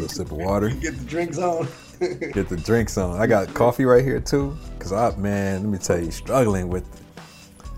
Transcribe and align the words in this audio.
little 0.00 0.08
sip 0.08 0.30
of 0.30 0.38
water. 0.38 0.68
Get 0.80 0.96
the 0.96 1.04
drinks 1.04 1.38
on. 1.38 1.68
Get 2.00 2.48
the 2.48 2.56
drinks 2.56 2.98
on. 2.98 3.20
I 3.20 3.26
got 3.26 3.52
coffee 3.54 3.84
right 3.84 4.04
here 4.04 4.20
too. 4.20 4.56
Cause 4.78 4.92
I 4.92 5.14
man, 5.16 5.62
let 5.62 5.70
me 5.70 5.78
tell 5.78 5.98
you, 5.98 6.10
struggling 6.10 6.68
with 6.68 6.84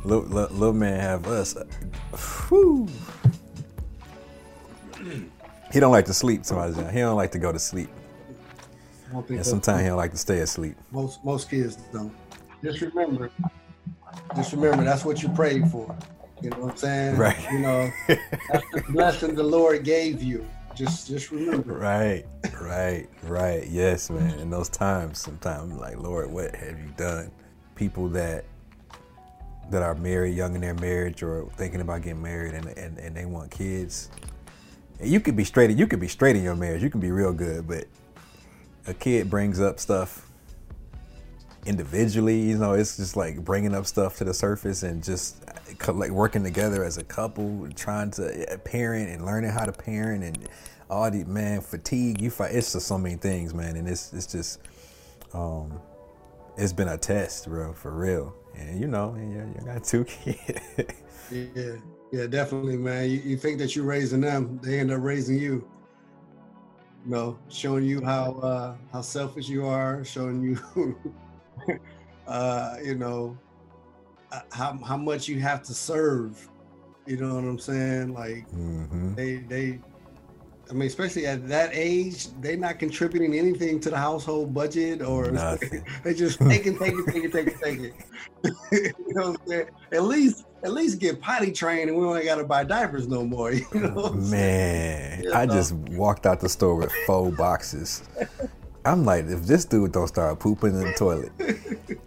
little, 0.04 0.24
little, 0.24 0.56
little 0.56 0.74
man 0.74 1.00
have 1.00 1.26
us. 1.26 1.56
Uh, 1.56 1.64
whew. 2.48 2.88
He 5.72 5.80
don't 5.80 5.92
like 5.92 6.06
to 6.06 6.14
sleep, 6.14 6.44
somebody 6.44 6.74
said. 6.74 6.92
He 6.92 7.00
don't 7.00 7.16
like 7.16 7.30
to 7.32 7.38
go 7.38 7.52
to 7.52 7.58
sleep. 7.58 7.90
I 9.08 9.12
don't 9.12 9.26
think 9.26 9.38
And 9.38 9.46
sometimes 9.46 9.80
he 9.82 9.86
don't 9.86 9.96
like 9.96 10.10
to 10.12 10.18
stay 10.18 10.40
asleep. 10.40 10.76
most 10.90 11.24
most 11.24 11.48
kids 11.48 11.76
don't. 11.92 12.12
Just 12.62 12.80
remember, 12.80 13.30
just 14.34 14.52
remember 14.52 14.84
that's 14.84 15.04
what 15.04 15.22
you 15.22 15.28
prayed 15.30 15.68
for. 15.70 15.96
You 16.42 16.50
know 16.50 16.58
what 16.58 16.70
I'm 16.72 16.76
saying? 16.76 17.16
Right. 17.16 17.38
You 17.50 17.58
know, 17.60 17.90
that's 18.08 18.70
the 18.72 18.84
blessing 18.90 19.34
the 19.34 19.42
Lord 19.42 19.84
gave 19.84 20.22
you. 20.22 20.46
Just 20.78 21.08
just 21.08 21.32
remember. 21.32 21.74
Right, 21.74 22.24
right, 22.60 23.08
right. 23.24 23.66
Yes, 23.66 24.10
man. 24.10 24.38
In 24.38 24.48
those 24.48 24.68
times, 24.68 25.18
sometimes 25.18 25.72
I'm 25.72 25.78
like, 25.78 25.98
Lord, 25.98 26.30
what 26.30 26.54
have 26.54 26.78
you 26.78 26.92
done? 26.96 27.32
People 27.74 28.08
that 28.10 28.44
that 29.70 29.82
are 29.82 29.96
married, 29.96 30.36
young 30.36 30.54
in 30.54 30.60
their 30.60 30.74
marriage, 30.74 31.24
or 31.24 31.50
thinking 31.56 31.80
about 31.80 32.02
getting 32.02 32.22
married, 32.22 32.54
and 32.54 32.66
and, 32.78 32.96
and 32.96 33.16
they 33.16 33.24
want 33.24 33.50
kids. 33.50 34.08
And 35.00 35.10
you 35.10 35.18
could 35.18 35.34
be 35.34 35.42
straight. 35.42 35.76
You 35.76 35.88
could 35.88 35.98
be 35.98 36.06
straight 36.06 36.36
in 36.36 36.44
your 36.44 36.54
marriage. 36.54 36.80
You 36.80 36.90
can 36.90 37.00
be 37.00 37.10
real 37.10 37.32
good, 37.32 37.66
but 37.66 37.86
a 38.86 38.94
kid 38.94 39.28
brings 39.28 39.58
up 39.58 39.80
stuff 39.80 40.27
individually. 41.66 42.40
You 42.40 42.58
know, 42.58 42.72
it's 42.72 42.96
just 42.96 43.16
like 43.16 43.44
bringing 43.44 43.74
up 43.74 43.86
stuff 43.86 44.16
to 44.18 44.24
the 44.24 44.34
surface 44.34 44.82
and 44.82 45.02
just 45.02 45.44
like 45.92 46.10
working 46.10 46.42
together 46.44 46.84
as 46.84 46.98
a 46.98 47.04
couple, 47.04 47.68
trying 47.74 48.10
to 48.12 48.52
uh, 48.52 48.56
parent 48.58 49.10
and 49.10 49.24
learning 49.24 49.50
how 49.50 49.64
to 49.64 49.72
parent 49.72 50.24
and 50.24 50.48
all 50.90 51.10
the 51.10 51.24
man 51.24 51.60
fatigue. 51.60 52.20
You 52.20 52.30
fight. 52.30 52.54
It's 52.54 52.72
just 52.72 52.86
so 52.86 52.98
many 52.98 53.16
things, 53.16 53.54
man, 53.54 53.76
and 53.76 53.88
it's 53.88 54.12
it's 54.12 54.26
just 54.26 54.60
um, 55.32 55.80
it's 56.56 56.72
been 56.72 56.88
a 56.88 56.98
test, 56.98 57.48
bro, 57.48 57.72
for 57.72 57.92
real. 57.92 58.34
And 58.56 58.80
you 58.80 58.88
know, 58.88 59.14
you, 59.16 59.54
you 59.58 59.66
got 59.66 59.84
two 59.84 60.04
kids. 60.04 60.60
Yeah, 61.30 61.76
yeah, 62.10 62.26
definitely, 62.26 62.76
man. 62.76 63.10
You, 63.10 63.18
you 63.18 63.36
think 63.36 63.58
that 63.58 63.76
you're 63.76 63.84
raising 63.84 64.20
them, 64.20 64.58
they 64.62 64.80
end 64.80 64.90
up 64.90 65.02
raising 65.02 65.38
you. 65.38 65.68
You 67.04 67.14
know, 67.14 67.38
showing 67.48 67.84
you 67.84 68.02
how 68.02 68.32
uh, 68.42 68.76
how 68.92 69.02
selfish 69.02 69.48
you 69.48 69.66
are, 69.66 70.04
showing 70.04 70.42
you, 70.42 70.58
uh, 72.26 72.76
you 72.84 72.94
know, 72.94 73.36
uh, 74.32 74.40
how 74.52 74.78
how 74.86 74.96
much 74.96 75.28
you 75.28 75.40
have 75.40 75.62
to 75.64 75.74
serve. 75.74 76.48
You 77.06 77.16
know 77.16 77.34
what 77.34 77.44
I'm 77.44 77.58
saying? 77.58 78.12
Like 78.12 78.44
hmm 78.50 79.14
they 79.14 79.38
they, 79.38 79.80
I 80.70 80.74
mean, 80.74 80.86
especially 80.86 81.26
at 81.26 81.48
that 81.48 81.70
age, 81.72 82.28
they're 82.40 82.56
not 82.56 82.78
contributing 82.78 83.34
anything 83.34 83.80
to 83.80 83.90
the 83.90 83.96
household 83.96 84.54
budget, 84.54 85.02
or 85.02 85.32
they 86.04 86.14
just 86.14 86.38
taking, 86.48 86.78
taking, 86.78 87.06
taking, 87.06 87.32
taking, 87.32 87.58
taking. 87.62 87.92
you 88.72 88.92
know 89.08 89.30
what 89.30 89.40
I'm 89.40 89.46
saying? 89.48 89.66
At 89.92 90.02
least, 90.04 90.44
at 90.64 90.72
least 90.72 91.00
get 91.00 91.20
potty 91.20 91.50
trained, 91.50 91.90
and 91.90 91.98
we 91.98 92.06
ain't 92.06 92.26
got 92.26 92.36
to 92.36 92.44
buy 92.44 92.64
diapers 92.64 93.08
no 93.08 93.24
more. 93.24 93.52
You 93.52 93.66
know? 93.74 94.10
Man, 94.10 95.24
Yeah, 95.24 95.38
I 95.38 95.46
just 95.46 95.72
walked 95.72 96.26
out 96.26 96.40
the 96.40 96.48
store 96.48 96.76
with 96.76 96.92
four 97.06 97.32
boxes. 97.32 98.02
I'm 98.88 99.04
like, 99.04 99.26
if 99.26 99.42
this 99.46 99.64
dude 99.64 99.92
don't 99.92 100.08
start 100.08 100.38
pooping 100.40 100.74
in 100.74 100.80
the 100.80 100.92
toilet, 100.94 101.32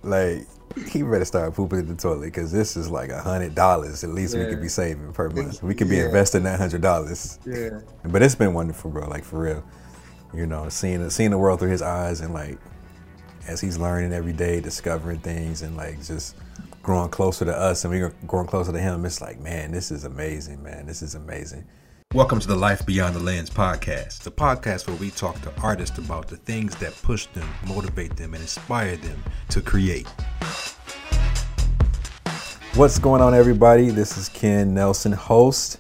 like 0.03 0.47
he 0.87 1.01
better 1.03 1.25
start 1.25 1.53
pooping 1.53 1.79
in 1.79 1.87
the 1.87 1.95
toilet 1.95 2.25
because 2.27 2.51
this 2.51 2.77
is 2.77 2.89
like 2.89 3.09
a 3.09 3.19
hundred 3.21 3.53
dollars 3.55 4.03
at 4.05 4.11
least 4.11 4.37
we 4.37 4.45
could 4.45 4.61
be 4.61 4.69
saving 4.69 5.11
per 5.13 5.29
month. 5.29 5.61
We 5.61 5.75
could 5.75 5.89
be 5.89 5.97
Yeah. 5.97 6.05
investing 6.05 6.43
that 6.43 6.59
hundred 6.59 6.81
dollars. 6.81 7.39
Yeah, 7.45 7.81
But 8.05 8.21
it's 8.23 8.35
been 8.35 8.53
wonderful, 8.53 8.89
bro. 8.91 9.07
Like 9.07 9.23
for 9.23 9.39
real, 9.39 9.63
you 10.33 10.45
know, 10.45 10.69
seeing 10.69 11.09
seeing 11.09 11.31
the 11.31 11.37
world 11.37 11.59
through 11.59 11.71
his 11.71 11.81
eyes 11.81 12.21
and 12.21 12.33
like 12.33 12.57
as 13.47 13.59
he's 13.59 13.77
learning 13.77 14.13
every 14.13 14.33
day, 14.33 14.61
discovering 14.61 15.19
things 15.19 15.61
and 15.61 15.75
like 15.75 16.01
just 16.03 16.35
growing 16.83 17.09
closer 17.09 17.43
to 17.45 17.55
us 17.55 17.83
and 17.83 17.93
we're 17.93 18.13
growing 18.25 18.47
closer 18.47 18.71
to 18.71 18.79
him. 18.79 19.05
It's 19.05 19.19
like, 19.21 19.39
man, 19.39 19.71
this 19.71 19.91
is 19.91 20.03
amazing, 20.05 20.63
man. 20.63 20.85
This 20.85 21.01
is 21.01 21.15
amazing. 21.15 21.65
Welcome 22.13 22.41
to 22.41 22.47
the 22.49 22.57
Life 22.57 22.85
Beyond 22.85 23.15
the 23.15 23.21
Lens 23.21 23.49
podcast, 23.49 24.23
the 24.23 24.31
podcast 24.31 24.85
where 24.85 24.97
we 24.97 25.11
talk 25.11 25.39
to 25.43 25.61
artists 25.61 25.97
about 25.97 26.27
the 26.27 26.35
things 26.35 26.75
that 26.75 26.93
push 27.03 27.27
them, 27.27 27.47
motivate 27.65 28.17
them, 28.17 28.33
and 28.33 28.41
inspire 28.41 28.97
them 28.97 29.23
to 29.47 29.61
create. 29.61 30.05
What's 32.75 32.99
going 32.99 33.21
on, 33.21 33.33
everybody? 33.33 33.91
This 33.91 34.17
is 34.17 34.27
Ken 34.27 34.73
Nelson, 34.73 35.13
host 35.13 35.79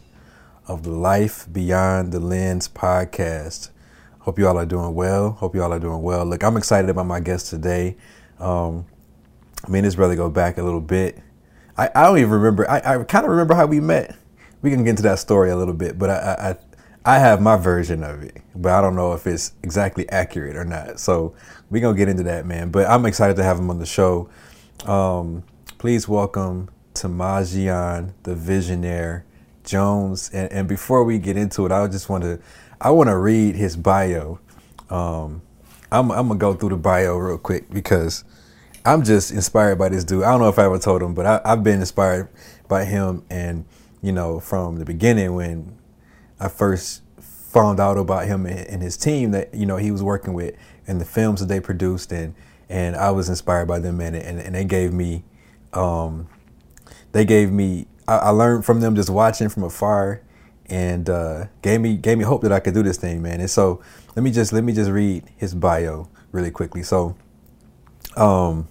of 0.69 0.83
the 0.83 0.91
Life 0.91 1.51
Beyond 1.51 2.13
the 2.13 2.21
Lens 2.21 2.69
podcast. 2.69 3.71
Hope 4.19 4.39
you 4.39 4.47
all 4.47 4.57
are 4.57 4.65
doing 4.65 4.95
well. 4.95 5.31
Hope 5.31 5.53
you 5.53 5.61
all 5.61 5.73
are 5.73 5.79
doing 5.79 6.01
well. 6.01 6.23
Look, 6.23 6.45
I'm 6.45 6.55
excited 6.55 6.89
about 6.89 7.07
my 7.07 7.19
guest 7.19 7.49
today. 7.49 7.97
Um, 8.39 8.85
me 9.67 9.79
and 9.79 9.85
his 9.85 9.97
brother 9.97 10.15
go 10.15 10.29
back 10.29 10.57
a 10.57 10.63
little 10.63 10.79
bit. 10.79 11.19
I, 11.77 11.89
I 11.93 12.03
don't 12.03 12.19
even 12.19 12.31
remember. 12.31 12.71
I, 12.71 12.77
I 12.77 13.03
kind 13.03 13.25
of 13.25 13.31
remember 13.31 13.53
how 13.53 13.65
we 13.65 13.81
met. 13.81 14.15
We 14.61 14.69
can 14.69 14.83
get 14.83 14.91
into 14.91 15.03
that 15.03 15.19
story 15.19 15.49
a 15.49 15.57
little 15.57 15.73
bit, 15.73 15.97
but 15.97 16.09
I, 16.09 16.55
I 17.05 17.13
I 17.13 17.17
have 17.17 17.41
my 17.41 17.57
version 17.57 18.03
of 18.03 18.21
it, 18.21 18.37
but 18.55 18.71
I 18.73 18.81
don't 18.81 18.95
know 18.95 19.13
if 19.13 19.25
it's 19.25 19.53
exactly 19.63 20.07
accurate 20.09 20.55
or 20.55 20.63
not. 20.63 20.99
So 20.99 21.33
we're 21.71 21.81
gonna 21.81 21.97
get 21.97 22.09
into 22.09 22.23
that, 22.23 22.45
man. 22.45 22.69
But 22.69 22.87
I'm 22.87 23.05
excited 23.07 23.37
to 23.37 23.43
have 23.43 23.57
him 23.57 23.71
on 23.71 23.79
the 23.79 23.87
show. 23.87 24.29
Um, 24.85 25.43
please 25.79 26.07
welcome 26.07 26.69
Tamajian, 26.93 28.13
the 28.21 28.35
Visionaire 28.35 29.23
Jones. 29.63 30.29
And, 30.31 30.51
and 30.51 30.67
before 30.67 31.03
we 31.03 31.17
get 31.17 31.37
into 31.37 31.65
it, 31.65 31.71
I 31.71 31.87
just 31.87 32.07
want 32.07 32.23
to 32.23 32.39
I 32.79 32.91
want 32.91 33.09
to 33.09 33.17
read 33.17 33.55
his 33.55 33.75
bio. 33.75 34.39
Um, 34.91 35.41
I'm, 35.91 36.11
I'm 36.11 36.27
gonna 36.27 36.39
go 36.39 36.53
through 36.53 36.69
the 36.69 36.77
bio 36.77 37.17
real 37.17 37.37
quick 37.39 37.69
because 37.71 38.23
I'm 38.85 39.03
just 39.03 39.31
inspired 39.31 39.77
by 39.77 39.89
this 39.89 40.03
dude. 40.03 40.23
I 40.23 40.31
don't 40.31 40.41
know 40.41 40.49
if 40.49 40.59
I 40.59 40.65
ever 40.65 40.79
told 40.79 41.01
him, 41.01 41.13
but 41.13 41.25
I, 41.25 41.41
I've 41.45 41.63
been 41.63 41.79
inspired 41.79 42.29
by 42.67 42.85
him, 42.85 43.23
and 43.29 43.65
you 44.01 44.11
know, 44.11 44.39
from 44.39 44.77
the 44.77 44.85
beginning 44.85 45.33
when 45.35 45.77
I 46.39 46.47
first 46.47 47.03
found 47.19 47.79
out 47.79 47.97
about 47.97 48.25
him 48.25 48.45
and, 48.45 48.81
his 48.81 48.95
team 48.97 49.31
that 49.31 49.53
you 49.53 49.65
know 49.65 49.77
he 49.77 49.91
was 49.91 50.01
working 50.01 50.33
with 50.33 50.55
and 50.87 50.99
the 50.99 51.05
films 51.05 51.39
that 51.41 51.47
they 51.47 51.59
produced, 51.59 52.11
and 52.11 52.33
and 52.69 52.95
I 52.95 53.11
was 53.11 53.29
inspired 53.29 53.67
by 53.67 53.79
them, 53.79 53.99
and 53.99 54.15
and, 54.15 54.39
and 54.39 54.55
they 54.55 54.65
gave 54.65 54.93
me, 54.93 55.23
um, 55.73 56.27
they 57.11 57.25
gave 57.25 57.51
me. 57.51 57.87
I, 58.07 58.17
I 58.17 58.29
learned 58.29 58.65
from 58.65 58.79
them 58.79 58.95
just 58.95 59.09
watching 59.09 59.49
from 59.49 59.63
afar, 59.63 60.21
and 60.67 61.09
uh, 61.09 61.45
gave 61.61 61.81
me 61.81 61.97
gave 61.97 62.17
me 62.17 62.23
hope 62.23 62.41
that 62.41 62.51
I 62.51 62.59
could 62.59 62.73
do 62.73 62.83
this 62.83 62.97
thing, 62.97 63.21
man. 63.21 63.39
And 63.39 63.49
so 63.49 63.81
let 64.15 64.23
me 64.23 64.31
just 64.31 64.51
let 64.53 64.63
me 64.63 64.73
just 64.73 64.89
read 64.89 65.25
his 65.37 65.53
bio 65.53 66.09
really 66.31 66.51
quickly. 66.51 66.83
So. 66.83 67.15
Um, 68.17 68.67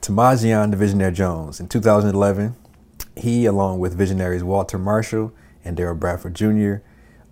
Tamajian 0.00 0.70
the 0.70 0.76
Visionaire 0.76 1.12
Jones. 1.12 1.60
In 1.60 1.68
2011, 1.68 2.56
he, 3.20 3.46
along 3.46 3.78
with 3.78 3.96
visionaries 3.96 4.44
Walter 4.44 4.78
Marshall 4.78 5.32
and 5.64 5.76
Daryl 5.76 5.98
Bradford 5.98 6.34
Jr., 6.34 6.76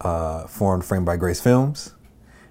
uh, 0.00 0.46
formed 0.46 0.84
Framed 0.84 1.06
by 1.06 1.16
Grace 1.16 1.40
Films, 1.40 1.94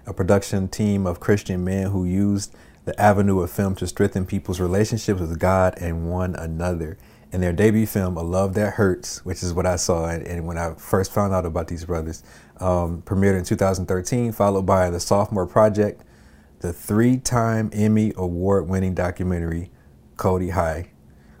a 0.06 0.12
production 0.12 0.68
team 0.68 1.06
of 1.06 1.20
Christian 1.20 1.64
men 1.64 1.90
who 1.90 2.04
used 2.04 2.54
the 2.84 2.98
avenue 3.00 3.40
of 3.40 3.50
film 3.50 3.74
to 3.76 3.86
strengthen 3.86 4.24
people's 4.24 4.60
relationships 4.60 5.20
with 5.20 5.38
God 5.38 5.74
and 5.78 6.10
one 6.10 6.34
another. 6.36 6.96
In 7.32 7.40
their 7.40 7.52
debut 7.52 7.86
film, 7.86 8.16
A 8.16 8.22
Love 8.22 8.54
That 8.54 8.74
Hurts, 8.74 9.24
which 9.24 9.42
is 9.42 9.52
what 9.52 9.66
I 9.66 9.76
saw, 9.76 10.06
and, 10.08 10.24
and 10.26 10.46
when 10.46 10.56
I 10.56 10.74
first 10.74 11.12
found 11.12 11.34
out 11.34 11.44
about 11.44 11.66
these 11.66 11.84
brothers, 11.84 12.22
um, 12.60 13.02
premiered 13.02 13.36
in 13.36 13.44
2013, 13.44 14.32
followed 14.32 14.64
by 14.64 14.90
The 14.90 15.00
Sophomore 15.00 15.46
Project, 15.46 16.02
the 16.60 16.72
three-time 16.72 17.70
Emmy 17.72 18.12
award-winning 18.16 18.94
documentary 18.94 19.70
Cody 20.16 20.50
High, 20.50 20.90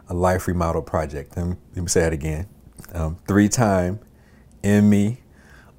a 0.08 0.14
life 0.14 0.46
remodel 0.46 0.82
project. 0.82 1.36
Let 1.36 1.46
me, 1.46 1.56
let 1.74 1.82
me 1.82 1.88
say 1.88 2.00
that 2.00 2.12
again. 2.12 2.48
Um, 2.92 3.18
three-time 3.26 4.00
Emmy 4.62 5.18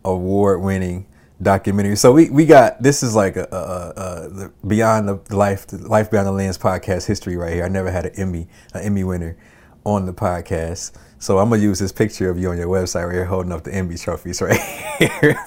award-winning 0.04 1.06
documentary. 1.42 1.96
So 1.96 2.12
we, 2.12 2.30
we 2.30 2.46
got 2.46 2.82
this 2.82 3.04
is 3.04 3.16
like 3.16 3.36
a, 3.36 3.48
a, 3.52 4.26
a, 4.26 4.30
the 4.30 4.54
beyond 4.66 5.08
the 5.08 5.36
life 5.36 5.68
the 5.68 5.78
life 5.78 6.10
beyond 6.10 6.28
the 6.28 6.32
lens 6.32 6.58
podcast 6.58 7.06
history 7.06 7.38
right 7.38 7.54
here. 7.54 7.64
I 7.64 7.68
never 7.68 7.92
had 7.92 8.08
an 8.08 8.14
Emmy 8.16 8.48
an 8.74 8.84
Emmy 8.84 9.04
winner 9.04 9.38
on 9.84 10.06
the 10.06 10.14
podcast. 10.14 10.94
So 11.20 11.40
I'm 11.40 11.50
gonna 11.50 11.62
use 11.62 11.80
this 11.80 11.92
picture 11.92 12.30
of 12.30 12.40
you 12.40 12.50
on 12.50 12.58
your 12.58 12.68
website 12.68 13.06
right 13.06 13.14
here 13.14 13.26
holding 13.26 13.52
up 13.52 13.64
the 13.64 13.74
Emmy 13.74 13.98
trophies 13.98 14.42
right 14.42 14.60
here. 15.00 15.38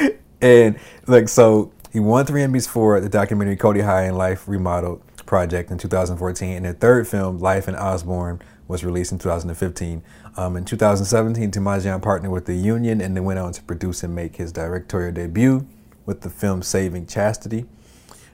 and 0.40 0.78
like 1.06 1.28
so 1.28 1.72
he 1.92 2.00
won 2.00 2.26
three 2.26 2.40
Emmys 2.40 2.68
for 2.68 3.00
the 3.00 3.08
documentary 3.08 3.56
Cody 3.56 3.80
High 3.80 4.04
and 4.04 4.16
Life 4.16 4.48
Remodeled 4.48 5.02
project 5.32 5.70
in 5.70 5.78
2014, 5.78 6.56
and 6.56 6.66
their 6.66 6.74
third 6.74 7.08
film, 7.08 7.38
Life 7.38 7.66
in 7.66 7.74
Osborn, 7.74 8.42
was 8.68 8.84
released 8.84 9.12
in 9.12 9.18
2015. 9.18 10.02
Um, 10.36 10.58
in 10.58 10.66
2017, 10.66 11.50
Tamajian 11.50 12.02
partnered 12.02 12.30
with 12.30 12.44
the 12.44 12.54
Union 12.54 13.00
and 13.00 13.16
then 13.16 13.24
went 13.24 13.38
on 13.38 13.50
to 13.54 13.62
produce 13.62 14.02
and 14.02 14.14
make 14.14 14.36
his 14.36 14.52
directorial 14.52 15.10
debut 15.10 15.66
with 16.04 16.20
the 16.20 16.28
film 16.28 16.60
Saving 16.60 17.06
Chastity, 17.06 17.64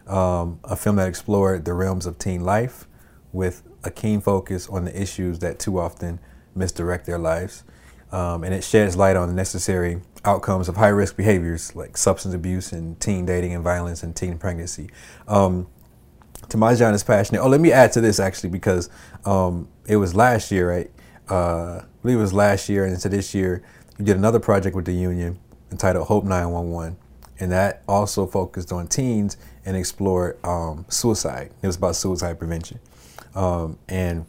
um, 0.09 0.59
a 0.65 0.75
film 0.75 0.97
that 0.97 1.07
explored 1.07 1.65
the 1.65 1.73
realms 1.73 2.05
of 2.05 2.19
teen 2.19 2.41
life 2.41 2.89
with 3.33 3.63
a 3.85 3.93
keen 3.93 4.21
focus 4.21 4.69
on 4.69 4.85
the 4.85 5.01
issues 5.01 5.39
that 5.39 5.61
too 5.61 5.79
often 5.79 6.19
misdirect 6.57 7.07
their 7.07 7.19
lives. 7.19 7.63
um, 8.11 8.43
and 8.43 8.55
it 8.55 8.65
sheds 8.65 8.97
light 8.97 9.17
on 9.17 9.29
the 9.29 9.35
necessary 9.35 10.01
outcomes 10.25 10.69
of 10.69 10.77
high 10.77 10.89
risk 10.89 11.17
behaviors 11.17 11.77
like 11.77 11.97
substance 11.97 12.35
abuse 12.35 12.73
and 12.73 12.99
teen 13.01 13.27
dating 13.27 13.55
and 13.55 13.63
violence 13.63 14.03
and 14.03 14.17
teen 14.17 14.39
pregnancy. 14.39 14.91
Um, 15.27 15.69
Tamajian 16.49 16.95
is 16.95 17.05
passionate. 17.05 17.41
Oh, 17.41 17.49
let 17.49 17.61
me 17.61 17.73
add 17.73 17.93
to 17.93 18.01
this 18.01 18.19
actually 18.19 18.51
because 18.51 18.89
um, 19.25 19.69
it 19.87 19.97
was 19.97 20.15
last 20.15 20.51
year, 20.51 20.71
right? 20.71 20.91
Uh, 21.31 21.81
I 21.83 21.85
believe 22.03 22.19
it 22.19 22.23
was 22.23 22.33
last 22.33 22.69
year, 22.69 22.85
and 22.85 22.95
into 22.95 23.09
this 23.09 23.35
year, 23.35 23.63
you 23.99 24.05
did 24.05 24.17
another 24.17 24.41
project 24.41 24.75
with 24.75 24.87
the 24.87 24.93
union 24.93 25.39
entitled 25.71 26.07
Hope 26.07 26.25
911, 26.25 26.97
and 27.39 27.53
that 27.53 27.83
also 27.87 28.27
focused 28.27 28.73
on 28.73 28.87
teens 28.87 29.37
and 29.67 29.77
explored 29.77 30.43
um, 30.45 30.87
suicide. 30.89 31.51
It 31.63 31.67
was 31.67 31.77
about 31.77 31.97
suicide 31.97 32.39
prevention, 32.39 32.79
um, 33.35 33.79
and 33.89 34.25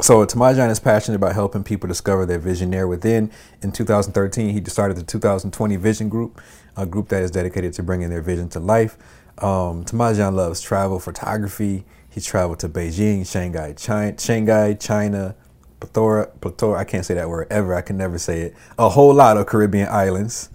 so 0.00 0.24
Tamajian 0.24 0.70
is 0.70 0.80
passionate 0.80 1.16
about 1.16 1.34
helping 1.34 1.62
people 1.62 1.86
discover 1.86 2.24
their 2.24 2.38
visionaire 2.38 2.88
within. 2.88 3.30
In 3.60 3.70
2013, 3.70 4.50
he 4.50 4.64
started 4.64 4.96
the 4.96 5.02
2020 5.02 5.76
Vision 5.76 6.08
Group, 6.08 6.40
a 6.74 6.86
group 6.86 7.08
that 7.08 7.22
is 7.22 7.30
dedicated 7.30 7.74
to 7.74 7.82
bringing 7.82 8.08
their 8.08 8.22
vision 8.22 8.48
to 8.50 8.60
life. 8.60 8.96
Um, 9.40 9.84
loves 9.92 10.60
travel, 10.60 11.00
photography. 11.00 11.84
He 12.08 12.20
traveled 12.20 12.58
to 12.60 12.68
Beijing, 12.68 13.30
Shanghai, 13.30 13.72
China, 13.72 14.18
Shanghai, 14.18 14.74
China, 14.74 15.36
plethora, 15.78 16.26
plethora. 16.40 16.78
I 16.78 16.84
can't 16.84 17.04
say 17.04 17.14
that 17.14 17.28
word 17.28 17.46
ever. 17.50 17.74
I 17.74 17.82
can 17.82 17.96
never 17.96 18.18
say 18.18 18.42
it. 18.42 18.54
A 18.78 18.88
whole 18.88 19.14
lot 19.14 19.36
of 19.36 19.46
Caribbean 19.46 19.88
islands. 19.88 20.50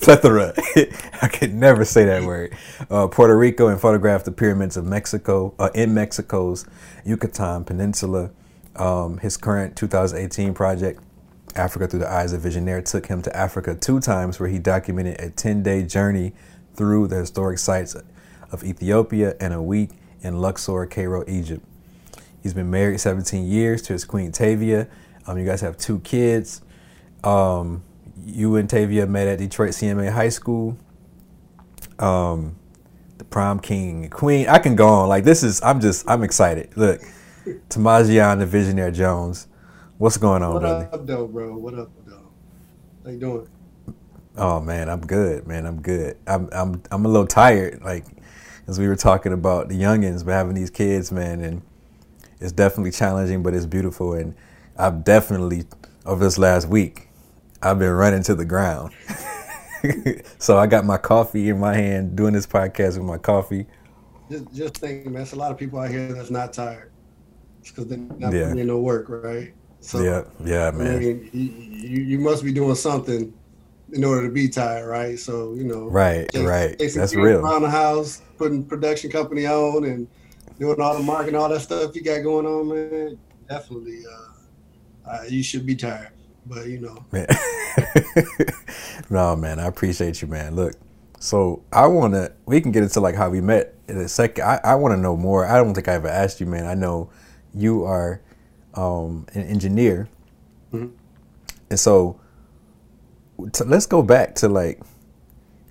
plethora. 0.00 0.54
I 1.22 1.28
could 1.28 1.54
never 1.54 1.84
say 1.84 2.04
that 2.04 2.22
word. 2.24 2.56
Uh, 2.90 3.08
Puerto 3.08 3.36
Rico 3.36 3.68
and 3.68 3.80
photographed 3.80 4.24
the 4.24 4.32
pyramids 4.32 4.76
of 4.76 4.84
Mexico 4.84 5.54
uh, 5.58 5.70
in 5.74 5.94
Mexico's 5.94 6.66
Yucatan 7.04 7.64
Peninsula. 7.64 8.30
Um, 8.76 9.18
his 9.18 9.36
current 9.36 9.76
2018 9.76 10.54
project, 10.54 11.02
Africa 11.56 11.86
Through 11.86 12.00
the 12.00 12.10
Eyes 12.10 12.32
of 12.32 12.42
Visionaire, 12.42 12.84
took 12.84 13.06
him 13.06 13.22
to 13.22 13.36
Africa 13.36 13.74
two 13.74 14.00
times, 14.00 14.38
where 14.38 14.48
he 14.48 14.58
documented 14.58 15.20
a 15.20 15.30
10-day 15.30 15.84
journey 15.84 16.32
through 16.74 17.08
the 17.08 17.16
historic 17.16 17.58
sites 17.58 17.96
of 18.52 18.64
Ethiopia 18.64 19.34
and 19.40 19.52
a 19.52 19.62
week 19.62 19.90
in 20.20 20.40
Luxor, 20.40 20.86
Cairo, 20.86 21.24
Egypt. 21.28 21.64
He's 22.42 22.54
been 22.54 22.70
married 22.70 23.00
17 23.00 23.46
years 23.46 23.82
to 23.82 23.92
his 23.92 24.04
queen 24.04 24.32
Tavia. 24.32 24.88
Um, 25.26 25.38
you 25.38 25.44
guys 25.44 25.60
have 25.60 25.76
two 25.76 25.98
kids. 26.00 26.62
Um, 27.24 27.82
you 28.24 28.56
and 28.56 28.68
Tavia 28.68 29.06
met 29.06 29.26
at 29.26 29.38
Detroit 29.38 29.70
CMA 29.70 30.12
High 30.12 30.28
School. 30.28 30.76
Um, 31.98 32.56
the 33.18 33.24
prom 33.24 33.58
king 33.60 34.04
and 34.04 34.12
queen. 34.12 34.48
I 34.48 34.58
can 34.58 34.76
go 34.76 34.88
on. 34.88 35.08
Like 35.08 35.24
this 35.24 35.42
is. 35.42 35.60
I'm 35.62 35.80
just. 35.80 36.08
I'm 36.08 36.22
excited. 36.22 36.70
Look, 36.76 37.00
Tamajian 37.68 38.38
the 38.38 38.46
Visionaire 38.46 38.94
Jones. 38.94 39.48
What's 39.98 40.16
going 40.16 40.44
on, 40.44 40.54
what 40.54 40.60
brother? 40.60 40.84
What 40.84 40.94
up, 40.94 41.06
though, 41.06 41.26
bro? 41.26 41.58
What 41.58 41.74
up, 41.74 41.90
though? 42.06 42.30
How 43.04 43.10
you 43.10 43.18
doing? 43.18 43.48
Oh 44.36 44.60
man, 44.60 44.88
I'm 44.88 45.00
good, 45.00 45.48
man. 45.48 45.66
I'm 45.66 45.82
good. 45.82 46.16
I'm 46.24 46.48
I'm 46.52 46.80
I'm 46.92 47.04
a 47.04 47.08
little 47.08 47.26
tired. 47.26 47.82
Like 47.82 48.04
as 48.68 48.78
we 48.78 48.86
were 48.86 48.94
talking 48.94 49.32
about 49.32 49.68
the 49.68 49.74
youngins, 49.74 50.24
but 50.24 50.32
having 50.32 50.54
these 50.54 50.70
kids, 50.70 51.10
man, 51.10 51.40
and 51.40 51.62
it's 52.38 52.52
definitely 52.52 52.92
challenging, 52.92 53.42
but 53.42 53.54
it's 53.54 53.66
beautiful. 53.66 54.12
And 54.14 54.36
I've 54.76 55.02
definitely 55.02 55.64
over 56.06 56.22
this 56.24 56.38
last 56.38 56.68
week, 56.68 57.08
I've 57.60 57.80
been 57.80 57.90
running 57.90 58.22
to 58.22 58.36
the 58.36 58.44
ground. 58.44 58.92
so 60.38 60.58
I 60.58 60.68
got 60.68 60.84
my 60.84 60.98
coffee 60.98 61.48
in 61.48 61.58
my 61.58 61.74
hand, 61.74 62.14
doing 62.14 62.34
this 62.34 62.46
podcast 62.46 62.96
with 62.98 63.06
my 63.06 63.18
coffee. 63.18 63.66
Just, 64.30 64.54
just 64.54 64.76
think, 64.76 65.06
man. 65.06 65.22
It's 65.22 65.32
a 65.32 65.36
lot 65.36 65.50
of 65.50 65.58
people 65.58 65.80
out 65.80 65.90
here 65.90 66.12
that's 66.12 66.30
not 66.30 66.52
tired. 66.52 66.92
It's 67.62 67.70
because 67.72 67.88
they're 67.88 67.98
not 67.98 68.32
Yeah. 68.32 68.44
putting 68.44 68.58
in 68.60 68.68
no 68.68 68.78
work, 68.78 69.06
right? 69.08 69.54
So 69.80 70.02
yeah, 70.02 70.24
yeah, 70.44 70.70
man. 70.70 70.96
I 70.96 70.98
mean, 70.98 71.30
you, 71.32 71.88
you, 71.88 72.02
you 72.04 72.18
must 72.18 72.44
be 72.44 72.52
doing 72.52 72.74
something 72.74 73.32
in 73.92 74.04
order 74.04 74.26
to 74.26 74.32
be 74.32 74.48
tired, 74.48 74.86
right? 74.86 75.18
So 75.18 75.54
you 75.54 75.64
know, 75.64 75.88
Right, 75.88 76.30
just 76.32 76.44
right. 76.44 76.76
That's 76.78 77.14
real. 77.14 77.40
Around 77.40 77.62
the 77.62 77.70
house, 77.70 78.22
putting 78.36 78.64
production 78.64 79.10
company 79.10 79.46
on, 79.46 79.84
and 79.84 80.08
doing 80.58 80.80
all 80.80 80.96
the 80.96 81.02
marketing, 81.02 81.36
all 81.36 81.48
that 81.48 81.60
stuff 81.60 81.94
you 81.94 82.02
got 82.02 82.22
going 82.22 82.46
on, 82.46 82.68
man. 82.68 83.18
Definitely, 83.48 84.02
uh, 84.06 85.10
uh, 85.10 85.22
you 85.28 85.42
should 85.42 85.64
be 85.64 85.76
tired. 85.76 86.10
But 86.46 86.66
you 86.66 86.80
know, 86.80 87.04
Man. 87.12 87.26
no, 89.10 89.36
man, 89.36 89.58
I 89.60 89.66
appreciate 89.66 90.22
you, 90.22 90.28
man. 90.28 90.56
Look, 90.56 90.74
so 91.20 91.62
I 91.72 91.86
want 91.86 92.14
to, 92.14 92.32
we 92.46 92.60
can 92.60 92.72
get 92.72 92.82
into 92.82 93.00
like 93.00 93.14
how 93.14 93.28
we 93.28 93.40
met 93.40 93.74
in 93.88 93.98
a 93.98 94.08
second. 94.08 94.44
I, 94.44 94.60
I 94.64 94.74
want 94.76 94.92
to 94.92 94.96
know 95.00 95.16
more. 95.16 95.46
I 95.46 95.56
don't 95.56 95.74
think 95.74 95.88
I 95.88 95.94
ever 95.94 96.08
asked 96.08 96.40
you, 96.40 96.46
man. 96.46 96.66
I 96.66 96.74
know 96.74 97.10
you 97.54 97.84
are 97.84 98.22
um, 98.78 99.26
an 99.34 99.42
engineer. 99.42 100.08
Mhm. 100.72 100.90
And 101.70 101.80
so 101.80 102.20
t- 103.52 103.64
let's 103.64 103.86
go 103.86 104.02
back 104.02 104.34
to 104.36 104.48
like, 104.48 104.80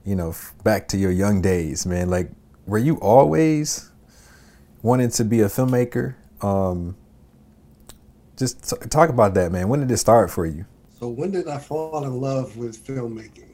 you 0.06 0.16
know, 0.16 0.30
f- 0.30 0.54
back 0.64 0.88
to 0.90 0.98
your 0.98 1.12
young 1.12 1.42
days, 1.42 1.86
man. 1.86 2.10
Like, 2.10 2.32
were 2.66 2.78
you 2.78 2.96
always 3.00 3.92
wanting 4.82 5.10
to 5.12 5.24
be 5.24 5.42
a 5.42 5.48
filmmaker? 5.48 6.16
Um, 6.42 6.96
just 8.36 8.70
t- 8.70 8.88
talk 8.90 9.10
about 9.10 9.34
that, 9.36 9.52
man. 9.52 9.70
When 9.70 9.80
did 9.80 9.90
it 9.92 9.98
start 9.98 10.30
for 10.32 10.46
you? 10.46 10.66
so 11.00 11.08
when 11.10 11.30
did 11.30 11.48
I 11.48 11.60
fall 11.60 12.04
in 12.06 12.20
love 12.20 12.58
with 12.58 12.76
filmmaking? 12.86 13.54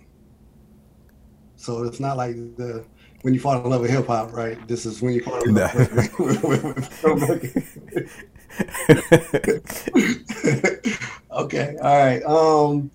So 1.57 1.83
it's 1.83 2.00
not 2.00 2.15
like 2.17 2.35
the 2.55 2.85
when 3.21 3.33
you 3.33 3.39
fall 3.39 3.61
in 3.63 3.69
love 3.69 3.81
with 3.81 3.91
hip 3.91 4.07
hop, 4.07 4.33
right? 4.33 4.57
This 4.67 4.85
is 4.85 5.01
when 5.01 5.13
you 5.13 5.21
fall 5.23 5.41
in 5.44 5.53
love 5.55 5.73
Nah. 5.75 5.95
with, 5.95 6.19
with, 6.19 6.44
with, 6.44 6.63
with 6.63 6.89
filmmaking. 7.01 8.09
okay, 11.31 11.75
all 11.81 11.97
right. 11.97 12.23
Um, 12.23 12.91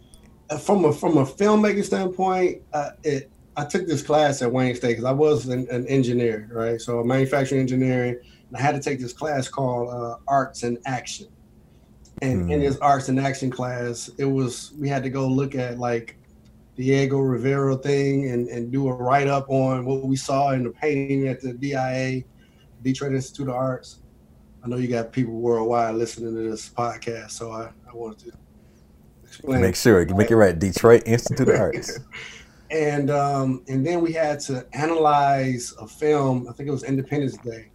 from 0.63 0.85
a 0.85 0.93
from 0.93 1.19
a 1.19 1.25
filmmaking 1.25 1.85
standpoint, 1.85 2.63
uh, 2.73 2.91
it 3.03 3.31
I 3.57 3.65
took 3.65 3.89
this 3.89 4.03
class 4.03 4.41
at 4.41 4.53
Wayne 4.53 4.77
State 4.77 4.91
because 4.91 5.05
I 5.05 5.13
was 5.13 5.49
an, 5.49 5.67
an 5.71 5.87
engineer, 5.89 6.49
right? 6.53 6.81
So 6.81 7.03
manufacturing 7.03 7.61
engineering, 7.61 8.17
and 8.49 8.57
I 8.57 8.61
had 8.61 8.77
to 8.77 8.81
take 8.81 9.01
this 9.01 9.13
class 9.13 9.49
called 9.49 9.93
uh, 9.93 10.17
Arts 10.29 10.63
and 10.63 10.79
Action. 10.87 11.27
And 12.23 12.51
in 12.51 12.61
Hmm. 12.61 12.63
this 12.67 12.79
Arts 12.79 13.09
and 13.09 13.19
Action 13.19 13.51
class, 13.51 14.09
it 14.19 14.25
was 14.25 14.73
we 14.79 14.89
had 14.89 15.03
to 15.03 15.11
go 15.11 15.27
look 15.27 15.55
at 15.55 15.79
like 15.79 16.17
Diego 16.77 17.19
Rivera 17.19 17.77
thing 17.77 18.31
and, 18.31 18.49
and 18.49 18.71
do 18.71 18.89
a 18.89 18.95
write 18.95 19.27
up 19.27 19.51
on 19.51 19.85
what 19.85 20.05
we 20.05 20.17
saw 20.17 20.53
in 20.53 20.63
the 20.63 20.71
painting 20.71 21.27
at 21.27 21.41
the 21.41 21.53
DIA, 21.55 22.23
Detroit 22.83 23.13
Institute 23.13 23.49
of 23.49 23.55
Arts. 23.55 24.01
I 24.63 24.69
know 24.69 24.77
you 24.77 24.89
got 24.89 25.13
people 25.13 25.35
worldwide 25.35 25.95
listening 25.95 26.35
to 26.35 26.51
this 26.51 26.69
podcast, 26.69 27.33
so 27.33 27.53
I, 27.53 27.71
I 27.89 27.95
wanted 27.95 28.31
to 28.31 28.39
explain. 29.23 29.61
Make 29.61 29.77
sure 29.77 30.07
you 30.07 30.15
make 30.15 30.31
it 30.31 30.37
right. 30.37 30.59
Detroit 30.59 31.03
Institute 31.07 31.49
of 31.49 31.61
Arts. 31.61 31.99
and 32.71 33.11
um, 33.11 33.63
and 33.69 33.87
then 33.87 34.01
we 34.01 34.13
had 34.13 34.41
to 34.41 34.67
analyze 34.73 35.75
a 35.81 35.87
film. 35.87 36.47
I 36.49 36.53
think 36.53 36.69
it 36.69 36.73
was 36.73 36.85
Independence 36.85 37.37
Day, 37.39 37.71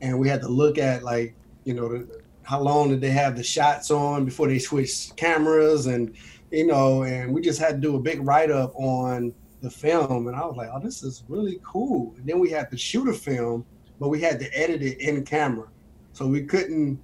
and 0.00 0.18
we 0.18 0.28
had 0.28 0.40
to 0.42 0.48
look 0.48 0.78
at 0.78 1.02
like 1.02 1.34
you 1.64 1.74
know 1.74 1.88
the, 1.88 2.22
how 2.42 2.60
long 2.60 2.90
did 2.90 3.00
they 3.00 3.10
have 3.10 3.36
the 3.36 3.42
shots 3.42 3.90
on 3.90 4.24
before 4.24 4.48
they 4.48 4.58
switched 4.58 5.16
cameras, 5.16 5.86
and 5.86 6.14
you 6.50 6.66
know, 6.66 7.02
and 7.04 7.32
we 7.32 7.40
just 7.40 7.60
had 7.60 7.76
to 7.76 7.80
do 7.80 7.96
a 7.96 8.00
big 8.00 8.26
write 8.26 8.50
up 8.50 8.72
on 8.76 9.32
the 9.60 9.70
film. 9.70 10.26
And 10.26 10.36
I 10.36 10.44
was 10.44 10.56
like, 10.56 10.68
oh, 10.72 10.80
this 10.80 11.02
is 11.02 11.22
really 11.28 11.60
cool. 11.62 12.14
And 12.16 12.26
then 12.26 12.38
we 12.38 12.50
had 12.50 12.70
to 12.70 12.76
shoot 12.76 13.08
a 13.08 13.12
film, 13.12 13.64
but 13.98 14.08
we 14.08 14.20
had 14.20 14.38
to 14.40 14.58
edit 14.58 14.82
it 14.82 15.00
in 15.00 15.24
camera, 15.24 15.68
so 16.12 16.26
we 16.26 16.44
couldn't 16.44 17.00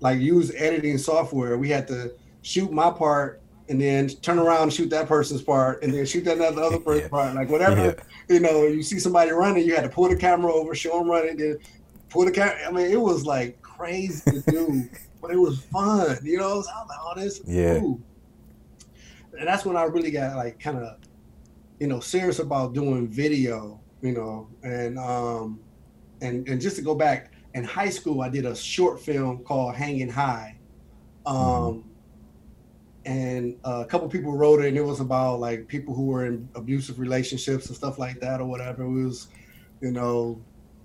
like 0.00 0.20
use 0.20 0.52
editing 0.54 0.98
software. 0.98 1.58
We 1.58 1.68
had 1.68 1.86
to 1.88 2.12
shoot 2.42 2.72
my 2.72 2.90
part 2.90 3.42
and 3.68 3.80
then 3.80 4.08
turn 4.08 4.38
around 4.38 4.62
and 4.64 4.72
shoot 4.72 4.88
that 4.90 5.06
person's 5.08 5.42
part 5.42 5.82
and 5.82 5.92
then 5.92 6.06
shoot 6.06 6.24
that 6.24 6.40
other 6.40 6.62
other 6.68 6.78
person's 6.78 7.02
Yeah. 7.04 7.08
part. 7.08 7.34
Like 7.34 7.48
whatever, 7.50 7.96
Yeah. 8.28 8.34
you 8.34 8.40
know, 8.40 8.64
you 8.66 8.82
see 8.82 8.98
somebody 8.98 9.30
running, 9.32 9.66
you 9.66 9.74
had 9.74 9.82
to 9.84 9.90
pull 9.90 10.08
the 10.08 10.16
camera 10.16 10.52
over, 10.52 10.74
show 10.74 10.98
them 10.98 11.10
running, 11.10 11.36
then 11.36 11.58
pull 12.08 12.24
the 12.24 12.30
camera. 12.30 12.56
I 12.66 12.70
mean, 12.70 12.90
it 12.90 13.00
was 13.00 13.26
like 13.26 13.60
crazy 13.62 14.22
to 14.30 14.40
do, 14.50 14.88
but 15.20 15.30
it 15.30 15.36
was 15.38 15.60
fun. 15.64 16.16
You 16.22 16.38
know, 16.38 16.52
I 16.52 16.54
was 16.54 16.66
like, 16.66 16.98
oh, 17.02 17.12
this 17.16 17.38
is 17.40 17.48
Yeah. 17.48 17.78
cool. 17.80 18.00
And 19.38 19.46
that's 19.46 19.64
when 19.64 19.76
I 19.76 19.82
really 19.84 20.10
got 20.10 20.36
like 20.36 20.58
kind 20.58 20.78
of, 20.78 20.96
you 21.78 21.86
know, 21.86 22.00
serious 22.00 22.38
about 22.38 22.72
doing 22.74 23.06
video. 23.08 23.80
You 24.00 24.12
know, 24.12 24.48
and 24.62 24.96
um, 24.96 25.58
and 26.20 26.48
and 26.48 26.60
just 26.60 26.76
to 26.76 26.82
go 26.82 26.94
back 26.94 27.32
in 27.58 27.64
high 27.64 27.90
school, 27.90 28.22
I 28.22 28.28
did 28.28 28.46
a 28.46 28.54
short 28.54 29.00
film 29.00 29.44
called 29.44 29.74
Hanging 29.74 30.08
High. 30.08 30.56
Um, 31.26 31.84
and 33.04 33.58
uh, 33.64 33.82
a 33.84 33.86
couple 33.86 34.08
people 34.08 34.36
wrote 34.36 34.60
it, 34.60 34.68
and 34.68 34.76
it 34.76 34.84
was 34.84 35.00
about 35.00 35.40
like 35.40 35.66
people 35.66 35.94
who 35.94 36.06
were 36.06 36.26
in 36.26 36.48
abusive 36.54 36.98
relationships 36.98 37.66
and 37.66 37.76
stuff 37.76 37.98
like 37.98 38.20
that, 38.20 38.40
or 38.40 38.46
whatever. 38.46 38.82
It 38.82 39.04
was, 39.04 39.28
you 39.80 39.90
know, 39.90 40.40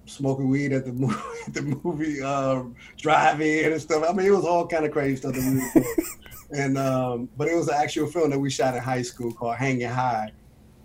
smoking 0.05 0.49
weed 0.49 0.73
at 0.73 0.85
the 0.85 0.91
movie, 0.93 1.15
the 1.49 1.61
movie 1.61 2.21
uh, 2.21 2.63
drive-in 2.97 3.71
and 3.71 3.81
stuff. 3.81 4.03
I 4.07 4.13
mean, 4.13 4.25
it 4.25 4.31
was 4.31 4.45
all 4.45 4.67
kind 4.67 4.85
of 4.85 4.91
crazy 4.91 5.17
stuff. 5.17 5.33
That 5.33 5.71
we 5.75 5.81
were 5.81 5.87
and 6.59 6.77
um, 6.77 7.29
but 7.37 7.47
it 7.47 7.55
was 7.55 7.67
an 7.67 7.75
actual 7.77 8.07
film 8.07 8.29
that 8.31 8.39
we 8.39 8.49
shot 8.49 8.75
in 8.75 8.81
high 8.81 9.01
school 9.01 9.31
called 9.31 9.55
Hanging 9.55 9.89
High. 9.89 10.31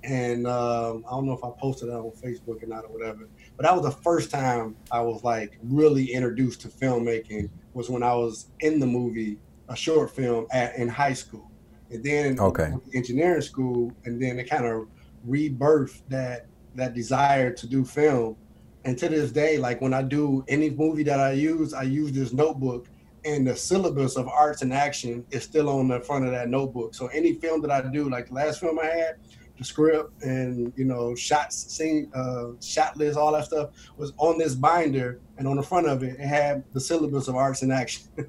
And 0.05 0.47
um, 0.47 1.05
I 1.07 1.11
don't 1.11 1.27
know 1.27 1.33
if 1.33 1.45
I 1.45 1.51
posted 1.59 1.89
that 1.89 1.97
on 1.97 2.13
Facebook 2.13 2.63
or 2.63 2.67
not 2.67 2.85
or 2.85 2.89
whatever. 2.89 3.29
But 3.59 3.67
that 3.67 3.75
was 3.75 3.83
the 3.83 4.03
first 4.03 4.31
time 4.31 4.77
I 4.93 5.01
was 5.01 5.25
like 5.25 5.59
really 5.65 6.13
introduced 6.13 6.61
to 6.61 6.69
filmmaking 6.69 7.51
was 7.75 7.91
when 7.91 8.05
I 8.05 8.15
was 8.15 8.51
in 8.61 8.79
the 8.79 8.87
movie 8.87 9.37
a 9.69 9.75
short 9.75 10.13
film 10.15 10.47
at 10.53 10.77
in 10.77 10.89
high 10.89 11.13
school, 11.13 11.51
and 11.91 12.03
then 12.05 12.39
okay 12.39 12.73
engineering 12.95 13.43
school, 13.43 13.93
and 14.05 14.23
then 14.23 14.39
it 14.39 14.49
kind 14.49 14.65
of 14.65 14.87
rebirthed 15.29 16.03
that 16.09 16.47
that 16.77 16.95
desire 16.95 17.53
to 17.53 17.67
do 17.67 17.85
film. 17.85 18.37
And 18.85 18.97
to 18.99 19.09
this 19.09 19.33
day, 19.33 19.59
like 19.59 19.81
when 19.81 19.93
I 19.93 20.03
do 20.03 20.45
any 20.47 20.71
movie 20.71 21.03
that 21.03 21.19
I 21.19 21.33
use, 21.33 21.75
I 21.75 21.83
use 21.83 22.13
this 22.13 22.33
notebook 22.33 22.87
and 23.25 23.45
the 23.45 23.57
syllabus 23.57 24.17
of 24.17 24.29
arts 24.29 24.63
and 24.63 24.73
action 24.73 25.27
is 25.33 25.43
still 25.43 25.69
on 25.69 25.89
the 25.89 25.99
front 25.99 26.25
of 26.25 26.31
that 26.31 26.49
notebook. 26.49 26.95
So 26.95 27.09
any 27.09 27.35
film 27.35 27.61
that 27.63 27.73
I 27.73 27.83
do, 27.83 28.09
like 28.09 28.29
the 28.29 28.35
last 28.35 28.61
film 28.61 28.79
I 28.79 28.87
had, 28.87 29.17
the 29.59 29.65
script 29.65 30.23
and 30.23 30.73
you 30.77 30.85
know 30.85 31.15
shots, 31.15 31.57
scene, 31.73 32.11
uh, 32.15 32.49
shot 32.63 32.97
list, 32.97 33.19
all 33.19 33.33
that 33.33 33.45
stuff 33.45 33.71
was 33.97 34.13
on 34.17 34.39
this 34.39 34.55
binder, 34.55 35.21
and 35.37 35.47
on 35.47 35.57
the 35.57 35.63
front 35.63 35.87
of 35.87 36.03
it, 36.03 36.19
it 36.19 36.27
had 36.27 36.65
the 36.73 36.81
syllabus 36.81 37.29
of 37.29 37.37
arts 37.37 37.63
and 37.63 37.73
action. 37.73 38.05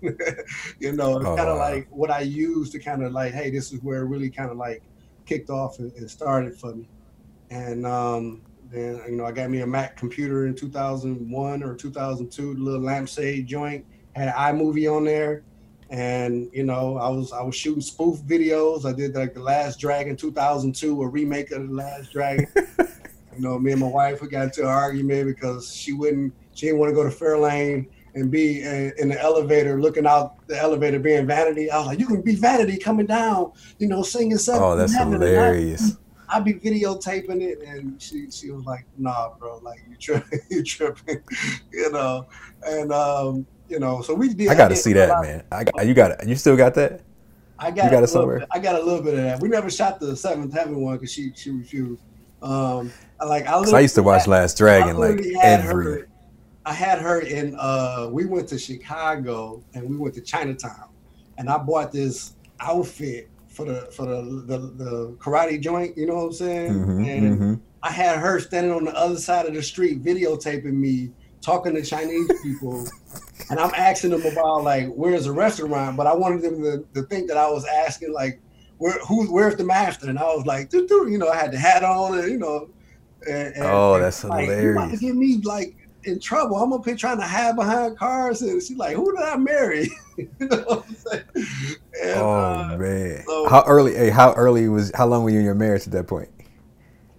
you 0.80 0.92
know, 0.92 1.18
it's 1.18 1.26
oh, 1.26 1.36
kind 1.36 1.50
of 1.50 1.58
wow. 1.58 1.72
like 1.72 1.88
what 1.92 2.10
I 2.10 2.22
used 2.22 2.72
to 2.74 2.80
kind 2.80 3.04
of 3.04 3.12
like, 3.12 3.34
hey, 3.34 3.50
this 3.50 3.72
is 3.72 3.82
where 3.82 4.02
it 4.02 4.06
really 4.06 4.30
kind 4.30 4.50
of 4.50 4.58
like 4.58 4.84
kicked 5.26 5.50
off 5.50 5.80
and, 5.80 5.94
and 5.94 6.10
started 6.10 6.58
for 6.58 6.74
me. 6.74 6.90
And 7.52 7.86
um, 7.86 8.42
then 8.72 9.02
you 9.08 9.16
know, 9.16 9.26
I 9.26 9.32
got 9.32 9.50
me 9.50 9.62
a 9.62 9.68
Mac 9.68 9.96
computer 9.96 10.48
in 10.48 10.56
2001 10.56 11.64
or 11.64 11.76
2002, 11.76 12.56
the 12.56 12.60
little 12.60 12.82
lampshade 12.82 13.48
joint 13.48 13.86
had 14.16 14.34
iMovie 14.34 14.94
on 14.94 15.06
there, 15.06 15.44
and 15.90 16.50
you 16.54 16.64
know 16.64 16.98
I 16.98 17.10
was 17.10 17.32
I 17.32 17.42
was 17.42 17.56
shooting 17.56 17.82
spoof 17.82 18.20
videos. 18.20 18.86
I 18.86 18.94
did 18.94 19.16
like 19.16 19.34
the 19.34 19.42
Last 19.42 19.80
Dragon 19.80 20.16
2002, 20.16 21.02
a 21.02 21.08
remake 21.08 21.52
of 21.52 21.68
the 21.68 21.74
Last 21.74 22.12
Dragon. 22.12 22.48
you 22.56 23.40
know, 23.40 23.58
me 23.58 23.72
and 23.72 23.82
my 23.82 23.88
wife 23.88 24.22
we 24.22 24.28
got 24.28 24.46
into 24.46 24.62
an 24.62 24.68
argument 24.68 25.28
because 25.28 25.74
she 25.74 25.94
wouldn't 25.94 26.34
she 26.54 26.68
didn't 26.68 26.80
want 26.80 26.92
to 26.92 26.96
go 26.96 27.04
to 27.04 27.10
Fairlane 27.10 27.88
and 28.16 28.32
be 28.32 28.62
in, 28.62 28.92
in, 28.98 29.10
the 29.10 29.22
elevator 29.22 29.80
looking 29.80 30.06
out 30.06 30.46
the 30.48 30.58
elevator 30.58 31.00
being 31.00 31.28
vanity. 31.28 31.70
I 31.70 31.78
was 31.78 31.88
like, 31.88 32.00
you 32.00 32.08
can 32.08 32.22
be 32.22 32.36
vanity 32.36 32.78
coming 32.78 33.06
down, 33.06 33.52
you 33.78 33.88
know, 33.88 34.02
singing 34.02 34.38
something. 34.38 34.64
Oh, 34.64 34.76
that's 34.76 34.96
hilarious. 34.98 35.98
I'd 36.30 36.46
be 36.46 36.54
videotaping 36.54 37.42
it, 37.42 37.64
and 37.68 38.00
she 38.00 38.30
she 38.30 38.52
was 38.52 38.64
like, 38.64 38.86
"Nah, 38.98 39.34
bro, 39.40 39.58
like 39.64 39.80
you 39.90 39.96
tripping, 39.96 40.40
you 40.52 40.64
tripping," 40.64 41.24
you 41.72 41.92
know. 41.92 42.28
And 42.64 42.92
um, 42.92 43.48
you 43.70 43.80
know, 43.80 44.02
so 44.02 44.14
we 44.14 44.34
did. 44.34 44.50
I 44.50 44.56
got 44.56 44.70
to 44.70 44.76
see 44.76 44.94
that, 44.94 45.22
man. 45.22 45.44
I 45.52 45.64
got 45.64 45.86
you. 45.86 45.94
Got 45.94 46.12
it. 46.12 46.28
You 46.28 46.36
still 46.36 46.58
got 46.58 46.74
that? 46.76 47.02
I 47.58 47.72
got. 47.72 47.86
You 47.86 47.92
got 47.92 48.04
it 48.04 48.08
somewhere. 48.08 48.40
Bit, 48.40 48.48
I 48.52 48.60
got 48.60 48.76
a 48.76 48.84
little 48.84 49.02
bit 49.02 49.14
of 49.16 49.22
that. 49.22 49.40
We 49.40 49.50
never 49.50 49.70
shot 49.70 50.00
the 50.00 50.16
Seventh 50.16 50.54
Heaven 50.54 50.80
one 50.82 50.96
because 50.96 51.12
she 51.12 51.32
she 51.36 51.52
refused. 51.52 52.02
Um, 52.42 52.92
like 53.26 53.48
I, 53.48 53.58
I 53.58 53.80
used 53.82 53.96
to 53.96 54.04
watch 54.04 54.22
had, 54.22 54.28
Last 54.28 54.58
Dragon 54.58 54.98
like 54.98 55.22
every. 55.42 56.02
Her, 56.02 56.08
I 56.66 56.74
had 56.74 57.00
her 57.00 57.22
in. 57.22 57.56
uh 57.60 58.10
We 58.12 58.26
went 58.26 58.48
to 58.50 58.60
Chicago 58.60 59.64
and 59.74 59.90
we 59.90 59.98
went 59.98 60.16
to 60.16 60.22
Chinatown, 60.22 60.90
and 61.38 61.50
I 61.50 61.58
bought 61.58 61.92
this 61.92 62.34
outfit 62.60 63.30
for 63.48 63.66
the 63.66 63.90
for 63.92 64.06
the 64.06 64.22
the, 64.46 64.58
the 64.58 65.18
karate 65.20 65.62
joint. 65.62 65.98
You 65.98 66.08
know 66.08 66.16
what 66.16 66.26
I'm 66.26 66.34
saying? 66.34 66.74
Mm-hmm, 66.74 67.06
and 67.06 67.38
mm-hmm. 67.38 67.54
I 67.84 67.92
had 67.92 68.20
her 68.20 68.40
standing 68.40 68.72
on 68.72 68.86
the 68.86 68.96
other 68.96 69.18
side 69.18 69.46
of 69.46 69.54
the 69.54 69.64
street 69.64 70.04
videotaping 70.04 70.74
me 70.74 71.12
talking 71.42 71.74
to 71.76 71.82
Chinese 71.82 72.30
people, 72.44 72.86
and 73.50 73.60
I'm 73.60 73.74
asking 73.76 74.12
them 74.12 74.26
about 74.26 74.64
like 74.64 74.88
where's 74.90 75.26
the 75.26 75.32
restaurant, 75.32 75.98
but 75.98 76.08
I 76.08 76.14
wanted 76.14 76.42
them 76.42 76.62
to, 76.64 76.86
to 76.94 77.08
think 77.08 77.28
that 77.28 77.38
I 77.38 77.50
was 77.50 77.66
asking 77.66 78.14
like 78.14 78.42
where 78.78 78.98
who 79.00 79.32
where's 79.32 79.56
the 79.56 79.64
master, 79.64 80.10
and 80.10 80.20
I 80.20 80.24
was 80.24 80.46
like, 80.46 80.72
you 80.72 81.18
know, 81.18 81.30
I 81.30 81.36
had 81.36 81.52
the 81.52 81.58
hat 81.58 81.84
on, 81.84 82.18
and 82.18 82.32
you 82.32 82.38
know, 82.38 82.70
and, 83.28 83.56
and 83.56 83.66
oh, 83.66 84.00
that's 84.00 84.24
like, 84.24 84.46
hilarious. 84.46 84.64
You 84.64 84.72
about 84.72 84.92
to 84.92 84.98
get 84.98 85.16
me 85.16 85.42
like 85.44 85.76
in 86.04 86.20
trouble. 86.20 86.58
I'm 86.58 86.72
up 86.74 86.86
here 86.86 86.96
trying 86.96 87.18
to 87.18 87.26
hide 87.26 87.56
behind 87.56 87.98
cars, 87.98 88.42
and 88.42 88.62
she's 88.62 88.78
like, 88.78 88.96
"Who 88.96 89.16
did 89.16 89.24
I 89.24 89.36
marry?" 89.36 89.90
you 90.18 90.30
know 90.40 90.58
what 90.66 90.86
I'm 90.88 90.96
saying? 90.96 91.24
And, 92.02 92.20
oh 92.20 92.70
uh, 92.74 92.78
man, 92.78 93.24
so, 93.26 93.50
how 93.50 93.64
early? 93.68 93.96
Hey, 93.96 94.10
how 94.10 94.34
early 94.34 94.68
was? 94.70 94.92
How 94.96 95.08
long 95.08 95.24
were 95.24 95.30
you 95.30 95.40
in 95.40 95.46
your 95.46 95.56
marriage 95.56 95.86
at 95.86 95.92
that 95.94 96.08
point? 96.08 96.30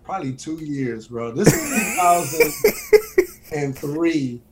Probably 0.05 0.33
two 0.33 0.57
years, 0.57 1.09
bro. 1.09 1.31
This 1.33 1.53
is 1.53 1.97
2000 1.97 3.33
and 3.53 3.79
three 3.79 4.43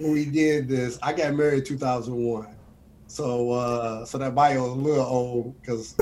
when 0.00 0.12
we 0.12 0.24
did 0.24 0.68
this. 0.68 0.98
I 1.02 1.12
got 1.12 1.34
married 1.34 1.66
2001. 1.66 2.46
So 3.06 3.50
uh, 3.50 4.04
so 4.04 4.18
that 4.18 4.34
bio 4.34 4.66
is 4.66 4.70
a 4.70 4.74
little 4.74 5.04
old 5.04 5.60
because 5.60 5.96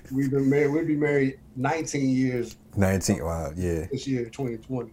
we've 0.12 0.30
been 0.30 0.50
married. 0.50 0.72
We'll 0.72 0.84
be 0.84 0.96
married 0.96 1.38
19 1.56 2.10
years. 2.10 2.56
19. 2.76 3.24
Wow. 3.24 3.52
Yeah. 3.56 3.86
This 3.90 4.06
year, 4.08 4.24
2020. 4.24 4.90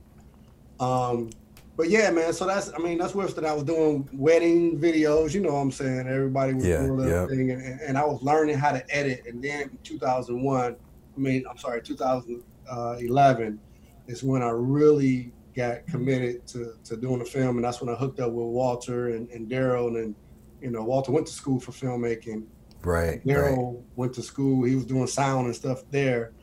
Um, 0.79 1.31
but 1.75 1.89
yeah, 1.89 2.11
man. 2.11 2.33
So 2.33 2.45
that's 2.45 2.71
I 2.73 2.77
mean 2.77 2.99
that's 2.99 3.15
where 3.15 3.27
that 3.27 3.45
I 3.45 3.53
was 3.53 3.63
doing 3.63 4.07
wedding 4.13 4.79
videos. 4.79 5.33
You 5.33 5.41
know 5.41 5.53
what 5.53 5.59
I'm 5.59 5.71
saying? 5.71 6.07
Everybody 6.07 6.53
was 6.53 6.65
yeah, 6.65 6.85
doing 6.85 6.97
their 6.97 7.27
thing, 7.27 7.51
and, 7.51 7.81
and, 7.81 7.97
I 7.97 8.05
was 8.05 8.21
learning 8.21 8.57
how 8.57 8.71
to 8.71 8.95
edit. 8.95 9.23
And 9.25 9.43
then 9.43 9.77
2001. 9.83 10.75
I 10.75 11.19
mean, 11.19 11.45
I'm 11.49 11.57
sorry, 11.57 11.81
2011 11.81 13.59
is 14.07 14.23
when 14.23 14.43
I 14.43 14.49
really 14.49 15.31
got 15.55 15.87
committed 15.87 16.45
to, 16.47 16.73
to 16.83 16.97
doing 16.97 17.19
the 17.19 17.25
film, 17.25 17.57
and 17.57 17.65
that's 17.65 17.81
when 17.81 17.93
I 17.93 17.97
hooked 17.97 18.19
up 18.19 18.31
with 18.31 18.47
Walter 18.47 19.09
and, 19.09 19.29
and 19.29 19.49
Daryl, 19.49 19.87
and 19.87 19.95
then 19.95 20.15
you 20.61 20.71
know 20.71 20.83
Walter 20.83 21.11
went 21.11 21.27
to 21.27 21.33
school 21.33 21.59
for 21.59 21.71
filmmaking. 21.71 22.45
Right. 22.83 23.25
Daryl 23.25 23.75
right. 23.75 23.83
went 23.95 24.13
to 24.15 24.21
school. 24.21 24.63
He 24.63 24.75
was 24.75 24.85
doing 24.85 25.07
sound 25.07 25.47
and 25.47 25.55
stuff 25.55 25.83
there, 25.91 26.33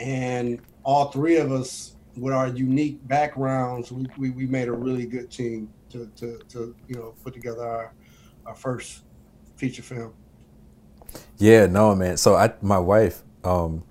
and 0.00 0.60
all 0.84 1.10
three 1.10 1.36
of 1.36 1.52
us 1.52 1.96
with 2.16 2.34
our 2.34 2.48
unique 2.48 3.06
backgrounds, 3.08 3.90
we, 3.90 4.06
we, 4.18 4.30
we 4.30 4.46
made 4.46 4.68
a 4.68 4.72
really 4.72 5.06
good 5.06 5.30
team 5.30 5.72
to, 5.90 6.10
to, 6.16 6.38
to 6.48 6.74
you 6.88 6.94
know 6.94 7.14
put 7.22 7.34
together 7.34 7.64
our 7.64 7.94
our 8.46 8.54
first 8.54 9.02
feature 9.56 9.82
film. 9.82 10.12
Yeah, 11.38 11.66
no, 11.66 11.94
man. 11.94 12.16
So 12.16 12.34
I, 12.34 12.52
my 12.60 12.78
wife, 12.78 13.22
um, 13.44 13.84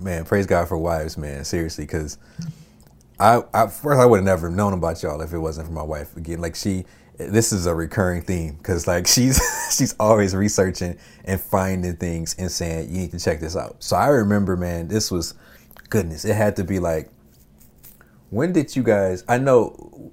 man, 0.00 0.24
praise 0.24 0.46
God 0.46 0.68
for 0.68 0.76
wives, 0.76 1.16
man. 1.16 1.44
Seriously, 1.44 1.84
because 1.84 2.18
I, 3.20 3.42
I 3.52 3.66
first 3.66 4.00
I 4.00 4.06
would 4.06 4.16
have 4.16 4.24
never 4.24 4.50
known 4.50 4.72
about 4.72 5.02
y'all 5.02 5.20
if 5.20 5.32
it 5.32 5.38
wasn't 5.38 5.68
for 5.68 5.74
my 5.74 5.82
wife. 5.82 6.16
Again, 6.16 6.40
like 6.40 6.56
she, 6.56 6.86
this 7.18 7.52
is 7.52 7.66
a 7.66 7.74
recurring 7.74 8.22
theme 8.22 8.54
because 8.56 8.86
like 8.86 9.06
she's 9.08 9.40
she's 9.76 9.94
always 10.00 10.34
researching 10.34 10.98
and 11.26 11.40
finding 11.40 11.96
things 11.96 12.34
and 12.38 12.50
saying 12.50 12.90
you 12.90 13.02
need 13.02 13.10
to 13.12 13.18
check 13.18 13.40
this 13.40 13.56
out. 13.56 13.76
So 13.82 13.96
I 13.96 14.08
remember, 14.08 14.56
man, 14.56 14.88
this 14.88 15.10
was 15.10 15.34
goodness. 15.90 16.24
It 16.24 16.34
had 16.34 16.56
to 16.56 16.64
be 16.64 16.78
like, 16.78 17.10
when 18.30 18.52
did 18.52 18.74
you 18.74 18.82
guys? 18.82 19.22
I 19.28 19.38
know 19.38 20.12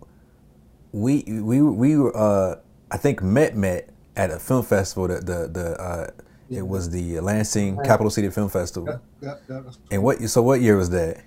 we 0.91 1.23
we 1.27 1.61
we 1.61 1.97
were 1.97 2.15
uh, 2.15 2.59
I 2.91 2.97
think 2.97 3.23
met 3.23 3.55
met 3.55 3.89
at 4.17 4.31
a 4.31 4.39
film 4.39 4.65
festival. 4.65 5.07
The 5.07 5.19
the 5.21 5.47
the 5.47 5.81
uh, 5.81 6.11
it 6.49 6.67
was 6.67 6.89
the 6.89 7.19
Lansing 7.21 7.77
Capital 7.83 8.09
City 8.09 8.29
Film 8.29 8.49
Festival. 8.49 9.01
Yeah, 9.21 9.35
yeah, 9.49 9.61
yeah. 9.63 9.71
And 9.91 10.03
what 10.03 10.19
so 10.29 10.41
what 10.41 10.59
year 10.61 10.75
was 10.77 10.89
that? 10.89 11.21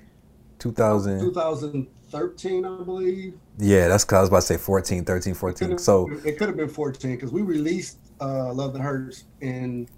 2000 0.61 1.21
2013 1.21 2.65
i 2.65 2.83
believe. 2.85 3.35
Yeah 3.59 3.89
that's 3.89 4.05
cause 4.05 4.17
i 4.17 4.21
was 4.21 4.29
about 4.29 4.41
to 4.41 4.47
say 4.47 4.57
14 4.57 5.05
13 5.05 5.35
14 5.35 5.73
it 5.73 5.81
so 5.81 6.09
it 6.25 6.39
could 6.39 6.49
have 6.49 6.57
been 6.57 6.69
14 6.69 7.17
because 7.17 7.33
we 7.33 7.43
released 7.43 7.99
uh 8.21 8.53
love 8.53 8.73
that 8.75 8.83
hurts 8.83 9.25
in 9.41 9.89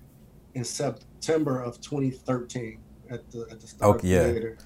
in 0.54 0.64
september 0.64 1.60
of 1.60 1.80
2013 1.80 2.78
at 3.10 3.30
the 3.30 3.46
at 3.50 3.60
the 3.60 3.66
start 3.66 3.96
okay, 3.96 4.08
yeah. 4.08 4.30
theater. 4.30 4.58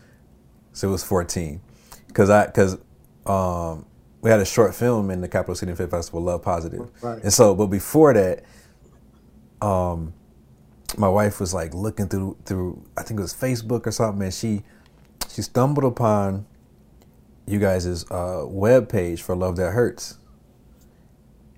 so 0.72 0.88
it 0.88 0.92
was 0.92 1.02
14 1.02 1.60
because 2.08 2.30
i 2.30 2.46
because 2.46 2.76
um 3.26 3.86
we 4.22 4.30
had 4.30 4.40
a 4.40 4.44
short 4.44 4.74
film 4.74 5.10
in 5.10 5.20
the 5.20 5.28
capital 5.28 5.54
city 5.54 5.72
film 5.74 5.88
festival 5.88 6.20
love 6.20 6.42
positive. 6.42 6.90
Right. 7.00 7.22
and 7.22 7.32
so 7.32 7.54
but 7.54 7.66
before 7.66 8.12
that 8.14 8.44
um 9.62 10.12
my 10.96 11.08
wife 11.08 11.40
was 11.40 11.52
like 11.54 11.74
looking 11.74 12.08
through 12.08 12.36
through 12.44 12.84
i 12.96 13.02
think 13.02 13.18
it 13.20 13.22
was 13.22 13.34
facebook 13.34 13.86
or 13.86 13.90
something 13.92 14.22
and 14.22 14.34
she 14.34 14.62
she 15.36 15.42
stumbled 15.42 15.84
upon 15.84 16.46
you 17.46 17.58
guys' 17.58 18.10
uh, 18.10 18.44
web 18.46 18.88
page 18.88 19.20
for 19.20 19.36
Love 19.36 19.56
That 19.56 19.72
Hurts. 19.72 20.16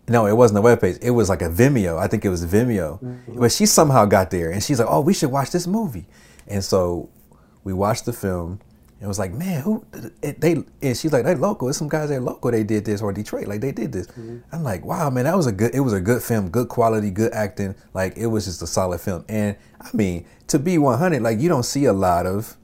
No, 0.09 0.27
it 0.27 0.33
wasn't 0.33 0.59
a 0.59 0.63
web 0.63 0.81
page. 0.81 0.97
It 1.01 1.13
was 1.13 1.29
like 1.29 1.43
a 1.43 1.49
Vimeo. 1.49 1.97
I 1.97 2.09
think 2.09 2.25
it 2.25 2.29
was 2.29 2.45
Vimeo. 2.45 3.01
Mm-hmm. 3.01 3.39
But 3.39 3.53
she 3.53 3.67
somehow 3.67 4.05
got 4.05 4.33
there 4.33 4.51
and 4.51 4.61
she's 4.61 4.81
like, 4.81 4.89
"Oh, 4.91 5.01
we 5.01 5.15
should 5.15 5.31
watch 5.31 5.53
this 5.53 5.69
movie." 5.69 6.07
And 6.49 6.65
so 6.65 7.09
we 7.63 7.73
watched 7.73 8.05
the 8.05 8.13
film 8.13 8.59
and 8.99 9.07
was 9.07 9.21
like, 9.21 9.33
"Man, 9.33 9.63
who 9.63 9.87
they?" 10.23 10.65
And 10.83 10.97
she's 10.97 11.13
like, 11.13 11.25
"They're 11.25 11.37
local. 11.37 11.69
It's 11.69 11.79
some 11.79 11.89
guys 11.89 12.09
that 12.09 12.17
are 12.17 12.21
local. 12.21 12.51
They 12.51 12.65
did 12.65 12.85
this 12.85 13.01
or 13.01 13.13
Detroit. 13.13 13.47
Like 13.47 13.61
they 13.61 13.71
did 13.71 13.93
this." 13.93 14.09
Mm-hmm. 14.09 14.39
I'm 14.51 14.65
like, 14.65 14.85
"Wow, 14.85 15.09
man, 15.11 15.25
that 15.25 15.37
was 15.37 15.47
a 15.47 15.53
good. 15.53 15.73
It 15.73 15.81
was 15.81 15.93
a 15.93 16.01
good 16.01 16.21
film. 16.21 16.49
Good 16.49 16.69
quality. 16.69 17.13
Good 17.13 17.33
acting. 17.33 17.77
Like 17.95 18.17
it 18.17 18.27
was 18.27 18.47
just 18.47 18.61
a 18.61 18.67
solid 18.67 19.01
film." 19.01 19.25
And 19.29 19.57
I 19.81 19.89
mean, 19.95 20.27
to 20.49 20.59
be 20.59 20.79
100, 20.79 21.23
like 21.23 21.39
you 21.39 21.49
don't 21.49 21.63
see 21.63 21.85
a 21.85 21.93
lot 21.93 22.27
of 22.27 22.58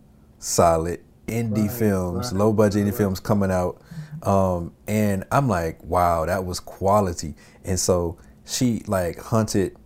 solid 0.44 1.00
indie 1.26 1.68
right, 1.68 1.70
films, 1.70 2.32
right, 2.32 2.38
low 2.38 2.52
budget 2.52 2.86
indie 2.86 2.94
films 2.94 3.18
coming 3.18 3.50
out. 3.50 3.80
Um, 4.22 4.72
and 4.86 5.24
I'm 5.30 5.48
like, 5.48 5.82
wow, 5.82 6.26
that 6.26 6.44
was 6.44 6.60
quality. 6.60 7.34
And 7.64 7.78
so 7.78 8.18
she 8.44 8.82
like 8.86 9.18
hunted 9.18 9.76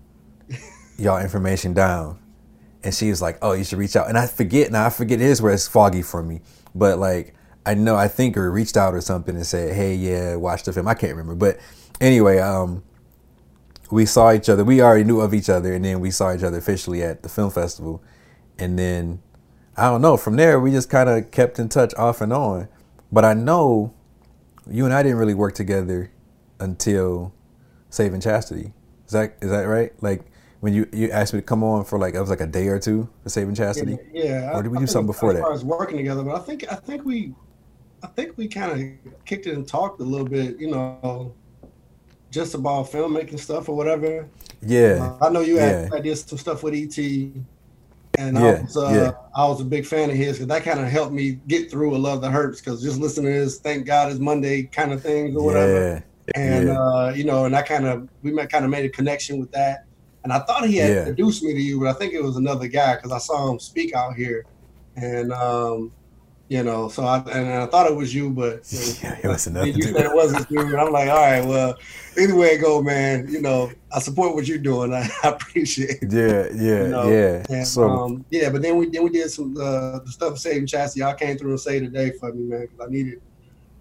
y'all 0.98 1.20
information 1.20 1.74
down. 1.74 2.18
And 2.84 2.94
she 2.94 3.10
was 3.10 3.20
like, 3.20 3.38
oh, 3.42 3.52
you 3.52 3.64
should 3.64 3.78
reach 3.78 3.96
out. 3.96 4.08
And 4.08 4.16
I 4.16 4.26
forget 4.26 4.70
now, 4.70 4.86
I 4.86 4.90
forget 4.90 5.20
it 5.20 5.26
is 5.26 5.42
where 5.42 5.52
it's 5.52 5.66
foggy 5.66 6.02
for 6.02 6.22
me. 6.22 6.40
But 6.74 6.98
like, 6.98 7.34
I 7.66 7.74
know, 7.74 7.96
I 7.96 8.08
think 8.08 8.36
her 8.36 8.50
reached 8.50 8.76
out 8.76 8.94
or 8.94 9.00
something 9.00 9.34
and 9.34 9.46
said, 9.46 9.74
hey, 9.74 9.94
yeah, 9.94 10.36
watch 10.36 10.62
the 10.62 10.72
film. 10.72 10.88
I 10.88 10.94
can't 10.94 11.16
remember. 11.16 11.34
But 11.34 11.60
anyway, 12.00 12.38
um, 12.38 12.82
we 13.90 14.06
saw 14.06 14.32
each 14.32 14.48
other. 14.48 14.64
We 14.64 14.80
already 14.80 15.04
knew 15.04 15.20
of 15.20 15.34
each 15.34 15.48
other, 15.48 15.72
and 15.72 15.84
then 15.84 16.00
we 16.00 16.10
saw 16.10 16.34
each 16.34 16.42
other 16.42 16.58
officially 16.58 17.02
at 17.02 17.22
the 17.22 17.28
film 17.28 17.50
festival, 17.50 18.02
and 18.58 18.78
then 18.78 19.20
I 19.78 19.90
don't 19.90 20.02
know. 20.02 20.16
From 20.16 20.36
there, 20.36 20.58
we 20.60 20.70
just 20.70 20.90
kind 20.90 21.08
of 21.08 21.30
kept 21.30 21.58
in 21.58 21.68
touch 21.68 21.94
off 21.94 22.20
and 22.20 22.32
on. 22.32 22.68
But 23.12 23.24
I 23.24 23.34
know 23.34 23.94
you 24.68 24.84
and 24.84 24.92
I 24.92 25.02
didn't 25.02 25.18
really 25.18 25.34
work 25.34 25.54
together 25.54 26.10
until 26.60 27.32
Saving 27.90 28.20
Chastity. 28.20 28.72
Is 29.06 29.12
that 29.12 29.36
is 29.40 29.50
that 29.50 29.62
right? 29.62 29.92
Like 30.02 30.22
when 30.60 30.74
you 30.74 30.86
you 30.92 31.10
asked 31.10 31.32
me 31.32 31.40
to 31.40 31.46
come 31.46 31.62
on 31.64 31.84
for 31.84 31.98
like 31.98 32.14
it 32.14 32.20
was 32.20 32.30
like 32.30 32.40
a 32.40 32.46
day 32.46 32.68
or 32.68 32.78
two 32.78 33.08
for 33.22 33.30
Saving 33.30 33.54
Chastity. 33.54 33.98
Yeah, 34.12 34.24
yeah. 34.24 34.50
Or 34.52 34.62
did 34.62 34.70
we 34.72 34.78
I 34.78 34.80
do 34.80 34.86
think 34.86 34.90
something 34.90 35.06
before 35.06 35.32
that? 35.32 35.40
far 35.40 35.52
as 35.52 35.64
working 35.64 35.96
together, 35.96 36.22
but 36.22 36.34
I 36.34 36.40
think 36.40 36.70
I 36.70 36.74
think 36.76 37.04
we, 37.04 37.34
I 38.02 38.08
think 38.08 38.36
we 38.36 38.48
kind 38.48 38.72
of 38.72 39.14
kicked 39.24 39.46
it 39.46 39.54
and 39.54 39.66
talked 39.66 40.00
a 40.00 40.04
little 40.04 40.26
bit. 40.26 40.58
You 40.58 40.70
know, 40.70 41.32
just 42.30 42.54
about 42.54 42.86
filmmaking 42.90 43.38
stuff 43.38 43.68
or 43.68 43.76
whatever. 43.76 44.28
Yeah, 44.60 45.16
Uh, 45.20 45.26
I 45.26 45.30
know 45.30 45.40
you 45.40 45.56
had 45.56 45.88
Yeah. 45.90 45.96
I 45.96 46.00
did 46.00 46.16
some 46.18 46.36
stuff 46.38 46.62
with 46.62 46.74
ET, 46.74 46.98
and 48.18 48.36
Yeah, 48.36 48.42
I 48.42 48.60
was 48.60 48.76
uh, 48.76 48.90
yeah. 48.90 49.10
I 49.34 49.48
was 49.48 49.60
a 49.60 49.64
big 49.64 49.86
fan 49.86 50.10
of 50.10 50.16
his 50.16 50.34
because 50.36 50.48
that 50.48 50.64
kind 50.64 50.80
of 50.80 50.88
helped 50.88 51.12
me 51.12 51.38
get 51.46 51.70
through 51.70 51.96
a 51.96 51.98
lot 51.98 52.14
of 52.14 52.20
the 52.20 52.30
hurts 52.30 52.60
because 52.60 52.82
just 52.82 52.98
listening 52.98 53.26
to 53.26 53.32
his 53.32 53.60
"Thank 53.60 53.86
God 53.86 54.10
It's 54.10 54.20
Monday" 54.20 54.64
kind 54.64 54.92
of 54.92 55.00
things 55.00 55.36
or 55.36 55.44
whatever, 55.44 56.04
yeah, 56.34 56.40
and 56.40 56.68
uh, 56.68 57.12
you 57.14 57.24
know, 57.24 57.44
and 57.44 57.54
I 57.54 57.62
kind 57.62 57.86
of 57.86 58.08
we 58.22 58.32
kind 58.48 58.64
of 58.64 58.70
made 58.70 58.84
a 58.84 58.88
connection 58.90 59.38
with 59.38 59.52
that, 59.52 59.84
and 60.24 60.32
I 60.32 60.40
thought 60.40 60.66
he 60.66 60.76
had 60.76 60.90
introduced 60.90 61.42
me 61.44 61.54
to 61.54 61.60
you, 61.60 61.78
but 61.80 61.88
I 61.88 61.92
think 61.92 62.12
it 62.12 62.22
was 62.22 62.36
another 62.36 62.66
guy 62.66 62.96
because 62.96 63.12
I 63.12 63.18
saw 63.18 63.50
him 63.50 63.60
speak 63.60 63.94
out 63.94 64.14
here, 64.16 64.44
and 64.96 65.32
um, 65.32 65.92
you 66.48 66.62
know, 66.62 66.88
so 66.88 67.04
I 67.04 67.18
and 67.30 67.48
I 67.52 67.66
thought 67.66 67.90
it 67.90 67.94
was 67.94 68.14
you, 68.14 68.30
but 68.30 68.60
Yeah, 69.02 69.18
it 69.22 69.28
was 69.28 69.46
another 69.46 69.66
you 69.68 69.82
said 69.82 70.06
it 70.06 70.14
wasn't 70.14 70.50
you, 70.50 70.60
and 70.60 70.76
I'm 70.76 70.92
like, 70.92 71.08
all 71.10 71.16
right, 71.16 71.44
well, 71.44 71.76
either 72.18 72.34
way 72.34 72.48
it 72.54 72.58
go, 72.62 72.80
man. 72.82 73.28
You 73.28 73.42
know, 73.42 73.70
I 73.92 73.98
support 74.00 74.34
what 74.34 74.46
you're 74.46 74.58
doing. 74.58 74.92
I, 74.94 75.08
I 75.24 75.28
appreciate 75.28 75.98
it. 76.02 76.10
yeah, 76.12 76.48
yeah, 76.54 76.82
You 76.84 76.88
know, 76.88 77.08
yeah. 77.10 77.44
And, 77.50 77.66
So 77.66 77.88
um, 77.88 78.24
yeah, 78.30 78.48
but 78.50 78.62
then 78.62 78.76
we 78.76 78.88
then 78.88 79.02
we 79.04 79.10
did 79.10 79.30
some 79.30 79.54
uh, 79.56 79.98
the 80.00 80.10
stuff 80.10 80.38
saving 80.38 80.66
Chastity. 80.66 81.00
Y'all 81.00 81.14
came 81.14 81.36
through 81.36 81.50
and 81.50 81.60
saved 81.60 81.84
the 81.86 81.90
day 81.90 82.12
for 82.18 82.32
me, 82.32 82.44
man, 82.44 82.62
because 82.62 82.80
I 82.80 82.90
needed 82.90 83.20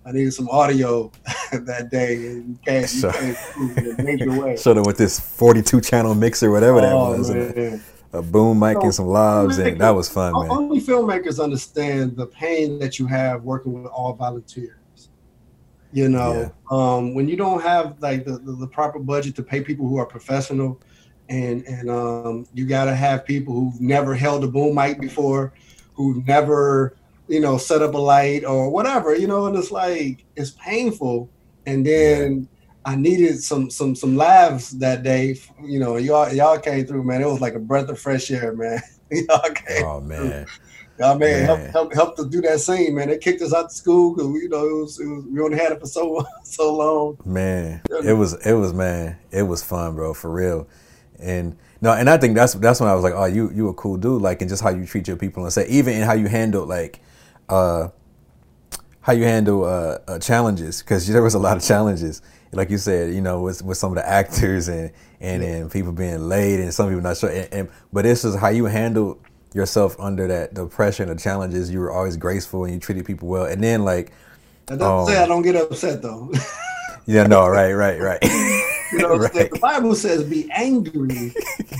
I 0.05 0.11
needed 0.11 0.33
some 0.33 0.47
audio 0.49 1.11
that 1.51 1.89
day, 1.91 2.15
and 2.15 2.49
you 2.49 2.59
came, 2.65 2.81
you 2.81 2.87
So- 2.87 3.11
came 3.11 3.33
through 3.33 3.69
in 3.75 3.99
a 3.99 4.03
major 4.03 4.31
way. 4.41 4.55
showed 4.57 4.75
them 4.75 4.83
with 4.85 4.97
this 4.97 5.19
42 5.19 5.81
channel 5.81 6.15
mixer, 6.15 6.49
whatever 6.51 6.79
that 6.81 6.93
Oh, 6.93 7.17
was, 7.17 7.29
man. 7.29 7.81
A 8.13 8.21
boom 8.21 8.59
mic 8.59 8.77
and 8.81 8.93
some 8.93 9.05
lavs, 9.05 9.59
and 9.59 9.79
that 9.81 9.89
was 9.89 10.07
fun, 10.09 10.33
man. 10.33 10.49
Only 10.49 10.79
filmmakers 10.79 11.43
understand 11.43 12.15
the 12.15 12.25
pain 12.25 12.79
that 12.79 12.99
you 12.99 13.05
have 13.05 13.43
working 13.43 13.83
with 13.83 13.91
all 13.91 14.13
volunteers. 14.13 14.77
You 15.91 16.09
know, 16.09 16.53
um, 16.71 17.15
when 17.15 17.27
you 17.27 17.35
don't 17.35 17.61
have 17.61 17.95
like 18.01 18.25
the, 18.25 18.37
the, 18.37 18.53
the 18.53 18.67
proper 18.67 18.99
budget 18.99 19.35
to 19.37 19.43
pay 19.43 19.61
people 19.61 19.87
who 19.87 19.97
are 19.97 20.05
professional, 20.05 20.81
and 21.29 21.65
and 21.65 21.89
um, 21.89 22.47
you 22.53 22.65
got 22.65 22.85
to 22.85 22.95
have 22.95 23.25
people 23.25 23.53
who've 23.53 23.81
never 23.81 24.15
held 24.15 24.43
a 24.43 24.47
boom 24.47 24.75
mic 24.75 24.99
before, 24.99 25.53
who've 25.93 26.25
never 26.25 26.95
you 27.27 27.39
know 27.41 27.57
set 27.57 27.81
up 27.81 27.93
a 27.93 27.97
light 27.97 28.45
or 28.45 28.69
whatever. 28.69 29.15
You 29.15 29.27
know, 29.27 29.47
and 29.47 29.55
it's 29.55 29.71
like 29.71 30.23
it's 30.35 30.51
painful. 30.51 31.29
And 31.65 31.85
then 31.85 32.47
I 32.87 32.95
needed 32.95 33.43
some 33.43 33.69
some 33.69 33.95
some 33.95 34.15
laughs 34.15 34.69
that 34.71 35.03
day. 35.03 35.37
You 35.61 35.77
know, 35.77 35.97
y'all 35.97 36.31
y'all 36.31 36.57
came 36.57 36.85
through, 36.87 37.03
man. 37.03 37.21
It 37.21 37.25
was 37.27 37.41
like 37.41 37.53
a 37.53 37.59
breath 37.59 37.89
of 37.89 37.99
fresh 37.99 38.31
air, 38.31 38.53
man. 38.53 38.81
y'all 39.11 39.41
came. 39.53 39.83
Oh 39.85 39.99
man, 39.99 40.47
Y'all 40.97 41.17
man, 41.17 41.43
help, 41.43 41.59
Man. 41.59 41.71
help 41.71 41.93
help 41.93 42.17
us 42.19 42.27
do 42.27 42.39
that 42.41 42.61
scene, 42.61 42.95
man. 42.95 43.09
They 43.09 43.17
kicked 43.17 43.41
us 43.41 43.53
out 43.53 43.65
of 43.65 43.71
school 43.73 44.15
because 44.15 44.31
you 44.41 44.47
know 44.47 44.65
it 44.65 44.81
was, 44.81 44.99
it 45.01 45.05
was 45.05 45.25
we 45.25 45.41
only 45.41 45.57
had 45.57 45.73
it 45.73 45.81
for 45.81 45.85
so 45.85 46.25
so 46.43 46.73
long. 46.73 47.17
man, 47.25 47.81
it 48.05 48.13
was 48.13 48.33
it 48.45 48.53
was 48.53 48.73
man, 48.73 49.17
it 49.31 49.43
was 49.43 49.61
fun, 49.61 49.95
bro, 49.95 50.13
for 50.13 50.31
real. 50.31 50.65
And 51.19 51.57
no, 51.81 51.91
and 51.91 52.09
I 52.09 52.17
think 52.17 52.35
that's 52.35 52.53
that's 52.53 52.79
when 52.79 52.89
I 52.89 52.95
was 52.95 53.03
like, 53.03 53.13
oh, 53.13 53.25
you 53.25 53.51
you 53.53 53.67
a 53.67 53.73
cool 53.73 53.97
dude, 53.97 54.21
like, 54.21 54.41
and 54.41 54.47
just 54.49 54.63
how 54.63 54.69
you 54.69 54.85
treat 54.85 55.09
your 55.09 55.17
people 55.17 55.43
and 55.43 55.51
say, 55.51 55.67
even 55.67 55.93
in 55.93 56.03
how 56.03 56.13
you 56.13 56.29
handle 56.29 56.65
like, 56.65 57.01
uh, 57.49 57.89
how 59.01 59.11
you 59.11 59.25
handle 59.25 59.65
uh, 59.65 59.99
uh 60.07 60.19
challenges, 60.19 60.81
because 60.81 61.05
there 61.05 61.21
was 61.21 61.33
a 61.33 61.39
lot 61.39 61.57
of 61.57 61.63
challenges, 61.63 62.21
like 62.53 62.69
you 62.69 62.77
said, 62.77 63.13
you 63.13 63.21
know, 63.21 63.41
with 63.41 63.61
with 63.63 63.77
some 63.77 63.91
of 63.91 63.95
the 63.97 64.07
actors 64.07 64.67
and 64.67 64.91
and 65.21 65.43
and 65.43 65.71
people 65.71 65.91
being 65.91 66.29
late 66.29 66.59
and 66.59 66.73
some 66.73 66.87
people 66.89 67.01
not 67.03 67.17
sure, 67.17 67.29
and, 67.29 67.49
and 67.53 67.69
but 67.93 68.03
this 68.03 68.25
is 68.25 68.35
how 68.35 68.49
you 68.49 68.65
handle 68.65 69.19
yourself 69.53 69.95
under 69.99 70.27
that 70.27 70.55
the 70.55 70.67
pressure 70.67 71.03
and 71.03 71.11
the 71.11 71.21
challenges. 71.21 71.71
You 71.71 71.79
were 71.79 71.91
always 71.91 72.17
graceful 72.17 72.65
and 72.65 72.73
you 72.73 72.79
treated 72.79 73.05
people 73.05 73.27
well, 73.27 73.45
and 73.45 73.63
then 73.63 73.83
like, 73.85 74.11
That 74.67 74.79
doesn't 74.79 74.83
Oh. 74.93 74.99
Um, 75.01 75.07
say 75.07 75.17
I 75.23 75.27
don't 75.27 75.41
get 75.43 75.55
upset 75.55 76.01
though. 76.01 76.31
yeah, 77.05 77.23
no, 77.27 77.47
right, 77.47 77.73
right, 77.73 77.99
right. 78.01 78.19
you 78.93 78.99
know, 78.99 79.09
what 79.09 79.21
I'm 79.27 79.33
saying? 79.33 79.49
Right. 79.51 79.51
the 79.51 79.59
Bible 79.61 79.95
says 79.95 80.23
be 80.23 80.49
angry, 80.53 81.33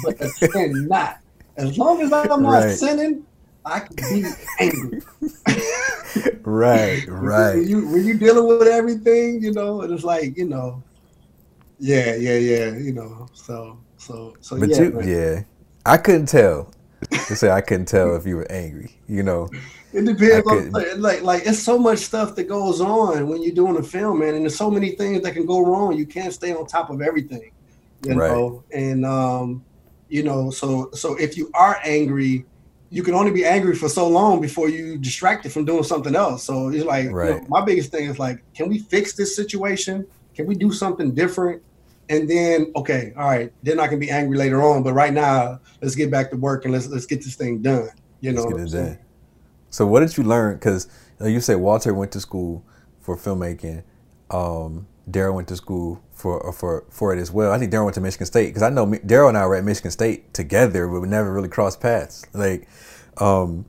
but 0.03 0.19
sin 0.21 0.87
not. 0.87 1.19
As 1.57 1.77
long 1.77 2.01
as 2.01 2.11
I'm 2.13 2.43
not 2.43 2.63
Right. 2.63 2.77
sinning, 2.77 3.25
I 3.67 3.79
can 3.81 3.95
be 4.09 4.23
angry. 4.59 5.01
right, 6.43 7.03
right. 7.07 7.55
When 7.55 7.67
you 7.67 7.87
when 7.87 8.05
you 8.05 8.17
dealing 8.17 8.47
with 8.47 8.67
everything, 8.67 9.41
you 9.41 9.51
know, 9.53 9.81
and 9.81 9.93
it's 9.93 10.03
like 10.03 10.37
you 10.37 10.47
know, 10.47 10.83
yeah, 11.79 12.15
yeah, 12.15 12.37
yeah, 12.37 12.77
you 12.77 12.93
know. 12.93 13.27
So 13.33 13.79
so 13.97 14.33
so 14.41 14.55
But 14.55 14.69
yeah, 14.69 14.81
you, 14.83 14.91
man. 14.91 15.07
yeah, 15.07 15.43
I 15.85 15.97
couldn't 15.97 16.27
tell. 16.27 16.71
To 17.27 17.35
say 17.35 17.49
I 17.51 17.61
couldn't 17.61 17.87
tell 17.87 18.15
if 18.15 18.25
you 18.25 18.37
were 18.37 18.51
angry. 18.51 18.91
You 19.07 19.21
know, 19.23 19.49
It 19.93 20.05
depends 20.05 20.47
on 20.47 20.71
couldn't- 20.71 21.01
like 21.01 21.21
like 21.21 21.45
it's 21.45 21.59
so 21.59 21.77
much 21.77 21.99
stuff 21.99 22.35
that 22.35 22.47
goes 22.47 22.81
on 22.81 23.27
when 23.27 23.43
you're 23.43 23.53
doing 23.55 23.77
a 23.77 23.83
film, 23.83 24.19
man, 24.19 24.33
and 24.35 24.43
there's 24.43 24.55
so 24.57 24.71
many 24.71 24.91
things 24.91 25.21
that 25.23 25.33
can 25.33 25.45
go 25.45 25.59
wrong. 25.63 25.95
You 25.95 26.05
can't 26.07 26.33
stay 26.33 26.53
on 26.53 26.65
top 26.65 26.89
of 26.89 27.01
everything, 27.01 27.51
you 28.01 28.15
Right. 28.15 28.29
know. 28.29 28.63
And 28.73 29.05
um, 29.05 29.63
you 30.09 30.23
know, 30.23 30.49
so 30.49 30.89
so 30.93 31.15
if 31.15 31.37
you 31.37 31.49
are 31.53 31.77
angry, 31.83 32.45
you 32.89 33.03
can 33.03 33.13
only 33.13 33.31
be 33.31 33.45
angry 33.45 33.75
for 33.75 33.89
so 33.89 34.07
long 34.07 34.39
before 34.39 34.69
you 34.69 34.97
distracted 34.97 35.51
from 35.51 35.65
doing 35.65 35.83
something 35.83 36.15
else. 36.15 36.43
So 36.43 36.69
it's 36.69 36.85
like 36.85 37.05
you 37.05 37.11
know, 37.11 37.45
my 37.49 37.63
biggest 37.63 37.91
thing 37.91 38.09
is 38.09 38.17
like, 38.17 38.43
can 38.53 38.69
we 38.69 38.79
fix 38.79 39.13
this 39.13 39.35
situation? 39.35 40.07
Can 40.35 40.45
we 40.45 40.55
do 40.55 40.71
something 40.71 41.13
different? 41.13 41.61
And 42.09 42.29
then 42.29 42.71
okay, 42.75 43.13
all 43.17 43.25
right, 43.25 43.51
then 43.63 43.79
I 43.79 43.87
can 43.87 43.99
be 43.99 44.09
angry 44.09 44.37
later 44.37 44.63
on. 44.63 44.83
But 44.83 44.93
right 44.93 45.13
now, 45.13 45.59
let's 45.81 45.95
get 45.95 46.09
back 46.09 46.29
to 46.31 46.37
work 46.37 46.63
and 46.63 46.73
let's 46.73 46.87
let's 46.87 47.05
get 47.05 47.23
this 47.23 47.35
thing 47.35 47.61
done. 47.61 47.89
You 48.21 48.31
know, 48.31 48.43
let's 48.43 48.53
what 48.53 48.69
get 48.69 48.77
I'm 48.77 48.85
it 48.85 48.95
done. 48.95 48.99
So, 49.69 49.85
what 49.85 49.99
did 49.99 50.15
you 50.17 50.23
learn? 50.23 50.55
Because 50.55 50.87
you 51.19 51.41
say 51.41 51.55
Walter 51.55 51.93
went 51.93 52.11
to 52.13 52.21
school 52.21 52.63
for 53.01 53.17
filmmaking. 53.17 53.83
Um, 54.29 54.87
Daryl 55.09 55.33
went 55.35 55.47
to 55.49 55.55
school 55.55 56.01
for 56.11 56.51
for 56.53 56.85
for 56.89 57.13
it 57.15 57.19
as 57.19 57.31
well. 57.31 57.51
I 57.51 57.59
think 57.59 57.71
Daryl 57.71 57.85
went 57.85 57.95
to 57.95 58.01
Michigan 58.01 58.25
State 58.27 58.47
because 58.47 58.63
I 58.63 58.69
know 58.69 58.85
Daryl 58.87 59.29
and 59.29 59.37
I 59.37 59.45
were 59.45 59.55
at 59.55 59.63
Michigan 59.63 59.91
State 59.91 60.33
together, 60.33 60.87
but 60.87 60.99
we 61.01 61.07
never 61.07 61.31
really 61.31 61.49
crossed 61.49 61.81
paths. 61.81 62.25
Like, 62.33 62.67
um, 63.17 63.65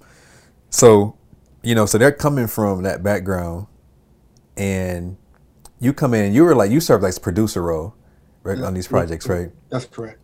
so 0.70 1.16
you 1.62 1.74
know, 1.74 1.86
so 1.86 1.98
they're 1.98 2.12
coming 2.12 2.46
from 2.46 2.82
that 2.84 3.02
background, 3.02 3.66
and 4.56 5.16
you 5.80 5.92
come 5.92 6.14
in. 6.14 6.32
You 6.32 6.44
were 6.44 6.54
like 6.54 6.70
you 6.70 6.80
served 6.80 7.02
like 7.02 7.20
producer 7.22 7.62
role, 7.62 7.94
right, 8.42 8.60
on 8.60 8.74
these 8.74 8.88
projects, 8.88 9.28
right? 9.28 9.50
That's 9.70 9.86
correct. 9.86 10.20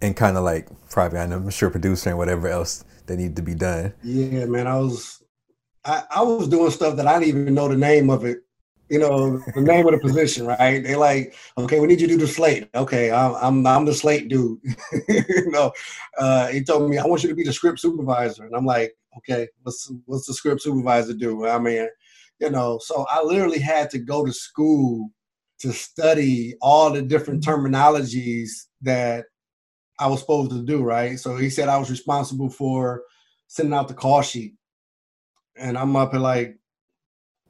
and 0.00 0.16
kind 0.16 0.36
of 0.36 0.44
like 0.44 0.68
probably 0.90 1.18
I'm 1.18 1.50
sure 1.50 1.70
producer 1.70 2.10
and 2.10 2.18
whatever 2.18 2.48
else 2.48 2.84
that 3.06 3.16
need 3.16 3.36
to 3.36 3.42
be 3.42 3.54
done. 3.54 3.94
Yeah, 4.02 4.46
man, 4.46 4.66
I 4.66 4.78
was 4.78 5.22
I, 5.84 6.04
I 6.10 6.22
was 6.22 6.48
doing 6.48 6.70
stuff 6.70 6.96
that 6.96 7.06
I 7.06 7.18
didn't 7.18 7.28
even 7.28 7.54
know 7.54 7.68
the 7.68 7.76
name 7.76 8.10
of 8.10 8.24
it. 8.24 8.40
You 8.92 8.98
know, 8.98 9.38
the 9.54 9.62
name 9.62 9.86
of 9.86 9.92
the 9.92 9.98
position, 9.98 10.46
right? 10.46 10.84
They 10.84 10.96
like, 10.96 11.34
okay, 11.56 11.80
we 11.80 11.86
need 11.86 12.02
you 12.02 12.08
to 12.08 12.12
do 12.12 12.20
the 12.20 12.26
slate. 12.26 12.68
Okay, 12.74 13.10
I'm 13.10 13.34
I'm, 13.36 13.66
I'm 13.66 13.84
the 13.86 13.94
slate 13.94 14.28
dude. 14.28 14.60
you 15.08 15.50
know, 15.50 15.72
uh, 16.18 16.48
he 16.48 16.62
told 16.62 16.90
me 16.90 16.98
I 16.98 17.06
want 17.06 17.22
you 17.22 17.30
to 17.30 17.34
be 17.34 17.42
the 17.42 17.54
script 17.54 17.80
supervisor, 17.80 18.44
and 18.44 18.54
I'm 18.54 18.66
like, 18.66 18.92
okay, 19.16 19.48
what's 19.62 19.90
what's 20.04 20.26
the 20.26 20.34
script 20.34 20.60
supervisor 20.60 21.14
do? 21.14 21.46
I 21.46 21.58
mean, 21.58 21.88
you 22.38 22.50
know, 22.50 22.78
so 22.82 23.06
I 23.08 23.22
literally 23.22 23.60
had 23.60 23.88
to 23.92 23.98
go 23.98 24.26
to 24.26 24.32
school 24.32 25.10
to 25.60 25.72
study 25.72 26.54
all 26.60 26.90
the 26.90 27.00
different 27.00 27.42
terminologies 27.42 28.66
that 28.82 29.24
I 29.98 30.08
was 30.08 30.20
supposed 30.20 30.50
to 30.50 30.62
do, 30.62 30.82
right? 30.82 31.18
So 31.18 31.36
he 31.36 31.48
said 31.48 31.68
I 31.70 31.78
was 31.78 31.90
responsible 31.90 32.50
for 32.50 33.04
sending 33.46 33.72
out 33.72 33.88
the 33.88 33.94
call 33.94 34.20
sheet. 34.20 34.54
And 35.56 35.78
I'm 35.78 35.94
up 35.96 36.12
at 36.12 36.20
like, 36.20 36.58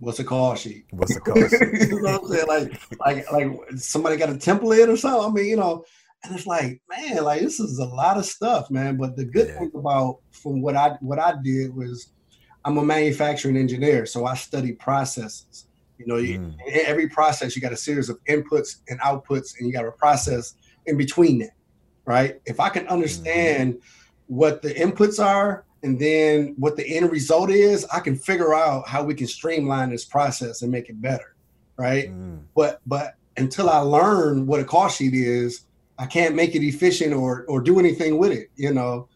what's 0.02 0.18
a 0.18 0.24
call 0.24 0.54
sheet? 0.56 0.84
What's 0.90 1.14
the 1.14 1.20
cost? 1.20 1.52
you 1.60 2.02
know 2.02 2.18
what 2.18 2.22
I'm 2.22 2.28
saying? 2.28 2.46
Like, 2.48 3.26
like, 3.30 3.32
like 3.32 3.78
somebody 3.78 4.16
got 4.16 4.30
a 4.30 4.34
template 4.34 4.88
or 4.88 4.96
something. 4.96 5.30
I 5.30 5.32
mean, 5.32 5.48
you 5.50 5.56
know, 5.56 5.84
and 6.24 6.34
it's 6.34 6.46
like, 6.46 6.82
man, 6.90 7.22
like 7.24 7.40
this 7.40 7.60
is 7.60 7.78
a 7.78 7.84
lot 7.84 8.16
of 8.16 8.24
stuff, 8.26 8.70
man. 8.70 8.96
But 8.96 9.16
the 9.16 9.24
good 9.24 9.48
Yeah. 9.48 9.58
thing 9.60 9.70
about 9.74 10.18
from 10.32 10.60
what 10.60 10.76
I 10.76 10.96
what 11.00 11.18
I 11.20 11.34
did 11.42 11.74
was 11.74 12.12
I'm 12.64 12.78
a 12.78 12.84
manufacturing 12.84 13.56
engineer, 13.56 14.06
so 14.06 14.24
I 14.26 14.34
study 14.34 14.72
processes. 14.72 15.66
You 15.98 16.06
know, 16.06 16.16
you, 16.16 16.38
Mm. 16.38 16.54
every 16.84 17.08
process 17.08 17.54
you 17.54 17.62
got 17.62 17.72
a 17.72 17.76
series 17.76 18.08
of 18.08 18.18
inputs 18.28 18.76
and 18.88 18.98
outputs, 19.00 19.50
and 19.58 19.66
you 19.66 19.72
got 19.72 19.84
a 19.86 19.92
process 19.92 20.54
in 20.86 20.96
between 20.96 21.38
that, 21.40 21.50
right? 22.06 22.40
If 22.44 22.58
I 22.58 22.70
can 22.70 22.88
understand 22.88 23.78
what 24.26 24.62
the 24.62 24.74
inputs 24.74 25.24
are 25.24 25.64
and 25.82 25.98
then 25.98 26.54
what 26.56 26.76
the 26.76 26.86
end 26.86 27.10
result 27.10 27.50
is, 27.50 27.84
I 27.92 28.00
can 28.00 28.16
figure 28.16 28.54
out 28.54 28.88
how 28.88 29.02
we 29.02 29.14
can 29.14 29.26
streamline 29.26 29.90
this 29.90 30.04
process 30.04 30.62
and 30.62 30.70
make 30.70 30.88
it 30.88 31.00
better, 31.00 31.34
right? 31.76 32.10
Mm. 32.10 32.42
But 32.54 32.80
but 32.86 33.16
until 33.36 33.68
I 33.68 33.78
learn 33.78 34.46
what 34.46 34.60
a 34.60 34.64
call 34.64 34.88
sheet 34.88 35.14
is, 35.14 35.62
I 35.98 36.06
can't 36.06 36.34
make 36.34 36.54
it 36.54 36.62
efficient 36.62 37.14
or 37.14 37.44
or 37.48 37.60
do 37.60 37.78
anything 37.78 38.18
with 38.18 38.32
it, 38.32 38.50
you 38.56 38.72
know. 38.72 39.08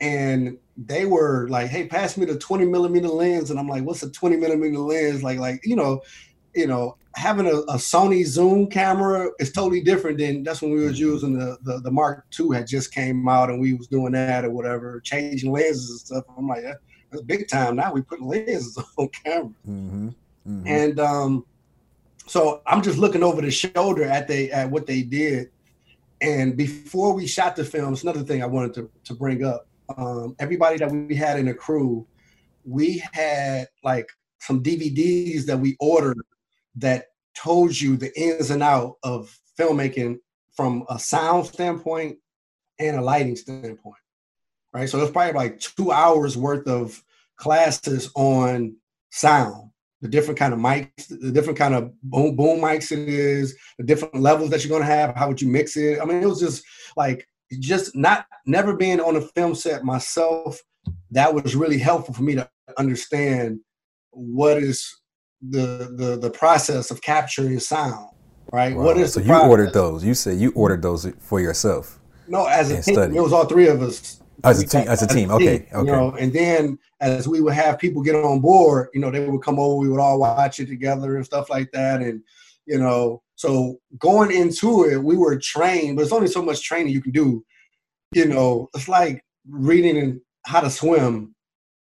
And 0.00 0.58
they 0.76 1.04
were 1.04 1.46
like, 1.48 1.68
"Hey, 1.68 1.86
pass 1.86 2.16
me 2.16 2.24
the 2.24 2.38
20 2.38 2.66
millimeter 2.66 3.08
lens," 3.08 3.50
and 3.50 3.58
I'm 3.58 3.68
like, 3.68 3.84
"What's 3.84 4.02
a 4.02 4.10
20 4.10 4.36
millimeter 4.36 4.78
lens?" 4.78 5.22
Like, 5.22 5.38
like 5.38 5.60
you 5.64 5.76
know, 5.76 6.02
you 6.54 6.66
know, 6.66 6.96
having 7.14 7.46
a, 7.46 7.54
a, 7.54 7.74
Sony 7.74 8.24
Zoom 8.24 8.68
camera 8.68 9.30
is 9.38 9.52
totally 9.52 9.80
different 9.80 10.18
than 10.18 10.42
that's 10.42 10.62
when 10.62 10.72
we 10.72 10.84
was 10.84 10.98
using 10.98 11.38
the, 11.38 11.56
the, 11.62 11.80
the 11.80 11.90
Mark 11.90 12.26
II 12.38 12.54
had 12.54 12.66
just 12.66 12.92
came 12.92 13.28
out 13.28 13.50
and 13.50 13.60
we 13.60 13.74
was 13.74 13.86
doing 13.86 14.12
that 14.12 14.44
or 14.44 14.50
whatever, 14.50 15.00
changing 15.00 15.52
lenses 15.52 15.90
and 15.90 16.00
stuff. 16.00 16.24
I'm 16.36 16.48
like, 16.48 16.62
that's 16.62 17.22
big 17.22 17.48
time. 17.48 17.76
Now 17.76 17.92
we 17.92 18.02
put 18.02 18.20
lenses 18.20 18.78
on 18.96 19.08
camera. 19.08 19.50
Mm-hmm. 19.68 20.08
Mm-hmm. 20.48 20.66
And 20.66 21.00
um, 21.00 21.46
so 22.26 22.62
I'm 22.66 22.82
just 22.82 22.98
looking 22.98 23.22
over 23.22 23.40
the 23.40 23.50
shoulder 23.50 24.04
at 24.04 24.28
they 24.28 24.50
at 24.50 24.70
what 24.70 24.86
they 24.86 25.02
did. 25.02 25.50
And 26.20 26.56
before 26.56 27.12
we 27.12 27.26
shot 27.26 27.56
the 27.56 27.64
film, 27.64 27.92
it's 27.92 28.02
another 28.02 28.22
thing 28.22 28.42
I 28.42 28.46
wanted 28.46 28.74
to, 28.74 28.90
to 29.04 29.14
bring 29.14 29.44
up. 29.44 29.66
Um, 29.96 30.34
everybody 30.38 30.78
that 30.78 30.90
we 30.90 31.14
had 31.14 31.38
in 31.38 31.46
the 31.46 31.54
crew, 31.54 32.06
we 32.64 33.02
had 33.12 33.68
like 33.82 34.08
some 34.38 34.62
DVDs 34.62 35.44
that 35.46 35.58
we 35.58 35.76
ordered 35.80 36.18
that 36.76 37.06
told 37.36 37.78
you 37.78 37.96
the 37.96 38.16
ins 38.18 38.50
and 38.50 38.62
out 38.62 38.96
of 39.02 39.36
filmmaking 39.58 40.18
from 40.56 40.84
a 40.88 40.98
sound 40.98 41.46
standpoint 41.46 42.18
and 42.78 42.96
a 42.96 43.02
lighting 43.02 43.36
standpoint. 43.36 43.96
Right. 44.72 44.88
So 44.88 45.00
it's 45.00 45.12
probably 45.12 45.34
like 45.34 45.60
two 45.60 45.92
hours 45.92 46.36
worth 46.36 46.66
of 46.66 47.00
classes 47.36 48.10
on 48.16 48.76
sound, 49.10 49.70
the 50.00 50.08
different 50.08 50.38
kind 50.38 50.52
of 50.52 50.58
mics, 50.58 51.06
the 51.08 51.30
different 51.30 51.58
kind 51.58 51.74
of 51.74 51.92
boom 52.02 52.34
boom 52.34 52.60
mics 52.60 52.90
it 52.90 53.08
is, 53.08 53.56
the 53.78 53.84
different 53.84 54.16
levels 54.20 54.50
that 54.50 54.64
you're 54.64 54.76
gonna 54.76 54.90
have, 54.90 55.14
how 55.14 55.28
would 55.28 55.40
you 55.40 55.48
mix 55.48 55.76
it? 55.76 56.00
I 56.00 56.04
mean, 56.04 56.22
it 56.22 56.26
was 56.26 56.40
just 56.40 56.64
like 56.96 57.28
just 57.60 57.94
not 57.94 58.26
never 58.46 58.76
being 58.76 59.00
on 59.00 59.14
a 59.16 59.20
film 59.20 59.54
set 59.54 59.84
myself, 59.84 60.60
that 61.12 61.32
was 61.32 61.54
really 61.54 61.78
helpful 61.78 62.14
for 62.14 62.22
me 62.22 62.34
to 62.34 62.48
understand 62.76 63.60
what 64.10 64.58
is 64.58 65.00
the 65.50 65.94
the 65.96 66.18
the 66.20 66.30
process 66.30 66.90
of 66.90 67.00
capturing 67.02 67.58
sound, 67.60 68.10
right? 68.52 68.74
Wow. 68.74 68.84
What 68.84 68.98
is 68.98 69.14
so 69.14 69.20
you 69.20 69.26
process? 69.26 69.48
ordered 69.48 69.72
those? 69.72 70.04
You 70.04 70.14
said 70.14 70.38
you 70.38 70.52
ordered 70.52 70.82
those 70.82 71.10
for 71.20 71.40
yourself? 71.40 72.00
No, 72.28 72.46
as 72.46 72.70
a 72.70 72.82
team, 72.82 72.94
study. 72.94 73.16
it 73.16 73.20
was 73.20 73.32
all 73.32 73.44
three 73.44 73.68
of 73.68 73.82
us. 73.82 74.20
As 74.42 74.62
a 74.62 74.66
team, 74.66 74.88
as 74.88 75.02
a 75.02 75.06
team, 75.06 75.30
okay, 75.30 75.58
team, 75.58 75.66
okay. 75.72 75.90
You 75.90 75.96
know, 75.96 76.14
and 76.16 76.32
then 76.32 76.78
as 77.00 77.26
we 77.26 77.40
would 77.40 77.54
have 77.54 77.78
people 77.78 78.02
get 78.02 78.14
on 78.14 78.40
board, 78.40 78.88
you 78.92 79.00
know, 79.00 79.10
they 79.10 79.26
would 79.26 79.42
come 79.42 79.58
over, 79.58 79.76
we 79.76 79.88
would 79.88 80.00
all 80.00 80.18
watch 80.18 80.60
it 80.60 80.66
together 80.66 81.16
and 81.16 81.24
stuff 81.24 81.48
like 81.48 81.70
that, 81.72 82.02
and 82.02 82.22
you 82.66 82.78
know, 82.78 83.22
so 83.36 83.78
going 83.98 84.30
into 84.30 84.84
it, 84.84 85.02
we 85.02 85.16
were 85.16 85.38
trained, 85.38 85.96
but 85.96 86.02
it's 86.02 86.12
only 86.12 86.28
so 86.28 86.42
much 86.42 86.62
training 86.62 86.92
you 86.92 87.02
can 87.02 87.12
do. 87.12 87.44
You 88.12 88.26
know, 88.26 88.68
it's 88.74 88.88
like 88.88 89.24
reading 89.48 90.20
how 90.44 90.60
to 90.60 90.70
swim 90.70 91.34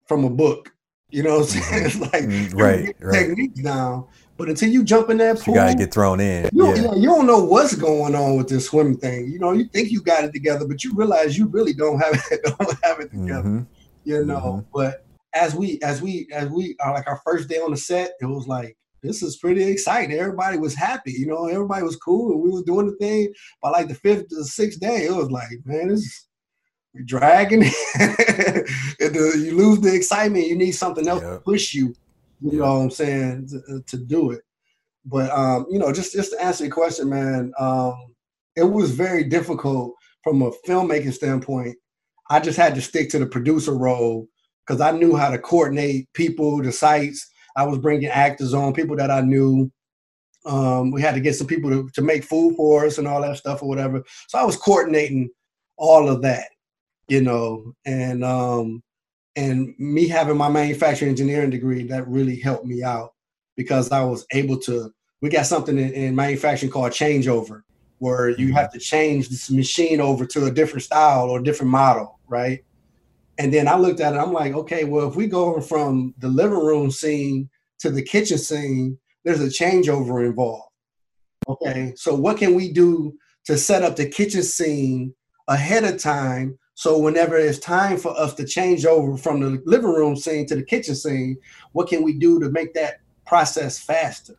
from 0.07 0.25
a 0.25 0.31
book. 0.31 0.73
You 1.13 1.23
know 1.23 1.41
what 1.41 1.55
I'm 1.55 1.61
saying? 1.61 1.85
It's 1.87 2.01
like 2.01 2.25
mm, 2.25 2.55
right, 2.55 2.97
right. 3.01 3.27
techniques 3.27 3.61
down. 3.61 4.07
But 4.39 4.49
until 4.49 4.71
you 4.71 4.83
jump 4.83 5.11
in 5.11 5.19
that 5.19 5.39
pool, 5.39 5.55
you 5.55 5.61
gotta 5.61 5.77
get 5.77 5.93
thrown 5.93 6.21
in. 6.21 6.49
You, 6.53 6.69
yeah. 6.69 6.75
you, 6.75 6.83
know, 6.83 6.95
you 6.95 7.07
don't 7.07 7.27
know 7.27 7.45
what's 7.45 7.75
going 7.75 8.15
on 8.15 8.37
with 8.37 8.49
this 8.49 8.67
swimming 8.67 8.97
thing. 8.97 9.31
You 9.31 9.39
know, 9.39 9.53
you 9.53 9.67
think 9.67 9.93
you 9.93 10.03
got 10.03 10.25
it 10.25 10.33
together, 10.33 10.67
but 10.67 10.83
you 10.83 10.95
realize 10.95 11.37
you 11.37 11.49
really 11.49 11.75
don't 11.75 12.01
have 12.01 12.15
it, 12.31 12.43
don't 12.59 12.79
have 12.83 13.01
it 13.01 13.11
together. 13.11 13.49
Mm-hmm. 13.49 13.63
You 14.05 14.25
know, 14.25 14.41
mm-hmm. 14.41 14.69
but 14.75 15.05
as 15.35 15.55
we 15.55 15.79
as 15.83 16.01
we 16.01 16.29
as 16.33 16.49
we 16.49 16.77
are 16.81 16.91
uh, 16.91 16.95
like 16.95 17.07
our 17.07 17.21
first 17.25 17.49
day 17.49 17.59
on 17.59 17.71
the 17.71 17.77
set, 17.77 18.13
it 18.21 18.27
was 18.27 18.49
like 18.49 18.77
this 19.03 19.23
is 19.23 19.37
pretty 19.37 19.63
exciting. 19.65 20.17
Everybody 20.17 20.57
was 20.57 20.75
happy, 20.75 21.13
you 21.13 21.27
know, 21.27 21.47
everybody 21.47 21.83
was 21.83 21.97
cool 21.97 22.33
and 22.33 22.41
we 22.41 22.51
was 22.51 22.63
doing 22.63 22.87
the 22.87 22.97
thing. 22.97 23.33
By 23.63 23.71
like 23.71 23.89
the 23.89 23.95
fifth 23.95 24.29
to 24.29 24.37
the 24.37 24.45
sixth 24.45 24.81
day, 24.81 25.05
it 25.05 25.15
was 25.15 25.31
like, 25.31 25.51
man, 25.67 25.89
this 25.89 26.27
you're 26.95 27.05
dragging. 27.05 27.63
you 29.01 29.57
lose 29.57 29.81
the 29.81 29.93
excitement. 29.95 30.47
You 30.47 30.57
need 30.57 30.73
something 30.73 31.09
else 31.09 31.23
to 31.23 31.41
push 31.45 31.75
you. 31.75 31.95
You 32.41 32.59
know 32.59 32.65
what 32.65 32.83
I'm 32.83 32.91
saying 32.91 33.49
to, 33.49 33.77
uh, 33.77 33.79
to, 33.87 33.97
do 33.97 34.33
it. 34.33 34.43
But 35.05 35.31
um, 35.31 35.67
you 35.71 35.79
know, 35.79 35.93
just 35.93 36.13
just 36.13 36.33
to 36.33 36.45
answer 36.45 36.65
your 36.65 36.75
question, 36.75 37.09
man, 37.09 37.53
um, 37.59 38.15
it 38.57 38.65
was 38.65 38.91
very 38.91 39.25
difficult 39.25 39.95
from 40.25 40.43
a 40.43 40.51
filmmaking 40.67 41.13
standpoint. 41.13 41.77
I 42.31 42.41
just 42.41 42.59
had 42.59 42.75
to 42.75 42.83
stick 42.83 43.11
to 43.11 43.19
the 43.19 43.27
producer 43.27 43.73
role 43.73 44.29
because 44.67 44.81
I 44.81 44.91
knew 44.91 45.17
how 45.17 45.31
to 45.31 45.39
coordinate 45.39 46.13
people, 46.15 46.63
the 46.63 46.73
sites. 46.73 47.31
I 47.57 47.65
was 47.65 47.79
bringing 47.79 48.09
actors 48.09 48.55
on, 48.55 48.73
people 48.73 48.97
that 48.97 49.11
I 49.11 49.21
knew. 49.21 49.71
Um, 50.45 50.91
we 50.91 51.01
had 51.01 51.15
to 51.15 51.21
get 51.21 51.37
some 51.37 51.47
people 51.47 51.71
to, 51.71 51.89
to 51.95 52.03
make 52.03 52.25
food 52.25 52.57
for 52.57 52.85
us 52.85 52.99
and 52.99 53.07
all 53.07 53.23
that 53.23 53.37
stuff 53.37 53.63
or 53.63 53.69
whatever. 53.69 54.03
So 54.27 54.39
I 54.39 54.45
was 54.45 54.57
coordinating 54.57 55.31
all 55.77 56.09
of 56.09 56.23
that 56.23 56.49
you 57.13 57.21
know, 57.21 57.75
and 57.85 58.25
um, 58.25 58.83
and 59.37 59.75
me 59.79 60.09
having 60.09 60.39
my 60.39 60.49
manufacturing 60.49 61.11
engineering 61.11 61.51
degree 61.51 61.83
that 61.83 62.09
really 62.09 62.41
helped 62.41 62.65
me 62.65 62.83
out 62.83 63.13
because 63.55 63.93
I 63.93 64.03
was 64.03 64.25
able 64.33 64.57
to. 64.61 64.91
We 65.21 65.29
got 65.29 65.45
something 65.45 65.77
in, 65.77 65.93
in 65.93 66.17
manufacturing 66.17 66.73
called 66.73 66.93
changeover, 66.93 67.65
where 67.99 68.31
you 68.31 68.47
mm-hmm. 68.47 68.57
have 68.57 68.73
to 68.73 68.79
change 68.79 69.29
this 69.29 69.51
machine 69.51 70.01
over 70.01 70.25
to 70.25 70.47
a 70.47 70.51
different 70.51 70.85
style 70.85 71.29
or 71.29 71.41
a 71.41 71.45
different 71.45 71.71
model, 71.71 72.19
right? 72.29 72.65
And 73.37 73.53
then 73.53 73.69
I 73.69 73.77
looked 73.77 74.01
at 74.01 74.15
it, 74.15 74.19
I'm 74.19 74.33
like, 74.33 74.55
okay, 74.55 74.85
well, 74.85 75.07
if 75.07 75.15
we 75.15 75.27
go 75.27 75.61
from 75.61 76.15
the 76.17 76.29
living 76.29 76.65
room 76.65 76.91
scene 76.91 77.51
to 77.81 77.91
the 77.91 78.03
kitchen 78.03 78.39
scene, 78.39 78.99
there's 79.23 79.43
a 79.43 79.49
changeover 79.49 80.25
involved. 80.25 80.71
Okay, 81.47 81.93
so 81.95 82.15
what 82.15 82.39
can 82.39 82.55
we 82.55 82.73
do 82.73 83.19
to 83.45 83.59
set 83.59 83.83
up 83.83 83.97
the 83.97 84.09
kitchen 84.09 84.43
scene 84.43 85.15
ahead 85.47 85.85
of 85.85 85.99
time 85.99 86.59
so 86.75 86.99
whenever 86.99 87.37
it's 87.37 87.59
time 87.59 87.99
for 87.99 88.19
us 88.19 88.35
to 88.35 88.47
change 88.47 88.87
over 88.87 89.17
from 89.17 89.41
the 89.41 89.63
living 89.67 89.91
room 89.91 90.17
scene 90.17 90.47
to 90.47 90.55
the 90.57 90.63
kitchen 90.63 90.95
scene, 90.95 91.37
what 91.73 91.89
can 91.89 92.03
we 92.03 92.15
do 92.15 92.41
to 92.41 92.51
make 92.51 92.75
that 92.75 93.01
process 93.27 93.79
faster? 93.79 94.37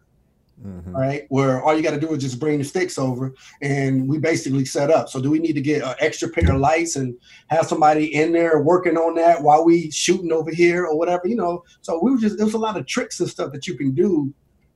Mm-hmm. 0.64 0.96
Right, 0.96 1.26
where 1.30 1.62
all 1.62 1.76
you 1.76 1.82
got 1.82 1.96
to 1.96 2.00
do 2.00 2.14
is 2.14 2.22
just 2.22 2.40
bring 2.40 2.60
the 2.60 2.64
sticks 2.64 2.98
over, 2.98 3.34
and 3.62 4.08
we 4.08 4.18
basically 4.20 4.64
set 4.66 4.92
up. 4.92 5.10
So, 5.10 5.20
do 5.20 5.30
we 5.30 5.40
need 5.40 5.54
to 5.54 5.62
get 5.62 5.82
an 5.82 5.96
extra 6.00 6.30
pair 6.30 6.54
of 6.54 6.62
lights 6.62 6.96
and 6.96 7.18
have 7.48 7.66
somebody 7.66 8.14
in 8.14 8.32
there 8.32 8.62
working 8.62 8.96
on 8.96 9.16
that 9.16 9.42
while 9.42 9.66
we 9.66 9.90
shooting 9.90 10.32
over 10.32 10.52
here 10.52 10.86
or 10.86 10.96
whatever? 10.96 11.28
You 11.28 11.36
know, 11.36 11.64
so 11.82 12.00
we 12.02 12.12
were 12.12 12.18
just 12.18 12.38
there's 12.38 12.54
a 12.54 12.60
lot 12.60 12.78
of 12.78 12.86
tricks 12.86 13.20
and 13.20 13.28
stuff 13.28 13.52
that 13.52 13.68
you 13.68 13.76
can 13.76 13.94
do 13.94 14.32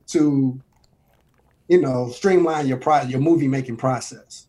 to, 0.07 0.59
you 1.69 1.79
know, 1.79 2.09
streamline 2.09 2.67
your 2.67 2.77
pro 2.77 3.03
your 3.03 3.21
movie 3.21 3.47
making 3.47 3.77
process 3.77 4.46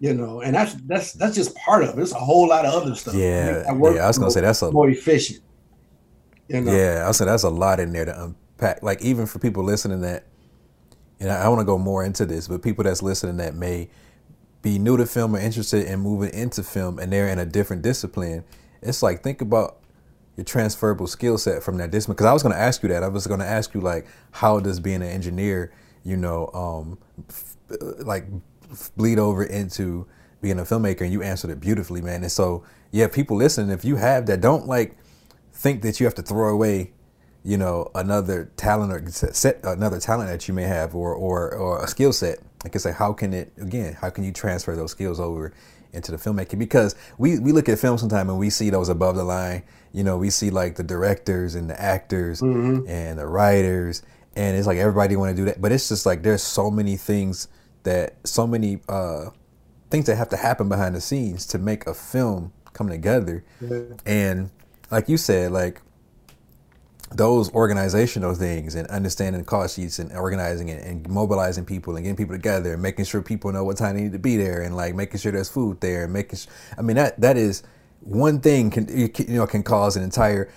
you 0.00 0.14
know, 0.14 0.40
and 0.40 0.54
that's 0.54 0.74
that's 0.86 1.12
that's 1.12 1.36
just 1.36 1.54
part 1.54 1.84
of 1.84 1.96
it. 1.98 2.02
It's 2.02 2.12
a 2.12 2.18
whole 2.18 2.48
lot 2.48 2.64
of 2.64 2.72
other 2.72 2.94
stuff. 2.94 3.14
Yeah, 3.14 3.62
yeah. 3.66 3.70
I 3.70 4.06
was 4.08 4.18
gonna 4.18 4.30
say 4.30 4.40
that's 4.40 4.62
a 4.62 4.72
more 4.72 4.88
efficient. 4.88 5.40
You 6.48 6.62
know? 6.62 6.72
Yeah, 6.72 7.04
I 7.06 7.12
said 7.12 7.28
that's 7.28 7.44
a 7.44 7.50
lot 7.50 7.78
in 7.78 7.92
there 7.92 8.06
to 8.06 8.24
unpack. 8.24 8.82
Like 8.82 9.02
even 9.02 9.26
for 9.26 9.38
people 9.38 9.62
listening 9.62 10.00
that, 10.00 10.24
and 11.20 11.30
I, 11.30 11.44
I 11.44 11.48
want 11.48 11.60
to 11.60 11.64
go 11.64 11.78
more 11.78 12.02
into 12.02 12.24
this, 12.24 12.48
but 12.48 12.62
people 12.62 12.82
that's 12.82 13.02
listening 13.02 13.36
that 13.36 13.54
may 13.54 13.90
be 14.62 14.78
new 14.78 14.96
to 14.96 15.06
film 15.06 15.36
or 15.36 15.38
interested 15.38 15.86
in 15.86 16.00
moving 16.00 16.32
into 16.32 16.62
film, 16.62 16.98
and 16.98 17.12
they're 17.12 17.28
in 17.28 17.38
a 17.38 17.46
different 17.46 17.82
discipline. 17.82 18.42
It's 18.82 19.02
like 19.02 19.22
think 19.22 19.42
about 19.42 19.80
your 20.36 20.44
transferable 20.44 21.06
skill 21.06 21.36
set 21.36 21.62
from 21.62 21.76
that 21.76 21.90
discipline. 21.90 22.14
Because 22.14 22.26
I 22.26 22.32
was 22.32 22.42
going 22.42 22.54
to 22.54 22.60
ask 22.60 22.82
you 22.82 22.88
that. 22.88 23.02
I 23.02 23.08
was 23.08 23.26
going 23.26 23.40
to 23.40 23.46
ask 23.46 23.74
you 23.74 23.82
like, 23.82 24.06
how 24.30 24.60
does 24.60 24.80
being 24.80 25.02
an 25.02 25.08
engineer, 25.08 25.72
you 26.02 26.16
know, 26.16 26.48
um, 26.54 26.98
f- 27.28 27.56
like 27.98 28.24
bleed 28.96 29.18
over 29.18 29.44
into 29.44 30.06
being 30.40 30.58
a 30.58 30.62
filmmaker 30.62 31.02
and 31.02 31.12
you 31.12 31.22
answered 31.22 31.50
it 31.50 31.60
beautifully 31.60 32.00
man. 32.00 32.22
And 32.22 32.32
so 32.32 32.64
yeah 32.92 33.06
people 33.06 33.36
listening 33.36 33.70
if 33.70 33.84
you 33.84 33.96
have 33.96 34.26
that 34.26 34.40
don't 34.40 34.66
like 34.66 34.96
think 35.52 35.82
that 35.82 36.00
you 36.00 36.06
have 36.06 36.14
to 36.14 36.22
throw 36.22 36.52
away 36.52 36.92
you 37.44 37.56
know 37.56 37.90
another 37.94 38.50
talent 38.56 38.92
or 38.92 39.10
set 39.10 39.60
another 39.64 39.98
talent 39.98 40.30
that 40.30 40.46
you 40.48 40.54
may 40.54 40.64
have 40.64 40.94
or 40.94 41.14
or, 41.14 41.54
or 41.54 41.82
a 41.82 41.88
skill 41.88 42.12
set. 42.12 42.38
Like 42.64 42.76
I 42.76 42.78
say 42.78 42.92
how 42.92 43.12
can 43.12 43.32
it 43.32 43.52
again 43.58 43.94
how 43.94 44.10
can 44.10 44.24
you 44.24 44.32
transfer 44.32 44.76
those 44.76 44.90
skills 44.90 45.18
over 45.18 45.52
into 45.92 46.12
the 46.12 46.18
filmmaking? 46.18 46.58
Because 46.58 46.94
we 47.18 47.38
we 47.38 47.52
look 47.52 47.68
at 47.68 47.78
film 47.78 47.98
sometimes 47.98 48.28
and 48.28 48.38
we 48.38 48.50
see 48.50 48.70
those 48.70 48.88
above 48.88 49.16
the 49.16 49.24
line. 49.24 49.62
You 49.92 50.04
know 50.04 50.18
we 50.18 50.30
see 50.30 50.50
like 50.50 50.76
the 50.76 50.82
directors 50.84 51.54
and 51.54 51.70
the 51.70 51.80
actors 51.80 52.42
mm-hmm. 52.42 52.88
and 52.88 53.18
the 53.18 53.26
writers 53.26 54.02
and 54.36 54.56
it's 54.56 54.66
like 54.66 54.78
everybody 54.78 55.16
want 55.16 55.34
to 55.34 55.36
do 55.36 55.46
that. 55.46 55.60
But 55.60 55.72
it's 55.72 55.88
just 55.88 56.04
like 56.06 56.22
there's 56.22 56.42
so 56.42 56.70
many 56.70 56.96
things 56.96 57.48
that 57.84 58.16
so 58.24 58.46
many 58.46 58.80
uh, 58.88 59.30
things 59.90 60.06
that 60.06 60.16
have 60.16 60.28
to 60.30 60.36
happen 60.36 60.68
behind 60.68 60.94
the 60.94 61.00
scenes 61.00 61.46
to 61.46 61.58
make 61.58 61.86
a 61.86 61.94
film 61.94 62.52
come 62.72 62.88
together. 62.88 63.44
And 64.06 64.50
like 64.90 65.08
you 65.08 65.16
said, 65.16 65.52
like 65.52 65.82
those 67.12 67.52
organizational 67.54 68.34
things 68.34 68.76
and 68.76 68.86
understanding 68.88 69.44
call 69.44 69.66
sheets 69.66 69.98
and 69.98 70.12
organizing 70.12 70.68
it 70.68 70.84
and 70.84 71.08
mobilizing 71.08 71.64
people 71.64 71.96
and 71.96 72.04
getting 72.04 72.16
people 72.16 72.36
together 72.36 72.74
and 72.74 72.82
making 72.82 73.04
sure 73.04 73.20
people 73.20 73.50
know 73.52 73.64
what 73.64 73.76
time 73.76 73.96
they 73.96 74.02
need 74.02 74.12
to 74.12 74.18
be 74.18 74.36
there 74.36 74.62
and 74.62 74.76
like 74.76 74.94
making 74.94 75.18
sure 75.18 75.32
there's 75.32 75.48
food 75.48 75.80
there 75.80 76.04
and 76.04 76.12
making 76.12 76.38
sure, 76.38 76.52
I 76.78 76.82
mean 76.82 76.96
that 76.96 77.20
that 77.20 77.36
is 77.36 77.64
one 78.00 78.40
thing 78.40 78.70
can 78.70 78.86
you 78.96 79.08
know 79.28 79.46
can 79.46 79.64
cause 79.64 79.96
an 79.96 80.04
entire 80.04 80.52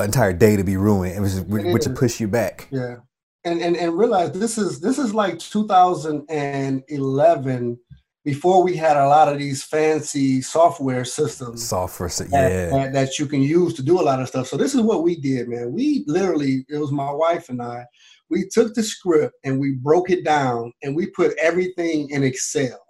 entire 0.00 0.32
day 0.32 0.56
to 0.56 0.64
be 0.64 0.76
ruined 0.76 1.22
which, 1.22 1.34
which 1.46 1.86
will 1.86 1.94
push 1.94 2.20
you 2.20 2.26
back. 2.26 2.66
Yeah 2.70 2.96
and 3.44 3.60
and, 3.60 3.76
and 3.76 3.96
realize 3.96 4.32
this 4.32 4.58
is 4.58 4.80
this 4.80 4.98
is 4.98 5.14
like 5.14 5.38
2011 5.38 7.78
before 8.24 8.62
we 8.62 8.76
had 8.76 8.96
a 8.96 9.08
lot 9.08 9.32
of 9.32 9.38
these 9.38 9.64
fancy 9.64 10.40
software 10.40 11.04
systems 11.04 11.66
software 11.66 12.08
that, 12.08 12.28
yeah 12.30 12.70
that, 12.70 12.92
that 12.92 13.18
you 13.18 13.26
can 13.26 13.42
use 13.42 13.74
to 13.74 13.82
do 13.82 14.00
a 14.00 14.02
lot 14.02 14.20
of 14.20 14.28
stuff. 14.28 14.46
So 14.46 14.56
this 14.56 14.74
is 14.74 14.80
what 14.80 15.02
we 15.02 15.16
did, 15.16 15.48
man. 15.48 15.72
We 15.72 16.04
literally, 16.06 16.64
it 16.68 16.78
was 16.78 16.92
my 16.92 17.10
wife 17.10 17.48
and 17.48 17.60
I, 17.60 17.84
we 18.30 18.48
took 18.48 18.74
the 18.74 18.82
script 18.82 19.34
and 19.44 19.58
we 19.58 19.72
broke 19.72 20.10
it 20.10 20.24
down 20.24 20.72
and 20.82 20.94
we 20.94 21.06
put 21.06 21.36
everything 21.38 22.10
in 22.10 22.22
Excel. 22.22 22.80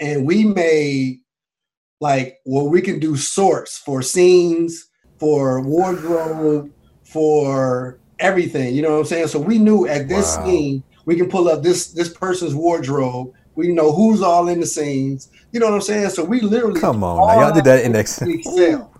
And 0.00 0.26
we 0.26 0.44
made 0.44 1.18
like 2.00 2.38
well, 2.46 2.68
we 2.68 2.80
can 2.80 3.00
do 3.00 3.16
sorts 3.16 3.78
for 3.78 4.02
scenes, 4.02 4.88
for 5.18 5.60
wardrobe, 5.60 6.70
for 7.02 7.98
everything. 8.20 8.74
You 8.74 8.82
know 8.82 8.92
what 8.92 8.98
I'm 9.00 9.04
saying? 9.06 9.28
So 9.28 9.38
we 9.38 9.58
knew 9.58 9.86
at 9.86 10.08
this 10.08 10.36
Wow. 10.36 10.44
scene 10.44 10.82
we 11.04 11.16
can 11.16 11.28
pull 11.28 11.48
up 11.48 11.62
this 11.62 11.88
this 11.92 12.10
person's 12.10 12.54
wardrobe. 12.54 13.32
We 13.54 13.72
know 13.72 13.92
who's 13.92 14.22
all 14.22 14.48
in 14.48 14.60
the 14.60 14.66
scenes. 14.66 15.30
You 15.52 15.60
know 15.60 15.66
what 15.66 15.74
I'm 15.74 15.80
saying? 15.80 16.10
So 16.10 16.24
we 16.24 16.40
literally 16.40 16.80
come 16.80 17.02
on 17.02 17.26
now 17.26 17.46
y'all 17.46 17.54
did 17.54 17.64
that 17.64 17.84
in 17.84 17.96
Excel 17.96 18.28
Excel. 18.28 18.92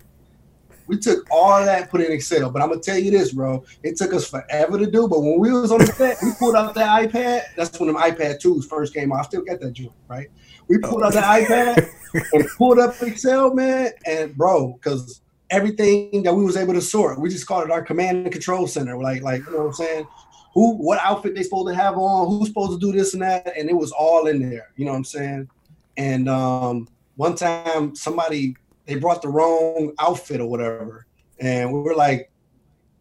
We 0.87 0.97
took 0.97 1.27
all 1.31 1.63
that, 1.63 1.91
put 1.91 2.01
in 2.01 2.11
Excel. 2.11 2.51
But 2.51 2.63
I'm 2.63 2.71
gonna 2.71 2.81
tell 2.81 2.97
you 2.97 3.11
this, 3.11 3.33
bro. 3.33 3.63
It 3.83 3.99
took 3.99 4.15
us 4.15 4.27
forever 4.27 4.79
to 4.79 4.91
do. 4.91 5.07
But 5.07 5.21
when 5.21 5.39
we 5.39 5.53
was 5.53 5.71
on 5.71 5.81
the 5.81 5.87
set, 5.87 6.17
we 6.23 6.33
pulled 6.39 6.57
out 6.57 6.75
that 6.75 7.03
iPad. 7.03 7.43
That's 7.57 7.79
when 7.79 7.93
the 7.93 7.99
iPad 7.99 8.41
2s 8.41 8.65
first 8.65 8.95
came 8.95 9.13
out. 9.13 9.21
I 9.21 9.23
still 9.25 9.43
got 9.43 9.61
that 9.61 9.75
joint, 9.75 9.93
right? 10.09 10.29
We 10.67 10.79
pulled 10.79 11.03
out 11.03 11.13
the 11.13 11.21
oh. 11.21 11.45
iPad 11.45 11.91
and 12.33 12.49
pulled 12.57 12.79
up 12.79 13.01
Excel, 13.03 13.53
man. 13.53 13.91
And 14.07 14.35
bro, 14.35 14.73
because 14.73 15.21
everything 15.51 16.23
that 16.23 16.35
we 16.35 16.45
was 16.45 16.57
able 16.57 16.75
to 16.75 16.81
sort, 16.81 17.19
we 17.19 17.29
just 17.29 17.47
called 17.47 17.65
it 17.65 17.71
our 17.71 17.83
command 17.83 18.19
and 18.19 18.33
control 18.33 18.67
center. 18.67 18.97
Like, 18.97 19.23
like 19.23 19.45
you 19.47 19.53
know 19.53 19.59
what 19.59 19.67
I'm 19.67 19.73
saying? 19.73 20.07
Who, 20.55 20.77
what 20.77 20.99
outfit 21.03 21.35
they 21.35 21.43
supposed 21.43 21.69
to 21.69 21.75
have 21.75 21.97
on? 21.97 22.29
Who's 22.29 22.49
supposed 22.49 22.73
to 22.73 22.79
do 22.79 22.97
this 22.97 23.13
and 23.13 23.23
that? 23.23 23.57
And 23.57 23.69
it 23.69 23.75
was 23.75 23.93
all 23.93 24.27
in 24.27 24.51
there. 24.51 24.71
You 24.77 24.87
know 24.87 24.93
what 24.93 24.99
I'm 24.99 25.05
saying? 25.05 25.49
And 25.97 26.29
um, 26.29 26.89
one 27.17 27.35
time, 27.35 27.95
somebody 27.95 28.57
they 28.87 28.95
brought 28.95 29.21
the 29.21 29.29
wrong 29.29 29.93
outfit 29.99 30.41
or 30.41 30.47
whatever, 30.47 31.07
and 31.39 31.73
we 31.73 31.81
were 31.81 31.95
like, 31.95 32.31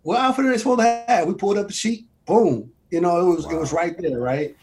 "What 0.01 0.19
outfit 0.19 0.45
are 0.45 0.51
they 0.51 0.57
supposed 0.57 0.79
to 0.79 1.05
have?" 1.07 1.27
We 1.27 1.33
pulled 1.35 1.57
up 1.57 1.67
the 1.67 1.73
sheet, 1.73 2.07
boom. 2.25 2.71
You 2.89 3.01
know, 3.01 3.19
it 3.19 3.35
was 3.35 3.45
it 3.45 3.57
was 3.57 3.71
right 3.71 3.97
there, 3.97 4.19
right? 4.19 4.55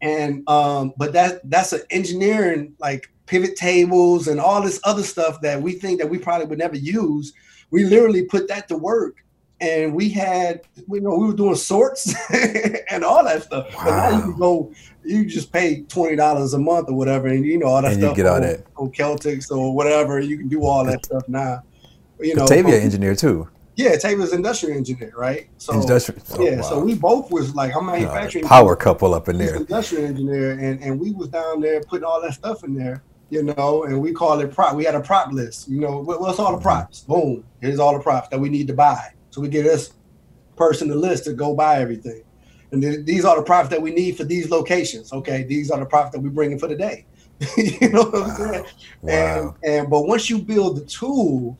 And 0.00 0.48
um, 0.48 0.92
but 0.96 1.12
that 1.14 1.48
that's 1.50 1.72
an 1.72 1.82
engineering 1.90 2.74
like 2.78 3.10
pivot 3.30 3.54
tables 3.54 4.26
and 4.26 4.40
all 4.40 4.60
this 4.60 4.80
other 4.82 5.04
stuff 5.04 5.40
that 5.40 5.62
we 5.62 5.72
think 5.72 6.00
that 6.00 6.10
we 6.10 6.18
probably 6.18 6.46
would 6.46 6.58
never 6.58 6.76
use. 6.76 7.32
We 7.70 7.84
literally 7.84 8.24
put 8.24 8.48
that 8.48 8.66
to 8.68 8.76
work, 8.76 9.24
and 9.60 9.94
we 9.94 10.08
had 10.08 10.62
you 10.76 11.00
know 11.00 11.16
we 11.16 11.28
were 11.28 11.36
doing 11.36 11.54
sorts 11.54 12.12
and 12.90 13.04
all 13.04 13.22
that 13.24 13.44
stuff. 13.44 13.68
But 13.72 13.84
now 13.84 14.16
you 14.16 14.22
can 14.22 14.36
go, 14.36 14.72
you 15.04 15.24
just 15.26 15.52
pay 15.52 15.82
twenty 15.82 16.16
dollars 16.16 16.54
a 16.54 16.58
month 16.58 16.88
or 16.88 16.96
whatever, 16.96 17.28
and 17.28 17.44
you 17.44 17.58
know 17.58 17.66
all 17.66 17.82
that 17.82 17.92
And 17.92 18.00
you 18.00 18.08
stuff 18.08 18.16
get 18.16 18.26
all 18.26 18.36
on, 18.36 18.42
that. 18.42 18.66
on 18.76 18.90
Celtx 18.90 19.50
or 19.52 19.74
whatever. 19.74 20.18
You 20.18 20.36
can 20.36 20.48
do 20.48 20.64
all 20.64 20.84
that 20.84 21.04
stuff 21.04 21.28
now. 21.28 21.62
You 22.18 22.34
know, 22.34 22.42
Batavia 22.42 22.74
but- 22.74 22.82
engineer 22.82 23.14
too 23.14 23.48
yeah, 23.80 23.96
Taylor's 23.96 24.32
industrial 24.32 24.76
engineer, 24.76 25.12
right? 25.16 25.48
So 25.56 25.80
industrial 25.80 26.20
oh, 26.32 26.42
yeah, 26.42 26.56
wow. 26.56 26.62
so 26.62 26.80
we 26.80 26.94
both 26.94 27.30
was 27.30 27.54
like, 27.54 27.74
I'm 27.74 27.86
manufacturing 27.86 28.44
power 28.44 28.76
couple 28.76 29.14
up 29.14 29.28
in 29.28 29.38
there 29.38 29.56
industrial 29.56 30.04
engineer, 30.04 30.52
and 30.52 30.82
and 30.82 31.00
we 31.00 31.12
was 31.12 31.28
down 31.28 31.60
there 31.60 31.80
putting 31.82 32.04
all 32.04 32.20
that 32.20 32.34
stuff 32.34 32.62
in 32.64 32.74
there, 32.74 33.02
you 33.30 33.42
know, 33.44 33.84
and 33.84 34.00
we 34.00 34.12
call 34.12 34.40
it 34.40 34.52
prop. 34.52 34.74
We 34.76 34.84
had 34.84 34.94
a 34.94 35.00
prop 35.00 35.32
list, 35.32 35.68
you 35.68 35.80
know. 35.80 35.98
What, 36.00 36.20
what's 36.20 36.38
all 36.38 36.52
the 36.52 36.58
Mhm. 36.58 36.62
props? 36.62 37.00
Boom, 37.00 37.44
here's 37.60 37.78
all 37.78 37.94
the 37.96 38.02
props 38.02 38.28
that 38.28 38.40
we 38.40 38.48
need 38.48 38.66
to 38.66 38.74
buy. 38.74 39.00
So 39.30 39.40
we 39.40 39.48
get 39.48 39.62
this 39.64 39.92
person 40.56 40.88
the 40.88 40.96
list 40.96 41.24
to 41.24 41.32
go 41.32 41.54
buy 41.54 41.80
everything, 41.80 42.22
and 42.72 42.82
then 42.82 43.04
these 43.04 43.24
are 43.24 43.36
the 43.36 43.42
props 43.42 43.68
that 43.70 43.80
we 43.80 43.92
need 43.92 44.16
for 44.16 44.24
these 44.24 44.50
locations. 44.50 45.12
Okay, 45.12 45.44
these 45.44 45.70
are 45.70 45.78
the 45.78 45.86
props 45.86 46.10
that 46.12 46.20
we 46.20 46.28
bring 46.28 46.52
in 46.52 46.58
for 46.58 46.68
the 46.68 46.76
day. 46.76 47.06
you 47.56 47.88
know 47.88 48.02
what 48.02 48.22
I'm 48.22 48.36
saying? 48.36 48.64
wow 49.00 49.56
And, 49.62 49.72
and 49.72 49.90
but 49.90 50.02
once 50.06 50.28
you 50.28 50.40
build 50.42 50.76
the 50.76 50.84
tool, 50.84 51.58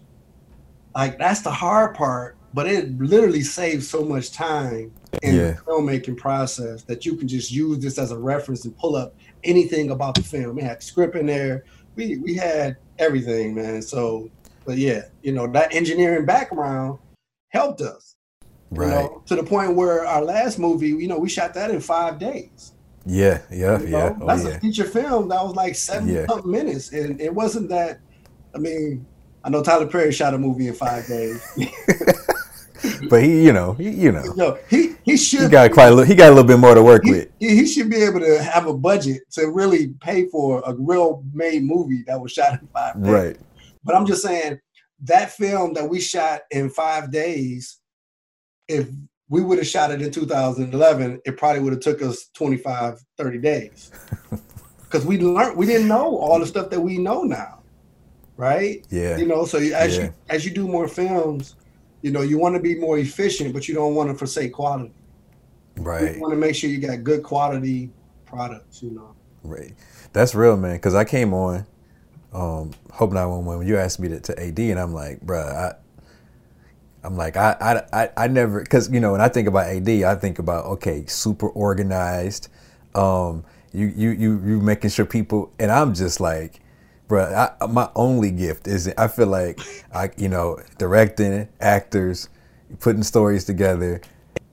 like 0.95 1.19
that's 1.19 1.41
the 1.43 1.51
hard 1.51 1.95
part. 1.95 2.37
But 2.53 2.67
it 2.67 2.99
literally 2.99 3.43
saves 3.43 3.89
so 3.89 4.05
much 4.05 4.33
time 4.33 4.93
in 5.23 5.35
Yeah. 5.37 5.53
the 5.53 5.59
filmmaking 5.67 6.17
process 6.17 6.83
that 6.83 7.07
you 7.07 7.17
can 7.17 7.29
just 7.29 7.51
use 7.53 7.79
this 7.79 7.97
as 7.97 8.11
a 8.11 8.19
reference 8.19 8.65
and 8.65 8.77
pull 8.77 8.97
up 8.97 9.15
anything 9.45 9.91
about 9.91 10.15
the 10.15 10.23
film. 10.23 10.57
We 10.57 10.63
had 10.63 10.79
the 10.81 10.85
script 10.85 11.17
in 11.17 11.27
there. 11.27 11.65
We 11.97 12.19
we 12.19 12.35
had 12.35 12.77
everything, 12.99 13.55
man. 13.55 13.83
So, 13.83 14.31
but 14.65 14.79
yeah, 14.79 15.03
you 15.23 15.33
know 15.33 15.47
that 15.49 15.75
engineering 15.75 16.27
background 16.27 16.99
helped 17.49 17.81
us. 17.81 18.17
You 18.73 18.79
right 18.79 18.89
know, 18.91 19.23
to 19.27 19.35
the 19.37 19.43
point 19.43 19.75
where 19.75 20.07
our 20.07 20.23
last 20.23 20.59
movie, 20.59 20.89
you 20.89 21.09
know, 21.09 21.19
we 21.19 21.29
shot 21.29 21.55
that 21.55 21.71
in 21.73 21.81
five 21.81 22.19
days. 22.21 22.73
yeah 23.07 23.41
yeah 23.51 23.81
You 23.81 23.89
yeah 23.89 24.17
oh 24.21 24.27
That's 24.27 24.45
yeah 24.45 24.51
a 24.51 24.61
feature 24.61 24.85
film 24.85 25.29
that 25.29 25.43
was 25.43 25.57
like 25.57 25.75
seven 25.75 26.09
Yeah. 26.09 26.27
minutes, 26.45 26.93
and 26.93 27.21
it 27.21 27.35
wasn't 27.35 27.69
that. 27.71 27.99
I 28.55 28.59
mean, 28.59 29.05
I 29.43 29.49
know 29.51 29.63
Tyler 29.63 29.87
Perry 29.87 30.13
shot 30.13 30.35
a 30.35 30.39
movie 30.39 30.69
in 30.69 30.75
five 30.75 31.07
days. 31.07 31.43
but 33.09 33.23
he 33.23 33.45
you 33.45 33.53
know 33.53 33.73
he, 33.75 33.91
you 33.91 34.13
know 34.13 34.35
Yo, 34.37 34.59
he 34.69 34.95
he 35.05 35.17
should 35.17 35.43
he 35.43 35.49
got 35.49 35.71
quite 35.73 35.89
a 35.89 35.91
little, 35.91 36.05
he 36.05 36.15
got 36.15 36.29
a 36.29 36.35
little 36.35 36.47
bit 36.47 36.59
more 36.59 36.75
to 36.75 36.83
work 36.83 37.03
he, 37.05 37.11
with 37.11 37.29
he 37.39 37.49
he 37.57 37.67
should 37.67 37.91
be 37.91 37.97
able 37.97 38.21
to 38.21 38.43
have 38.43 38.67
a 38.67 38.75
budget 38.75 39.23
to 39.33 39.49
really 39.51 39.89
pay 40.01 40.27
for 40.29 40.63
a 40.67 40.75
real 40.75 41.25
made 41.33 41.63
movie 41.63 42.03
that 42.07 42.21
was 42.21 42.33
shot 42.33 42.53
in 42.61 42.69
five 42.73 43.03
days. 43.03 43.13
right 43.13 43.37
But 43.85 43.95
I'm 43.97 44.07
just 44.07 44.23
saying 44.23 44.61
that 45.05 45.33
film 45.33 45.75
that 45.75 45.89
we 45.89 46.01
shot 46.01 46.43
in 46.51 46.69
five 46.71 47.11
days, 47.11 47.79
if 48.69 48.89
we 49.29 49.43
would 49.43 49.59
have 49.59 49.67
shot 49.67 49.91
it 49.93 50.03
in 50.03 50.11
2011, 50.11 51.21
it 51.25 51.37
probably 51.37 51.63
would 51.63 51.73
have 51.73 51.81
took 51.81 52.03
us 52.03 52.29
25, 52.35 52.99
30 53.17 53.39
days. 53.39 53.93
Because 54.91 55.07
we 55.07 55.19
learned, 55.21 55.57
we 55.57 55.67
didn't 55.67 55.87
know 55.87 56.17
all 56.17 56.41
the 56.41 56.47
stuff 56.47 56.69
that 56.71 56.81
we 56.81 56.99
know 56.99 57.23
now, 57.23 57.63
right? 58.37 58.85
yeah 58.91 59.17
You 59.17 59.27
know, 59.27 59.45
so 59.45 59.59
as 59.59 59.97
Yeah. 59.97 60.05
you 60.05 60.15
as 60.29 60.45
you 60.45 60.51
do 60.51 60.67
more 60.67 60.89
films, 60.89 61.55
you 62.03 62.11
know, 62.11 62.23
you 62.23 62.39
want 62.39 62.55
to 62.55 62.61
be 62.61 62.75
more 62.75 62.99
efficient, 62.99 63.53
but 63.53 63.69
you 63.69 63.75
don't 63.75 63.95
want 63.95 64.11
to 64.11 64.15
forsake 64.15 64.53
quality. 64.53 64.93
right 65.77 66.17
You 66.17 66.21
want 66.21 66.33
to 66.33 66.39
make 66.39 66.55
sure 66.55 66.71
you 66.71 66.79
got 66.79 67.03
good 67.05 67.23
quality 67.23 67.91
products. 68.27 68.83
You 68.83 68.93
know. 68.93 69.15
Right. 69.43 69.75
That's 70.13 70.35
real, 70.35 70.57
man. 70.57 70.77
Because 70.77 70.95
I 70.95 71.05
came 71.05 71.33
on 71.35 71.67
um, 72.33 72.71
Hope 72.93 73.13
911 73.13 73.59
when 73.59 73.67
you 73.67 73.77
asked 73.77 74.01
me 74.01 74.09
to, 74.09 74.21
to 74.21 74.41
AD, 74.41 74.59
and 74.59 74.79
I'm 74.79 74.93
like, 74.93 75.21
bruh, 75.21 75.55
I, 75.55 75.75
I'm 77.03 77.17
like, 77.17 77.37
I, 77.37 77.57
I, 77.61 78.03
I, 78.03 78.11
I 78.17 78.29
never, 78.29 78.61
because, 78.61 78.91
you 78.91 79.01
know, 79.01 79.13
when 79.13 79.21
I 79.21 79.29
think 79.29 79.49
about 79.49 79.67
AD, 79.67 79.89
I 79.89 80.15
think 80.17 80.39
about, 80.39 80.67
okay, 80.67 81.05
super 81.07 81.49
organized. 81.49 82.49
Um, 82.95 83.45
you, 83.73 83.87
you, 83.87 84.11
you, 84.11 84.43
you 84.45 84.61
making 84.61 84.91
sure 84.91 85.07
people, 85.07 85.53
and 85.59 85.71
I'm 85.71 85.95
just 85.95 86.21
like, 86.21 86.61
bruh, 87.11 87.55
I, 87.61 87.67
my 87.67 87.91
only 87.97 88.31
gift 88.31 88.69
is 88.69 88.93
I 88.97 89.09
feel 89.09 89.27
like, 89.27 89.61
I, 89.93 90.11
you 90.17 90.29
know, 90.29 90.61
directing, 90.79 91.49
actors, 91.61 92.29
putting 92.79 93.03
stories 93.03 93.45
together, 93.45 94.01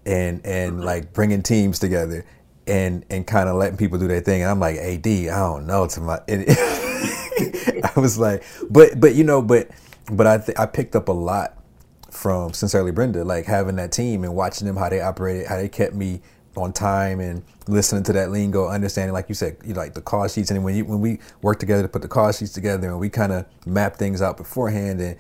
and 0.07 0.43
and 0.45 0.83
like 0.83 1.13
bringing 1.13 1.43
teams 1.43 1.79
together 1.79 2.25
and 2.65 3.05
and 3.09 3.27
kind 3.27 3.49
of 3.49 3.57
letting 3.57 3.77
people 3.77 3.99
do 3.99 4.07
their 4.07 4.21
thing. 4.21 4.41
And 4.41 4.49
i'm 4.49 4.59
like 4.59 4.77
ad 4.77 5.05
i 5.05 5.39
don't 5.39 5.67
know 5.67 5.85
to 5.85 6.01
my 6.01 6.19
i 6.29 7.91
was 7.97 8.17
like 8.17 8.43
but 8.69 8.99
but 8.99 9.15
you 9.15 9.23
know 9.25 9.41
but 9.41 9.69
but 10.11 10.25
i 10.25 10.37
th- 10.37 10.57
i 10.57 10.65
picked 10.65 10.95
up 10.95 11.09
a 11.09 11.13
lot 11.13 11.61
from 12.09 12.53
sincerely 12.53 12.91
brenda 12.91 13.23
like 13.23 13.45
having 13.45 13.75
that 13.75 13.91
team 13.91 14.23
and 14.23 14.33
watching 14.33 14.65
them 14.65 14.77
how 14.77 14.87
they 14.89 15.01
operated 15.01 15.45
how 15.45 15.57
they 15.57 15.67
kept 15.69 15.93
me 15.93 16.21
on 16.57 16.73
time 16.73 17.19
and 17.19 17.43
listening 17.67 18.03
to 18.03 18.13
that 18.13 18.31
lingo 18.31 18.67
understanding 18.67 19.13
like 19.13 19.29
you 19.29 19.35
said 19.35 19.57
you 19.65 19.73
like 19.73 19.93
the 19.93 20.01
call 20.01 20.27
sheets 20.27 20.51
and 20.51 20.63
when 20.63 20.75
you 20.75 20.85
when 20.85 20.99
we 20.99 21.19
work 21.41 21.59
together 21.59 21.83
to 21.83 21.87
put 21.87 22.01
the 22.01 22.07
call 22.07 22.31
sheets 22.31 22.51
together 22.51 22.89
and 22.89 22.99
we 22.99 23.09
kind 23.09 23.31
of 23.31 23.45
map 23.65 23.95
things 23.95 24.21
out 24.21 24.37
beforehand 24.37 24.99
and 24.99 25.17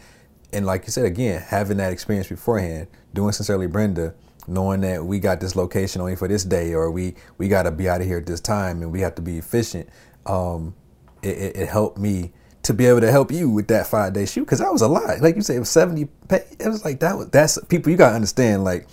and 0.53 0.65
like 0.65 0.85
you 0.85 0.91
said 0.91 1.05
again, 1.05 1.41
having 1.41 1.77
that 1.77 1.91
experience 1.91 2.27
beforehand, 2.27 2.87
doing 3.13 3.31
sincerely 3.31 3.67
Brenda, 3.67 4.13
knowing 4.47 4.81
that 4.81 5.03
we 5.03 5.19
got 5.19 5.39
this 5.39 5.55
location 5.55 6.01
only 6.01 6.15
for 6.15 6.27
this 6.27 6.43
day, 6.43 6.73
or 6.73 6.89
we 6.91 7.15
we 7.37 7.47
got 7.47 7.63
to 7.63 7.71
be 7.71 7.89
out 7.89 8.01
of 8.01 8.07
here 8.07 8.17
at 8.17 8.25
this 8.25 8.39
time, 8.39 8.81
and 8.81 8.91
we 8.91 9.01
have 9.01 9.15
to 9.15 9.21
be 9.21 9.37
efficient. 9.37 9.89
Um, 10.25 10.75
it, 11.21 11.37
it, 11.37 11.57
it 11.57 11.69
helped 11.69 11.97
me 11.97 12.31
to 12.63 12.73
be 12.73 12.85
able 12.85 13.01
to 13.01 13.11
help 13.11 13.31
you 13.31 13.49
with 13.49 13.67
that 13.67 13.87
five 13.87 14.13
day 14.13 14.25
shoot 14.25 14.41
because 14.41 14.59
that 14.59 14.71
was 14.71 14.81
a 14.81 14.87
lot. 14.87 15.21
Like 15.21 15.35
you 15.35 15.41
said, 15.41 15.57
it 15.57 15.59
was 15.59 15.69
seventy. 15.69 16.07
It 16.29 16.67
was 16.67 16.85
like 16.85 16.99
that. 17.01 17.17
Was, 17.17 17.29
that's 17.29 17.59
people. 17.65 17.91
You 17.91 17.97
gotta 17.97 18.15
understand. 18.15 18.63
Like 18.63 18.87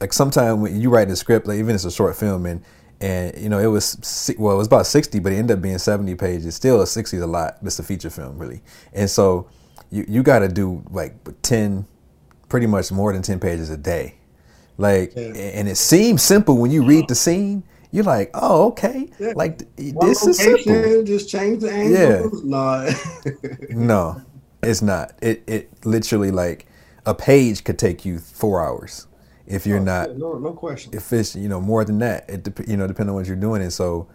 like 0.00 0.12
sometimes 0.12 0.58
when 0.60 0.80
you 0.80 0.90
write 0.90 1.10
a 1.10 1.16
script, 1.16 1.46
like 1.46 1.56
even 1.58 1.70
if 1.70 1.76
it's 1.76 1.84
a 1.84 1.90
short 1.90 2.16
film, 2.16 2.46
and 2.46 2.62
and 3.00 3.36
you 3.36 3.48
know 3.48 3.58
it 3.58 3.66
was 3.66 4.32
well, 4.38 4.54
it 4.54 4.58
was 4.58 4.66
about 4.66 4.86
sixty, 4.86 5.18
but 5.18 5.32
it 5.32 5.36
ended 5.36 5.56
up 5.58 5.62
being 5.62 5.78
seventy 5.78 6.14
pages. 6.14 6.54
Still, 6.54 6.80
a 6.82 6.86
sixty 6.86 7.16
is 7.16 7.22
a 7.22 7.26
lot. 7.26 7.58
It's 7.62 7.78
a 7.78 7.82
feature 7.82 8.10
film, 8.10 8.38
really, 8.38 8.62
and 8.92 9.08
so 9.08 9.48
you 9.90 10.04
you 10.08 10.22
got 10.22 10.40
to 10.40 10.48
do 10.48 10.82
like 10.90 11.14
ten, 11.42 11.86
pretty 12.48 12.66
much 12.66 12.90
more 12.92 13.12
than 13.12 13.22
ten 13.22 13.38
pages 13.40 13.70
a 13.70 13.76
day, 13.76 14.14
like, 14.78 15.12
Yeah. 15.14 15.22
and 15.34 15.68
it 15.68 15.76
seems 15.76 16.22
simple 16.22 16.56
when 16.58 16.70
you 16.70 16.84
read 16.84 17.08
the 17.08 17.14
scene. 17.14 17.62
You're 17.90 18.02
like, 18.02 18.30
oh, 18.34 18.66
okay, 18.70 19.08
Yeah. 19.20 19.34
like 19.36 19.62
One 19.78 20.08
this 20.08 20.26
is 20.26 20.36
simple. 20.38 21.04
just 21.04 21.28
change 21.28 21.60
the 21.62 21.70
angles. 21.70 22.42
No. 22.44 22.90
No, 23.70 24.22
it's 24.64 24.82
not. 24.82 25.12
It 25.22 25.44
it 25.46 25.70
literally 25.84 26.32
like 26.32 26.66
a 27.06 27.14
page 27.14 27.62
could 27.62 27.78
take 27.78 28.04
you 28.04 28.18
four 28.18 28.60
hours 28.64 29.06
if 29.46 29.66
you're 29.66 29.80
not 29.80 30.16
no, 30.16 30.38
no 30.38 30.52
question. 30.52 30.92
if 30.94 31.12
it's 31.12 31.36
you 31.36 31.48
know 31.48 31.60
more 31.60 31.84
than 31.84 31.98
that 31.98 32.28
it 32.28 32.42
dep- 32.42 32.66
you 32.66 32.76
know 32.76 32.86
depending 32.86 33.10
on 33.10 33.16
what 33.16 33.26
you're 33.26 33.36
doing 33.36 33.60
and 33.60 33.72
so 33.72 34.08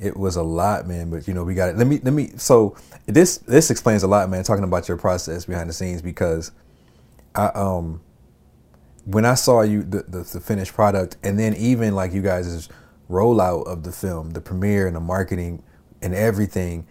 it 0.00 0.16
was 0.16 0.36
a 0.36 0.42
lot, 0.42 0.88
man. 0.88 1.10
But 1.10 1.28
you 1.28 1.34
know, 1.34 1.44
we 1.44 1.54
got 1.54 1.68
it. 1.68 1.76
Let 1.76 1.86
me 1.86 2.00
let 2.02 2.14
me. 2.14 2.30
So 2.36 2.74
this 3.06 3.38
this 3.38 3.70
explains 3.70 4.02
a 4.02 4.08
lot, 4.08 4.28
man. 4.30 4.42
Talking 4.42 4.64
about 4.64 4.88
your 4.88 4.96
process 4.96 5.44
behind 5.44 5.68
the 5.68 5.74
scenes 5.74 6.02
because 6.02 6.50
I 7.34 7.46
um 7.48 8.00
when 9.04 9.24
I 9.24 9.34
saw 9.34 9.60
you 9.62 9.82
the, 9.82 10.02
the, 10.02 10.18
the 10.20 10.40
finished 10.40 10.72
product, 10.72 11.18
and 11.22 11.38
then 11.38 11.54
even 11.54 11.94
like 11.94 12.12
you 12.12 12.22
guys' 12.22 12.68
rollout 13.10 13.66
of 13.66 13.82
the 13.82 13.92
film, 13.92 14.30
the 14.30 14.40
premiere 14.40 14.86
and 14.86 14.96
the 14.96 15.00
marketing 15.00 15.62
and 16.00 16.14
everything, 16.14 16.86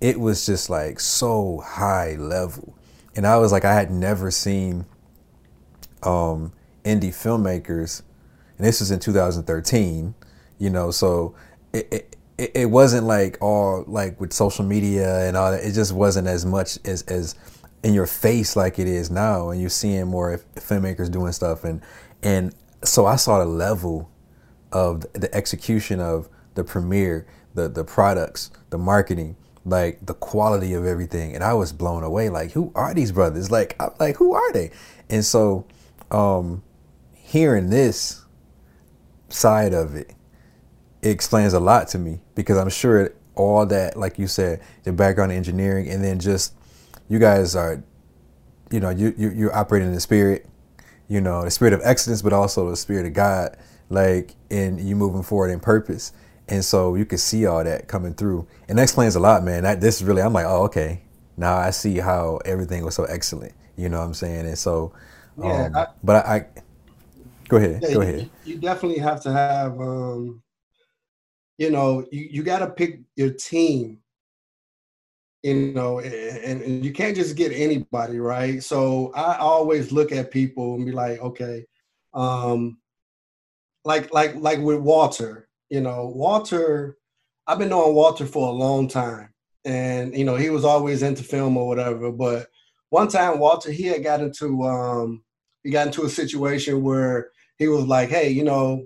it 0.00 0.20
was 0.20 0.46
just 0.46 0.70
like 0.70 1.00
so 1.00 1.62
high 1.64 2.14
level. 2.14 2.76
And 3.16 3.26
I 3.26 3.38
was 3.38 3.52
like, 3.52 3.64
I 3.64 3.74
had 3.74 3.90
never 3.90 4.30
seen 4.30 4.86
um, 6.02 6.52
indie 6.84 7.10
filmmakers, 7.10 8.02
and 8.58 8.66
this 8.66 8.80
was 8.80 8.90
in 8.90 8.98
2013, 8.98 10.14
you 10.58 10.70
know, 10.70 10.90
so 10.90 11.34
it, 11.72 12.16
it, 12.38 12.52
it 12.54 12.70
wasn't 12.70 13.06
like 13.06 13.38
all 13.40 13.84
like 13.86 14.20
with 14.20 14.32
social 14.32 14.64
media 14.64 15.26
and 15.26 15.36
all 15.36 15.50
that. 15.50 15.64
It 15.64 15.72
just 15.72 15.92
wasn't 15.92 16.28
as 16.28 16.44
much 16.44 16.78
as, 16.84 17.02
as 17.02 17.34
in 17.82 17.94
your 17.94 18.06
face 18.06 18.56
like 18.56 18.78
it 18.78 18.88
is 18.88 19.10
now. 19.10 19.50
And 19.50 19.60
you're 19.60 19.70
seeing 19.70 20.06
more 20.06 20.40
filmmakers 20.56 21.10
doing 21.10 21.32
stuff. 21.32 21.64
And, 21.64 21.82
and 22.22 22.54
so 22.84 23.06
I 23.06 23.16
saw 23.16 23.38
the 23.38 23.46
level 23.46 24.10
of 24.70 25.00
the 25.12 25.32
execution 25.34 26.00
of 26.00 26.28
the 26.54 26.64
premiere, 26.64 27.26
the, 27.54 27.68
the 27.68 27.84
products, 27.84 28.50
the 28.70 28.78
marketing, 28.78 29.36
like 29.64 30.04
the 30.04 30.14
quality 30.14 30.74
of 30.74 30.86
everything. 30.86 31.34
And 31.34 31.44
I 31.44 31.54
was 31.54 31.72
blown 31.72 32.02
away. 32.02 32.28
Like, 32.28 32.52
who 32.52 32.72
are 32.74 32.94
these 32.94 33.12
brothers? 33.12 33.50
Like, 33.50 33.76
I'm 33.78 33.90
like, 34.00 34.16
who 34.16 34.34
are 34.34 34.52
they? 34.52 34.70
And 35.10 35.24
so, 35.24 35.66
um, 36.10 36.62
hearing 37.32 37.70
this 37.70 38.26
side 39.30 39.72
of 39.72 39.96
it, 39.96 40.14
it 41.00 41.08
explains 41.08 41.54
a 41.54 41.60
lot 41.60 41.88
to 41.88 41.98
me 41.98 42.20
because 42.34 42.58
I'm 42.58 42.68
sure 42.68 43.14
all 43.34 43.64
that, 43.64 43.96
like 43.96 44.18
you 44.18 44.26
said, 44.26 44.60
the 44.84 44.92
background 44.92 45.32
in 45.32 45.38
engineering, 45.38 45.88
and 45.88 46.04
then 46.04 46.20
just 46.20 46.54
you 47.08 47.18
guys 47.18 47.56
are, 47.56 47.82
you 48.70 48.80
know, 48.80 48.90
you, 48.90 49.14
you 49.16 49.30
you're 49.30 49.56
operating 49.56 49.88
in 49.88 49.94
the 49.94 50.00
spirit, 50.00 50.46
you 51.08 51.22
know, 51.22 51.42
the 51.42 51.50
spirit 51.50 51.72
of 51.72 51.80
excellence, 51.82 52.20
but 52.20 52.34
also 52.34 52.68
the 52.68 52.76
spirit 52.76 53.06
of 53.06 53.14
God, 53.14 53.56
like, 53.88 54.34
and 54.50 54.78
you 54.78 54.94
moving 54.94 55.22
forward 55.22 55.50
in 55.50 55.58
purpose, 55.58 56.12
and 56.48 56.62
so 56.62 56.94
you 56.96 57.06
can 57.06 57.16
see 57.16 57.46
all 57.46 57.64
that 57.64 57.88
coming 57.88 58.12
through, 58.12 58.46
and 58.68 58.76
that 58.76 58.82
explains 58.82 59.16
a 59.16 59.20
lot, 59.20 59.42
man. 59.42 59.62
That 59.62 59.80
this 59.80 60.02
is 60.02 60.04
really, 60.06 60.20
I'm 60.20 60.34
like, 60.34 60.44
oh, 60.46 60.64
okay, 60.64 61.00
now 61.38 61.56
I 61.56 61.70
see 61.70 61.96
how 61.96 62.40
everything 62.44 62.84
was 62.84 62.94
so 62.94 63.04
excellent, 63.04 63.54
you 63.74 63.88
know 63.88 64.00
what 64.00 64.04
I'm 64.04 64.14
saying, 64.14 64.46
and 64.46 64.58
so, 64.58 64.92
yeah, 65.42 65.64
um, 65.64 65.76
I, 65.76 65.86
but 66.04 66.26
I, 66.26 66.34
I, 66.36 66.46
go 67.52 67.58
ahead, 67.58 67.80
yeah, 67.82 67.88
go 67.88 67.94
you, 67.94 68.00
ahead. 68.02 68.30
You 68.44 68.58
definitely 68.58 68.98
have 68.98 69.22
to 69.22 69.32
have. 69.32 69.80
um 69.80 70.42
you 71.58 71.70
know, 71.70 72.04
you, 72.10 72.28
you 72.30 72.42
got 72.42 72.58
to 72.58 72.68
pick 72.68 73.00
your 73.14 73.30
team, 73.30 73.98
you 75.42 75.72
know, 75.72 76.00
and, 76.00 76.62
and 76.62 76.84
you 76.84 76.92
can't 76.92 77.14
just 77.16 77.36
get 77.36 77.52
anybody, 77.52 78.18
right? 78.18 78.62
So 78.62 79.12
I 79.14 79.36
always 79.36 79.92
look 79.92 80.12
at 80.12 80.30
people 80.30 80.74
and 80.74 80.86
be 80.86 80.92
like, 80.92 81.20
okay, 81.20 81.64
um, 82.14 82.78
like 83.84 84.12
like 84.12 84.34
like 84.36 84.60
with 84.60 84.78
Walter, 84.78 85.48
you 85.68 85.80
know, 85.80 86.06
Walter, 86.06 86.96
I've 87.46 87.58
been 87.58 87.68
knowing 87.68 87.94
Walter 87.94 88.26
for 88.26 88.48
a 88.48 88.52
long 88.52 88.88
time, 88.88 89.32
and 89.64 90.16
you 90.16 90.24
know, 90.24 90.36
he 90.36 90.50
was 90.50 90.64
always 90.64 91.02
into 91.02 91.24
film 91.24 91.56
or 91.56 91.66
whatever. 91.66 92.12
But 92.12 92.48
one 92.90 93.08
time, 93.08 93.38
Walter, 93.40 93.72
he 93.72 93.84
had 93.84 94.04
got 94.04 94.20
into 94.20 94.62
um, 94.62 95.24
he 95.64 95.70
got 95.70 95.88
into 95.88 96.04
a 96.04 96.10
situation 96.10 96.82
where 96.82 97.31
he 97.62 97.68
was 97.68 97.84
like, 97.84 98.08
hey, 98.08 98.28
you 98.28 98.42
know, 98.42 98.84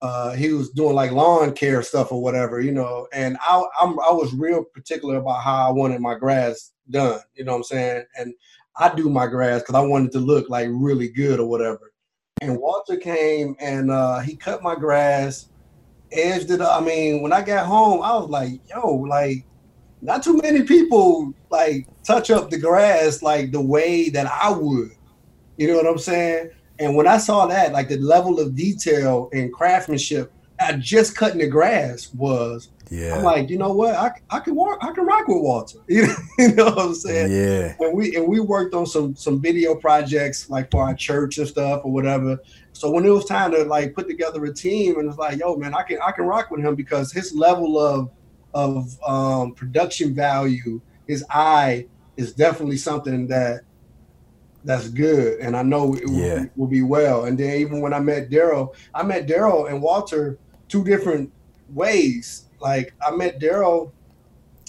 uh, 0.00 0.32
he 0.32 0.52
was 0.52 0.70
doing 0.70 0.94
like 0.94 1.12
lawn 1.12 1.52
care 1.52 1.82
stuff 1.82 2.10
or 2.10 2.22
whatever, 2.22 2.60
you 2.60 2.72
know. 2.72 3.06
And 3.12 3.36
I, 3.40 3.62
I'm, 3.80 4.00
I 4.00 4.12
was 4.12 4.32
real 4.34 4.64
particular 4.64 5.16
about 5.16 5.42
how 5.42 5.68
I 5.68 5.72
wanted 5.72 6.00
my 6.00 6.14
grass 6.14 6.72
done. 6.90 7.20
You 7.34 7.44
know 7.44 7.52
what 7.52 7.58
I'm 7.58 7.64
saying? 7.64 8.04
And 8.18 8.34
I 8.76 8.94
do 8.94 9.10
my 9.10 9.26
grass 9.26 9.60
because 9.60 9.74
I 9.74 9.82
wanted 9.82 10.12
to 10.12 10.20
look 10.20 10.48
like 10.48 10.68
really 10.70 11.08
good 11.08 11.38
or 11.38 11.46
whatever. 11.46 11.92
And 12.40 12.58
Walter 12.58 12.96
came 12.96 13.56
and 13.60 13.90
uh, 13.90 14.20
he 14.20 14.36
cut 14.36 14.62
my 14.62 14.74
grass, 14.74 15.50
edged 16.10 16.50
it 16.50 16.62
up. 16.62 16.80
I 16.80 16.84
mean, 16.84 17.22
when 17.22 17.32
I 17.32 17.42
got 17.42 17.66
home, 17.66 18.02
I 18.02 18.16
was 18.16 18.30
like, 18.30 18.60
yo, 18.68 18.94
like, 18.94 19.46
not 20.02 20.22
too 20.22 20.38
many 20.42 20.62
people 20.62 21.32
like 21.50 21.88
touch 22.04 22.30
up 22.30 22.50
the 22.50 22.58
grass 22.58 23.22
like 23.22 23.52
the 23.52 23.60
way 23.60 24.08
that 24.10 24.26
I 24.26 24.50
would. 24.50 24.92
You 25.56 25.68
know 25.68 25.76
what 25.76 25.86
I'm 25.86 25.98
saying? 25.98 26.50
And 26.78 26.96
when 26.96 27.06
I 27.06 27.18
saw 27.18 27.46
that, 27.46 27.72
like 27.72 27.88
the 27.88 27.98
level 27.98 28.40
of 28.40 28.56
detail 28.56 29.28
and 29.32 29.52
craftsmanship 29.52 30.32
at 30.58 30.80
just 30.80 31.16
cutting 31.16 31.38
the 31.38 31.46
grass 31.46 32.12
was, 32.14 32.70
yeah. 32.90 33.16
I'm 33.16 33.22
like, 33.22 33.48
you 33.48 33.58
know 33.58 33.72
what? 33.72 33.94
I, 33.94 34.10
I 34.30 34.40
can 34.40 34.54
walk, 34.54 34.78
I 34.82 34.92
can 34.92 35.06
rock 35.06 35.28
with 35.28 35.42
Walter. 35.42 35.78
You 36.36 36.52
know, 36.54 36.64
what 36.64 36.78
I'm 36.78 36.94
saying? 36.94 37.30
Yeah. 37.32 37.74
And 37.78 37.96
we 37.96 38.16
and 38.16 38.26
we 38.26 38.40
worked 38.40 38.74
on 38.74 38.86
some 38.86 39.14
some 39.14 39.40
video 39.40 39.76
projects 39.76 40.50
like 40.50 40.68
for 40.70 40.82
our 40.82 40.94
church 40.94 41.38
and 41.38 41.46
stuff 41.46 41.82
or 41.84 41.92
whatever. 41.92 42.38
So 42.72 42.90
when 42.90 43.06
it 43.06 43.10
was 43.10 43.24
time 43.24 43.52
to 43.52 43.62
like 43.64 43.94
put 43.94 44.08
together 44.08 44.44
a 44.44 44.52
team, 44.52 44.98
and 44.98 45.08
it's 45.08 45.16
like, 45.16 45.38
yo, 45.38 45.54
man, 45.54 45.74
I 45.74 45.84
can 45.84 45.98
I 46.04 46.10
can 46.10 46.24
rock 46.24 46.50
with 46.50 46.60
him 46.60 46.74
because 46.74 47.12
his 47.12 47.32
level 47.32 47.78
of 47.78 48.10
of 48.52 48.98
um, 49.06 49.54
production 49.54 50.12
value, 50.12 50.80
his 51.06 51.24
eye 51.30 51.86
is 52.16 52.32
definitely 52.32 52.76
something 52.76 53.28
that 53.28 53.62
that's 54.64 54.88
good, 54.88 55.40
and 55.40 55.56
I 55.56 55.62
know 55.62 55.94
it 55.94 56.02
yeah. 56.08 56.40
will, 56.40 56.50
will, 56.56 56.66
be 56.66 56.82
well. 56.82 57.26
And 57.26 57.38
then 57.38 57.60
even 57.60 57.80
when 57.80 57.92
I 57.92 58.00
met 58.00 58.30
Daryl, 58.30 58.74
I 58.94 59.02
met 59.02 59.26
Daryl 59.26 59.70
and 59.70 59.82
Walter 59.82 60.38
two 60.68 60.82
different 60.82 61.30
ways. 61.68 62.46
Like 62.60 62.94
I 63.06 63.10
met 63.10 63.40
Daryl 63.40 63.92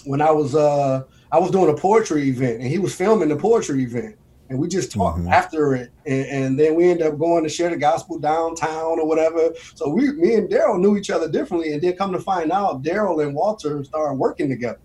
when 0.04 0.20
I 0.20 0.30
was 0.30 0.54
uh 0.54 1.04
I 1.32 1.38
was 1.38 1.50
doing 1.50 1.70
a 1.70 1.76
poetry 1.76 2.28
event, 2.28 2.60
and 2.60 2.68
he 2.68 2.78
was 2.78 2.94
filming 2.94 3.30
the 3.30 3.36
poetry 3.36 3.82
event, 3.82 4.16
and 4.50 4.58
we 4.58 4.68
just 4.68 4.92
talked 4.92 5.18
mm-hmm. 5.18 5.32
after 5.32 5.74
it, 5.74 5.90
and, 6.04 6.26
and, 6.26 6.58
then 6.58 6.76
we 6.76 6.88
ended 6.88 7.06
up 7.06 7.18
going 7.18 7.42
to 7.42 7.48
share 7.48 7.70
the 7.70 7.76
gospel 7.76 8.18
downtown 8.18 9.00
or 9.00 9.06
whatever. 9.06 9.50
So 9.74 9.88
we, 9.88 10.12
me 10.12 10.34
and 10.34 10.48
Daryl 10.48 10.78
knew 10.78 10.96
each 10.96 11.10
other 11.10 11.28
differently, 11.28 11.72
and 11.72 11.82
then 11.82 11.96
come 11.96 12.12
to 12.12 12.20
find 12.20 12.52
out, 12.52 12.82
Daryl 12.82 13.24
and 13.24 13.34
Walter 13.34 13.82
started 13.82 14.14
working 14.14 14.48
together. 14.48 14.78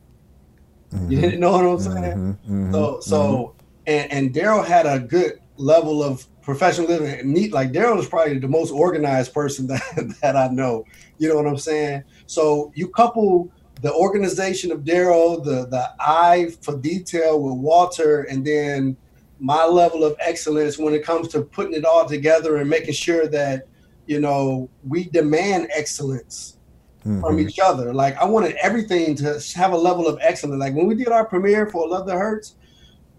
Mm-hmm. 0.93 1.11
You 1.11 1.37
know 1.37 1.51
what 1.51 1.65
I'm 1.65 1.79
saying? 1.79 2.17
Mm-hmm. 2.17 2.73
So 2.73 2.99
so 3.01 3.19
mm-hmm 3.21 3.60
and, 3.91 4.11
and 4.11 4.33
Daryl 4.33 4.65
had 4.65 4.85
a 4.85 4.99
good 4.99 5.39
level 5.57 6.03
of 6.03 6.25
professionalism 6.41 7.05
and 7.05 7.33
neat. 7.33 7.51
Like 7.51 7.71
Daryl 7.71 7.99
is 7.99 8.07
probably 8.07 8.39
the 8.39 8.47
most 8.47 8.71
organized 8.71 9.33
person 9.33 9.67
that, 9.67 10.15
that 10.21 10.35
I 10.35 10.47
know. 10.47 10.85
You 11.17 11.29
know 11.29 11.35
what 11.35 11.47
I'm 11.47 11.57
saying? 11.57 12.03
So 12.25 12.71
you 12.75 12.87
couple 12.89 13.51
the 13.81 13.93
organization 13.93 14.71
of 14.71 14.81
Daryl, 14.81 15.43
the 15.43 15.67
the 15.67 15.89
eye 15.99 16.51
for 16.61 16.77
detail 16.77 17.41
with 17.41 17.55
Walter, 17.55 18.23
and 18.23 18.45
then 18.45 18.95
my 19.39 19.65
level 19.65 20.03
of 20.03 20.15
excellence 20.19 20.77
when 20.77 20.93
it 20.93 21.03
comes 21.03 21.27
to 21.29 21.41
putting 21.41 21.73
it 21.73 21.83
all 21.83 22.07
together 22.07 22.57
and 22.57 22.69
making 22.69 22.93
sure 22.93 23.27
that 23.27 23.67
you 24.05 24.19
know 24.19 24.69
we 24.87 25.05
demand 25.05 25.67
excellence 25.75 26.57
mm-hmm. 26.99 27.21
from 27.21 27.39
each 27.39 27.59
other. 27.59 27.93
Like 27.93 28.17
I 28.17 28.25
wanted 28.25 28.55
everything 28.61 29.15
to 29.15 29.41
have 29.55 29.73
a 29.73 29.77
level 29.77 30.07
of 30.07 30.17
excellence. 30.21 30.59
Like 30.59 30.75
when 30.75 30.87
we 30.87 30.95
did 30.95 31.09
our 31.09 31.25
premiere 31.25 31.67
for 31.67 31.87
Love 31.87 32.07
That 32.07 32.17
Hurts, 32.17 32.55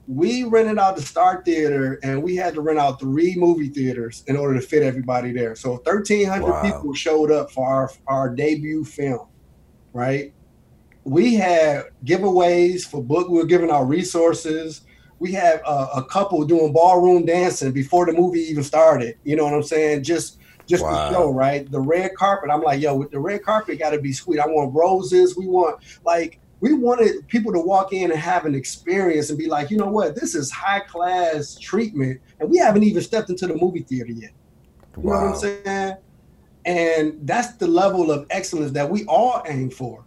we 0.09 0.45
rented 0.45 0.79
out 0.79 0.97
the 0.97 1.03
Star 1.03 1.43
Theater 1.45 1.99
and 2.03 2.23
we 2.23 2.35
had 2.35 2.55
to 2.55 2.61
rent 2.61 2.79
out 2.79 2.99
three 2.99 3.35
movie 3.37 3.69
theaters 3.69 4.25
in 4.27 4.37
order 4.37 4.61
to 4.61 4.67
fit 4.67 4.83
everybody 4.83 5.33
there. 5.33 5.55
So 5.55 5.73
1,300 5.73 6.49
wow. 6.49 6.63
people 6.63 6.95
showed 6.95 7.31
up 7.31 7.51
for 7.51 7.67
our, 7.67 7.91
our 8.09 8.35
debut 8.35 8.85
film, 8.85 9.29
right? 9.93 10.33
We 11.05 11.35
had 11.35 11.85
giveaways 12.05 12.83
for 12.83 13.03
book. 13.03 13.29
We 13.29 13.39
were 13.39 13.47
giving 13.47 13.71
out 13.71 13.85
resources. 13.85 14.83
We 15.19 15.33
had 15.33 15.61
a, 15.61 15.99
a 15.99 16.05
couple 16.05 16.45
doing 16.45 16.73
ballroom 16.73 17.25
dancing 17.25 17.73
before 17.73 18.07
the 18.07 18.13
movie 18.13 18.41
even 18.41 18.65
started. 18.65 19.19
You 19.23 19.37
know 19.37 19.45
what 19.45 19.55
I'm 19.55 19.63
saying? 19.63 20.03
Just 20.03 20.39
just 20.67 20.85
wow. 20.85 21.09
to 21.09 21.15
show, 21.15 21.31
right? 21.31 21.71
The 21.71 21.81
red 21.81 22.15
carpet. 22.15 22.51
I'm 22.51 22.63
like, 22.63 22.81
yo, 22.81 22.95
with 22.97 23.11
the 23.11 23.19
red 23.19 23.43
carpet, 23.43 23.79
got 23.79 23.91
to 23.91 24.01
be 24.01 24.13
sweet. 24.13 24.39
I 24.39 24.47
want 24.47 24.75
roses. 24.75 25.37
We 25.37 25.47
want 25.47 25.83
like 26.05 26.41
we 26.63 26.73
wanted 26.73 27.27
people 27.27 27.53
to 27.53 27.59
walk 27.59 27.93
in 27.93 28.13
and 28.13 28.21
have 28.21 28.47
an 28.47 28.55
experience 28.55 29.31
and 29.31 29.39
be 29.39 29.49
like, 29.49 29.69
you 29.69 29.77
know 29.77 29.91
what, 29.91 30.15
this 30.15 30.37
is 30.37 30.49
high 30.49 30.79
class 30.79 31.57
treatment, 31.57 32.21
and 32.39 32.49
we 32.49 32.57
haven't 32.57 32.85
even 32.85 33.03
stepped 33.03 33.29
into 33.31 33.49
the 33.49 33.57
movie 33.57 33.81
theater 33.81 34.13
yet. 34.13 34.31
You 34.97 35.03
wow. 35.03 35.13
know 35.13 35.27
what 35.27 35.35
I'm 35.35 35.41
saying? 35.41 35.97
And 36.65 37.27
that's 37.27 37.55
the 37.55 37.67
level 37.67 38.13
of 38.13 38.29
excellence 38.31 38.71
that 38.73 38.89
we 38.89 39.05
all 39.07 39.43
aim 39.47 39.71
for. 39.71 40.05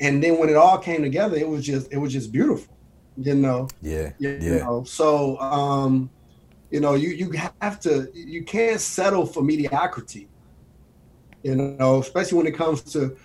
And 0.00 0.24
then 0.24 0.38
when 0.38 0.48
it 0.48 0.56
all 0.56 0.78
came 0.78 1.02
together, 1.02 1.36
it 1.36 1.46
was 1.46 1.66
just 1.66 1.92
it 1.92 1.98
was 1.98 2.14
just 2.14 2.32
beautiful. 2.32 2.74
You 3.18 3.34
know. 3.34 3.68
Yeah. 3.82 4.12
You, 4.18 4.38
yeah. 4.40 4.56
Know, 4.64 4.84
so 4.84 5.38
um, 5.38 6.08
you 6.70 6.80
know, 6.80 6.94
you 6.94 7.10
you 7.10 7.30
have 7.60 7.78
to 7.80 8.10
you 8.14 8.42
can't 8.42 8.80
settle 8.80 9.26
for 9.26 9.42
mediocrity. 9.42 10.30
You 11.42 11.56
know, 11.56 12.00
especially 12.00 12.38
when 12.38 12.46
it 12.46 12.56
comes 12.56 12.80
to 12.92 13.18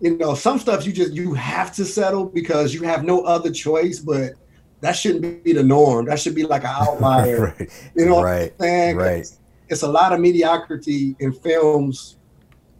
you 0.00 0.16
know, 0.16 0.34
some 0.34 0.58
stuff 0.58 0.86
you 0.86 0.92
just 0.92 1.12
you 1.12 1.34
have 1.34 1.72
to 1.74 1.84
settle 1.84 2.24
because 2.24 2.72
you 2.74 2.82
have 2.82 3.04
no 3.04 3.22
other 3.22 3.50
choice, 3.50 3.98
but 3.98 4.32
that 4.80 4.92
shouldn't 4.92 5.44
be 5.44 5.52
the 5.52 5.62
norm. 5.62 6.06
That 6.06 6.18
should 6.18 6.34
be 6.34 6.44
like 6.44 6.64
an 6.64 6.70
outlier. 6.80 7.54
right. 7.58 7.90
You 7.94 8.06
know 8.06 8.22
right. 8.22 8.52
what 8.56 8.66
I'm 8.66 8.70
saying? 8.70 8.96
Right. 8.96 9.26
It's 9.68 9.82
a 9.82 9.88
lot 9.88 10.12
of 10.12 10.20
mediocrity 10.20 11.14
in 11.20 11.32
films, 11.32 12.16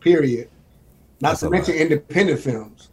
period. 0.01 0.49
Not 1.21 1.31
That's 1.31 1.41
to 1.41 1.51
mention 1.51 1.75
lot. 1.75 1.83
independent 1.83 2.41
films. 2.41 2.89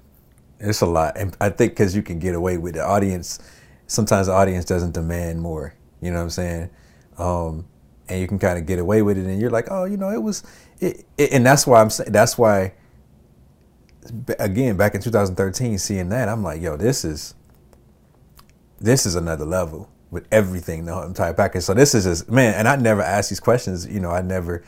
It's 0.60 0.82
a 0.82 0.86
lot, 0.86 1.18
and 1.18 1.36
I 1.40 1.50
think 1.50 1.72
because 1.72 1.96
you 1.96 2.02
can 2.02 2.20
get 2.20 2.36
away 2.36 2.58
with 2.58 2.76
the 2.76 2.86
audience. 2.86 3.40
Sometimes 3.88 4.28
the 4.28 4.34
audience 4.34 4.66
doesn't 4.66 4.94
demand 4.94 5.40
more. 5.40 5.74
You 6.02 6.12
know 6.12 6.18
what 6.18 6.24
I'm 6.24 6.30
saying? 6.32 6.70
Um, 7.18 7.66
and 8.10 8.20
you 8.20 8.28
can 8.28 8.38
kind 8.38 8.58
of 8.58 8.66
get 8.66 8.80
away 8.80 9.02
with 9.02 9.18
it, 9.18 9.26
and 9.26 9.40
you're 9.40 9.50
like, 9.50 9.68
oh, 9.72 9.86
you 9.86 9.98
know, 9.98 10.10
it 10.10 10.22
was, 10.22 10.44
it, 10.80 11.06
it, 11.18 11.32
and 11.32 11.46
that's 11.46 11.66
why 11.66 11.80
I'm 11.80 11.90
saying 11.90 12.12
that's 12.12 12.38
why. 12.38 12.74
Again, 14.40 14.78
back 14.78 14.96
in 14.96 15.02
2013, 15.02 15.78
seeing 15.78 16.10
that, 16.10 16.30
I'm 16.30 16.44
like, 16.44 16.62
yo, 16.62 16.78
this 16.78 17.06
is, 17.06 17.36
this 18.80 19.06
is 19.06 19.16
another 19.16 19.46
level 19.46 19.90
with 20.12 20.28
everything 20.32 20.86
the 20.86 21.02
entire 21.04 21.34
package. 21.34 21.64
So 21.64 21.74
this 21.74 21.94
is 21.94 22.06
just 22.06 22.30
man, 22.30 22.54
and 22.54 22.68
I 22.68 22.76
never 22.76 23.02
asked 23.02 23.30
these 23.30 23.40
questions. 23.40 23.86
You 23.88 24.00
know, 24.00 24.12
I 24.12 24.22
never 24.22 24.64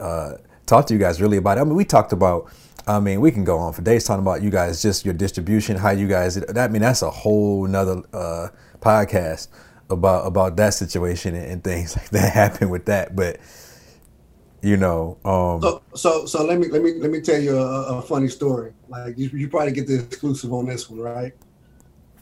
uh, 0.00 0.34
talked 0.66 0.88
to 0.88 0.94
you 0.94 1.00
guys 1.00 1.20
really 1.20 1.36
about 1.36 1.58
it. 1.58 1.62
I 1.62 1.64
mean, 1.64 1.74
we 1.74 1.84
talked 1.84 2.12
about. 2.12 2.50
I 2.86 3.00
mean, 3.00 3.20
we 3.20 3.30
can 3.30 3.44
go 3.44 3.58
on 3.58 3.74
for 3.74 3.82
days 3.82 4.04
talking 4.04 4.22
about 4.22 4.40
you 4.40 4.48
guys, 4.48 4.80
just 4.80 5.04
your 5.04 5.12
distribution, 5.12 5.76
how 5.76 5.90
you 5.90 6.08
guys. 6.08 6.36
That 6.36 6.56
I 6.56 6.68
mean, 6.68 6.80
that's 6.80 7.02
a 7.02 7.10
whole 7.10 7.66
nother 7.66 8.02
uh, 8.14 8.48
podcast 8.80 9.48
about 9.90 10.26
about 10.26 10.56
that 10.56 10.74
situation 10.74 11.34
and, 11.34 11.52
and 11.52 11.64
things 11.64 11.96
like 11.96 12.08
that 12.10 12.32
happen 12.32 12.70
with 12.70 12.86
that. 12.86 13.14
But 13.14 13.38
you 14.62 14.76
know, 14.76 15.18
um, 15.24 15.62
so 15.62 15.82
so 15.94 16.26
so 16.26 16.44
let 16.44 16.58
me 16.58 16.68
let 16.68 16.82
me 16.82 16.94
let 16.94 17.10
me 17.10 17.20
tell 17.20 17.40
you 17.40 17.56
a, 17.56 17.98
a 17.98 18.02
funny 18.02 18.28
story. 18.28 18.72
Like 18.88 19.18
you, 19.18 19.28
you 19.28 19.48
probably 19.48 19.72
get 19.72 19.86
the 19.86 20.00
exclusive 20.00 20.52
on 20.52 20.66
this 20.66 20.88
one, 20.90 21.00
right? 21.00 21.32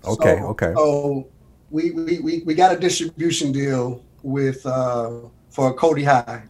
Okay, 0.04 0.36
so, 0.38 0.46
okay. 0.48 0.72
So 0.74 1.28
we, 1.70 1.90
we 1.92 2.18
we 2.20 2.42
we 2.44 2.54
got 2.54 2.74
a 2.74 2.78
distribution 2.78 3.52
deal 3.52 4.04
with 4.22 4.64
uh 4.66 5.20
for 5.50 5.72
Cody 5.74 6.04
High. 6.04 6.42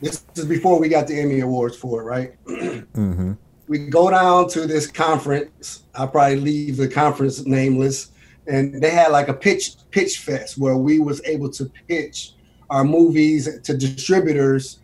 This 0.00 0.24
is 0.34 0.44
before 0.44 0.78
we 0.78 0.88
got 0.88 1.06
the 1.06 1.20
Emmy 1.20 1.40
Awards 1.40 1.76
for 1.76 2.00
it, 2.00 2.04
right? 2.04 2.44
mm-hmm. 2.46 3.32
We 3.66 3.86
go 3.88 4.10
down 4.10 4.48
to 4.50 4.66
this 4.66 4.86
conference. 4.86 5.82
I'll 5.94 6.08
probably 6.08 6.40
leave 6.40 6.76
the 6.76 6.88
conference 6.88 7.44
nameless 7.44 8.12
and 8.48 8.82
they 8.82 8.90
had 8.90 9.12
like 9.12 9.28
a 9.28 9.34
pitch 9.34 9.76
pitch 9.90 10.18
fest 10.18 10.58
where 10.58 10.76
we 10.76 10.98
was 10.98 11.20
able 11.24 11.50
to 11.50 11.70
pitch 11.86 12.32
our 12.70 12.82
movies 12.82 13.60
to 13.60 13.76
distributors 13.76 14.80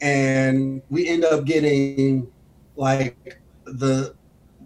and 0.00 0.82
we 0.90 1.08
end 1.08 1.24
up 1.24 1.44
getting 1.44 2.30
like 2.76 3.40
the 3.64 4.14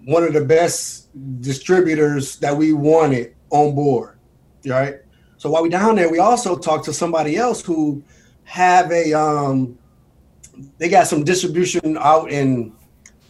one 0.04 0.24
of 0.24 0.32
the 0.32 0.44
best 0.44 1.08
distributors 1.40 2.36
that 2.36 2.56
we 2.56 2.72
wanted 2.72 3.34
on 3.50 3.74
board 3.74 4.18
right 4.66 4.96
so 5.36 5.50
while 5.50 5.62
we 5.62 5.68
down 5.68 5.96
there 5.96 6.10
we 6.10 6.18
also 6.18 6.56
talked 6.56 6.84
to 6.84 6.92
somebody 6.92 7.36
else 7.36 7.62
who 7.62 8.02
have 8.44 8.90
a 8.90 9.12
um 9.12 9.78
they 10.78 10.88
got 10.88 11.06
some 11.06 11.24
distribution 11.24 11.96
out 11.98 12.30
in 12.30 12.72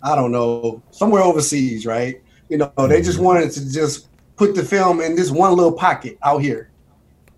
i 0.03 0.17
don't 0.17 0.33
know 0.33 0.83
somewhere 0.91 1.23
overseas 1.23 1.87
right 1.87 2.23
you 2.49 2.57
know 2.57 2.73
they 2.89 3.01
just 3.01 3.17
mm-hmm. 3.17 3.27
wanted 3.27 3.51
to 3.51 3.73
just 3.73 4.09
put 4.43 4.55
the 4.57 4.65
film 4.65 5.01
in 5.01 5.15
this 5.15 5.31
one 5.31 5.55
little 5.55 5.73
pocket 5.73 6.19
out 6.25 6.43
here. 6.43 6.71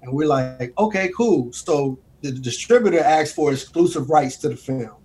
And 0.03 0.13
we're 0.13 0.27
like, 0.27 0.73
okay, 0.79 1.11
cool. 1.15 1.53
So 1.53 1.99
the 2.25 2.33
distributor 2.33 3.01
asked 3.01 3.35
for 3.35 3.53
exclusive 3.53 4.09
rights 4.09 4.39
to 4.39 4.49
the 4.49 4.57
film. 4.57 4.97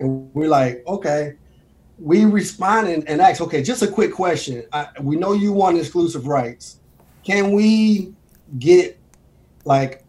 And 0.00 0.32
we're 0.34 0.48
like, 0.48 0.82
okay. 0.86 1.34
We 1.98 2.24
respond 2.24 2.88
and, 2.88 3.20
ask, 3.20 3.42
okay, 3.42 3.62
just 3.62 3.82
a 3.82 3.86
quick 3.86 4.12
question. 4.12 4.64
I, 4.72 4.88
we 5.00 5.16
know 5.16 5.34
you 5.34 5.52
want 5.52 5.76
exclusive 5.78 6.26
rights. 6.26 6.80
Can 7.24 7.52
we 7.52 8.14
get 8.58 8.98
like 9.64 10.04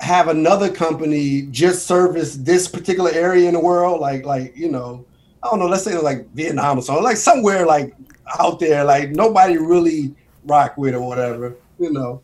have 0.00 0.28
another 0.28 0.70
company 0.72 1.42
just 1.50 1.86
service 1.86 2.36
this 2.36 2.68
particular 2.68 3.10
area 3.10 3.48
in 3.48 3.54
the 3.54 3.60
world? 3.60 4.00
Like, 4.00 4.24
like, 4.24 4.56
you 4.56 4.70
know, 4.70 5.04
I 5.42 5.48
don't 5.48 5.58
know, 5.58 5.66
let's 5.66 5.82
say 5.82 5.98
like 5.98 6.30
Vietnam 6.32 6.78
or 6.78 6.82
something, 6.82 7.04
like 7.04 7.16
somewhere 7.16 7.66
like 7.66 7.94
out 8.38 8.60
there, 8.60 8.84
like 8.84 9.10
nobody 9.10 9.58
really 9.58 10.14
rock 10.46 10.78
with 10.78 10.94
or 10.94 11.02
whatever, 11.02 11.56
you 11.80 11.92
know. 11.92 12.22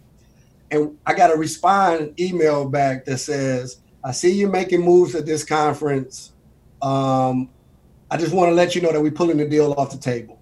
And 0.70 0.96
I 1.06 1.14
got 1.14 1.32
a 1.32 1.36
respond 1.36 2.18
email 2.18 2.68
back 2.68 3.04
that 3.04 3.18
says, 3.18 3.80
I 4.02 4.12
see 4.12 4.32
you 4.32 4.48
making 4.48 4.82
moves 4.82 5.14
at 5.14 5.26
this 5.26 5.44
conference. 5.44 6.32
Um, 6.82 7.50
I 8.10 8.16
just 8.16 8.32
want 8.32 8.50
to 8.50 8.54
let 8.54 8.74
you 8.74 8.80
know 8.80 8.92
that 8.92 9.00
we're 9.00 9.10
pulling 9.10 9.36
the 9.36 9.48
deal 9.48 9.72
off 9.72 9.90
the 9.90 9.98
table. 9.98 10.40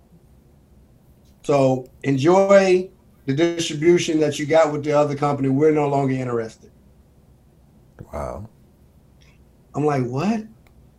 So 1.42 1.88
enjoy 2.02 2.90
the 3.26 3.34
distribution 3.34 4.18
that 4.20 4.38
you 4.38 4.46
got 4.46 4.72
with 4.72 4.84
the 4.84 4.92
other 4.92 5.14
company. 5.14 5.48
We're 5.48 5.72
no 5.72 5.88
longer 5.88 6.14
interested. 6.14 6.70
Wow. 8.12 8.48
I'm 9.74 9.84
like, 9.84 10.04
what? 10.04 10.44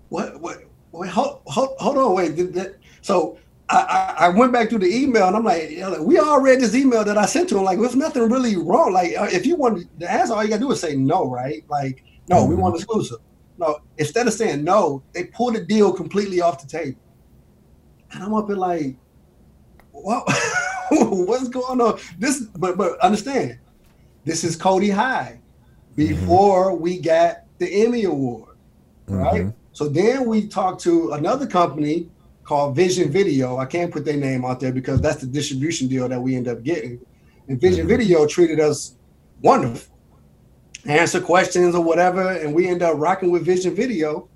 What? 0.10 0.40
What? 0.40 0.64
Wait, 0.92 1.10
hold, 1.10 1.42
hold, 1.46 1.76
hold 1.80 1.98
on, 1.98 2.14
wait. 2.16 2.30
That, 2.54 2.78
so 3.02 3.38
I, 3.70 4.16
I, 4.20 4.30
went 4.30 4.54
back 4.54 4.70
through 4.70 4.80
the 4.80 4.96
email 4.96 5.28
and 5.28 5.36
I'm 5.36 5.44
like, 5.44 5.72
we 6.00 6.20
all 6.20 6.40
read 6.40 6.60
this 6.60 6.76
email 6.76 7.04
that 7.04 7.18
I 7.18 7.26
sent 7.26 7.50
to 7.50 7.58
him. 7.58 7.64
Like, 7.64 7.80
there's 7.80 7.96
nothing 7.96 8.30
really 8.30 8.56
wrong. 8.58 8.94
Like, 8.94 9.18
uh, 9.18 9.28
if 9.32 9.46
you 9.46 9.56
want 9.56 9.88
the 10.00 10.12
answer, 10.12 10.34
all 10.34 10.44
you 10.44 10.50
gotta 10.50 10.62
do 10.62 10.72
is 10.72 10.80
say 10.80 10.96
no, 10.96 11.30
right? 11.30 11.64
Like, 11.68 12.04
no, 12.30 12.38
mm-hmm. 12.38 12.50
we 12.50 12.56
want 12.56 12.76
exclusive. 12.76 13.18
No, 13.58 13.80
instead 13.98 14.28
of 14.28 14.34
saying 14.34 14.64
no, 14.64 15.02
they 15.14 15.26
pulled 15.26 15.56
the 15.56 15.64
deal 15.64 15.92
completely 15.92 16.42
off 16.42 16.62
the 16.62 16.68
table. 16.68 17.00
And 18.12 18.24
I'm 18.24 18.34
up 18.34 18.48
here 18.48 18.56
like, 18.56 18.96
what? 19.92 20.24
What's 20.92 21.48
going 21.48 21.82
on? 21.82 22.00
This, 22.20 22.42
but 22.42 22.78
but 22.78 23.00
understand, 23.00 23.58
this 24.26 24.44
is 24.44 24.56
Cody 24.56 24.90
High 24.90 25.40
before 25.96 26.72
mm-hmm. 26.72 26.82
we 26.82 27.00
got 27.00 27.44
the 27.58 27.86
Emmy 27.86 28.04
Award, 28.04 28.58
right? 29.08 29.42
Mm-hmm. 29.42 29.50
So 29.72 29.90
then 29.90 30.26
we 30.26 30.48
talked 30.48 30.82
to 30.82 31.14
another 31.14 31.48
company 31.48 32.10
called 32.46 32.76
Vision 32.76 33.12
Video. 33.12 33.58
I 33.58 33.66
can't 33.66 33.92
put 33.92 34.06
their 34.06 34.16
name 34.16 34.46
out 34.46 34.60
there 34.60 34.72
because 34.72 35.02
that's 35.02 35.20
the 35.22 35.28
distribution 35.28 35.88
deal 35.88 36.08
that 36.08 36.22
we 36.22 36.36
end 36.36 36.48
up 36.48 36.64
getting. 36.64 37.04
And 37.48 37.60
Vision 37.60 37.82
mm-hmm. 37.82 37.90
Video 37.90 38.26
treated 38.28 38.60
us 38.60 38.96
wonderful, 39.42 39.94
answer 40.86 41.20
questions 41.20 41.76
or 41.76 41.84
whatever, 41.84 42.32
and 42.32 42.54
we 42.54 42.68
end 42.68 42.82
up 42.84 42.94
rocking 42.98 43.32
with 43.32 43.44
Vision 43.44 43.76
Video. 43.76 44.30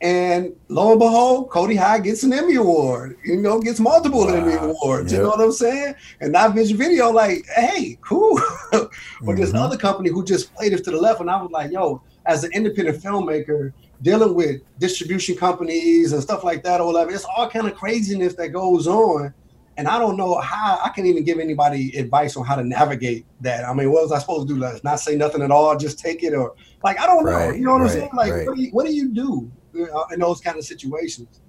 And 0.00 0.54
lo 0.68 0.90
and 0.90 0.98
behold, 0.98 1.50
Cody 1.50 1.76
High 1.76 2.00
gets 2.00 2.24
an 2.24 2.32
Emmy 2.32 2.56
Award, 2.56 3.16
you 3.24 3.36
know, 3.40 3.60
gets 3.60 3.80
multiple 3.80 4.26
wow. 4.26 4.34
Emmy 4.34 4.54
Awards. 4.54 5.12
Yep. 5.12 5.18
You 5.18 5.22
know 5.22 5.30
what 5.30 5.40
I'm 5.40 5.52
saying? 5.52 5.94
And 6.20 6.32
now 6.32 6.48
Vision 6.48 6.76
Video, 6.76 7.10
like, 7.10 7.46
hey, 7.54 7.96
cool. 8.02 8.38
but 8.72 8.90
mm-hmm. 8.90 9.36
this 9.36 9.54
other 9.54 9.76
company 9.76 10.10
who 10.10 10.24
just 10.24 10.52
played 10.54 10.72
it 10.72 10.82
to 10.84 10.90
the 10.90 10.96
left, 10.96 11.20
and 11.20 11.30
I 11.30 11.40
was 11.40 11.50
like, 11.50 11.70
yo, 11.70 12.02
as 12.26 12.44
an 12.44 12.52
independent 12.52 13.02
filmmaker, 13.02 13.72
dealing 14.02 14.34
with 14.34 14.60
distribution 14.78 15.36
companies 15.36 16.12
and 16.12 16.22
stuff 16.22 16.44
like 16.44 16.62
that 16.64 16.80
All 16.80 16.92
that 16.92 17.08
it's 17.08 17.24
all 17.24 17.48
kind 17.48 17.66
of 17.66 17.74
craziness 17.74 18.34
that 18.34 18.48
goes 18.48 18.86
on. 18.86 19.32
And 19.76 19.88
I 19.88 19.98
don't 19.98 20.16
know 20.16 20.38
how 20.38 20.78
I 20.84 20.90
can 20.90 21.04
even 21.04 21.24
give 21.24 21.40
anybody 21.40 21.96
advice 21.96 22.36
on 22.36 22.46
how 22.46 22.54
to 22.54 22.62
navigate 22.62 23.26
that. 23.40 23.64
I 23.64 23.74
mean, 23.74 23.90
what 23.90 24.04
was 24.04 24.12
I 24.12 24.20
supposed 24.20 24.46
to 24.46 24.54
do? 24.54 24.60
Let's 24.60 24.84
not 24.84 25.00
say 25.00 25.16
nothing 25.16 25.42
at 25.42 25.50
all, 25.50 25.76
just 25.76 25.98
take 25.98 26.22
it, 26.22 26.32
or 26.32 26.54
like 26.84 27.00
I 27.00 27.06
don't 27.06 27.24
right, 27.24 27.48
know. 27.48 27.54
You 27.54 27.64
know 27.64 27.72
what 27.72 27.80
right, 27.80 27.90
I'm 27.90 27.96
saying? 27.96 28.10
Like, 28.14 28.32
right. 28.32 28.46
what, 28.46 28.56
do 28.56 28.62
you, 28.62 28.70
what, 28.70 28.86
do 28.86 28.94
you, 28.94 29.08
do 29.08 29.50
uh, 29.92 30.04
in 30.12 30.20
those 30.20 30.40
kind 30.40 30.58
of 30.58 30.64
situations? 30.64 31.40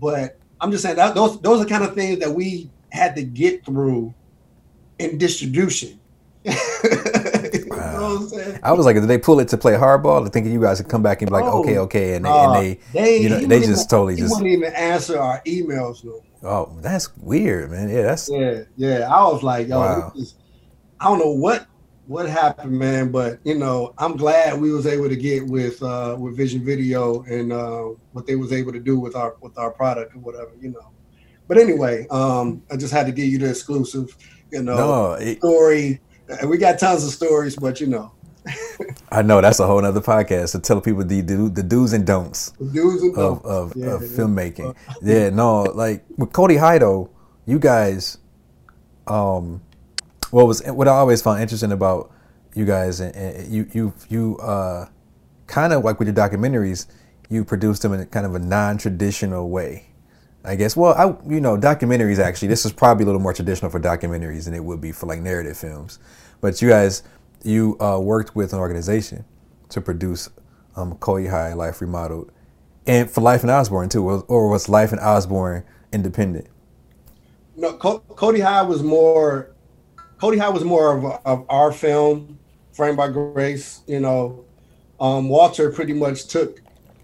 But 0.00 0.38
I'm 0.58 0.70
just 0.70 0.84
saying 0.84 0.96
that 0.96 1.14
those 1.14 1.38
those 1.42 1.60
are 1.60 1.68
kind 1.68 1.84
of 1.84 1.94
things 1.94 2.18
that 2.20 2.30
we 2.30 2.70
had 2.88 3.14
to 3.16 3.22
get 3.22 3.64
through 3.66 4.14
in 4.98 5.18
distribution. 5.18 6.00
I 8.62 8.72
was 8.72 8.86
like, 8.86 8.96
did 8.96 9.08
they 9.08 9.18
pull 9.18 9.40
it 9.40 9.48
to 9.48 9.56
play 9.56 9.72
hardball? 9.74 10.30
Thinking 10.32 10.52
you 10.52 10.60
guys 10.60 10.80
could 10.80 10.90
come 10.90 11.02
back 11.02 11.22
and 11.22 11.30
be 11.30 11.34
like, 11.34 11.44
oh, 11.44 11.60
okay, 11.60 11.78
okay, 11.78 12.14
and 12.14 12.24
they, 12.24 12.30
uh, 12.30 12.52
and 12.52 12.64
they, 12.64 12.80
they, 12.92 13.18
you 13.18 13.28
know, 13.28 13.40
they 13.40 13.60
just 13.60 13.70
even, 13.70 13.88
totally 13.88 14.16
just 14.16 14.34
wouldn't 14.34 14.50
even 14.50 14.72
answer 14.74 15.18
our 15.18 15.42
emails. 15.46 16.04
No. 16.04 16.22
Oh, 16.42 16.78
that's 16.80 17.16
weird, 17.16 17.70
man. 17.70 17.88
Yeah, 17.88 18.02
that's 18.02 18.28
yeah, 18.30 18.62
yeah. 18.76 19.08
I 19.12 19.24
was 19.24 19.42
like, 19.42 19.68
yo, 19.68 19.80
wow. 19.80 20.12
is, 20.14 20.34
I 21.00 21.04
don't 21.04 21.18
know 21.18 21.32
what 21.32 21.66
what 22.06 22.28
happened, 22.28 22.78
man, 22.78 23.10
but 23.10 23.40
you 23.44 23.56
know, 23.56 23.94
I'm 23.98 24.16
glad 24.16 24.60
we 24.60 24.70
was 24.70 24.86
able 24.86 25.08
to 25.08 25.16
get 25.16 25.46
with 25.46 25.82
uh 25.82 26.16
with 26.18 26.36
Vision 26.36 26.64
Video 26.64 27.22
and 27.22 27.52
uh 27.52 27.84
what 28.12 28.26
they 28.26 28.36
was 28.36 28.52
able 28.52 28.72
to 28.72 28.78
do 28.78 28.98
with 28.98 29.16
our 29.16 29.36
with 29.40 29.58
our 29.58 29.70
product 29.72 30.14
or 30.14 30.20
whatever, 30.20 30.52
you 30.60 30.70
know. 30.70 30.92
But 31.48 31.58
anyway, 31.58 32.06
um, 32.10 32.62
I 32.70 32.76
just 32.76 32.92
had 32.92 33.06
to 33.06 33.12
give 33.12 33.26
you 33.26 33.38
the 33.38 33.50
exclusive, 33.50 34.16
you 34.50 34.62
know, 34.62 34.76
no, 34.76 35.12
it, 35.14 35.38
story. 35.38 36.00
And 36.28 36.50
we 36.50 36.58
got 36.58 36.78
tons 36.78 37.04
of 37.04 37.10
stories, 37.10 37.56
but 37.56 37.80
you 37.80 37.86
know, 37.86 38.12
I 39.10 39.22
know 39.22 39.40
that's 39.40 39.60
a 39.60 39.66
whole 39.66 39.84
other 39.84 40.00
podcast 40.00 40.52
to 40.52 40.58
tell 40.58 40.80
people 40.80 41.04
the 41.04 41.20
the, 41.20 41.36
the 41.48 41.62
do's 41.62 41.92
and 41.92 42.06
don'ts, 42.06 42.50
do's 42.52 43.02
and 43.02 43.14
don'ts. 43.14 43.44
of, 43.44 43.72
of, 43.72 43.76
yeah, 43.76 43.94
of 43.94 44.02
yeah. 44.02 44.08
filmmaking. 44.08 44.76
yeah, 45.02 45.30
no, 45.30 45.62
like 45.62 46.04
with 46.16 46.32
Cody 46.32 46.56
Hido, 46.56 47.08
you 47.44 47.58
guys, 47.58 48.18
um, 49.06 49.62
what 50.30 50.46
was 50.46 50.62
what 50.66 50.88
I 50.88 50.92
always 50.92 51.22
found 51.22 51.40
interesting 51.40 51.72
about 51.72 52.12
you 52.54 52.64
guys, 52.64 53.00
and, 53.00 53.14
and 53.14 53.52
you 53.52 53.68
you 53.72 53.94
you 54.08 54.36
uh, 54.38 54.86
kind 55.46 55.72
of 55.72 55.84
like 55.84 55.98
with 55.98 56.08
your 56.08 56.16
documentaries, 56.16 56.86
you 57.28 57.44
produced 57.44 57.82
them 57.82 57.92
in 57.92 58.04
kind 58.06 58.26
of 58.26 58.34
a 58.34 58.38
non-traditional 58.38 59.48
way. 59.50 59.88
I 60.46 60.56
guess. 60.56 60.76
Well, 60.76 60.94
I 60.94 61.30
you 61.30 61.40
know 61.40 61.58
documentaries 61.58 62.18
actually. 62.18 62.48
This 62.48 62.64
is 62.64 62.72
probably 62.72 63.04
a 63.04 63.06
little 63.06 63.20
more 63.20 63.34
traditional 63.34 63.70
for 63.70 63.80
documentaries 63.80 64.44
than 64.46 64.54
it 64.54 64.64
would 64.64 64.80
be 64.80 64.92
for 64.92 65.06
like 65.06 65.20
narrative 65.20 65.58
films. 65.58 65.98
But 66.40 66.62
you 66.62 66.68
guys 66.70 67.02
you 67.42 67.78
uh, 67.80 68.00
worked 68.00 68.36
with 68.36 68.52
an 68.52 68.60
organization 68.60 69.24
to 69.70 69.80
produce 69.80 70.30
um, 70.76 70.96
Cody 70.96 71.26
High 71.28 71.54
Life 71.54 71.80
Remodeled, 71.80 72.32
and 72.86 73.10
for 73.10 73.22
Life 73.22 73.44
in 73.44 73.50
Osborn 73.50 73.88
too, 73.88 74.08
or 74.08 74.48
was 74.48 74.68
Life 74.68 74.92
in 74.92 75.00
Osborn 75.00 75.64
independent? 75.92 76.48
no, 77.56 77.72
Cody 77.74 78.40
High 78.40 78.62
was 78.62 78.82
more. 78.82 79.50
Cody 80.18 80.38
High 80.38 80.50
was 80.50 80.64
more 80.64 80.96
of, 80.96 81.20
of 81.24 81.46
our 81.48 81.72
film, 81.72 82.38
framed 82.72 82.96
by 82.96 83.08
Grace. 83.08 83.82
You 83.86 84.00
know, 84.00 84.44
um, 85.00 85.28
Walter 85.28 85.70
pretty 85.70 85.92
much 85.92 86.28
took, 86.28 86.60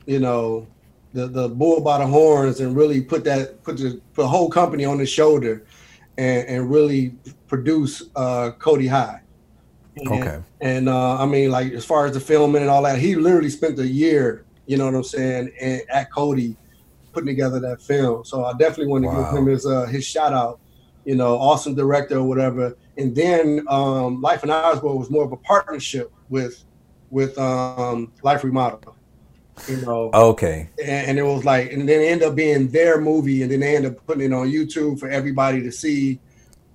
you 0.07 0.21
know, 0.21 0.67
the 1.13 1.27
the 1.27 1.49
bull 1.49 1.81
by 1.81 1.99
the 1.99 2.07
horns 2.07 2.61
and 2.61 2.77
really 2.77 3.01
put 3.01 3.25
that 3.25 3.63
put 3.63 3.77
the, 3.77 4.01
put 4.15 4.23
the 4.23 4.29
whole 4.29 4.51
company 4.51 4.85
on 4.85 4.99
his 4.99 5.09
shoulder, 5.09 5.65
and 6.19 6.47
and 6.49 6.71
really 6.71 7.15
produce 7.47 8.05
uh, 8.17 8.51
Cody 8.59 8.87
High. 8.87 9.21
And, 9.97 10.09
okay. 10.09 10.43
And 10.61 10.89
uh, 10.89 11.23
I 11.23 11.27
mean, 11.27 11.51
like 11.51 11.73
as 11.73 11.85
far 11.85 12.07
as 12.07 12.15
the 12.15 12.21
filming 12.21 12.63
and 12.63 12.71
all 12.71 12.83
that, 12.83 12.99
he 12.99 13.15
literally 13.15 13.51
spent 13.51 13.79
a 13.79 13.87
year, 13.87 14.45
you 14.67 14.79
know 14.79 14.87
what 14.87 14.95
I'm 14.95 15.05
saying, 15.05 15.53
and, 15.61 15.83
at 15.91 16.11
Cody 16.11 16.57
putting 17.13 17.27
together 17.27 17.61
that 17.61 17.83
film. 17.83 18.25
So 18.25 18.45
I 18.45 18.53
definitely 18.53 18.87
want 18.87 19.05
to 19.05 19.09
wow. 19.09 19.31
give 19.31 19.39
him 19.39 19.47
his 19.47 19.67
uh, 19.67 19.87
his 19.87 20.05
shout 20.05 20.33
out. 20.33 20.61
You 21.05 21.17
know, 21.17 21.37
awesome 21.37 21.75
director 21.75 22.19
or 22.19 22.23
whatever. 22.23 22.77
And 22.97 23.13
then 23.13 23.67
um, 23.69 24.21
Life 24.23 24.45
in 24.45 24.51
Osborn 24.51 24.97
was 24.97 25.11
more 25.11 25.25
of 25.25 25.33
a 25.33 25.37
partnership 25.37 26.13
with 26.29 26.65
with 27.11 27.37
um, 27.39 28.13
Life 28.23 28.45
Remodel. 28.45 28.97
You 29.69 29.77
know. 29.83 30.11
Okay. 30.13 30.71
And, 30.81 31.09
and, 31.09 31.19
it 31.19 31.23
was 31.23 31.45
like, 31.45 31.73
and 31.73 31.89
then 31.89 32.01
it 32.01 32.07
ended 32.07 32.29
up 32.29 32.35
being 32.35 32.69
their 32.69 33.01
movie, 33.01 33.43
and 33.43 33.53
then 33.53 33.61
they 33.61 33.77
ended 33.77 33.93
up 33.93 34.07
putting 34.07 34.25
it 34.25 34.35
on 34.35 34.49
YouTube 34.49 34.99
for 34.99 35.09
everybody 35.09 35.63
to 35.63 35.71
see. 35.71 36.21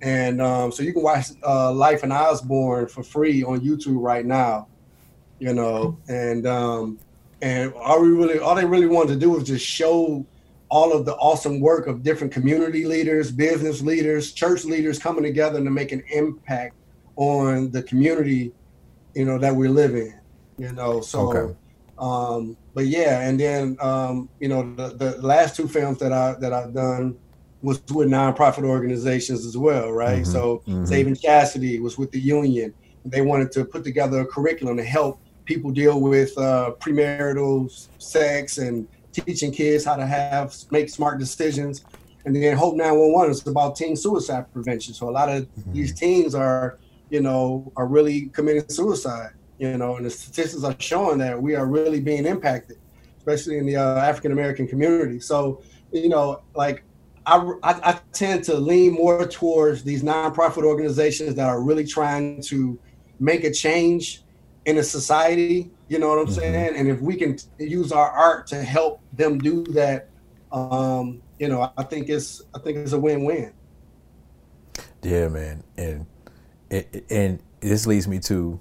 And 0.00 0.40
um, 0.40 0.70
so 0.70 0.82
you 0.82 0.92
can 0.92 1.02
watch 1.02 1.26
uh, 1.44 1.72
Life 1.72 2.04
in 2.04 2.12
Osborn 2.12 2.86
for 2.86 3.02
free 3.02 3.42
on 3.42 3.60
YouTube 3.60 4.00
right 4.00 4.24
now. 4.24 4.68
You 5.40 5.54
know, 5.54 5.98
and 6.08 6.46
um, 6.46 6.98
and 7.42 7.72
all 7.74 8.00
we 8.00 8.08
really 8.08 8.38
all 8.38 8.54
they 8.54 8.64
really 8.64 8.86
wanted 8.86 9.14
to 9.14 9.18
do 9.18 9.30
was 9.30 9.44
just 9.44 9.64
show 9.64 10.24
all 10.70 10.92
of 10.92 11.04
the 11.04 11.14
awesome 11.14 11.60
work 11.60 11.86
of 11.86 12.02
different 12.02 12.32
community 12.32 12.84
leaders, 12.84 13.30
business 13.30 13.80
leaders, 13.80 14.32
church 14.32 14.64
leaders 14.64 14.98
coming 14.98 15.22
together 15.22 15.62
to 15.62 15.70
make 15.70 15.92
an 15.92 16.02
impact 16.12 16.74
on 17.16 17.70
the 17.70 17.82
community, 17.82 18.52
you 19.14 19.24
know, 19.24 19.38
that 19.38 19.54
we 19.54 19.68
live 19.68 19.94
in. 19.94 20.14
You 20.58 20.72
know, 20.72 21.00
so 21.00 21.32
okay. 21.32 21.54
Um, 21.98 22.56
but 22.74 22.86
yeah, 22.86 23.20
and 23.20 23.38
then 23.38 23.76
um, 23.80 24.28
you 24.40 24.48
know, 24.48 24.74
the, 24.74 24.88
the 24.88 25.26
last 25.26 25.56
two 25.56 25.68
films 25.68 25.98
that 25.98 26.12
I 26.12 26.34
that 26.40 26.52
I've 26.52 26.74
done 26.74 27.16
was 27.62 27.82
with 27.92 28.08
nonprofit 28.08 28.64
organizations 28.64 29.44
as 29.44 29.56
well, 29.56 29.90
right? 29.90 30.22
Mm-hmm. 30.22 30.32
So 30.32 30.62
mm-hmm. 30.66 30.84
Saving 30.84 31.16
Chastity 31.16 31.80
was 31.80 31.98
with 31.98 32.12
the 32.12 32.20
union. 32.20 32.72
They 33.04 33.20
wanted 33.20 33.50
to 33.52 33.64
put 33.64 33.84
together 33.84 34.20
a 34.20 34.26
curriculum 34.26 34.76
to 34.76 34.84
help 34.84 35.20
people 35.44 35.70
deal 35.70 36.00
with 36.00 36.36
uh, 36.38 36.72
premarital 36.78 37.88
sex 37.98 38.58
and 38.58 38.86
teaching 39.12 39.50
kids 39.50 39.84
how 39.84 39.96
to 39.96 40.06
have 40.06 40.54
make 40.70 40.88
smart 40.88 41.18
decisions. 41.18 41.84
And 42.24 42.36
then 42.36 42.56
Hope 42.56 42.76
911 42.76 43.30
is 43.30 43.46
about 43.46 43.74
teen 43.76 43.96
suicide 43.96 44.52
prevention. 44.52 44.92
So 44.94 45.08
a 45.08 45.10
lot 45.10 45.28
of 45.28 45.44
mm-hmm. 45.44 45.72
these 45.72 45.94
teens 45.94 46.34
are, 46.34 46.78
you 47.10 47.20
know, 47.20 47.72
are 47.76 47.86
really 47.86 48.26
committing 48.26 48.68
suicide. 48.68 49.30
You 49.58 49.76
know, 49.76 49.96
and 49.96 50.06
the 50.06 50.10
statistics 50.10 50.62
are 50.62 50.76
showing 50.78 51.18
that 51.18 51.40
we 51.40 51.56
are 51.56 51.66
really 51.66 52.00
being 52.00 52.26
impacted, 52.26 52.78
especially 53.16 53.58
in 53.58 53.66
the 53.66 53.76
uh, 53.76 53.96
African 53.96 54.32
American 54.32 54.68
community. 54.68 55.18
So, 55.20 55.62
you 55.92 56.08
know, 56.08 56.42
like 56.54 56.84
I, 57.26 57.36
I, 57.62 57.90
I 57.90 58.00
tend 58.12 58.44
to 58.44 58.54
lean 58.54 58.94
more 58.94 59.26
towards 59.26 59.82
these 59.82 60.02
nonprofit 60.02 60.62
organizations 60.62 61.34
that 61.34 61.46
are 61.48 61.60
really 61.60 61.84
trying 61.84 62.40
to 62.42 62.78
make 63.20 63.44
a 63.44 63.52
change 63.52 64.22
in 64.64 64.78
a 64.78 64.82
society. 64.82 65.70
You 65.88 65.98
know 65.98 66.08
what 66.08 66.18
I'm 66.18 66.26
mm-hmm. 66.26 66.34
saying? 66.34 66.76
And 66.76 66.88
if 66.88 67.00
we 67.00 67.16
can 67.16 67.36
use 67.58 67.92
our 67.92 68.10
art 68.10 68.46
to 68.48 68.62
help 68.62 69.00
them 69.12 69.38
do 69.38 69.64
that, 69.72 70.08
um, 70.52 71.20
you 71.38 71.48
know, 71.48 71.72
I 71.76 71.82
think 71.82 72.08
it's 72.08 72.42
I 72.54 72.58
think 72.60 72.78
it's 72.78 72.92
a 72.92 72.98
win-win. 72.98 73.52
Yeah, 75.02 75.28
man, 75.28 75.62
and 75.76 76.06
and 77.10 77.42
this 77.60 77.86
leads 77.86 78.08
me 78.08 78.18
to 78.20 78.58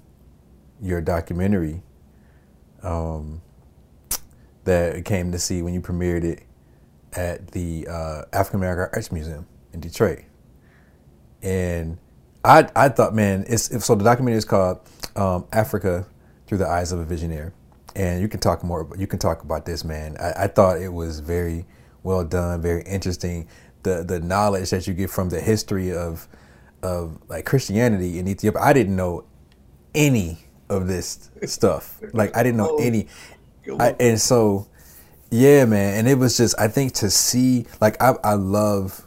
your 0.81 1.01
documentary 1.01 1.81
um, 2.83 3.41
that 4.63 5.05
came 5.05 5.31
to 5.31 5.39
see 5.39 5.61
when 5.61 5.73
you 5.73 5.81
premiered 5.81 6.23
it 6.23 6.43
at 7.13 7.51
the 7.51 7.87
uh, 7.87 8.23
African 8.33 8.59
American 8.59 8.89
Arts 8.93 9.11
Museum 9.11 9.47
in 9.73 9.79
Detroit, 9.79 10.23
and 11.41 11.97
I 12.43 12.67
I 12.75 12.89
thought, 12.89 13.13
man, 13.13 13.45
it's 13.47 13.85
so 13.85 13.95
the 13.95 14.03
documentary 14.03 14.37
is 14.37 14.45
called 14.45 14.79
um, 15.15 15.45
Africa 15.51 16.05
through 16.45 16.59
the 16.59 16.67
eyes 16.67 16.91
of 16.91 16.99
a 16.99 17.05
visionary, 17.05 17.51
and 17.95 18.21
you 18.21 18.27
can 18.27 18.39
talk 18.39 18.63
more. 18.63 18.87
You 18.97 19.07
can 19.07 19.19
talk 19.19 19.43
about 19.43 19.65
this, 19.65 19.83
man. 19.83 20.17
I, 20.19 20.43
I 20.43 20.47
thought 20.47 20.81
it 20.81 20.93
was 20.93 21.19
very 21.19 21.65
well 22.03 22.23
done, 22.23 22.61
very 22.61 22.83
interesting. 22.83 23.47
The 23.83 24.03
the 24.03 24.19
knowledge 24.19 24.69
that 24.71 24.87
you 24.87 24.93
get 24.93 25.09
from 25.09 25.29
the 25.29 25.41
history 25.41 25.91
of 25.93 26.27
of 26.83 27.19
like 27.27 27.45
Christianity 27.45 28.19
in 28.19 28.27
Ethiopia. 28.27 28.61
I 28.61 28.73
didn't 28.73 28.95
know 28.95 29.25
any 29.95 30.46
of 30.69 30.87
this 30.87 31.29
stuff. 31.45 31.99
Like 32.13 32.35
I 32.35 32.43
didn't 32.43 32.57
know 32.57 32.77
oh, 32.79 32.83
any, 32.83 33.07
I, 33.79 33.95
and 33.99 34.19
so 34.19 34.67
yeah, 35.29 35.65
man. 35.65 35.99
And 35.99 36.07
it 36.07 36.17
was 36.17 36.37
just 36.37 36.59
I 36.59 36.67
think 36.67 36.93
to 36.95 37.09
see 37.09 37.65
like 37.81 38.01
I 38.01 38.15
I 38.23 38.33
love 38.33 39.05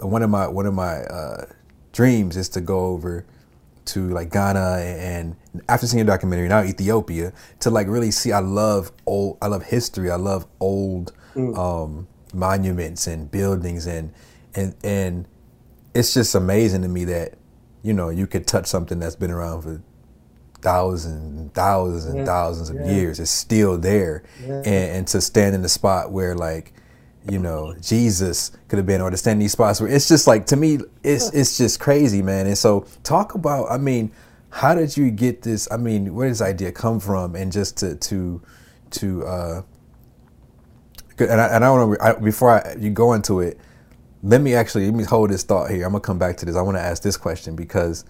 one 0.00 0.22
of 0.22 0.30
my 0.30 0.46
one 0.48 0.66
of 0.66 0.74
my 0.74 1.02
uh, 1.04 1.46
dreams 1.92 2.36
is 2.36 2.48
to 2.50 2.60
go 2.60 2.86
over 2.86 3.24
to 3.86 4.08
like 4.08 4.30
Ghana 4.32 4.78
and, 4.80 5.36
after 5.68 5.86
seeing 5.86 6.02
a 6.02 6.04
documentary 6.04 6.48
now 6.48 6.62
Ethiopia 6.62 7.32
to 7.60 7.70
like 7.70 7.86
really 7.86 8.10
see 8.10 8.30
I 8.30 8.40
love 8.40 8.92
old 9.06 9.38
I 9.40 9.46
love 9.46 9.62
history 9.62 10.10
I 10.10 10.16
love 10.16 10.46
old 10.60 11.14
mm. 11.34 11.56
um, 11.56 12.06
monuments 12.34 13.06
and 13.06 13.30
buildings 13.30 13.86
and 13.86 14.12
and 14.54 14.74
and 14.84 15.26
it's 15.94 16.12
just 16.12 16.34
amazing 16.34 16.82
to 16.82 16.88
me 16.88 17.06
that 17.06 17.38
you 17.82 17.94
know 17.94 18.10
you 18.10 18.26
could 18.26 18.46
touch 18.46 18.66
something 18.66 18.98
that's 18.98 19.16
been 19.16 19.30
around 19.30 19.62
for 19.62 19.80
thousands 20.62 21.38
and 21.38 21.54
thousands 21.54 22.06
and 22.06 22.18
yeah. 22.18 22.24
thousands 22.24 22.70
of 22.70 22.76
yeah. 22.76 22.90
years 22.90 23.20
it's 23.20 23.30
still 23.30 23.78
there 23.78 24.22
yeah. 24.44 24.56
and, 24.58 24.66
and 24.66 25.06
to 25.06 25.20
stand 25.20 25.54
in 25.54 25.62
the 25.62 25.68
spot 25.68 26.10
where 26.10 26.34
like 26.34 26.72
you 27.30 27.38
know, 27.38 27.74
Jesus 27.80 28.52
could 28.68 28.76
have 28.76 28.86
been, 28.86 29.00
or 29.00 29.10
to 29.10 29.16
stand 29.16 29.34
in 29.34 29.40
these 29.40 29.52
spots 29.52 29.80
where 29.80 29.90
it's 29.90 30.08
just 30.08 30.26
like 30.26 30.46
to 30.46 30.56
me, 30.56 30.78
it's 31.02 31.32
it's 31.32 31.58
just 31.58 31.80
crazy, 31.80 32.22
man. 32.22 32.46
And 32.46 32.56
so 32.56 32.86
talk 33.02 33.34
about, 33.34 33.70
I 33.70 33.78
mean, 33.78 34.12
how 34.50 34.74
did 34.74 34.96
you 34.96 35.10
get 35.10 35.42
this? 35.42 35.68
I 35.70 35.76
mean, 35.76 36.14
where 36.14 36.28
does 36.28 36.38
this 36.38 36.48
idea 36.48 36.72
come 36.72 37.00
from? 37.00 37.34
And 37.34 37.50
just 37.50 37.76
to 37.78 37.96
to 37.96 38.40
to 38.90 39.26
uh, 39.26 39.62
and 41.18 41.40
I, 41.40 41.46
and 41.48 41.64
I 41.64 41.70
want 41.70 41.98
to 42.00 42.20
before 42.20 42.50
I, 42.50 42.76
you 42.78 42.90
go 42.90 43.12
into 43.14 43.40
it, 43.40 43.58
let 44.22 44.40
me 44.40 44.54
actually 44.54 44.86
let 44.86 44.94
me 44.94 45.04
hold 45.04 45.30
this 45.30 45.42
thought 45.42 45.70
here. 45.70 45.84
I'm 45.84 45.92
gonna 45.92 46.00
come 46.00 46.18
back 46.18 46.36
to 46.38 46.46
this. 46.46 46.54
I 46.54 46.62
want 46.62 46.76
to 46.76 46.82
ask 46.82 47.02
this 47.02 47.16
question 47.16 47.56
because 47.56 48.04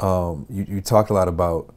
um, 0.00 0.46
you 0.48 0.64
you 0.68 0.80
talked 0.80 1.10
a 1.10 1.14
lot 1.14 1.28
about 1.28 1.74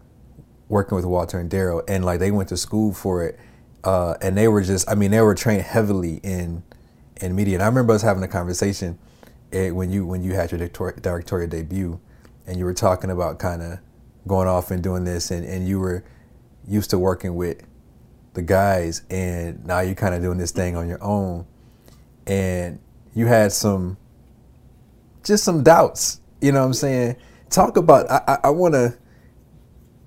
working 0.69 0.95
with 0.95 1.05
Walter 1.05 1.39
and 1.39 1.49
Daryl, 1.49 1.83
and 1.87 2.05
like 2.05 2.19
they 2.19 2.31
went 2.31 2.49
to 2.49 2.57
school 2.57 2.93
for 2.93 3.25
it 3.25 3.39
uh, 3.83 4.15
and 4.21 4.37
they 4.37 4.47
were 4.47 4.61
just 4.61 4.89
I 4.89 4.95
mean 4.95 5.11
they 5.11 5.21
were 5.21 5.35
trained 5.35 5.63
heavily 5.63 6.19
in 6.23 6.63
in 7.21 7.35
media. 7.35 7.55
And 7.55 7.63
I 7.63 7.67
remember 7.67 7.93
us 7.93 8.01
having 8.01 8.23
a 8.23 8.27
conversation 8.27 8.97
eh, 9.51 9.71
when 9.71 9.91
you 9.91 10.05
when 10.05 10.23
you 10.23 10.33
had 10.33 10.51
your 10.51 10.67
directorial 10.67 11.49
debut, 11.49 11.99
and 12.45 12.57
you 12.57 12.65
were 12.65 12.73
talking 12.73 13.09
about 13.09 13.39
kind 13.39 13.61
of 13.61 13.79
going 14.27 14.47
off 14.47 14.71
and 14.71 14.83
doing 14.83 15.03
this, 15.03 15.31
and, 15.31 15.45
and 15.45 15.67
you 15.67 15.79
were 15.79 16.03
used 16.67 16.89
to 16.91 16.99
working 16.99 17.35
with 17.35 17.63
the 18.33 18.41
guys, 18.41 19.01
and 19.09 19.65
now 19.65 19.79
you're 19.79 19.95
kind 19.95 20.15
of 20.15 20.21
doing 20.21 20.37
this 20.37 20.51
thing 20.51 20.75
on 20.75 20.87
your 20.87 21.03
own, 21.03 21.45
and 22.27 22.79
you 23.15 23.25
had 23.25 23.51
some 23.51 23.97
just 25.23 25.43
some 25.43 25.63
doubts. 25.63 26.21
You 26.39 26.51
know 26.51 26.59
what 26.59 26.67
I'm 26.67 26.73
saying? 26.73 27.15
Talk 27.51 27.75
about 27.75 28.09
I, 28.09 28.21
I, 28.27 28.37
I 28.45 28.49
want 28.49 28.73
to 28.73 28.97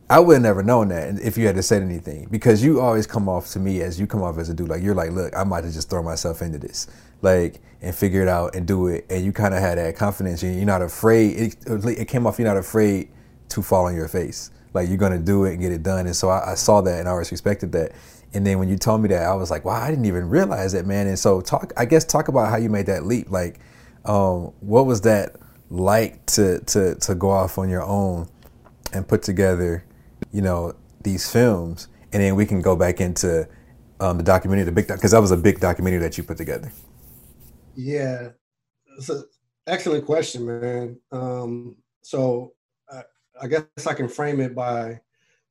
I 0.08 0.18
would 0.18 0.34
have 0.34 0.42
never 0.42 0.62
known 0.62 0.88
that 0.88 1.20
if 1.20 1.38
you 1.38 1.46
had 1.46 1.56
to 1.56 1.62
say 1.62 1.80
anything 1.80 2.28
because 2.30 2.62
you 2.62 2.80
always 2.80 3.06
come 3.06 3.28
off 3.28 3.48
to 3.52 3.58
me 3.58 3.80
as 3.82 4.00
you 4.00 4.06
come 4.06 4.22
off 4.22 4.38
as 4.38 4.48
a 4.48 4.54
dude 4.54 4.68
like 4.68 4.82
you're 4.82 4.94
like 4.94 5.10
look 5.12 5.36
I 5.36 5.44
might 5.44 5.64
have 5.64 5.72
just 5.72 5.90
throw 5.90 6.02
myself 6.02 6.40
into 6.40 6.58
this 6.58 6.86
like 7.20 7.60
and 7.82 7.94
figure 7.94 8.22
it 8.22 8.28
out 8.28 8.54
and 8.54 8.66
do 8.66 8.86
it 8.86 9.06
and 9.10 9.24
you 9.24 9.32
kind 9.32 9.54
of 9.54 9.60
had 9.60 9.76
that 9.76 9.94
confidence 9.94 10.42
you're 10.42 10.64
not 10.64 10.82
afraid 10.82 11.54
it, 11.66 11.66
it 11.66 12.08
came 12.08 12.26
off 12.26 12.38
you're 12.38 12.48
not 12.48 12.56
afraid 12.56 13.10
to 13.50 13.62
fall 13.62 13.86
on 13.86 13.94
your 13.94 14.08
face 14.08 14.50
like 14.72 14.88
you're 14.88 14.98
gonna 14.98 15.18
do 15.18 15.44
it 15.44 15.52
and 15.52 15.60
get 15.60 15.72
it 15.72 15.82
done 15.82 16.06
and 16.06 16.16
so 16.16 16.30
I, 16.30 16.52
I 16.52 16.54
saw 16.54 16.80
that 16.80 16.98
and 16.98 17.08
I 17.08 17.12
always 17.12 17.30
respected 17.30 17.72
that 17.72 17.92
and 18.34 18.46
then 18.46 18.58
when 18.58 18.68
you 18.68 18.76
told 18.76 19.02
me 19.02 19.08
that 19.08 19.22
I 19.22 19.34
was 19.34 19.50
like 19.50 19.64
wow 19.64 19.82
I 19.82 19.90
didn't 19.90 20.06
even 20.06 20.30
realize 20.30 20.72
that 20.72 20.86
man 20.86 21.06
and 21.06 21.18
so 21.18 21.40
talk 21.42 21.72
I 21.76 21.84
guess 21.84 22.04
talk 22.04 22.28
about 22.28 22.48
how 22.48 22.56
you 22.56 22.70
made 22.70 22.86
that 22.86 23.04
leap 23.04 23.30
like 23.30 23.60
um, 24.04 24.52
what 24.60 24.84
was 24.84 25.00
that 25.02 25.36
like 25.70 26.24
to 26.26 26.60
to 26.60 26.94
to 26.96 27.14
go 27.14 27.30
off 27.30 27.58
on 27.58 27.68
your 27.68 27.82
own 27.82 28.28
and 28.92 29.06
put 29.06 29.22
together 29.22 29.84
you 30.34 30.42
know, 30.42 30.74
these 31.02 31.30
films, 31.30 31.86
and 32.12 32.20
then 32.20 32.34
we 32.34 32.44
can 32.44 32.60
go 32.60 32.74
back 32.74 33.00
into 33.00 33.48
um, 34.00 34.18
the 34.18 34.24
documentary, 34.24 34.64
the 34.64 34.72
big 34.72 34.88
because 34.88 35.12
that 35.12 35.20
was 35.20 35.30
a 35.30 35.36
big 35.36 35.60
documentary 35.60 36.00
that 36.00 36.18
you 36.18 36.24
put 36.24 36.36
together. 36.36 36.72
Yeah, 37.76 38.30
it's 38.98 39.08
an 39.08 39.24
excellent 39.68 40.06
question, 40.06 40.44
man. 40.44 40.98
Um, 41.12 41.76
so 42.02 42.52
I, 42.90 43.02
I 43.42 43.46
guess 43.46 43.86
I 43.86 43.94
can 43.94 44.08
frame 44.08 44.40
it 44.40 44.56
by 44.56 45.00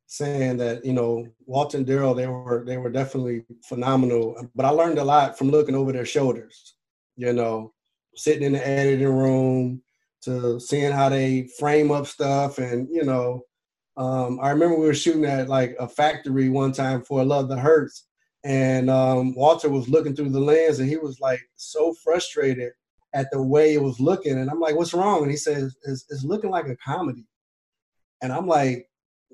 saying 0.06 0.58
that 0.58 0.84
you 0.84 0.92
know 0.92 1.26
Walter 1.46 1.78
and 1.78 1.86
Daryl 1.86 2.14
they 2.14 2.26
were 2.26 2.62
they 2.66 2.76
were 2.76 2.90
definitely 2.90 3.44
phenomenal, 3.66 4.36
but 4.54 4.66
I 4.66 4.68
learned 4.68 4.98
a 4.98 5.04
lot 5.04 5.38
from 5.38 5.50
looking 5.50 5.74
over 5.74 5.92
their 5.92 6.04
shoulders. 6.04 6.74
You 7.16 7.32
know, 7.32 7.72
sitting 8.16 8.42
in 8.42 8.52
the 8.52 8.66
editing 8.66 9.08
room 9.08 9.82
to 10.24 10.58
seeing 10.60 10.92
how 10.92 11.08
they 11.08 11.48
frame 11.58 11.90
up 11.90 12.06
stuff 12.06 12.58
and 12.58 12.88
you 12.90 13.04
know 13.04 13.42
um, 13.96 14.38
i 14.42 14.50
remember 14.50 14.78
we 14.78 14.86
were 14.86 14.94
shooting 14.94 15.24
at 15.24 15.48
like 15.48 15.76
a 15.78 15.88
factory 15.88 16.48
one 16.48 16.72
time 16.72 17.02
for 17.02 17.24
Love 17.24 17.48
That 17.48 17.58
Hurts 17.58 18.06
and 18.44 18.90
um, 18.90 19.34
walter 19.34 19.68
was 19.68 19.88
looking 19.88 20.14
through 20.14 20.30
the 20.30 20.40
lens 20.40 20.80
and 20.80 20.88
he 20.88 20.96
was 20.96 21.20
like 21.20 21.40
so 21.56 21.94
frustrated 21.94 22.72
at 23.14 23.30
the 23.30 23.42
way 23.42 23.74
it 23.74 23.82
was 23.82 24.00
looking 24.00 24.38
and 24.38 24.50
i'm 24.50 24.60
like 24.60 24.76
what's 24.76 24.94
wrong? 24.94 25.22
And 25.22 25.30
he 25.30 25.36
says 25.36 25.76
it's, 25.84 26.04
it's 26.10 26.24
looking 26.24 26.50
like 26.50 26.66
a 26.68 26.76
comedy. 26.76 27.26
And 28.22 28.32
i'm 28.32 28.46
like 28.46 28.88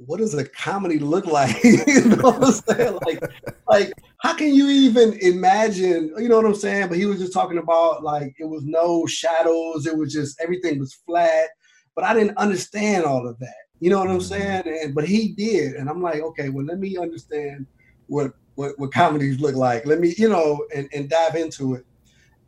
what 0.06 0.18
does 0.18 0.34
a 0.34 0.44
comedy 0.44 0.98
look 0.98 1.26
like? 1.26 1.62
you 1.64 2.04
know 2.04 2.30
what 2.30 2.44
I'm 2.44 2.52
saying? 2.52 2.98
Like, 3.06 3.22
like 3.68 3.92
how 4.18 4.34
can 4.34 4.54
you 4.54 4.68
even 4.68 5.18
imagine? 5.20 6.12
You 6.18 6.28
know 6.28 6.36
what 6.36 6.46
I'm 6.46 6.54
saying? 6.54 6.88
But 6.88 6.98
he 6.98 7.06
was 7.06 7.18
just 7.18 7.32
talking 7.32 7.58
about 7.58 8.02
like 8.02 8.34
it 8.38 8.46
was 8.46 8.64
no 8.64 9.06
shadows. 9.06 9.86
It 9.86 9.96
was 9.96 10.12
just 10.12 10.40
everything 10.40 10.78
was 10.78 10.94
flat. 10.94 11.48
But 11.94 12.04
I 12.04 12.14
didn't 12.14 12.38
understand 12.38 13.04
all 13.04 13.26
of 13.26 13.38
that. 13.40 13.54
You 13.80 13.90
know 13.90 13.98
what 13.98 14.08
I'm 14.08 14.18
mm-hmm. 14.18 14.64
saying? 14.64 14.82
And 14.84 14.94
but 14.94 15.06
he 15.06 15.28
did, 15.32 15.74
and 15.74 15.88
I'm 15.88 16.02
like, 16.02 16.20
okay, 16.20 16.48
well, 16.48 16.64
let 16.64 16.78
me 16.78 16.96
understand 16.96 17.66
what 18.06 18.32
what, 18.54 18.78
what 18.78 18.92
comedies 18.92 19.40
look 19.40 19.54
like. 19.54 19.86
Let 19.86 20.00
me, 20.00 20.14
you 20.18 20.28
know, 20.28 20.66
and, 20.74 20.88
and 20.92 21.08
dive 21.08 21.34
into 21.34 21.74
it. 21.74 21.86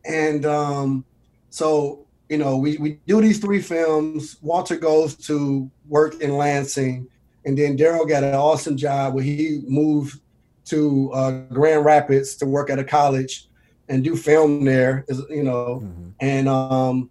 And 0.05 0.45
um, 0.45 1.05
so 1.49 2.07
you 2.29 2.37
know, 2.37 2.57
we, 2.57 2.77
we 2.77 2.99
do 3.05 3.21
these 3.21 3.39
three 3.39 3.61
films. 3.61 4.37
Walter 4.41 4.75
goes 4.75 5.15
to 5.27 5.69
work 5.87 6.19
in 6.21 6.37
Lansing 6.37 7.07
and 7.45 7.57
then 7.57 7.77
Daryl 7.77 8.07
got 8.07 8.23
an 8.23 8.35
awesome 8.35 8.77
job 8.77 9.13
where 9.13 9.23
he 9.23 9.61
moved 9.67 10.19
to 10.65 11.11
uh, 11.13 11.31
Grand 11.51 11.85
Rapids 11.85 12.35
to 12.37 12.45
work 12.45 12.69
at 12.69 12.79
a 12.79 12.83
college 12.83 13.47
and 13.89 14.03
do 14.03 14.15
film 14.15 14.63
there, 14.63 15.05
you 15.29 15.43
know. 15.43 15.81
Mm-hmm. 15.83 16.09
And 16.19 16.47
um, 16.47 17.09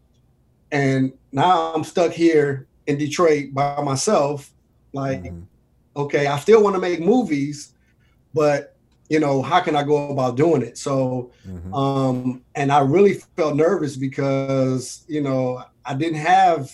and 0.70 1.12
now 1.33 1.72
I'm 1.74 1.85
stuck 1.85 2.12
here 2.12 2.66
in 2.87 2.97
Detroit 2.99 3.53
by 3.53 3.80
myself. 3.83 4.51
Like, 4.93 5.22
mm-hmm. 5.22 5.43
okay, 5.97 6.26
I 6.26 6.39
still 6.39 6.62
want 6.62 6.74
to 6.76 6.80
make 6.80 7.01
movies, 7.01 7.74
but 8.33 8.76
you 9.09 9.20
know, 9.20 9.43
how 9.43 9.61
can 9.61 9.76
I 9.76 9.83
go 9.83 10.11
about 10.11 10.37
doing 10.37 10.62
it? 10.62 10.78
So, 10.78 11.33
mm-hmm. 11.47 11.74
um, 11.74 12.43
and 12.55 12.72
I 12.72 12.80
really 12.80 13.14
felt 13.37 13.57
nervous 13.57 13.97
because 13.97 15.05
you 15.09 15.20
know 15.20 15.62
I 15.85 15.95
didn't 15.95 16.20
have 16.20 16.70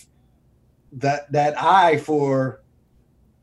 that 0.92 1.30
that 1.32 1.60
eye 1.60 1.98
for 1.98 2.62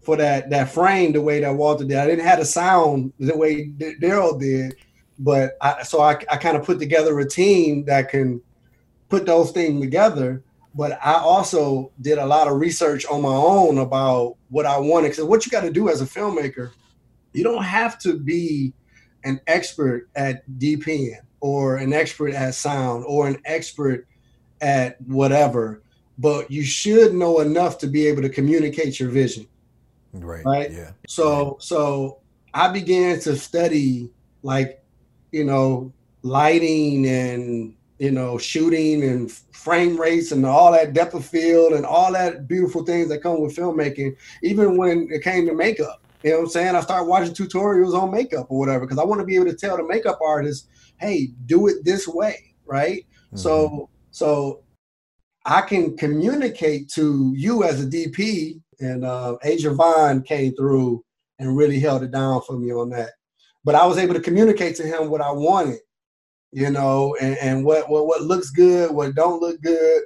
for 0.06 0.16
that 0.18 0.50
that 0.52 0.70
frame 0.70 1.12
the 1.12 1.22
way 1.22 1.40
that 1.42 1.56
Walter 1.56 1.84
did. 1.84 1.98
I 1.98 2.06
didn't 2.06 2.26
have 2.26 2.40
the 2.40 2.46
sound 2.46 3.12
the 3.20 3.36
way 3.36 3.70
Daryl 3.70 4.40
did, 4.40 4.76
but 5.20 5.58
I, 5.62 5.84
so 5.84 6.02
I, 6.02 6.14
I 6.30 6.38
kind 6.38 6.56
of 6.56 6.64
put 6.64 6.80
together 6.80 7.20
a 7.20 7.28
team 7.28 7.86
that 7.86 8.10
can 8.10 8.42
put 9.10 9.26
those 9.26 9.52
things 9.52 9.82
together. 9.82 10.44
But 10.78 11.00
I 11.02 11.14
also 11.14 11.92
did 12.02 12.18
a 12.18 12.26
lot 12.26 12.48
of 12.50 12.60
research 12.60 13.06
on 13.06 13.22
my 13.22 13.30
own 13.30 13.78
about 13.78 14.36
what 14.50 14.66
I 14.66 14.78
wanted. 14.78 15.10
Because 15.10 15.24
what 15.24 15.46
you 15.46 15.52
got 15.52 15.62
to 15.62 15.72
do 15.72 15.88
as 15.88 16.02
a 16.02 16.06
filmmaker, 16.06 16.72
you 17.32 17.44
don't 17.44 17.64
have 17.64 17.98
to 18.00 18.20
be 18.20 18.74
an 19.24 19.40
expert 19.48 20.10
at 20.16 20.48
DPing 20.60 21.16
or 21.40 21.78
an 21.78 21.94
expert 21.94 22.34
at 22.34 22.56
sound 22.56 23.06
or 23.08 23.28
an 23.28 23.38
expert 23.46 24.08
at 24.62 25.00
whatever, 25.02 25.82
but 26.18 26.50
you 26.50 26.64
should 26.64 27.14
know 27.14 27.40
enough 27.40 27.78
to 27.80 27.88
be 27.88 28.08
able 28.08 28.22
to 28.22 28.30
communicate 28.30 29.00
your 29.00 29.10
vision. 29.10 29.48
Right. 30.24 30.46
Right. 30.46 30.72
Yeah. 30.72 30.92
So 31.08 31.58
so 31.60 32.20
I 32.54 32.70
began 32.70 33.20
to 33.22 33.36
study 33.36 34.10
like, 34.44 34.84
you 35.32 35.44
know, 35.44 35.92
lighting 36.24 37.06
and 37.06 37.76
you 37.98 38.12
know, 38.12 38.38
shooting 38.38 39.04
and 39.04 39.32
frame 39.32 40.00
rates 40.00 40.32
and 40.32 40.46
all 40.46 40.72
that 40.74 40.94
depth 40.94 41.14
of 41.14 41.26
field 41.26 41.74
and 41.74 41.86
all 41.86 42.12
that 42.12 42.48
beautiful 42.48 42.84
things 42.84 43.08
that 43.10 43.24
come 43.24 43.42
with 43.42 43.56
filmmaking, 43.56 44.16
even 44.44 44.78
when 44.78 45.08
it 45.12 45.24
came 45.24 45.46
to 45.48 45.54
makeup. 45.54 46.02
You 46.24 46.32
know 46.32 46.38
what 46.38 46.44
I'm 46.44 46.50
saying? 46.50 46.76
I 46.76 46.82
started 46.82 47.06
watching 47.06 47.34
tutorials 47.34 47.94
on 47.94 48.12
makeup 48.12 48.48
or 48.50 48.60
whatever 48.60 48.86
because 48.86 48.98
I 48.98 49.06
want 49.06 49.22
to 49.22 49.26
be 49.26 49.36
able 49.36 49.46
to 49.46 49.56
tell 49.56 49.78
the 49.78 49.84
makeup 49.84 50.20
artist, 50.26 50.68
hey, 50.98 51.30
do 51.46 51.68
it 51.68 51.86
this 51.86 52.08
way, 52.08 52.56
right? 52.66 53.06
Mm-hmm. 53.28 53.38
So 53.38 53.90
so 54.12 54.64
I 55.46 55.62
can 55.62 55.96
communicate 55.96 56.90
to 56.90 57.32
you 57.36 57.64
as 57.64 57.84
a 57.84 57.88
DP 57.88 58.62
and 58.80 59.06
uh, 59.06 59.38
Adrian 59.44 59.76
Vaughn 59.76 60.22
came 60.22 60.56
through 60.56 61.04
and 61.40 61.58
really 61.58 61.80
held 61.80 62.04
it 62.04 62.12
down 62.12 62.42
for 62.42 62.58
me 62.58 62.72
on 62.72 62.90
that. 62.92 63.12
But 63.64 63.76
I 63.76 63.86
was 63.86 63.98
able 63.98 64.14
to 64.14 64.20
communicate 64.20 64.76
to 64.78 64.84
him 64.84 65.10
what 65.10 65.22
I 65.22 65.32
wanted, 65.32 65.80
you 66.52 66.70
know, 66.70 67.16
and, 67.20 67.38
and 67.40 67.66
what, 67.66 67.90
what 67.90 68.08
what 68.08 68.22
looks 68.22 68.52
good, 68.52 68.92
what 68.92 69.16
don't 69.16 69.42
look 69.42 69.60
good, 69.62 70.04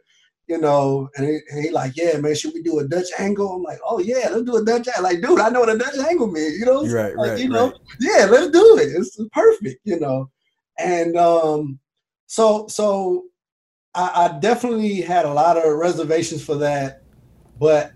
you 0.47 0.57
know. 0.57 1.09
And 1.17 1.27
he, 1.27 1.39
and 1.51 1.65
he, 1.65 1.69
like, 1.69 1.97
yeah, 1.97 2.17
man, 2.17 2.35
should 2.35 2.53
we 2.53 2.63
do 2.63 2.79
a 2.79 2.87
Dutch 2.87 3.09
angle? 3.19 3.51
I'm 3.51 3.63
like, 3.63 3.79
oh 3.85 3.99
yeah, 3.99 4.29
let's 4.31 4.43
do 4.43 4.55
a 4.55 4.63
Dutch 4.63 4.87
angle. 4.87 5.03
Like, 5.03 5.21
dude, 5.21 5.39
I 5.39 5.49
know 5.49 5.59
what 5.59 5.75
a 5.75 5.77
Dutch 5.77 5.97
angle 5.97 6.27
means, 6.27 6.57
you 6.57 6.65
know. 6.65 6.87
Right, 6.87 7.15
like, 7.15 7.31
right, 7.31 7.39
you 7.39 7.49
know, 7.49 7.67
right. 7.67 7.79
yeah, 7.99 8.25
let's 8.25 8.49
do 8.49 8.77
it. 8.79 8.95
It's 8.95 9.19
perfect, 9.33 9.81
you 9.83 9.99
know. 9.99 10.29
And 10.77 11.17
um, 11.17 11.79
so 12.27 12.65
so 12.67 13.25
I, 13.93 14.29
I 14.33 14.39
definitely 14.39 15.01
had 15.01 15.25
a 15.25 15.33
lot 15.33 15.57
of 15.57 15.77
reservations 15.77 16.43
for 16.43 16.55
that, 16.55 17.03
but 17.59 17.91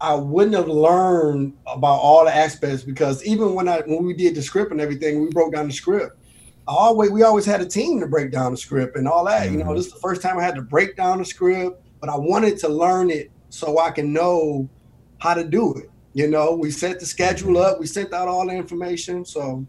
I 0.00 0.14
wouldn't 0.14 0.54
have 0.54 0.68
learned 0.68 1.54
about 1.66 2.00
all 2.00 2.24
the 2.24 2.34
aspects 2.34 2.82
because 2.82 3.24
even 3.24 3.54
when 3.54 3.68
I 3.68 3.80
when 3.80 4.04
we 4.04 4.14
did 4.14 4.34
the 4.34 4.42
script 4.42 4.72
and 4.72 4.80
everything, 4.80 5.22
we 5.22 5.30
broke 5.30 5.54
down 5.54 5.66
the 5.68 5.72
script. 5.72 6.18
I 6.68 6.72
always 6.72 7.10
we 7.10 7.22
always 7.22 7.46
had 7.46 7.60
a 7.60 7.66
team 7.66 8.00
to 8.00 8.06
break 8.06 8.30
down 8.30 8.52
the 8.52 8.58
script 8.58 8.96
and 8.96 9.08
all 9.08 9.24
that. 9.24 9.44
Mm-hmm. 9.44 9.52
You 9.52 9.58
know, 9.58 9.64
mm-hmm. 9.66 9.76
this 9.76 9.86
is 9.86 9.92
the 9.92 10.00
first 10.00 10.20
time 10.20 10.38
I 10.38 10.42
had 10.42 10.54
to 10.56 10.62
break 10.62 10.96
down 10.96 11.18
the 11.18 11.24
script, 11.24 11.82
but 12.00 12.10
I 12.10 12.16
wanted 12.16 12.58
to 12.58 12.68
learn 12.68 13.10
it 13.10 13.30
so 13.48 13.78
I 13.78 13.90
can 13.90 14.12
know 14.12 14.68
how 15.18 15.34
to 15.34 15.44
do 15.44 15.74
it. 15.74 15.90
You 16.12 16.28
know, 16.28 16.54
we 16.54 16.70
set 16.70 17.00
the 17.00 17.06
schedule 17.06 17.58
up, 17.58 17.78
we 17.78 17.86
sent 17.86 18.12
out 18.12 18.28
all 18.28 18.46
the 18.46 18.52
information. 18.52 19.24
So 19.24 19.66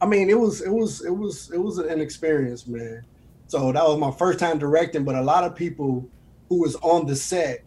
I 0.00 0.06
mean 0.06 0.30
it 0.30 0.38
was 0.38 0.60
it 0.60 0.70
was 0.72 1.04
it 1.04 1.14
was 1.14 1.50
it 1.50 1.58
was 1.58 1.78
an 1.78 2.00
experience, 2.00 2.66
man. 2.68 3.04
So 3.48 3.72
that 3.72 3.82
was 3.82 3.98
my 3.98 4.12
first 4.12 4.38
time 4.38 4.58
directing, 4.58 5.04
but 5.04 5.16
a 5.16 5.22
lot 5.22 5.42
of 5.42 5.56
people 5.56 6.08
who 6.48 6.60
was 6.60 6.76
on 6.76 7.06
the 7.06 7.16
set 7.16 7.64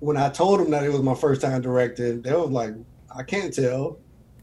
when 0.00 0.16
I 0.16 0.28
told 0.28 0.60
them 0.60 0.70
that 0.70 0.84
it 0.84 0.90
was 0.90 1.02
my 1.02 1.14
first 1.14 1.40
time 1.40 1.62
directing, 1.62 2.22
they 2.22 2.32
was 2.32 2.50
like, 2.50 2.74
I 3.14 3.22
can't 3.22 3.52
tell 3.52 3.98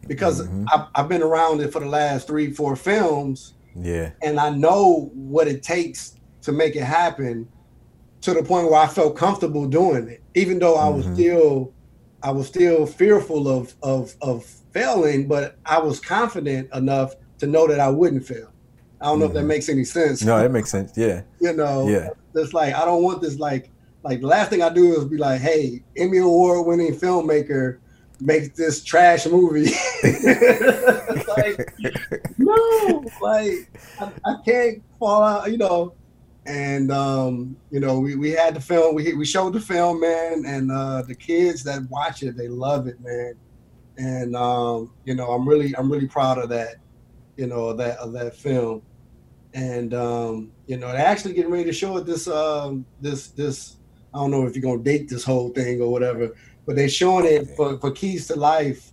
because 0.07 0.41
mm-hmm. 0.41 0.65
I've, 0.73 0.87
I've, 0.95 1.09
been 1.09 1.21
around 1.21 1.61
it 1.61 1.71
for 1.71 1.79
the 1.79 1.85
last 1.85 2.27
three, 2.27 2.51
four 2.51 2.75
films. 2.75 3.53
Yeah. 3.75 4.11
And 4.21 4.39
I 4.39 4.49
know 4.49 5.11
what 5.13 5.47
it 5.47 5.63
takes 5.63 6.15
to 6.41 6.51
make 6.51 6.75
it 6.75 6.83
happen 6.83 7.47
to 8.21 8.33
the 8.33 8.43
point 8.43 8.69
where 8.69 8.79
I 8.79 8.87
felt 8.87 9.17
comfortable 9.17 9.67
doing 9.67 10.07
it, 10.07 10.23
even 10.35 10.59
though 10.59 10.75
I 10.75 10.89
was 10.89 11.05
mm-hmm. 11.05 11.15
still, 11.15 11.73
I 12.21 12.31
was 12.31 12.47
still 12.47 12.85
fearful 12.85 13.47
of, 13.47 13.75
of, 13.83 14.15
of 14.21 14.45
failing, 14.71 15.27
but 15.27 15.57
I 15.65 15.79
was 15.79 15.99
confident 15.99 16.73
enough 16.73 17.15
to 17.39 17.47
know 17.47 17.67
that 17.67 17.79
I 17.79 17.89
wouldn't 17.89 18.25
fail. 18.25 18.49
I 19.01 19.05
don't 19.07 19.19
know 19.19 19.25
mm-hmm. 19.25 19.31
if 19.31 19.33
that 19.33 19.39
mm-hmm. 19.39 19.47
makes 19.47 19.69
any 19.69 19.83
sense. 19.83 20.23
No, 20.23 20.37
it 20.43 20.51
makes 20.51 20.69
sense. 20.69 20.93
Yeah. 20.95 21.21
you 21.41 21.53
know, 21.53 21.87
yeah. 21.87 22.09
It's 22.35 22.53
like, 22.53 22.73
I 22.73 22.85
don't 22.85 23.03
want 23.03 23.21
this 23.21 23.37
like, 23.37 23.69
like 24.03 24.21
the 24.21 24.27
last 24.27 24.49
thing 24.49 24.61
I 24.61 24.69
do 24.69 24.95
is 24.95 25.05
be 25.05 25.17
like, 25.17 25.41
hey, 25.41 25.81
Emmy 25.95 26.17
Award 26.17 26.67
winning 26.67 26.93
filmmaker 26.93 27.79
make 28.19 28.55
this 28.55 28.83
trash 28.83 29.25
movie. 29.25 29.71
like, 31.37 31.73
no, 32.37 33.05
like 33.21 33.69
I, 33.99 34.11
I, 34.25 34.35
can't 34.45 34.83
fall 34.99 35.23
out, 35.23 35.51
you 35.51 35.57
know. 35.57 35.93
And 36.45 36.91
um, 36.91 37.55
you 37.71 37.79
know, 37.79 37.99
we, 37.99 38.15
we 38.15 38.31
had 38.31 38.55
the 38.55 38.61
film, 38.61 38.95
we 38.95 39.13
we 39.13 39.25
showed 39.25 39.53
the 39.53 39.61
film, 39.61 40.01
man, 40.01 40.43
and 40.45 40.71
uh 40.71 41.01
the 41.03 41.15
kids 41.15 41.63
that 41.63 41.89
watch 41.89 42.23
it, 42.23 42.35
they 42.35 42.49
love 42.49 42.87
it, 42.87 42.99
man. 42.99 43.35
And 43.97 44.35
um, 44.35 44.91
you 45.05 45.15
know, 45.15 45.31
I'm 45.31 45.47
really 45.47 45.73
I'm 45.77 45.89
really 45.89 46.07
proud 46.07 46.39
of 46.39 46.49
that, 46.49 46.75
you 47.37 47.47
know, 47.47 47.67
of 47.67 47.77
that 47.77 47.97
of 47.99 48.11
that 48.13 48.35
film. 48.35 48.81
And 49.53 49.93
um, 49.93 50.51
you 50.67 50.77
know, 50.77 50.91
they're 50.91 51.05
actually 51.05 51.33
getting 51.33 51.51
ready 51.51 51.65
to 51.65 51.73
show 51.73 51.95
it 51.97 52.05
this 52.05 52.27
um 52.27 52.85
this 52.99 53.27
this 53.27 53.77
I 54.13 54.19
don't 54.19 54.31
know 54.31 54.45
if 54.45 54.55
you're 54.55 54.63
gonna 54.63 54.83
date 54.83 55.09
this 55.09 55.23
whole 55.23 55.49
thing 55.49 55.81
or 55.81 55.91
whatever, 55.91 56.35
but 56.65 56.75
they're 56.75 56.89
showing 56.89 57.25
it 57.25 57.49
for, 57.55 57.79
for 57.79 57.91
Keys 57.91 58.27
to 58.27 58.35
Life. 58.35 58.91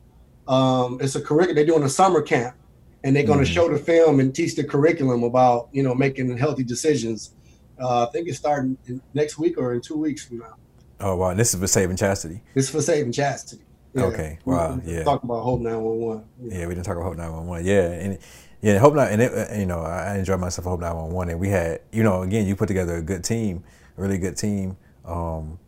Um, 0.49 0.99
it's 1.01 1.15
a 1.15 1.21
curriculum. 1.21 1.57
They're 1.57 1.67
doing 1.67 1.83
a 1.83 1.89
summer 1.89 2.23
camp, 2.23 2.57
and 3.05 3.15
they're 3.15 3.25
gonna 3.25 3.43
mm-hmm. 3.43 3.53
show 3.53 3.69
the 3.69 3.79
film 3.79 4.21
and 4.21 4.35
teach 4.35 4.57
the 4.57 4.65
curriculum 4.65 5.23
about 5.23 5.69
you 5.73 5.83
know 5.83 5.95
making 5.95 6.37
healthy 6.37 6.65
decisions. 6.65 7.35
Uh, 7.81 8.07
I 8.07 8.11
think 8.11 8.29
it's 8.29 8.39
starting 8.39 8.77
next 9.15 9.39
week 9.39 9.59
or 9.59 9.75
in 9.75 9.81
two 9.81 9.97
weeks 9.97 10.27
from 10.27 10.39
now. 10.39 10.57
Oh 11.01 11.17
wow! 11.17 11.35
this 11.35 11.55
is 11.55 11.61
for 11.61 11.67
saving 11.67 11.97
chastity. 11.97 12.43
This 12.55 12.65
is 12.65 12.71
for 12.71 12.83
saving 12.83 13.13
chastity. 13.13 13.63
Yeah. 13.95 14.05
Okay. 14.05 14.39
Wow. 14.45 14.75
We, 14.77 14.91
we 14.91 14.97
yeah. 14.99 15.05
Talk 15.05 15.23
about 15.23 15.43
Hope 15.43 15.61
Nine 15.61 15.81
One 15.81 15.99
One. 15.99 16.25
Yeah, 16.41 16.67
we 16.67 16.75
didn't 16.75 16.87
talk 16.87 16.97
about 16.97 17.07
Hope 17.07 17.17
Nine 17.17 17.33
One 17.33 17.47
One. 17.47 17.65
Yeah, 17.65 17.91
and 17.91 18.19
yeah, 18.63 18.79
Hope 18.79 18.95
Nine, 18.95 19.13
and 19.13 19.23
it, 19.23 19.59
you 19.59 19.67
know, 19.67 19.81
I 19.81 20.19
enjoyed 20.19 20.41
myself 20.41 20.67
Hope 20.67 20.81
Nine 20.81 20.95
One 20.95 21.11
One, 21.11 21.29
and 21.29 21.41
we 21.41 21.49
had, 21.49 21.81
you 21.93 22.03
know, 22.03 22.23
again, 22.23 22.47
you 22.47 22.55
put 22.55 22.69
together 22.69 22.97
a 22.97 23.03
good 23.03 23.25
team, 23.25 23.65
a 23.97 24.03
really 24.03 24.19
good 24.19 24.37
team. 24.37 24.77
Um, 25.11 25.59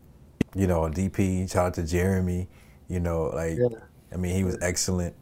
you 0.54 0.66
know, 0.66 0.82
DP, 0.82 1.50
shout 1.50 1.66
out 1.66 1.74
to 1.74 1.82
Jeremy. 1.82 2.48
You 2.88 3.00
know, 3.00 3.24
like 3.34 3.58
yeah. 3.58 3.78
I 4.12 4.16
mean, 4.16 4.34
he 4.34 4.44
was 4.44 4.58
excellent. 4.60 5.14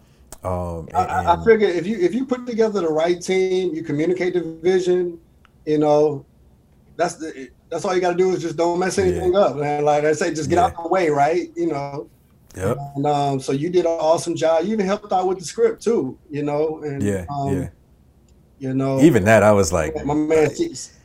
Um, 0.43 0.89
and, 0.95 0.97
I, 0.97 1.35
I 1.35 1.45
figure 1.45 1.69
if 1.69 1.87
you 1.87 1.99
if 1.99 2.15
you 2.15 2.25
put 2.25 2.47
together 2.47 2.81
the 2.81 2.89
right 2.89 3.21
team, 3.21 3.75
you 3.75 3.83
communicate 3.83 4.35
the 4.35 4.59
vision, 4.63 5.19
you 5.67 5.79
know, 5.79 6.25
that's 6.97 7.17
the 7.17 7.51
that's 7.69 7.85
all 7.85 7.95
you 7.95 8.01
got 8.01 8.13
to 8.13 8.17
do 8.17 8.31
is 8.31 8.43
just 8.43 8.57
don't 8.57 8.79
mess 8.79 8.99
anything 8.99 9.33
yeah. 9.35 9.39
up, 9.39 9.57
man. 9.57 9.85
Like 9.85 10.05
I 10.05 10.13
say, 10.13 10.35
just 10.35 10.51
get 10.51 10.57
yeah. 10.57 10.67
out 10.67 10.83
the 10.83 10.89
way, 10.89 11.09
right? 11.09 11.51
You 11.57 11.69
know. 11.69 12.09
Yep. 12.57 12.79
And, 12.97 13.07
um, 13.07 13.41
so 13.41 13.53
you 13.53 13.71
did 13.71 13.85
an 13.85 13.93
awesome 13.93 14.35
job. 14.35 14.65
You 14.65 14.73
even 14.73 14.85
helped 14.85 15.13
out 15.13 15.29
with 15.29 15.39
the 15.39 15.45
script 15.45 15.85
too, 15.85 16.19
you 16.31 16.43
know. 16.43 16.83
And, 16.83 17.01
yeah, 17.01 17.25
um, 17.31 17.55
yeah. 17.55 17.69
You 18.59 18.75
know, 18.75 19.01
even 19.01 19.25
that 19.25 19.43
I 19.43 19.53
was 19.53 19.73
like, 19.73 20.05
my 20.05 20.15
man, 20.15 20.51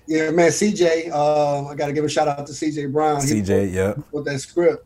yeah, 0.08 0.32
man, 0.32 0.50
CJ. 0.50 1.12
Uh, 1.12 1.68
I 1.68 1.76
got 1.76 1.88
to 1.88 1.94
give 1.94 2.06
a 2.06 2.10
shout 2.10 2.28
out 2.28 2.46
to 2.48 2.54
CJ 2.54 2.92
Brown. 2.92 3.22
CJ, 3.22 3.74
yeah, 3.74 3.94
with 4.12 4.26
that 4.26 4.40
script 4.40 4.86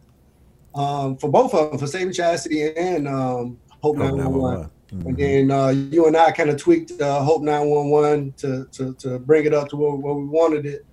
um, 0.76 1.18
for 1.18 1.30
both 1.30 1.54
of 1.54 1.72
them, 1.72 1.80
for 1.80 1.88
Saving 1.88 2.14
Chastity 2.14 2.76
and 2.76 3.08
um, 3.08 3.60
Hope 3.82 3.98
911. 3.98 4.70
Mm-hmm. 4.92 5.08
And 5.08 5.18
then 5.18 5.52
uh, 5.52 5.68
you 5.68 6.08
and 6.08 6.18
I 6.18 6.32
kind 6.32 6.50
of 6.50 6.58
tweaked 6.58 7.00
uh, 7.00 7.22
Hope 7.22 7.42
911 7.42 8.34
to, 8.38 8.66
to, 8.72 8.94
to 8.96 9.20
bring 9.20 9.46
it 9.46 9.54
up 9.54 9.70
to 9.70 9.76
where, 9.76 9.92
where 9.92 10.16
we 10.16 10.26
wanted 10.26 10.66
it. 10.66 10.86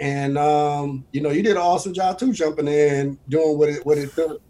And 0.00 0.38
um, 0.38 1.04
you 1.12 1.20
know, 1.20 1.30
you 1.30 1.42
did 1.42 1.52
an 1.52 1.62
awesome 1.62 1.92
job 1.92 2.18
too, 2.18 2.32
jumping 2.32 2.68
in, 2.68 3.18
doing 3.28 3.58
what 3.58 3.68
it 3.68 3.84
what 3.84 3.98
it 3.98 4.12
took. 4.12 4.40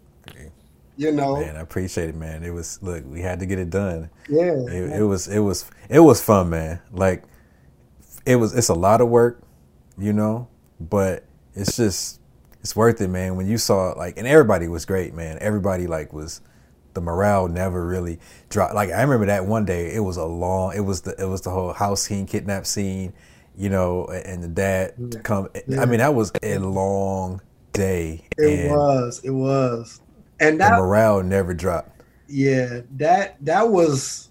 You 0.95 1.11
know, 1.11 1.37
man, 1.37 1.55
I 1.55 1.61
appreciate 1.61 2.09
it, 2.09 2.15
man. 2.15 2.43
It 2.43 2.51
was 2.51 2.77
look, 2.83 3.03
we 3.07 3.21
had 3.21 3.39
to 3.39 3.47
get 3.47 3.57
it 3.57 3.71
done. 3.71 4.11
Yeah, 4.27 4.53
it, 4.67 4.99
it 4.99 5.03
was 5.03 5.27
it 5.27 5.39
was 5.39 5.65
it 5.89 6.01
was 6.01 6.21
fun, 6.21 6.51
man. 6.51 6.81
Like 6.91 7.23
it 8.29 8.35
was 8.35 8.53
it's 8.53 8.69
a 8.69 8.75
lot 8.75 9.01
of 9.01 9.09
work, 9.09 9.41
you 9.97 10.13
know, 10.13 10.47
but 10.79 11.25
it's 11.55 11.75
just 11.75 12.21
it's 12.61 12.75
worth 12.75 13.01
it, 13.01 13.07
man. 13.07 13.35
When 13.35 13.47
you 13.47 13.57
saw 13.57 13.93
like, 13.97 14.17
and 14.17 14.27
everybody 14.27 14.67
was 14.67 14.85
great, 14.85 15.15
man. 15.15 15.39
Everybody 15.41 15.87
like 15.87 16.13
was 16.13 16.41
the 16.93 17.01
morale 17.01 17.47
never 17.47 17.83
really 17.83 18.19
dropped. 18.49 18.75
Like 18.75 18.91
I 18.91 19.01
remember 19.01 19.25
that 19.25 19.47
one 19.47 19.65
day, 19.65 19.95
it 19.95 20.01
was 20.01 20.17
a 20.17 20.25
long. 20.25 20.75
It 20.75 20.81
was 20.81 21.01
the 21.01 21.15
it 21.19 21.25
was 21.25 21.41
the 21.41 21.49
whole 21.49 21.73
house 21.73 22.03
scene, 22.03 22.27
kidnap 22.27 22.67
scene, 22.67 23.13
you 23.57 23.69
know, 23.69 24.05
and 24.05 24.43
the 24.43 24.47
dad 24.47 24.93
yeah. 24.97 25.19
come. 25.21 25.49
Yeah. 25.67 25.81
I 25.81 25.85
mean, 25.85 25.97
that 25.97 26.13
was 26.13 26.31
a 26.43 26.59
long 26.59 27.41
day. 27.73 28.21
It 28.37 28.69
was. 28.69 29.21
It 29.23 29.31
was. 29.31 30.01
And 30.39 30.61
that 30.61 30.75
the 30.75 30.83
morale 30.83 31.23
never 31.23 31.55
dropped. 31.55 32.03
Yeah, 32.27 32.81
that 32.97 33.43
that 33.43 33.69
was. 33.69 34.28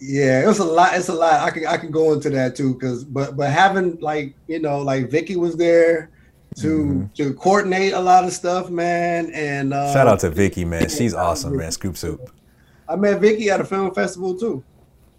Yeah, 0.00 0.42
it 0.42 0.46
was 0.46 0.58
a 0.58 0.64
lot. 0.64 0.94
It's 0.94 1.08
a 1.08 1.14
lot. 1.14 1.40
I 1.40 1.50
can 1.50 1.66
I 1.66 1.76
can 1.76 1.90
go 1.90 2.12
into 2.12 2.30
that 2.30 2.56
too, 2.56 2.74
because 2.74 3.04
but 3.04 3.36
but 3.36 3.50
having 3.50 4.00
like 4.00 4.34
you 4.46 4.58
know 4.58 4.80
like 4.80 5.10
Vicky 5.10 5.36
was 5.36 5.56
there 5.56 6.10
to 6.56 6.66
mm-hmm. 6.66 7.06
to 7.14 7.34
coordinate 7.34 7.92
a 7.92 8.00
lot 8.00 8.24
of 8.24 8.32
stuff, 8.32 8.70
man. 8.70 9.30
And 9.32 9.74
uh, 9.74 9.92
shout 9.92 10.08
out 10.08 10.20
to 10.20 10.30
Vicky, 10.30 10.64
man. 10.64 10.88
She's 10.88 11.14
awesome, 11.14 11.56
man. 11.56 11.70
Scoop 11.70 11.96
Soup. 11.96 12.20
I 12.88 12.96
met 12.96 13.20
Vicky 13.20 13.50
at 13.50 13.60
a 13.60 13.64
film 13.64 13.94
festival 13.94 14.36
too, 14.36 14.64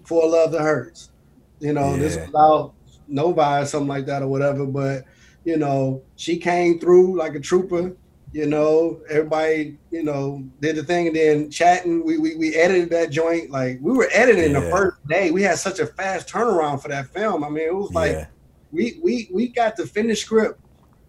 for 0.04 0.28
Love 0.28 0.52
That 0.52 0.62
Hurts. 0.62 1.12
You 1.60 1.74
know, 1.74 1.92
yeah. 1.92 1.98
this 1.98 2.18
was 2.18 2.36
out 2.36 2.74
Novi 3.08 3.62
or 3.62 3.66
something 3.66 3.88
like 3.88 4.08
that 4.08 4.24
or 4.24 4.28
whatever. 4.28 4.66
But 4.66 5.06
you 5.46 5.58
know, 5.58 6.02
she 6.16 6.38
came 6.38 6.80
through 6.80 7.18
like 7.18 7.36
a 7.36 7.40
trooper. 7.40 7.96
You 8.34 8.46
know, 8.46 9.02
everybody, 9.10 9.78
you 9.90 10.04
know, 10.04 10.44
did 10.62 10.78
the 10.78 10.84
thing 10.84 11.08
and 11.08 11.16
then 11.16 11.52
chatting. 11.52 12.06
We 12.06 12.18
we, 12.18 12.36
we 12.36 12.56
edited 12.56 12.90
that 12.92 13.12
joint. 13.12 13.52
Like 13.52 13.80
we 13.82 13.92
were 13.92 14.08
editing 14.12 14.54
yeah. 14.54 14.62
the 14.62 14.70
first 14.70 15.06
day. 15.08 15.32
We 15.32 15.44
had 15.44 15.58
such 15.58 15.80
a 15.80 15.86
fast 15.86 16.30
turnaround 16.30 16.82
for 16.82 16.88
that 16.88 17.08
film. 17.08 17.44
I 17.44 17.50
mean, 17.50 17.68
it 17.68 17.76
was 17.76 17.92
like 17.92 18.14
yeah. 18.14 18.28
we 18.72 19.00
we 19.04 19.30
we 19.34 19.48
got 19.50 19.76
the 19.76 19.86
finished 19.86 20.26
script 20.26 20.62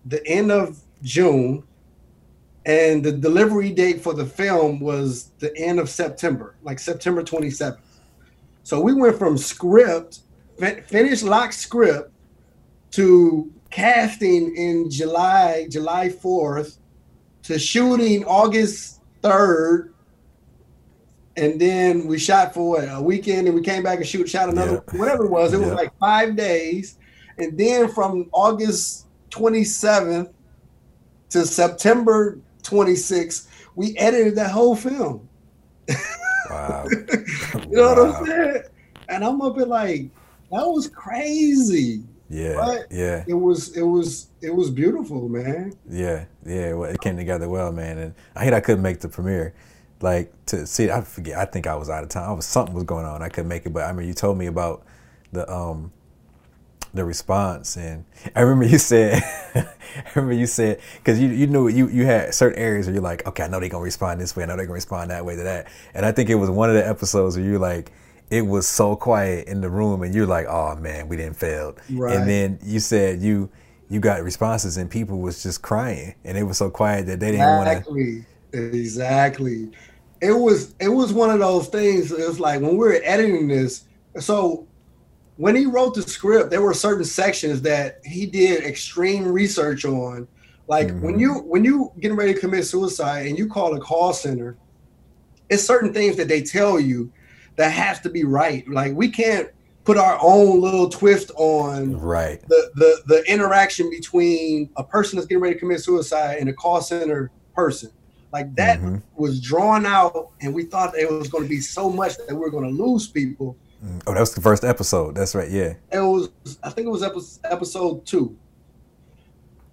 the 0.05 0.27
end 0.27 0.51
of 0.51 0.81
June, 1.03 1.62
and 2.66 3.05
the 3.05 3.12
delivery 3.12 3.73
date 3.73 4.01
for 4.01 4.14
the 4.14 4.27
film 4.27 4.81
was 4.81 5.31
the 5.39 5.57
end 5.57 5.79
of 5.79 5.89
September, 5.89 6.57
like 6.62 6.79
September 6.79 7.23
27th. 7.23 7.79
So 8.62 8.81
we 8.81 8.95
went 8.95 9.18
from 9.18 9.37
script, 9.37 10.20
finished 10.87 11.25
lock 11.25 11.53
script, 11.53 12.12
to 12.93 13.53
casting 13.70 14.55
in 14.55 14.91
July, 14.91 15.66
July 15.70 16.09
4th, 16.09 16.79
to 17.45 17.59
shooting 17.59 18.24
August 18.24 19.01
3rd, 19.22 19.93
and 21.36 21.61
then 21.61 22.07
we 22.07 22.18
shot 22.18 22.53
for 22.55 22.70
what, 22.70 22.84
a 22.84 23.01
weekend, 23.01 23.47
and 23.47 23.57
we 23.57 23.62
came 23.62 23.82
back 23.82 23.99
and 23.99 24.07
shoot, 24.07 24.28
shot 24.28 24.49
another, 24.49 24.84
yeah. 24.93 24.99
whatever 24.99 25.24
it 25.24 25.30
was. 25.30 25.53
It 25.53 25.61
yeah. 25.61 25.66
was 25.66 25.74
like 25.74 25.97
five 25.99 26.36
days, 26.36 26.99
and 27.38 27.57
then 27.59 27.88
from 27.88 28.28
August 28.32 29.07
27th 29.30 30.32
to 31.30 31.47
September 31.47 32.38
26th, 32.62 33.49
we 33.74 33.97
edited 33.97 34.36
that 34.36 34.51
whole 34.51 34.76
film. 34.76 35.28
Wow. 36.51 36.86
you 36.90 37.68
know 37.70 37.95
wow. 37.95 38.05
what 38.05 38.16
I'm 38.16 38.26
saying? 38.26 38.62
And 39.09 39.24
I'm 39.24 39.40
up 39.40 39.59
at 39.59 39.68
like, 39.68 40.11
that 40.51 40.66
was 40.66 40.88
crazy. 40.88 42.03
Yeah. 42.33 42.55
But 42.55 42.87
yeah. 42.91 43.24
It 43.26 43.35
was 43.35 43.76
it 43.76 43.83
was 43.83 44.28
it 44.41 44.55
was 44.55 44.70
beautiful, 44.70 45.28
man. 45.28 45.74
Yeah, 45.89 46.24
yeah. 46.47 46.72
Well, 46.72 46.91
it 46.91 47.01
came 47.01 47.16
together 47.16 47.49
well, 47.49 47.70
man. 47.72 47.99
And 47.99 48.14
I 48.35 48.45
hate 48.45 48.55
I 48.55 48.61
couldn't 48.61 48.83
make 48.83 49.01
the 49.01 49.09
premiere. 49.09 49.55
Like 50.01 50.33
to 50.47 50.66
see 50.66 50.91
I 50.91 51.03
forget 51.03 51.39
I 51.39 51.45
think 51.45 51.66
I 51.66 51.76
was 51.76 51.91
out 51.91 52.03
of 52.03 52.09
town. 52.09 52.28
I 52.28 52.33
was 52.33 52.47
something 52.47 52.74
was 52.74 52.85
going 52.85 53.05
on. 53.05 53.22
I 53.22 53.28
couldn't 53.28 53.49
make 53.49 53.66
it, 53.66 53.72
but 53.72 53.85
I 53.85 53.93
mean 53.93 54.09
you 54.09 54.14
told 54.14 54.39
me 54.39 54.47
about 54.47 54.83
the 55.30 55.49
um 55.53 55.93
the 56.95 57.05
response. 57.05 57.76
And 57.76 58.05
I 58.35 58.41
remember 58.41 58.64
you 58.64 58.78
said, 58.78 59.22
I 59.55 59.66
remember 60.14 60.35
you 60.35 60.47
said, 60.47 60.80
because 60.99 61.20
you, 61.20 61.28
you 61.28 61.47
knew 61.47 61.68
you, 61.68 61.89
you 61.89 62.05
had 62.05 62.35
certain 62.35 62.59
areas 62.59 62.87
where 62.87 62.95
you're 62.95 63.03
like, 63.03 63.26
okay, 63.26 63.45
I 63.45 63.49
know 63.49 63.61
they're 63.61 63.68
going 63.68 63.83
to 63.83 63.85
respond 63.85 64.20
this 64.20 64.37
way. 64.37 64.43
I 64.43 64.47
know 64.47 64.57
they're 64.57 64.66
going 64.66 64.68
to 64.68 64.74
respond 64.74 65.11
that 65.11 65.24
way 65.24 65.37
to 65.37 65.43
that. 65.43 65.68
And 65.95 66.05
I 66.05 66.12
think 66.12 66.28
it 66.28 66.35
was 66.35 66.51
one 66.51 66.68
of 66.68 66.74
the 66.74 66.87
episodes 66.87 67.37
where 67.37 67.47
you're 67.47 67.59
like, 67.59 67.93
it 68.33 68.47
was 68.47 68.66
so 68.66 68.97
quiet 68.97 69.47
in 69.47 69.61
the 69.61 69.68
room 69.68 70.03
and 70.03 70.14
you're 70.14 70.26
like, 70.26 70.47
oh 70.47 70.74
man, 70.76 71.07
we 71.07 71.18
didn't 71.18 71.37
fail. 71.37 71.76
Right. 71.91 72.16
And 72.16 72.26
then 72.26 72.59
you 72.62 72.80
said 72.80 73.20
you, 73.20 73.51
you 73.91 74.01
got 74.01 74.22
responses 74.22 74.78
and 74.78 74.91
people 74.91 75.20
was 75.20 75.43
just 75.43 75.61
crying 75.61 76.14
and 76.24 76.39
it 76.39 76.45
was 76.45 76.57
so 76.57 76.70
quiet 76.70 77.05
that 77.07 77.20
they 77.20 77.33
didn't 77.33 77.47
exactly. 77.47 77.93
want 77.93 78.24
to. 78.53 78.59
Exactly. 78.59 78.80
Exactly. 78.80 79.70
It 80.22 80.33
was, 80.33 80.74
it 80.80 80.89
was 80.89 81.12
one 81.12 81.28
of 81.28 81.41
those 81.41 81.68
things. 81.68 82.11
It 82.11 82.26
was 82.26 82.41
like 82.41 82.62
when 82.62 82.70
we 82.70 82.78
were 82.78 83.01
editing 83.05 83.49
this, 83.49 83.85
so 84.18 84.66
when 85.37 85.55
he 85.55 85.66
wrote 85.66 85.95
the 85.95 86.03
script, 86.03 86.49
there 86.49 86.62
were 86.62 86.72
certain 86.72 87.05
sections 87.05 87.61
that 87.62 88.01
he 88.03 88.24
did 88.24 88.64
extreme 88.64 89.26
research 89.26 89.85
on. 89.85 90.26
Like 90.68 90.89
mm-hmm. 90.89 91.03
when 91.03 91.18
you 91.18 91.35
when 91.41 91.64
you 91.64 91.93
getting 92.01 92.16
ready 92.16 92.33
to 92.33 92.41
commit 92.41 92.64
suicide 92.64 93.26
and 93.26 93.37
you 93.37 93.47
call 93.47 93.74
a 93.74 93.80
call 93.80 94.14
center, 94.14 94.57
it's 95.51 95.64
certain 95.64 95.93
things 95.93 96.16
that 96.16 96.28
they 96.28 96.41
tell 96.41 96.80
you 96.80 97.12
that 97.57 97.71
has 97.71 98.01
to 98.01 98.11
be 98.11 98.25
right. 98.25 98.67
Like 98.69 98.95
we 98.95 99.09
can't 99.09 99.49
put 99.85 99.97
our 99.97 100.19
own 100.21 100.61
little 100.61 100.89
twist 100.89 101.33
on 101.37 101.99
right 101.99 102.41
the 102.49 102.71
the 102.77 103.03
the 103.07 103.25
interaction 103.31 103.91
between 103.91 104.71
a 104.77 104.85
person 104.85 105.17
that's 105.17 105.27
getting 105.27 105.43
ready 105.43 105.55
to 105.55 105.61
commit 105.61 105.81
suicide 105.81 106.39
and 106.39 106.49
a 106.49 106.53
call 106.53 106.81
center 106.81 107.31
person. 107.55 107.91
Like 108.33 108.55
that 108.55 108.79
mm-hmm. 108.79 108.97
was 109.15 109.41
drawn 109.41 109.85
out, 109.85 110.31
and 110.41 110.55
we 110.55 110.65
thought 110.65 110.97
it 110.97 111.11
was 111.11 111.29
going 111.29 111.45
to 111.45 111.51
be 111.51 111.61
so 111.61 111.91
much 111.91 112.17
that 112.17 112.29
we 112.31 112.37
we're 112.37 112.51
going 112.51 112.65
to 112.65 112.83
lose 112.83 113.07
people 113.07 113.57
Mm. 113.85 114.03
Oh, 114.07 114.15
that 114.15 114.21
was 114.21 114.35
the 114.35 114.41
first 114.41 114.65
episode. 114.65 115.15
That's 115.15 115.35
right. 115.35 115.51
Yeah. 115.51 115.75
It 115.91 115.99
was. 115.99 116.31
I 116.63 116.71
think 116.71 116.87
it 116.87 116.91
was 116.91 117.03
episode 117.45 118.07
two. 118.07 118.37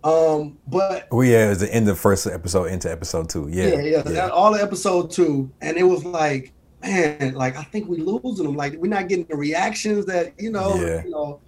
Um, 0.04 0.58
but 0.66 1.08
oh 1.12 1.22
yeah, 1.22 1.48
it 1.48 1.50
was 1.50 1.60
the 1.60 1.74
end 1.74 1.90
of 1.90 2.00
first 2.00 2.26
episode 2.26 2.66
into 2.66 2.90
episode 2.90 3.30
two. 3.30 3.50
Yeah, 3.52 3.68
yeah, 3.68 3.82
yeah. 3.82 4.10
yeah. 4.10 4.28
All 4.30 4.54
the 4.54 4.62
episode 4.62 5.12
two, 5.12 5.52
and 5.62 5.78
it 5.78 5.84
was 5.84 6.06
like, 6.06 6.54
man, 6.82 7.34
like 7.34 7.58
I 7.58 7.64
think 7.64 7.88
we're 7.88 8.04
losing 8.04 8.46
them. 8.46 8.56
Like 8.56 8.74
we're 8.74 8.88
not 8.90 9.08
getting 9.08 9.26
the 9.26 9.36
reactions 9.36 10.06
that 10.06 10.34
you 10.40 10.52
know, 10.52 10.76
yeah. 10.76 11.04
you 11.04 11.10
know. 11.10 11.42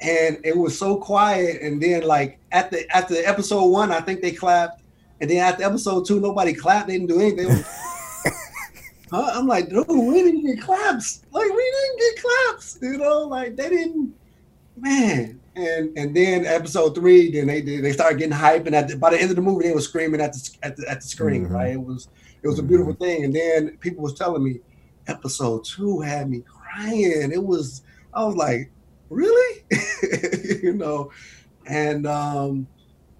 And 0.00 0.38
it 0.44 0.56
was 0.56 0.78
so 0.78 0.96
quiet, 0.96 1.62
and 1.62 1.82
then 1.82 2.02
like 2.02 2.38
at 2.52 2.70
the 2.70 2.86
the 3.08 3.22
episode 3.26 3.66
one, 3.66 3.92
I 3.92 4.00
think 4.00 4.20
they 4.20 4.32
clapped, 4.32 4.82
and 5.20 5.30
then 5.30 5.38
after 5.38 5.64
episode 5.64 6.06
two, 6.06 6.20
nobody 6.20 6.52
clapped. 6.52 6.88
They 6.88 6.98
didn't 6.98 7.08
do 7.08 7.20
anything. 7.20 7.64
Huh? 9.10 9.30
I'm 9.34 9.46
like, 9.46 9.68
dude, 9.68 9.86
we 9.88 10.22
didn't 10.22 10.44
get 10.44 10.60
claps. 10.60 11.22
Like 11.30 11.48
we 11.48 11.72
didn't 11.72 11.98
get 11.98 12.22
claps. 12.22 12.78
You 12.82 12.98
know, 12.98 13.20
like 13.20 13.56
they 13.56 13.68
didn't. 13.68 14.14
Man, 14.78 15.40
and 15.54 15.96
and 15.96 16.14
then 16.14 16.44
episode 16.44 16.94
three, 16.94 17.30
then 17.30 17.46
they 17.46 17.62
they 17.62 17.92
started 17.92 18.18
getting 18.18 18.32
hype, 18.32 18.66
and 18.66 18.74
at 18.74 18.88
the, 18.88 18.96
by 18.96 19.10
the 19.10 19.20
end 19.20 19.30
of 19.30 19.36
the 19.36 19.42
movie, 19.42 19.68
they 19.68 19.74
were 19.74 19.80
screaming 19.80 20.20
at 20.20 20.32
the 20.34 20.56
at 20.62 20.76
the, 20.76 20.90
at 20.90 21.00
the 21.00 21.06
screen. 21.06 21.44
Mm-hmm. 21.44 21.54
Right? 21.54 21.72
It 21.72 21.80
was 21.80 22.08
it 22.46 22.50
was 22.50 22.58
a 22.60 22.62
beautiful 22.62 22.94
thing. 22.94 23.24
And 23.24 23.34
then 23.34 23.76
people 23.78 24.02
was 24.02 24.14
telling 24.14 24.44
me, 24.44 24.60
episode 25.08 25.64
two 25.64 26.00
had 26.00 26.30
me 26.30 26.42
crying. 26.46 27.32
It 27.32 27.42
was 27.42 27.82
I 28.14 28.24
was 28.24 28.36
like, 28.36 28.70
really? 29.10 29.64
you 30.62 30.72
know, 30.72 31.10
and 31.66 32.06
um, 32.06 32.66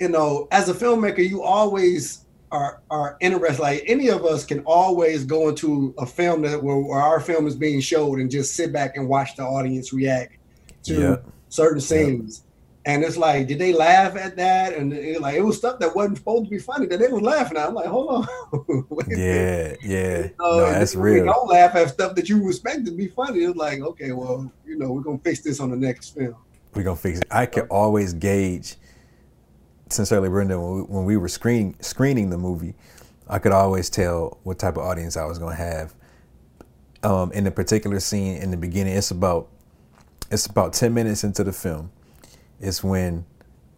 you 0.00 0.08
know, 0.08 0.48
as 0.50 0.68
a 0.68 0.74
filmmaker, 0.74 1.28
you 1.28 1.42
always 1.42 2.24
are 2.52 2.80
are 2.90 3.16
interested. 3.20 3.60
Like 3.60 3.82
any 3.86 4.08
of 4.08 4.24
us 4.24 4.44
can 4.44 4.60
always 4.60 5.24
go 5.24 5.48
into 5.48 5.94
a 5.98 6.06
film 6.06 6.42
that 6.42 6.62
where, 6.62 6.76
where, 6.76 7.00
our 7.00 7.20
film 7.20 7.46
is 7.46 7.56
being 7.56 7.80
showed 7.80 8.20
and 8.20 8.30
just 8.30 8.54
sit 8.54 8.72
back 8.72 8.96
and 8.96 9.08
watch 9.08 9.36
the 9.36 9.42
audience 9.42 9.92
react 9.92 10.36
to 10.84 11.00
yeah. 11.00 11.16
certain 11.48 11.80
scenes. 11.80 12.42
Yeah. 12.42 12.45
And 12.86 13.02
it's 13.02 13.16
like, 13.16 13.48
did 13.48 13.58
they 13.58 13.72
laugh 13.72 14.14
at 14.14 14.36
that? 14.36 14.74
And 14.74 14.92
it, 14.92 15.20
like 15.20 15.34
it 15.34 15.42
was 15.42 15.58
stuff 15.58 15.80
that 15.80 15.94
wasn't 15.96 16.18
supposed 16.18 16.44
to 16.44 16.50
be 16.50 16.60
funny 16.60 16.86
that 16.86 17.00
they 17.00 17.08
were 17.08 17.20
laughing 17.20 17.58
at. 17.58 17.66
I'm 17.66 17.74
like, 17.74 17.86
hold 17.86 18.08
on. 18.08 18.28
yeah, 19.08 19.74
yeah. 19.82 20.18
You 20.18 20.30
know, 20.38 20.58
no, 20.58 20.70
that's 20.70 20.94
real. 20.94 21.24
Don't 21.24 21.48
laugh 21.48 21.74
at 21.74 21.88
stuff 21.90 22.14
that 22.14 22.28
you 22.28 22.48
expect 22.48 22.86
to 22.86 22.92
be 22.92 23.08
funny. 23.08 23.40
It's 23.40 23.56
like, 23.56 23.80
okay, 23.80 24.12
well, 24.12 24.52
you 24.64 24.78
know, 24.78 24.92
we're 24.92 25.00
gonna 25.00 25.18
fix 25.18 25.40
this 25.40 25.58
on 25.58 25.70
the 25.70 25.76
next 25.76 26.10
film. 26.10 26.36
We're 26.74 26.84
gonna 26.84 26.94
fix 26.94 27.18
it. 27.18 27.26
I 27.28 27.46
can 27.46 27.66
always 27.70 28.14
gauge. 28.14 28.76
Sincerely, 29.90 30.28
Brenda, 30.28 30.60
when 30.60 30.76
we, 30.76 30.82
when 30.82 31.04
we 31.06 31.16
were 31.16 31.28
screening 31.28 31.74
screening 31.80 32.30
the 32.30 32.38
movie, 32.38 32.76
I 33.26 33.40
could 33.40 33.52
always 33.52 33.90
tell 33.90 34.38
what 34.44 34.60
type 34.60 34.76
of 34.76 34.84
audience 34.84 35.16
I 35.16 35.24
was 35.24 35.40
gonna 35.40 35.56
have. 35.56 35.92
Um, 37.02 37.32
in 37.32 37.42
the 37.42 37.50
particular 37.50 37.98
scene 37.98 38.36
in 38.40 38.52
the 38.52 38.56
beginning, 38.56 38.96
it's 38.96 39.10
about 39.10 39.48
it's 40.30 40.46
about 40.46 40.72
ten 40.72 40.94
minutes 40.94 41.24
into 41.24 41.42
the 41.42 41.52
film. 41.52 41.90
It's 42.60 42.82
when 42.82 43.24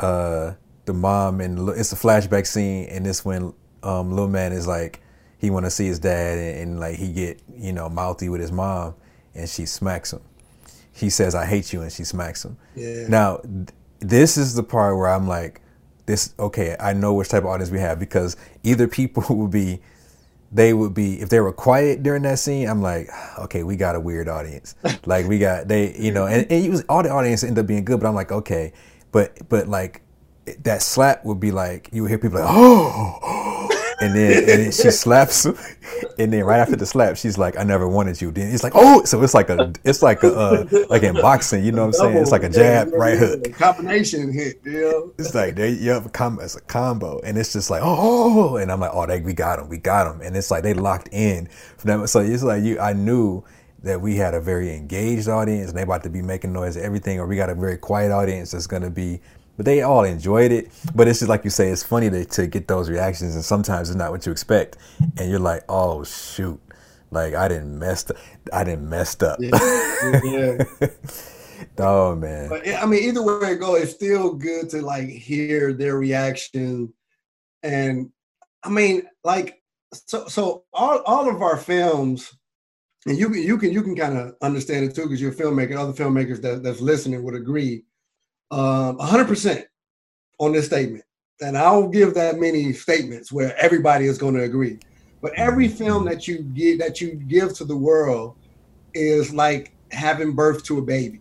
uh, 0.00 0.54
the 0.84 0.92
mom 0.92 1.40
and 1.40 1.68
it's 1.70 1.92
a 1.92 1.96
flashback 1.96 2.46
scene, 2.46 2.88
and 2.88 3.06
it's 3.06 3.24
when 3.24 3.52
um, 3.82 4.10
little 4.10 4.28
man 4.28 4.52
is 4.52 4.66
like 4.66 5.02
he 5.38 5.50
want 5.50 5.66
to 5.66 5.70
see 5.70 5.86
his 5.86 5.98
dad, 5.98 6.38
and, 6.38 6.58
and 6.58 6.80
like 6.80 6.96
he 6.96 7.12
get 7.12 7.40
you 7.56 7.72
know 7.72 7.88
mouthy 7.88 8.28
with 8.28 8.40
his 8.40 8.52
mom, 8.52 8.94
and 9.34 9.48
she 9.48 9.66
smacks 9.66 10.12
him 10.12 10.20
he 10.98 11.10
says, 11.10 11.34
I 11.34 11.46
hate 11.46 11.72
you, 11.72 11.82
and 11.82 11.92
she 11.92 12.02
smacks 12.02 12.44
him. 12.44 12.56
Yeah. 12.74 13.06
Now, 13.08 13.36
th- 13.36 13.68
this 14.00 14.36
is 14.36 14.54
the 14.54 14.64
part 14.64 14.96
where 14.96 15.08
I'm 15.08 15.28
like, 15.28 15.60
this, 16.06 16.34
okay, 16.38 16.76
I 16.80 16.92
know 16.92 17.14
which 17.14 17.28
type 17.28 17.44
of 17.44 17.50
audience 17.50 17.70
we 17.70 17.78
have 17.78 18.00
because 18.00 18.36
either 18.64 18.88
people 18.88 19.24
will 19.36 19.48
be, 19.48 19.80
they 20.50 20.72
would 20.72 20.94
be, 20.94 21.20
if 21.20 21.28
they 21.28 21.40
were 21.40 21.52
quiet 21.52 22.02
during 22.02 22.22
that 22.22 22.38
scene, 22.38 22.68
I'm 22.68 22.80
like, 22.80 23.08
okay, 23.38 23.62
we 23.62 23.76
got 23.76 23.96
a 23.96 24.00
weird 24.00 24.28
audience. 24.28 24.74
like, 25.06 25.26
we 25.26 25.38
got, 25.38 25.68
they, 25.68 25.94
you 25.96 26.12
know, 26.12 26.26
and, 26.26 26.50
and 26.50 26.70
was, 26.70 26.84
all 26.88 27.02
the 27.02 27.10
audience 27.10 27.42
ended 27.44 27.58
up 27.58 27.66
being 27.66 27.84
good, 27.84 28.00
but 28.00 28.08
I'm 28.08 28.14
like, 28.14 28.32
okay, 28.32 28.72
but, 29.12 29.48
but 29.48 29.68
like, 29.68 30.02
that 30.62 30.82
slap 30.82 31.24
would 31.24 31.40
be 31.40 31.50
like, 31.50 31.90
you 31.92 32.02
would 32.02 32.08
hear 32.08 32.18
people 32.18 32.40
like, 32.40 32.48
oh, 32.48 33.68
and 34.00 34.14
then, 34.14 34.38
and 34.38 34.46
then 34.46 34.72
she 34.72 34.90
slaps 34.90 35.44
him, 35.46 35.56
and 36.18 36.32
then 36.32 36.44
right 36.44 36.58
after 36.58 36.76
the 36.76 36.86
slap, 36.86 37.16
she's 37.16 37.38
like, 37.38 37.58
"I 37.58 37.64
never 37.64 37.88
wanted 37.88 38.20
you." 38.20 38.30
Then 38.30 38.52
it's 38.52 38.62
like, 38.62 38.72
"Oh!" 38.74 39.04
So 39.04 39.22
it's 39.22 39.34
like 39.34 39.50
a, 39.50 39.72
it's 39.84 40.02
like 40.02 40.22
a, 40.22 40.34
uh, 40.34 40.84
like 40.88 41.02
in 41.02 41.14
boxing, 41.14 41.64
you 41.64 41.72
know 41.72 41.86
what 41.86 41.96
I'm 41.96 42.12
saying? 42.12 42.16
It's 42.18 42.30
like 42.30 42.44
a 42.44 42.48
jab, 42.48 42.92
right 42.92 43.18
hook, 43.18 43.52
combination 43.54 44.32
hit. 44.32 44.60
Yeah, 44.64 44.92
it's 45.18 45.34
like 45.34 45.56
they, 45.56 45.70
you 45.70 45.90
have 45.90 46.06
a 46.06 46.10
combo, 46.10 46.42
it's 46.42 46.56
a 46.56 46.60
combo, 46.60 47.20
and 47.20 47.36
it's 47.36 47.52
just 47.52 47.70
like, 47.70 47.82
oh, 47.84 48.56
and 48.56 48.70
I'm 48.70 48.80
like, 48.80 48.92
oh, 48.92 49.06
they, 49.06 49.20
we 49.20 49.32
got 49.32 49.58
him, 49.58 49.68
we 49.68 49.78
got 49.78 50.12
him, 50.12 50.20
and 50.20 50.36
it's 50.36 50.50
like 50.50 50.62
they 50.62 50.74
locked 50.74 51.08
in 51.12 51.46
from 51.76 52.00
that. 52.00 52.08
So 52.08 52.20
it's 52.20 52.42
like 52.42 52.62
you, 52.62 52.78
I 52.78 52.92
knew 52.92 53.44
that 53.82 54.00
we 54.00 54.16
had 54.16 54.34
a 54.34 54.40
very 54.40 54.74
engaged 54.74 55.28
audience, 55.28 55.70
and 55.70 55.78
they 55.78 55.82
about 55.82 56.02
to 56.02 56.10
be 56.10 56.22
making 56.22 56.52
noise, 56.52 56.76
and 56.76 56.84
everything, 56.84 57.18
or 57.20 57.26
we 57.26 57.36
got 57.36 57.50
a 57.50 57.54
very 57.54 57.78
quiet 57.78 58.10
audience 58.10 58.50
that's 58.50 58.66
gonna 58.66 58.90
be 58.90 59.20
but 59.58 59.66
they 59.66 59.82
all 59.82 60.04
enjoyed 60.04 60.52
it. 60.52 60.70
But 60.94 61.08
it's 61.08 61.18
just 61.18 61.28
like 61.28 61.44
you 61.44 61.50
say, 61.50 61.68
it's 61.68 61.82
funny 61.82 62.08
to, 62.08 62.24
to 62.24 62.46
get 62.46 62.68
those 62.68 62.88
reactions, 62.88 63.34
and 63.34 63.44
sometimes 63.44 63.90
it's 63.90 63.96
not 63.96 64.10
what 64.10 64.24
you 64.24 64.32
expect, 64.32 64.78
and 65.18 65.28
you're 65.28 65.40
like, 65.40 65.64
oh 65.68 66.04
shoot, 66.04 66.58
like 67.10 67.34
I 67.34 67.48
didn't 67.48 67.78
messed, 67.78 68.12
up. 68.12 68.16
I 68.52 68.64
didn't 68.64 68.88
messed 68.88 69.22
up. 69.22 69.38
Yeah. 69.40 70.20
yeah. 70.24 70.64
oh 71.78 72.14
man. 72.14 72.48
But 72.48 72.66
I 72.68 72.86
mean, 72.86 73.02
either 73.02 73.22
way 73.22 73.52
it 73.52 73.56
go, 73.56 73.74
it's 73.74 73.92
still 73.92 74.32
good 74.32 74.70
to 74.70 74.80
like 74.80 75.08
hear 75.08 75.74
their 75.74 75.98
reaction, 75.98 76.94
and 77.62 78.10
I 78.62 78.70
mean, 78.70 79.02
like, 79.24 79.60
so 79.92 80.28
so 80.28 80.64
all 80.72 81.00
all 81.00 81.28
of 81.28 81.42
our 81.42 81.58
films. 81.58 82.32
And 83.06 83.16
you 83.16 83.30
can 83.30 83.42
you 83.42 83.56
can 83.56 83.72
you 83.72 83.82
can 83.82 83.96
kind 83.96 84.18
of 84.18 84.34
understand 84.42 84.84
it 84.84 84.94
too 84.94 85.04
because 85.04 85.20
you're 85.20 85.32
a 85.32 85.34
filmmaker. 85.34 85.76
Other 85.76 85.92
filmmakers 85.92 86.42
that, 86.42 86.62
that's 86.62 86.80
listening 86.80 87.22
would 87.22 87.36
agree 87.36 87.84
um, 88.50 88.98
100% 88.98 89.64
on 90.38 90.52
this 90.52 90.66
statement. 90.66 91.04
And 91.40 91.56
I'll 91.56 91.88
give 91.88 92.14
that 92.14 92.38
many 92.38 92.72
statements 92.72 93.30
where 93.30 93.56
everybody 93.56 94.06
is 94.06 94.18
going 94.18 94.34
to 94.34 94.42
agree. 94.42 94.78
But 95.20 95.32
every 95.34 95.68
film 95.68 96.04
that 96.06 96.28
you 96.28 96.38
give 96.38 96.78
that 96.78 97.00
you 97.00 97.14
give 97.14 97.54
to 97.54 97.64
the 97.64 97.76
world 97.76 98.36
is 98.94 99.32
like 99.32 99.72
having 99.90 100.32
birth 100.34 100.64
to 100.64 100.78
a 100.78 100.82
baby, 100.82 101.20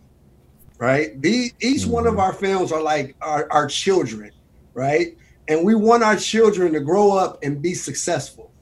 right? 0.78 1.12
Each 1.24 1.52
mm-hmm. 1.60 1.90
one 1.90 2.06
of 2.06 2.12
mm-hmm. 2.12 2.20
our 2.20 2.32
films 2.32 2.72
are 2.72 2.82
like 2.82 3.16
our, 3.20 3.50
our 3.50 3.66
children, 3.66 4.30
right? 4.74 5.16
And 5.48 5.64
we 5.64 5.74
want 5.74 6.02
our 6.02 6.16
children 6.16 6.72
to 6.74 6.80
grow 6.80 7.16
up 7.16 7.42
and 7.42 7.62
be 7.62 7.74
successful. 7.74 8.52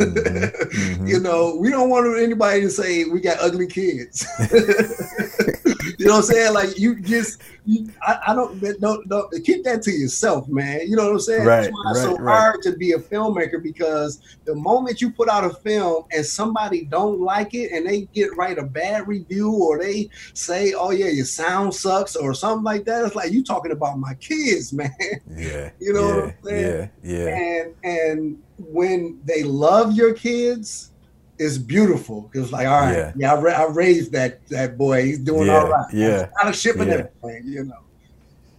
Mm-hmm. 0.00 1.06
you 1.06 1.20
know, 1.20 1.56
we 1.56 1.70
don't 1.70 1.90
want 1.90 2.18
anybody 2.18 2.62
to 2.62 2.70
say 2.70 3.04
we 3.04 3.20
got 3.20 3.38
ugly 3.40 3.66
kids. 3.66 4.26
you 5.98 6.06
know 6.06 6.12
what 6.12 6.18
I'm 6.18 6.22
saying? 6.22 6.54
Like 6.54 6.78
you 6.78 7.00
just, 7.00 7.42
you, 7.64 7.90
I, 8.02 8.18
I, 8.28 8.34
don't, 8.34 8.60
don't, 8.80 9.08
don't 9.08 9.44
keep 9.44 9.64
that 9.64 9.82
to 9.82 9.90
yourself, 9.90 10.48
man. 10.48 10.80
You 10.88 10.96
know 10.96 11.04
what 11.04 11.12
I'm 11.12 11.20
saying? 11.20 11.46
Right, 11.46 11.62
That's 11.62 11.72
why 11.72 11.90
it's 11.90 11.98
right, 12.00 12.04
so 12.04 12.16
right. 12.16 12.38
hard 12.38 12.62
to 12.62 12.76
be 12.76 12.92
a 12.92 12.98
filmmaker 12.98 13.62
because 13.62 14.20
the 14.44 14.54
moment 14.54 15.00
you 15.00 15.10
put 15.10 15.28
out 15.28 15.44
a 15.44 15.50
film 15.50 16.04
and 16.12 16.24
somebody 16.24 16.84
don't 16.84 17.20
like 17.20 17.54
it 17.54 17.72
and 17.72 17.86
they 17.86 18.02
get 18.14 18.36
write 18.36 18.58
a 18.58 18.64
bad 18.64 19.06
review 19.06 19.52
or 19.52 19.78
they 19.78 20.08
say, 20.34 20.72
"Oh 20.72 20.90
yeah, 20.90 21.08
your 21.08 21.26
sound 21.26 21.74
sucks" 21.74 22.16
or 22.16 22.34
something 22.34 22.64
like 22.64 22.84
that, 22.86 23.04
it's 23.04 23.14
like 23.14 23.32
you 23.32 23.44
talking 23.44 23.72
about 23.72 23.98
my 23.98 24.14
kids, 24.14 24.72
man. 24.72 24.90
Yeah. 25.28 25.70
you 25.78 25.92
know 25.92 26.08
yeah, 26.08 26.14
what 26.14 26.24
I'm 26.24 26.34
saying? 26.44 26.90
Yeah, 27.02 27.16
yeah. 27.16 27.36
And 27.36 27.74
and 27.84 28.42
when 28.58 29.20
they 29.24 29.42
love 29.42 29.92
your 29.92 30.14
kids, 30.14 30.92
it's 31.38 31.58
beautiful 31.58 32.22
because 32.22 32.52
like 32.52 32.66
all 32.66 32.80
right 32.80 32.96
yeah, 32.96 33.12
yeah 33.16 33.32
I, 33.32 33.40
ra- 33.40 33.52
I, 33.52 33.66
raised 33.66 34.12
that 34.12 34.46
that 34.48 34.76
boy 34.76 35.04
he's 35.04 35.18
doing 35.18 35.46
yeah, 35.46 35.58
all 35.58 35.68
right 35.68 35.94
yeah 35.94 36.28
out 36.40 36.48
of 36.48 36.56
shipping 36.56 36.88
yeah. 36.88 37.06
everything 37.22 37.42
you 37.46 37.64
know 37.64 37.84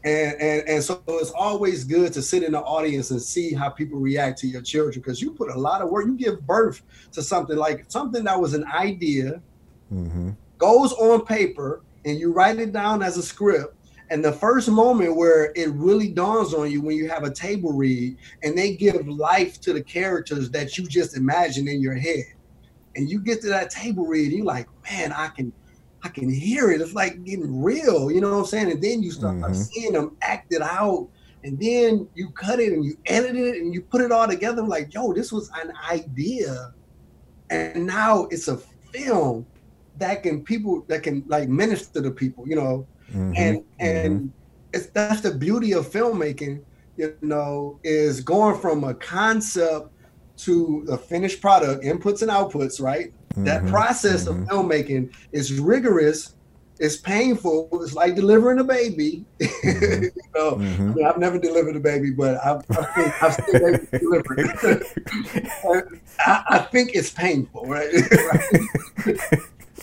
and 0.03 0.41
and 0.41 0.69
and 0.69 0.83
so 0.83 1.01
it's 1.07 1.31
always 1.31 1.83
good 1.83 2.13
to 2.13 2.21
sit 2.21 2.43
in 2.43 2.53
the 2.53 2.61
audience 2.61 3.11
and 3.11 3.21
see 3.21 3.53
how 3.53 3.69
people 3.69 3.99
react 3.99 4.39
to 4.39 4.47
your 4.47 4.61
children 4.61 5.01
because 5.01 5.21
you 5.21 5.31
put 5.31 5.49
a 5.51 5.59
lot 5.59 5.81
of 5.81 5.89
work 5.89 6.05
you 6.05 6.15
give 6.15 6.45
birth 6.47 6.81
to 7.11 7.21
something 7.21 7.57
like 7.57 7.85
something 7.89 8.23
that 8.23 8.39
was 8.39 8.53
an 8.53 8.65
idea 8.65 9.41
mm-hmm. 9.93 10.29
goes 10.57 10.93
on 10.93 11.25
paper 11.25 11.81
and 12.05 12.17
you 12.17 12.31
write 12.31 12.59
it 12.59 12.71
down 12.71 13.03
as 13.03 13.17
a 13.17 13.23
script 13.23 13.75
and 14.11 14.25
the 14.25 14.31
first 14.31 14.69
moment 14.69 15.15
where 15.15 15.51
it 15.55 15.69
really 15.69 16.09
dawns 16.09 16.53
on 16.53 16.71
you 16.71 16.81
when 16.81 16.95
you 16.95 17.07
have 17.09 17.23
a 17.23 17.31
table 17.31 17.73
read 17.73 18.17
and 18.43 18.57
they 18.57 18.75
give 18.75 19.07
life 19.07 19.61
to 19.61 19.73
the 19.73 19.83
characters 19.83 20.49
that 20.51 20.77
you 20.77 20.87
just 20.87 21.15
imagine 21.15 21.67
in 21.67 21.79
your 21.79 21.93
head. 21.93 22.25
And 22.99 23.09
you 23.09 23.19
get 23.19 23.41
to 23.41 23.47
that 23.47 23.69
table 23.69 24.05
read, 24.05 24.31
you're 24.31 24.45
like, 24.45 24.67
man, 24.89 25.11
I 25.11 25.29
can 25.29 25.53
I 26.03 26.09
can 26.09 26.29
hear 26.29 26.71
it. 26.71 26.81
It's 26.81 26.93
like 26.93 27.23
getting 27.23 27.61
real, 27.61 28.11
you 28.11 28.21
know 28.21 28.31
what 28.31 28.39
I'm 28.39 28.45
saying? 28.45 28.71
And 28.71 28.81
then 28.81 29.03
you 29.03 29.11
start 29.11 29.35
mm-hmm. 29.35 29.53
seeing 29.53 29.93
them 29.93 30.15
act 30.21 30.53
it 30.53 30.61
out. 30.61 31.09
And 31.43 31.59
then 31.59 32.07
you 32.15 32.31
cut 32.31 32.59
it 32.59 32.73
and 32.73 32.83
you 32.83 32.97
edit 33.05 33.35
it 33.35 33.61
and 33.61 33.73
you 33.73 33.81
put 33.81 34.01
it 34.01 34.11
all 34.11 34.27
together. 34.27 34.61
Like, 34.61 34.93
yo, 34.93 35.13
this 35.13 35.31
was 35.31 35.49
an 35.61 35.73
idea. 35.89 36.73
And 37.49 37.85
now 37.85 38.25
it's 38.25 38.47
a 38.47 38.57
film 38.91 39.45
that 39.97 40.23
can 40.23 40.43
people 40.43 40.85
that 40.87 41.03
can 41.03 41.23
like 41.27 41.49
minister 41.49 42.01
to 42.01 42.11
people, 42.11 42.47
you 42.47 42.55
know, 42.55 42.87
Mm-hmm. 43.11 43.33
And 43.35 43.63
and 43.79 44.19
mm-hmm. 44.19 44.27
it's 44.73 44.87
that's 44.87 45.21
the 45.21 45.33
beauty 45.33 45.73
of 45.73 45.89
filmmaking, 45.89 46.61
you 46.97 47.15
know, 47.21 47.79
is 47.83 48.21
going 48.21 48.59
from 48.59 48.83
a 48.83 48.93
concept 48.93 49.91
to 50.43 50.83
the 50.85 50.97
finished 50.97 51.41
product, 51.41 51.83
inputs 51.83 52.21
and 52.21 52.31
outputs, 52.31 52.81
right? 52.81 53.11
Mm-hmm. 53.31 53.43
That 53.43 53.65
process 53.67 54.27
of 54.27 54.35
mm-hmm. 54.35 54.49
filmmaking 54.49 55.13
is 55.31 55.59
rigorous, 55.59 56.35
it's 56.79 56.95
painful, 56.95 57.67
it's 57.83 57.93
like 57.93 58.15
delivering 58.15 58.59
a 58.59 58.63
baby. 58.63 59.25
Mm-hmm. 59.69 60.03
you 60.03 60.31
know, 60.35 60.55
I 60.55 60.93
mean, 60.95 61.05
I've 61.05 61.17
never 61.17 61.37
delivered 61.37 61.75
a 61.75 61.79
baby, 61.79 62.11
but 62.11 62.37
I've, 62.43 62.63
I've, 62.71 63.13
I've 63.21 63.33
still 63.33 63.77
delivered. 63.99 64.85
I, 66.19 66.43
I 66.49 66.59
think 66.71 66.91
it's 66.95 67.11
painful, 67.11 67.65
right? 67.65 67.93
right? 69.05 69.19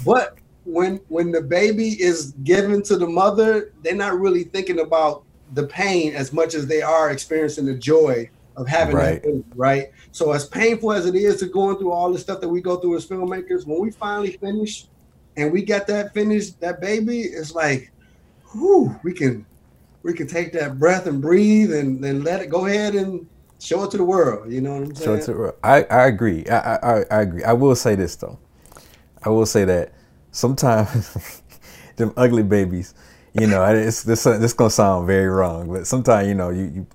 but 0.05 0.39
when 0.65 0.97
when 1.09 1.31
the 1.31 1.43
baby 1.43 1.91
is 2.03 2.33
given 2.43 2.83
to 2.85 2.97
the 2.97 3.07
mother, 3.07 3.73
they're 3.83 3.95
not 3.95 4.19
really 4.19 4.45
thinking 4.45 4.81
about 4.81 5.25
the 5.55 5.67
pain 5.67 6.15
as 6.15 6.33
much 6.33 6.55
as 6.55 6.67
they 6.67 6.83
are 6.83 7.11
experiencing 7.11 7.67
the 7.67 7.75
joy 7.75 8.29
of 8.57 8.67
having 8.67 8.97
right. 8.97 9.23
that 9.23 9.45
right? 9.55 9.91
So 10.13 10.33
as 10.33 10.47
painful 10.47 10.93
as 10.93 11.07
it 11.07 11.15
is 11.15 11.41
to 11.41 11.47
going 11.47 11.77
through 11.77 11.93
all 11.93 12.13
the 12.13 12.19
stuff 12.19 12.41
that 12.41 12.49
we 12.49 12.61
go 12.61 12.77
through 12.77 12.97
as 12.97 13.07
filmmakers, 13.07 13.67
when 13.67 13.81
we 13.81 13.91
finally 13.91 14.33
finish 14.33 14.87
and 15.37 15.53
we 15.53 15.63
got 15.63 15.87
that 15.89 16.15
finished, 16.15 16.61
that 16.61 16.81
baby, 16.81 17.21
it's 17.21 17.55
like, 17.55 17.93
whew, 18.53 18.99
we 19.03 19.13
can 19.13 19.45
we 20.03 20.15
can 20.15 20.27
take 20.27 20.53
that 20.53 20.79
breath 20.79 21.07
and 21.07 21.21
breathe 21.21 21.73
and 21.73 22.03
then 22.03 22.23
let 22.23 22.41
it 22.41 22.49
go 22.49 22.67
ahead 22.67 22.95
and 22.95 23.27
show 23.59 23.85
it 23.85 23.91
to 23.91 23.97
the 23.97 24.05
world. 24.05 24.51
You 24.53 24.61
know 24.61 24.75
what 24.75 24.83
I'm 24.83 24.95
saying? 24.95 25.05
Show 25.05 25.15
it 25.15 25.25
to 25.25 25.33
the 25.33 25.39
world. 25.39 25.55
I, 25.65 25.83
I 25.85 26.07
agree. 26.07 26.47
I, 26.47 26.77
I 26.77 27.05
I 27.11 27.23
agree. 27.23 27.45
I 27.45 27.53
will 27.53 27.75
say 27.75 27.95
this 27.95 28.17
though. 28.17 28.39
I 29.23 29.29
will 29.29 29.47
say 29.47 29.65
that 29.65 29.93
sometimes 30.31 31.43
them 31.97 32.13
ugly 32.17 32.45
babies, 32.45 32.95
you 33.35 33.47
know, 33.47 33.65
it's 33.65 34.03
this 34.03 34.25
this 34.25 34.53
gonna 34.55 34.71
sound 34.71 35.07
very 35.07 35.29
wrong, 35.29 35.69
but 35.71 35.87
sometimes 35.87 36.29
you 36.29 36.35
know 36.35 36.51
you, 36.51 36.65
you 36.75 36.87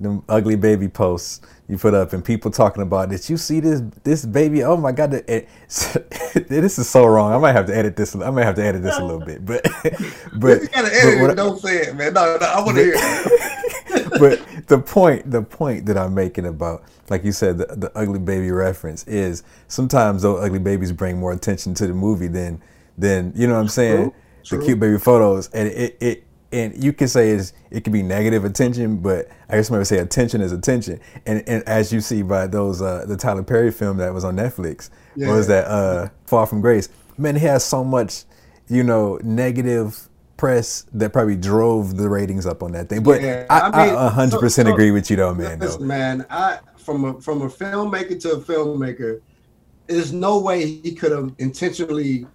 them 0.00 0.24
ugly 0.28 0.56
baby 0.56 0.88
posts 0.88 1.40
you 1.68 1.78
put 1.78 1.94
up 1.94 2.12
and 2.12 2.24
people 2.24 2.50
talking 2.50 2.82
about 2.82 3.10
did 3.10 3.28
you 3.28 3.36
see 3.36 3.60
this 3.60 3.82
this 4.02 4.24
baby? 4.24 4.64
Oh 4.64 4.76
my 4.76 4.92
god 4.92 5.14
it, 5.14 5.48
this 6.48 6.78
is 6.78 6.88
so 6.88 7.06
wrong. 7.06 7.32
I 7.32 7.38
might 7.38 7.52
have 7.52 7.66
to 7.66 7.76
edit 7.76 7.96
this 7.96 8.14
i 8.16 8.30
might 8.30 8.44
have 8.44 8.56
to 8.56 8.64
edit 8.64 8.82
this 8.82 8.96
a 8.98 9.04
little 9.04 9.24
bit 9.24 9.44
but 9.44 9.62
but 10.34 10.62
you 10.62 10.68
gotta 10.68 10.94
edit 10.94 11.20
but 11.20 11.30
it, 11.30 11.36
don't 11.36 11.60
say 11.60 11.82
it 11.82 11.96
man. 11.96 12.14
No, 12.14 12.36
no 12.40 12.46
i 12.46 12.60
want 12.60 12.76
to 12.76 12.84
hear 12.84 12.94
it. 12.96 14.10
but 14.18 14.66
the 14.66 14.78
point 14.78 15.30
the 15.30 15.42
point 15.42 15.86
that 15.86 15.96
i'm 15.96 16.14
making 16.14 16.46
about 16.46 16.82
like 17.08 17.24
you 17.24 17.32
said 17.32 17.58
the, 17.58 17.66
the 17.66 17.92
ugly 17.96 18.18
baby 18.18 18.50
reference 18.50 19.06
is 19.06 19.42
sometimes 19.68 20.22
those 20.22 20.42
ugly 20.42 20.58
babies 20.58 20.92
bring 20.92 21.18
more 21.18 21.32
attention 21.32 21.74
to 21.74 21.86
the 21.86 21.94
movie 21.94 22.28
than 22.28 22.60
than 23.00 23.32
you 23.34 23.46
know 23.46 23.54
what 23.54 23.60
I'm 23.60 23.68
saying? 23.68 24.12
True. 24.44 24.58
The 24.58 24.64
cute 24.64 24.80
baby 24.80 24.98
photos, 24.98 25.48
and 25.50 25.68
it, 25.68 25.96
it 26.00 26.24
and 26.52 26.82
you 26.82 26.92
can 26.92 27.08
say 27.08 27.30
is 27.30 27.52
it 27.70 27.84
could 27.84 27.92
be 27.92 28.02
negative 28.02 28.44
attention, 28.44 28.96
but 28.98 29.28
I 29.48 29.56
guess 29.56 29.70
maybe 29.70 29.84
say 29.84 29.98
attention 29.98 30.40
is 30.40 30.52
attention. 30.52 31.00
And 31.26 31.42
and 31.46 31.62
as 31.64 31.92
you 31.92 32.00
see 32.00 32.22
by 32.22 32.46
those 32.46 32.82
uh, 32.82 33.04
the 33.06 33.16
Tyler 33.16 33.42
Perry 33.42 33.70
film 33.70 33.98
that 33.98 34.12
was 34.12 34.24
on 34.24 34.36
Netflix, 34.36 34.90
yeah. 35.14 35.32
was 35.32 35.46
that 35.46 35.66
uh, 35.66 36.08
Fall 36.26 36.46
from 36.46 36.60
Grace? 36.60 36.88
Man, 37.18 37.36
he 37.36 37.46
has 37.46 37.64
so 37.64 37.84
much, 37.84 38.24
you 38.68 38.82
know, 38.82 39.18
negative 39.22 40.08
press 40.36 40.86
that 40.94 41.12
probably 41.12 41.36
drove 41.36 41.96
the 41.96 42.08
ratings 42.08 42.46
up 42.46 42.62
on 42.62 42.72
that 42.72 42.88
thing. 42.88 43.02
But 43.02 43.20
yeah, 43.20 43.44
I, 43.50 43.60
I, 43.60 43.86
mean, 43.86 43.94
100% 44.30 44.30
so, 44.30 44.48
so, 44.48 44.72
agree 44.72 44.90
with 44.90 45.10
you 45.10 45.16
though, 45.16 45.34
man. 45.34 45.58
Listen, 45.58 45.82
though. 45.82 45.86
man, 45.86 46.26
I 46.30 46.58
from 46.76 47.04
a 47.04 47.20
from 47.20 47.42
a 47.42 47.48
filmmaker 47.48 48.20
to 48.22 48.32
a 48.32 48.40
filmmaker, 48.40 49.20
there's 49.86 50.12
no 50.12 50.40
way 50.40 50.66
he 50.66 50.94
could 50.94 51.12
have 51.12 51.32
intentionally. 51.38 52.26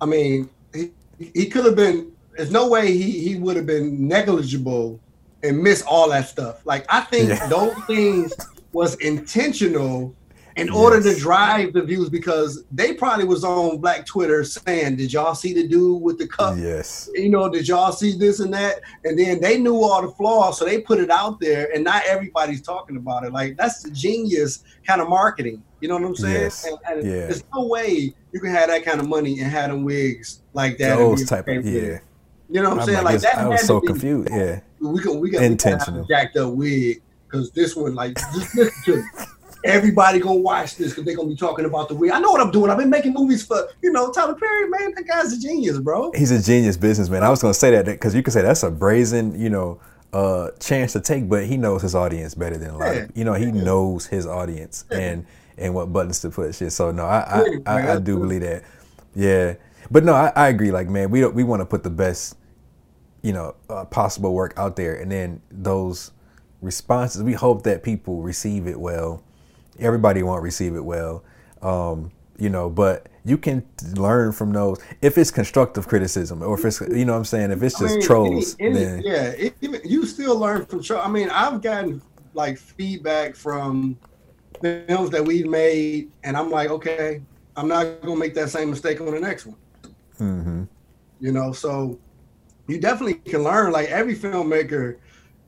I 0.00 0.06
mean, 0.06 0.48
he, 0.72 0.92
he 1.18 1.46
could 1.46 1.64
have 1.64 1.76
been. 1.76 2.12
There's 2.36 2.50
no 2.50 2.68
way 2.68 2.92
he 2.92 3.20
he 3.20 3.36
would 3.36 3.56
have 3.56 3.66
been 3.66 4.06
negligible 4.06 5.00
and 5.42 5.62
miss 5.62 5.82
all 5.82 6.08
that 6.10 6.28
stuff. 6.28 6.64
Like 6.64 6.86
I 6.88 7.02
think 7.02 7.30
yeah. 7.30 7.46
those 7.48 7.74
things 7.86 8.32
was 8.72 8.94
intentional 8.96 10.14
in 10.56 10.66
yes. 10.66 10.76
order 10.76 11.02
to 11.02 11.18
drive 11.18 11.72
the 11.72 11.82
views 11.82 12.08
because 12.08 12.64
they 12.72 12.92
probably 12.94 13.24
was 13.24 13.44
on 13.44 13.78
black 13.78 14.04
twitter 14.04 14.42
saying 14.44 14.96
did 14.96 15.12
y'all 15.12 15.34
see 15.34 15.54
the 15.54 15.66
dude 15.66 16.02
with 16.02 16.18
the 16.18 16.26
cup 16.26 16.56
yes 16.58 17.08
you 17.14 17.28
know 17.30 17.48
did 17.48 17.66
y'all 17.68 17.92
see 17.92 18.16
this 18.16 18.40
and 18.40 18.52
that 18.52 18.80
and 19.04 19.18
then 19.18 19.40
they 19.40 19.58
knew 19.58 19.76
all 19.76 20.02
the 20.02 20.10
flaws 20.12 20.58
so 20.58 20.64
they 20.64 20.80
put 20.80 20.98
it 20.98 21.10
out 21.10 21.40
there 21.40 21.72
and 21.72 21.84
not 21.84 22.02
everybody's 22.06 22.60
talking 22.60 22.96
about 22.96 23.24
it 23.24 23.32
like 23.32 23.56
that's 23.56 23.82
the 23.82 23.90
genius 23.90 24.64
kind 24.84 25.00
of 25.00 25.08
marketing 25.08 25.62
you 25.80 25.88
know 25.88 25.94
what 25.94 26.04
i'm 26.04 26.16
saying 26.16 26.42
yes. 26.42 26.66
and, 26.66 26.78
and 26.88 27.06
yeah. 27.06 27.26
there's 27.26 27.44
no 27.54 27.66
way 27.66 28.12
you 28.32 28.40
can 28.40 28.50
have 28.50 28.68
that 28.68 28.84
kind 28.84 29.00
of 29.00 29.08
money 29.08 29.40
and 29.40 29.50
have 29.50 29.70
them 29.70 29.84
wigs 29.84 30.42
like 30.52 30.78
that 30.78 30.96
those 30.96 31.24
type 31.26 31.46
of 31.46 31.64
yeah 31.64 31.98
you 32.50 32.62
know 32.62 32.70
what 32.70 32.72
i'm, 32.72 32.80
I'm 32.80 32.86
saying 32.86 33.04
like, 33.04 33.14
like 33.14 33.22
that 33.22 33.38
i 33.38 33.48
was 33.48 33.66
so 33.66 33.80
confused 33.80 34.28
yeah 34.30 34.60
we 34.80 35.02
got 35.02 35.16
we 35.16 35.30
got 35.30 35.42
intentional 35.42 36.04
jacked 36.04 36.36
up 36.36 36.52
wig 36.52 37.02
because 37.26 37.50
this 37.52 37.76
one 37.76 37.94
like 37.94 38.16
just 38.16 38.54
listen 38.54 38.82
to 38.84 39.04
everybody 39.64 40.20
gonna 40.20 40.40
watch 40.40 40.76
this 40.76 40.90
because 40.90 41.04
they're 41.04 41.16
gonna 41.16 41.28
be 41.28 41.36
talking 41.36 41.64
about 41.64 41.88
the 41.88 41.94
weed. 41.94 42.10
I 42.10 42.18
know 42.18 42.30
what 42.30 42.40
I'm 42.40 42.50
doing. 42.50 42.70
I've 42.70 42.78
been 42.78 42.90
making 42.90 43.12
movies 43.12 43.44
for 43.44 43.68
you 43.82 43.92
know 43.92 44.10
Tyler 44.10 44.34
Perry. 44.34 44.68
Man, 44.68 44.94
that 44.94 45.06
guy's 45.06 45.32
a 45.32 45.40
genius, 45.40 45.78
bro. 45.78 46.12
He's 46.12 46.30
a 46.30 46.42
genius 46.42 46.76
businessman. 46.76 47.22
I 47.22 47.28
was 47.28 47.42
gonna 47.42 47.54
say 47.54 47.70
that 47.72 47.86
because 47.86 48.14
you 48.14 48.22
could 48.22 48.32
say 48.32 48.42
that's 48.42 48.62
a 48.62 48.70
brazen, 48.70 49.38
you 49.38 49.50
know, 49.50 49.80
uh, 50.12 50.50
chance 50.60 50.92
to 50.94 51.00
take, 51.00 51.28
but 51.28 51.46
he 51.46 51.56
knows 51.56 51.82
his 51.82 51.94
audience 51.94 52.34
better 52.34 52.56
than 52.56 52.70
a 52.70 52.78
lot. 52.78 52.94
Yeah. 52.94 53.00
Of, 53.02 53.16
you 53.16 53.24
know, 53.24 53.34
he 53.34 53.46
yeah. 53.46 53.62
knows 53.62 54.06
his 54.06 54.26
audience 54.26 54.84
yeah. 54.90 54.98
and 54.98 55.26
and 55.58 55.74
what 55.74 55.92
buttons 55.92 56.20
to 56.20 56.30
push. 56.30 56.56
Shit. 56.56 56.72
So 56.72 56.90
no, 56.90 57.04
I 57.04 57.44
I, 57.66 57.72
I, 57.74 57.92
I 57.94 57.98
do 57.98 58.18
believe 58.18 58.42
that. 58.42 58.64
Yeah, 59.14 59.54
but 59.90 60.04
no, 60.04 60.14
I, 60.14 60.32
I 60.36 60.48
agree. 60.48 60.70
Like 60.70 60.88
man, 60.88 61.10
we 61.10 61.26
we 61.26 61.44
want 61.44 61.60
to 61.60 61.66
put 61.66 61.82
the 61.82 61.90
best, 61.90 62.36
you 63.22 63.32
know, 63.32 63.54
uh, 63.68 63.84
possible 63.84 64.34
work 64.34 64.54
out 64.56 64.76
there, 64.76 64.94
and 64.94 65.10
then 65.10 65.42
those 65.50 66.12
responses. 66.60 67.22
We 67.22 67.34
hope 67.34 67.62
that 67.64 67.82
people 67.82 68.22
receive 68.22 68.66
it 68.66 68.78
well 68.78 69.22
everybody 69.80 70.22
won't 70.22 70.42
receive 70.42 70.74
it 70.76 70.84
well. 70.84 71.24
Um, 71.62 72.10
you 72.38 72.48
know, 72.48 72.70
but 72.70 73.08
you 73.24 73.36
can 73.36 73.66
learn 73.94 74.32
from 74.32 74.52
those 74.52 74.78
if 75.02 75.18
it's 75.18 75.30
constructive 75.30 75.86
criticism 75.86 76.42
or 76.42 76.58
if 76.58 76.64
it's 76.64 76.80
you 76.80 77.04
know 77.04 77.12
what 77.12 77.18
I'm 77.18 77.24
saying 77.26 77.50
if 77.50 77.62
it's 77.62 77.78
just 77.78 77.92
I 77.92 77.96
mean, 77.98 78.06
trolls. 78.06 78.56
Any, 78.58 78.70
any, 78.70 78.84
then 78.84 79.02
yeah, 79.02 79.24
it, 79.36 79.84
you 79.84 80.06
still 80.06 80.38
learn 80.38 80.64
from 80.66 80.82
troll. 80.82 81.02
I 81.02 81.08
mean, 81.08 81.28
I've 81.30 81.60
gotten 81.60 82.00
like 82.32 82.56
feedback 82.56 83.34
from 83.34 83.98
films 84.62 85.10
that 85.10 85.24
we've 85.24 85.48
made, 85.48 86.10
and 86.24 86.36
I'm 86.36 86.50
like, 86.50 86.70
okay, 86.70 87.20
I'm 87.56 87.68
not 87.68 88.00
gonna 88.00 88.16
make 88.16 88.34
that 88.34 88.48
same 88.48 88.70
mistake 88.70 89.00
on 89.00 89.10
the 89.10 89.20
next 89.20 89.46
one. 89.46 89.56
Mm-hmm. 90.18 90.62
You 91.20 91.32
know, 91.32 91.52
so 91.52 91.98
you 92.70 92.80
definitely 92.80 93.14
can 93.14 93.42
learn. 93.42 93.72
Like 93.72 93.88
every 93.88 94.14
filmmaker, 94.14 94.98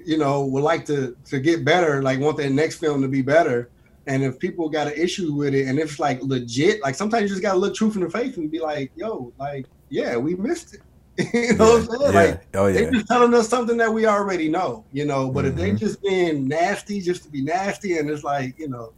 you 0.04 0.18
know, 0.18 0.44
would 0.46 0.62
like 0.62 0.84
to 0.86 1.16
to 1.26 1.40
get 1.40 1.64
better, 1.64 2.02
like 2.02 2.20
want 2.20 2.36
their 2.36 2.50
next 2.50 2.78
film 2.78 3.02
to 3.02 3.08
be 3.08 3.22
better. 3.22 3.70
And 4.06 4.24
if 4.24 4.38
people 4.38 4.68
got 4.68 4.88
an 4.88 4.94
issue 4.94 5.32
with 5.32 5.54
it, 5.54 5.68
and 5.68 5.78
if 5.78 5.92
it's 5.92 6.00
like 6.00 6.20
legit, 6.22 6.82
like 6.82 6.94
sometimes 6.94 7.22
you 7.22 7.28
just 7.28 7.42
gotta 7.42 7.58
look 7.58 7.74
truth 7.74 7.94
in 7.94 8.02
the 8.02 8.10
face 8.10 8.36
and 8.36 8.50
be 8.50 8.58
like, 8.58 8.90
"Yo, 8.96 9.32
like, 9.38 9.66
yeah, 9.90 10.16
we 10.16 10.34
missed 10.34 10.74
it." 10.74 10.80
you 11.34 11.54
know 11.56 11.76
yeah, 11.76 11.80
what 11.80 11.80
I'm 11.80 11.86
saying? 11.86 12.00
Yeah. 12.14 12.20
Like, 12.20 12.46
oh, 12.54 12.66
yeah. 12.66 12.72
they 12.72 12.90
just 12.90 13.06
telling 13.06 13.34
us 13.34 13.48
something 13.48 13.76
that 13.76 13.92
we 13.92 14.06
already 14.06 14.48
know, 14.48 14.84
you 14.92 15.04
know. 15.04 15.30
But 15.30 15.44
mm-hmm. 15.44 15.48
if 15.48 15.56
they 15.56 15.68
mm-hmm. 15.68 15.76
just 15.76 16.02
being 16.02 16.48
nasty 16.48 17.00
just 17.00 17.24
to 17.24 17.28
be 17.28 17.42
nasty, 17.42 17.98
and 17.98 18.08
it's 18.08 18.24
like, 18.24 18.58
you 18.58 18.68
know, 18.68 18.92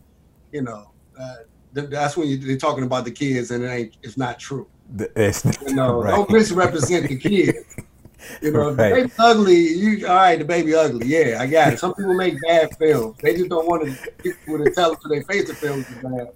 you 0.53 0.63
know, 0.63 0.93
uh, 1.19 1.35
that's 1.73 2.17
when 2.17 2.29
you, 2.29 2.55
are 2.55 2.59
talking 2.59 2.85
about 2.85 3.05
the 3.05 3.11
kids, 3.11 3.51
and 3.51 3.65
it 3.65 3.69
ain't, 3.69 3.97
it's 4.03 4.17
not 4.17 4.39
true. 4.39 4.69
It's, 5.17 5.45
you 5.67 5.75
know, 5.75 6.03
right. 6.03 6.11
don't 6.11 6.31
misrepresent 6.31 7.09
the 7.09 7.19
kids. 7.19 7.59
You 8.43 8.53
know, 8.53 8.73
right. 8.73 8.95
baby 8.95 9.13
ugly. 9.19 9.57
You 9.57 10.07
all 10.07 10.15
right? 10.15 10.39
The 10.39 10.45
baby 10.45 10.75
ugly. 10.75 11.07
Yeah, 11.07 11.39
I 11.41 11.47
got 11.47 11.73
it. 11.73 11.79
Some 11.79 11.95
people 11.95 12.15
make 12.15 12.41
bad 12.43 12.77
films. 12.77 13.17
They 13.23 13.37
just 13.37 13.49
don't 13.49 13.67
want 13.67 13.85
to 13.85 14.11
people 14.23 14.65
to 14.65 14.71
tell 14.71 14.91
them 14.91 15.01
to 15.03 15.09
their 15.09 15.23
face 15.25 15.49
the 15.49 15.55
films 15.55 15.89
is 15.89 15.97
bad. 15.97 16.33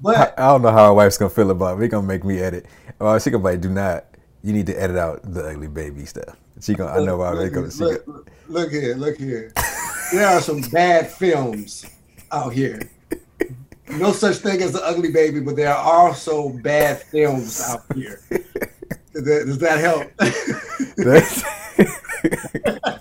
But 0.00 0.16
I, 0.16 0.44
I, 0.44 0.48
don't 0.48 0.62
know 0.62 0.70
how 0.70 0.84
our 0.86 0.94
wife's 0.94 1.16
gonna 1.16 1.30
feel 1.30 1.50
about 1.50 1.76
it. 1.76 1.80
They 1.80 1.88
gonna 1.88 2.06
make 2.06 2.24
me 2.24 2.40
edit. 2.40 2.66
Well, 2.98 3.18
she 3.18 3.30
gonna 3.30 3.42
be 3.42 3.50
like, 3.50 3.60
"Do 3.60 3.70
not. 3.70 4.06
You 4.42 4.52
need 4.52 4.66
to 4.66 4.74
edit 4.74 4.96
out 4.96 5.20
the 5.22 5.46
ugly 5.48 5.68
baby 5.68 6.04
stuff." 6.04 6.36
She 6.60 6.74
gonna. 6.74 6.90
Look, 6.92 7.02
I 7.02 7.04
know 7.04 7.16
why 7.18 7.34
they 7.36 7.48
gonna 7.50 7.70
see 7.70 7.84
look, 7.84 8.06
look, 8.06 8.30
look 8.48 8.70
here. 8.72 8.94
Look 8.96 9.16
here. 9.16 9.52
there 10.12 10.26
are 10.26 10.40
some 10.40 10.60
bad 10.60 11.10
films 11.10 11.86
out 12.32 12.52
here. 12.52 12.90
No 13.98 14.12
such 14.12 14.36
thing 14.36 14.62
as 14.62 14.72
the 14.72 14.84
ugly 14.84 15.10
baby, 15.10 15.40
but 15.40 15.56
there 15.56 15.74
are 15.74 16.08
also 16.08 16.48
bad 16.48 17.02
films 17.02 17.60
out 17.60 17.84
here. 17.94 18.20
Does 19.12 19.58
that, 19.58 20.08
does 20.18 20.78
that 20.96 22.82
help? 22.84 23.00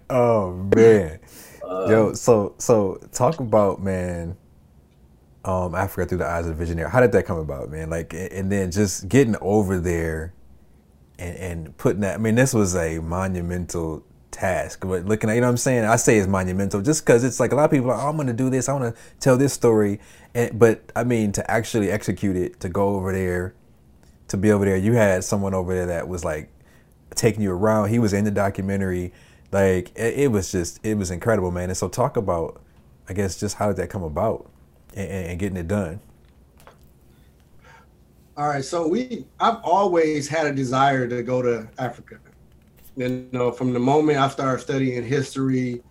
oh 0.10 0.52
man, 0.74 1.18
uh, 1.62 1.86
yo. 1.88 2.12
So 2.14 2.54
so 2.58 3.00
talk 3.12 3.40
about 3.40 3.82
man. 3.82 4.36
Um, 5.44 5.76
Africa 5.76 6.08
through 6.08 6.18
the 6.18 6.26
eyes 6.26 6.44
of 6.44 6.48
the 6.48 6.54
visionary. 6.54 6.90
How 6.90 7.00
did 7.00 7.12
that 7.12 7.24
come 7.24 7.38
about, 7.38 7.70
man? 7.70 7.88
Like, 7.88 8.12
and 8.12 8.50
then 8.50 8.72
just 8.72 9.08
getting 9.08 9.36
over 9.40 9.78
there, 9.78 10.34
and, 11.20 11.36
and 11.36 11.78
putting 11.78 12.00
that. 12.00 12.16
I 12.16 12.18
mean, 12.18 12.34
this 12.34 12.52
was 12.52 12.74
a 12.74 12.98
monumental 12.98 14.04
task. 14.32 14.80
But 14.84 15.04
looking 15.04 15.30
at, 15.30 15.34
you 15.34 15.40
know 15.40 15.46
what 15.46 15.52
I'm 15.52 15.56
saying? 15.56 15.84
I 15.84 15.94
say 15.94 16.18
it's 16.18 16.26
monumental 16.26 16.82
just 16.82 17.06
because 17.06 17.22
it's 17.22 17.38
like 17.38 17.52
a 17.52 17.54
lot 17.54 17.66
of 17.66 17.70
people 17.70 17.92
are, 17.92 18.00
oh, 18.00 18.08
I'm 18.08 18.16
going 18.16 18.26
to 18.26 18.32
do 18.32 18.50
this. 18.50 18.68
I 18.68 18.72
want 18.72 18.94
to 18.94 19.02
tell 19.20 19.36
this 19.36 19.52
story. 19.52 20.00
And, 20.34 20.58
but 20.58 20.90
I 20.96 21.04
mean, 21.04 21.30
to 21.32 21.50
actually 21.50 21.92
execute 21.92 22.36
it, 22.36 22.58
to 22.60 22.68
go 22.68 22.96
over 22.96 23.12
there 23.12 23.54
to 24.28 24.36
be 24.36 24.50
over 24.50 24.64
there. 24.64 24.76
You 24.76 24.94
had 24.94 25.24
someone 25.24 25.54
over 25.54 25.74
there 25.74 25.86
that 25.86 26.08
was 26.08 26.24
like 26.24 26.50
taking 27.16 27.42
you 27.42 27.52
around. 27.52 27.88
He 27.88 27.98
was 27.98 28.12
in 28.12 28.24
the 28.24 28.30
documentary. 28.30 29.12
Like 29.52 29.90
it, 29.96 30.18
it 30.18 30.32
was 30.32 30.52
just 30.52 30.80
it 30.84 30.96
was 30.96 31.10
incredible, 31.10 31.50
man. 31.50 31.70
And 31.70 31.76
so 31.76 31.88
talk 31.88 32.16
about, 32.16 32.60
I 33.08 33.12
guess, 33.12 33.38
just 33.38 33.56
how 33.56 33.68
did 33.68 33.76
that 33.76 33.90
come 33.90 34.02
about 34.02 34.50
and, 34.94 35.08
and 35.08 35.38
getting 35.38 35.56
it 35.56 35.68
done. 35.68 36.00
All 38.36 38.48
right, 38.48 38.64
so 38.64 38.86
we 38.86 39.24
I've 39.40 39.62
always 39.62 40.28
had 40.28 40.46
a 40.46 40.52
desire 40.52 41.08
to 41.08 41.22
go 41.22 41.40
to 41.40 41.68
Africa. 41.78 42.18
You 42.96 43.28
know, 43.32 43.50
from 43.50 43.72
the 43.72 43.78
moment 43.78 44.18
I 44.18 44.28
started 44.28 44.60
studying 44.62 45.04
history, 45.04 45.82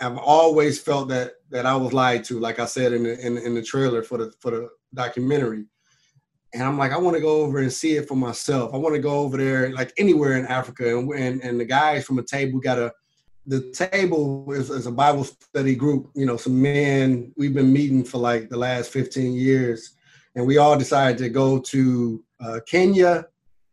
I've 0.00 0.18
always 0.18 0.80
felt 0.80 1.08
that 1.08 1.34
that 1.50 1.66
I 1.66 1.76
was 1.76 1.92
lied 1.92 2.24
to. 2.24 2.40
Like 2.40 2.58
I 2.58 2.64
said 2.64 2.92
in 2.92 3.04
the 3.04 3.24
in, 3.24 3.38
in 3.38 3.54
the 3.54 3.62
trailer 3.62 4.02
for 4.02 4.18
the 4.18 4.32
for 4.40 4.50
the 4.50 4.70
documentary, 4.92 5.66
and 6.54 6.62
I'm 6.62 6.78
like, 6.78 6.92
I 6.92 6.98
want 6.98 7.16
to 7.16 7.20
go 7.20 7.42
over 7.42 7.58
and 7.58 7.72
see 7.72 7.96
it 7.96 8.06
for 8.06 8.14
myself. 8.14 8.72
I 8.72 8.76
want 8.76 8.94
to 8.94 9.00
go 9.00 9.18
over 9.18 9.36
there, 9.36 9.72
like 9.72 9.92
anywhere 9.98 10.36
in 10.38 10.46
Africa. 10.46 10.96
And 10.96 11.10
and, 11.12 11.42
and 11.42 11.58
the 11.58 11.64
guys 11.64 12.04
from 12.04 12.20
a 12.20 12.22
table 12.22 12.60
got 12.60 12.78
a, 12.78 12.92
the 13.46 13.72
table 13.72 14.50
is, 14.52 14.70
is, 14.70 14.86
a 14.86 14.92
Bible 14.92 15.24
study 15.24 15.74
group. 15.74 16.10
You 16.14 16.26
know, 16.26 16.36
some 16.36 16.62
men. 16.62 17.32
We've 17.36 17.52
been 17.52 17.72
meeting 17.72 18.04
for 18.04 18.18
like 18.18 18.48
the 18.48 18.56
last 18.56 18.92
15 18.92 19.32
years, 19.34 19.96
and 20.36 20.46
we 20.46 20.58
all 20.58 20.78
decided 20.78 21.18
to 21.18 21.28
go 21.28 21.58
to 21.58 22.24
uh, 22.40 22.60
Kenya, 22.66 23.26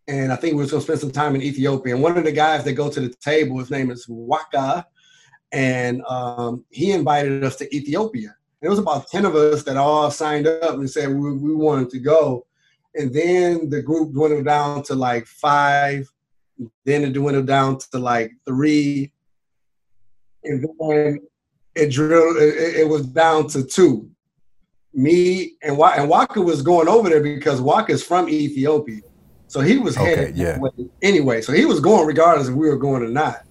and 0.08 0.34
I 0.34 0.36
think 0.36 0.56
we 0.56 0.64
are 0.64 0.68
going 0.68 0.80
to 0.80 0.84
spend 0.84 1.00
some 1.00 1.12
time 1.12 1.36
in 1.36 1.44
Ethiopia. 1.44 1.94
And 1.94 2.04
one 2.04 2.18
of 2.18 2.24
the 2.24 2.32
guys 2.32 2.64
that 2.64 2.74
go 2.74 2.90
to 2.90 3.00
the 3.00 3.14
table, 3.22 3.60
his 3.60 3.70
name 3.70 3.92
is 3.92 4.08
Waka, 4.10 4.88
and 5.52 6.02
um, 6.10 6.66
he 6.72 6.92
invited 6.92 7.44
us 7.44 7.58
to 7.58 7.76
Ethiopia. 7.76 8.36
And 8.62 8.68
it 8.68 8.70
was 8.70 8.80
about 8.80 9.08
10 9.08 9.26
of 9.26 9.36
us 9.36 9.64
that 9.64 9.78
all 9.78 10.10
signed 10.10 10.48
up 10.48 10.76
and 10.76 10.90
said 10.90 11.10
we, 11.10 11.34
we 11.34 11.54
wanted 11.54 11.90
to 11.92 12.00
go 12.00 12.46
and 12.96 13.14
then 13.14 13.70
the 13.70 13.82
group 13.82 14.14
dwindled 14.14 14.46
down 14.46 14.84
to 14.84 14.96
like 14.96 15.26
five. 15.26 16.08
Then 16.86 17.04
it 17.04 17.14
dwindled 17.14 17.48
down 17.48 17.80
to 17.92 18.00
like 18.00 18.32
three, 18.46 19.12
and 20.44 20.68
then 20.80 21.20
it 21.76 21.92
drilled. 21.92 22.38
It, 22.38 22.82
it 22.82 22.90
was 22.90 23.06
down 23.08 23.48
to 23.50 23.64
two. 23.64 24.10
Me 24.94 25.54
and 25.64 25.80
and 25.80 26.10
Waka 26.10 26.42
was 26.42 26.62
going 26.62 26.88
over 26.88 27.10
there 27.10 27.24
because 27.24 27.62
Waka's 27.62 28.04
from 28.04 28.30
Ethiopia, 28.30 29.02
so 29.48 29.62
he 29.62 29.78
was 29.78 29.96
headed 29.96 30.36
yeah. 30.38 30.60
anyway. 31.02 31.42
So 31.42 31.54
he 31.54 31.66
was 31.66 31.80
going 31.80 32.06
regardless 32.06 32.50
if 32.50 32.54
we 32.54 32.70
were 32.70 32.78
going 32.78 33.04
or 33.04 33.10
not. 33.10 33.44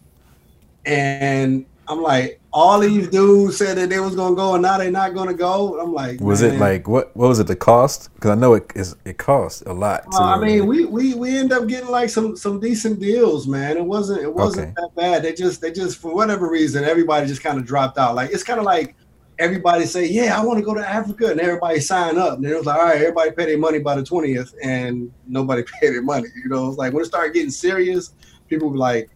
And 0.84 1.66
I'm 1.88 2.03
like, 2.03 2.39
all 2.53 2.80
these 2.80 3.09
dudes 3.09 3.57
said 3.57 3.76
that 3.76 3.90
they 3.90 4.01
was 4.01 4.16
gonna 4.16 4.34
go 4.34 4.55
and 4.55 4.62
now 4.62 4.78
they're 4.78 4.90
not 4.90 5.14
gonna 5.14 5.34
go. 5.34 5.78
I'm 5.80 5.92
like, 5.92 6.20
was 6.20 6.42
man. 6.42 6.55
it 6.55 6.59
like 6.59 6.88
what? 6.88 7.14
What 7.16 7.28
was 7.28 7.38
it? 7.38 7.46
The 7.46 7.57
cost? 7.57 8.12
Because 8.14 8.30
I 8.30 8.34
know 8.34 8.55
it 8.55 8.70
is. 8.74 8.96
It 9.05 9.18
costs 9.18 9.62
a 9.62 9.72
lot. 9.72 10.05
Uh, 10.12 10.24
I 10.24 10.38
mean, 10.38 10.66
we 10.66 10.84
we 10.84 11.14
we 11.14 11.38
end 11.38 11.53
up 11.53 11.68
getting 11.68 11.88
like 11.88 12.11
some 12.11 12.36
some 12.36 12.59
decent 12.59 12.98
deals, 12.98 13.46
man. 13.46 13.76
It 13.76 13.84
wasn't 13.84 14.22
it 14.22 14.32
wasn't 14.32 14.68
okay. 14.68 14.74
that 14.78 14.94
bad. 14.96 15.22
They 15.22 15.32
just 15.32 15.61
they 15.61 15.70
just 15.70 15.98
for 15.98 16.12
whatever 16.12 16.51
reason 16.51 16.84
everybody 16.84 17.26
just 17.26 17.42
kind 17.42 17.59
of 17.59 17.64
dropped 17.64 17.98
out. 17.98 18.16
Like 18.16 18.30
it's 18.30 18.44
kind 18.44 18.59
of 18.59 18.66
like 18.66 18.96
everybody 19.38 19.86
say, 19.86 20.07
yeah, 20.07 20.38
I 20.38 20.44
want 20.44 20.59
to 20.59 20.64
go 20.64 20.74
to 20.74 20.86
Africa, 20.86 21.30
and 21.30 21.40
everybody 21.40 21.80
sign 21.80 22.18
up. 22.18 22.38
And 22.38 22.46
it 22.46 22.55
was 22.57 22.66
like, 22.66 22.78
all 22.78 22.84
right, 22.84 23.01
everybody 23.01 23.30
pay 23.30 23.46
their 23.46 23.59
money 23.59 23.78
by 23.78 23.94
the 23.94 24.03
twentieth, 24.03 24.55
and 24.62 25.12
nobody 25.28 25.62
paid 25.80 25.90
their 25.90 26.03
money. 26.03 26.28
You 26.42 26.48
know, 26.48 26.68
it's 26.68 26.78
like 26.78 26.92
when 26.92 27.03
it 27.03 27.07
started 27.07 27.32
getting 27.32 27.51
serious, 27.51 28.12
people 28.48 28.70
were 28.70 28.76
like, 28.76 29.09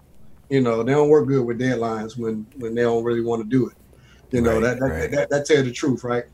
you 0.48 0.60
know, 0.60 0.82
they 0.82 0.92
don't 0.92 1.08
work 1.08 1.28
good 1.28 1.44
with 1.44 1.58
deadlines 1.58 2.16
when 2.16 2.46
when 2.56 2.74
they 2.74 2.82
don't 2.82 3.04
really 3.04 3.22
want 3.22 3.42
to 3.42 3.48
do 3.48 3.68
it. 3.68 3.76
You 4.30 4.40
know, 4.40 4.54
right, 4.54 4.62
that, 4.62 4.80
that, 4.80 4.86
right. 4.86 5.10
that, 5.10 5.30
that 5.30 5.46
tell 5.46 5.62
the 5.62 5.70
truth, 5.70 6.02
right? 6.02 6.24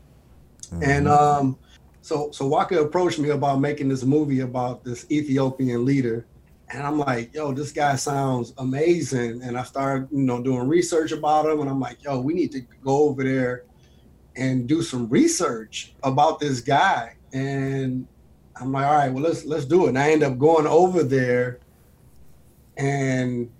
Mm-hmm. 0.71 0.83
And 0.83 1.07
um, 1.07 1.57
so 2.01 2.31
so 2.31 2.47
Waka 2.47 2.81
approached 2.81 3.19
me 3.19 3.29
about 3.29 3.59
making 3.59 3.89
this 3.89 4.03
movie 4.03 4.39
about 4.39 4.83
this 4.83 5.05
Ethiopian 5.11 5.85
leader. 5.85 6.25
And 6.69 6.81
I'm 6.83 6.97
like, 6.97 7.33
yo, 7.33 7.51
this 7.51 7.73
guy 7.73 7.97
sounds 7.97 8.53
amazing. 8.57 9.41
And 9.43 9.57
I 9.57 9.63
started, 9.63 10.07
you 10.09 10.23
know, 10.23 10.41
doing 10.41 10.69
research 10.69 11.11
about 11.11 11.45
him. 11.45 11.59
And 11.59 11.69
I'm 11.69 11.81
like, 11.81 12.01
yo, 12.01 12.21
we 12.21 12.33
need 12.33 12.53
to 12.53 12.61
go 12.81 13.09
over 13.09 13.25
there 13.25 13.65
and 14.37 14.67
do 14.67 14.81
some 14.81 15.09
research 15.09 15.93
about 16.03 16.39
this 16.39 16.61
guy. 16.61 17.17
And 17.33 18.07
I'm 18.55 18.71
like, 18.71 18.85
all 18.85 18.93
right, 18.93 19.11
well, 19.11 19.23
let's 19.23 19.43
let's 19.45 19.65
do 19.65 19.85
it. 19.85 19.89
And 19.89 19.99
I 19.99 20.11
end 20.11 20.23
up 20.23 20.37
going 20.37 20.65
over 20.65 21.03
there 21.03 21.59
and 22.77 23.51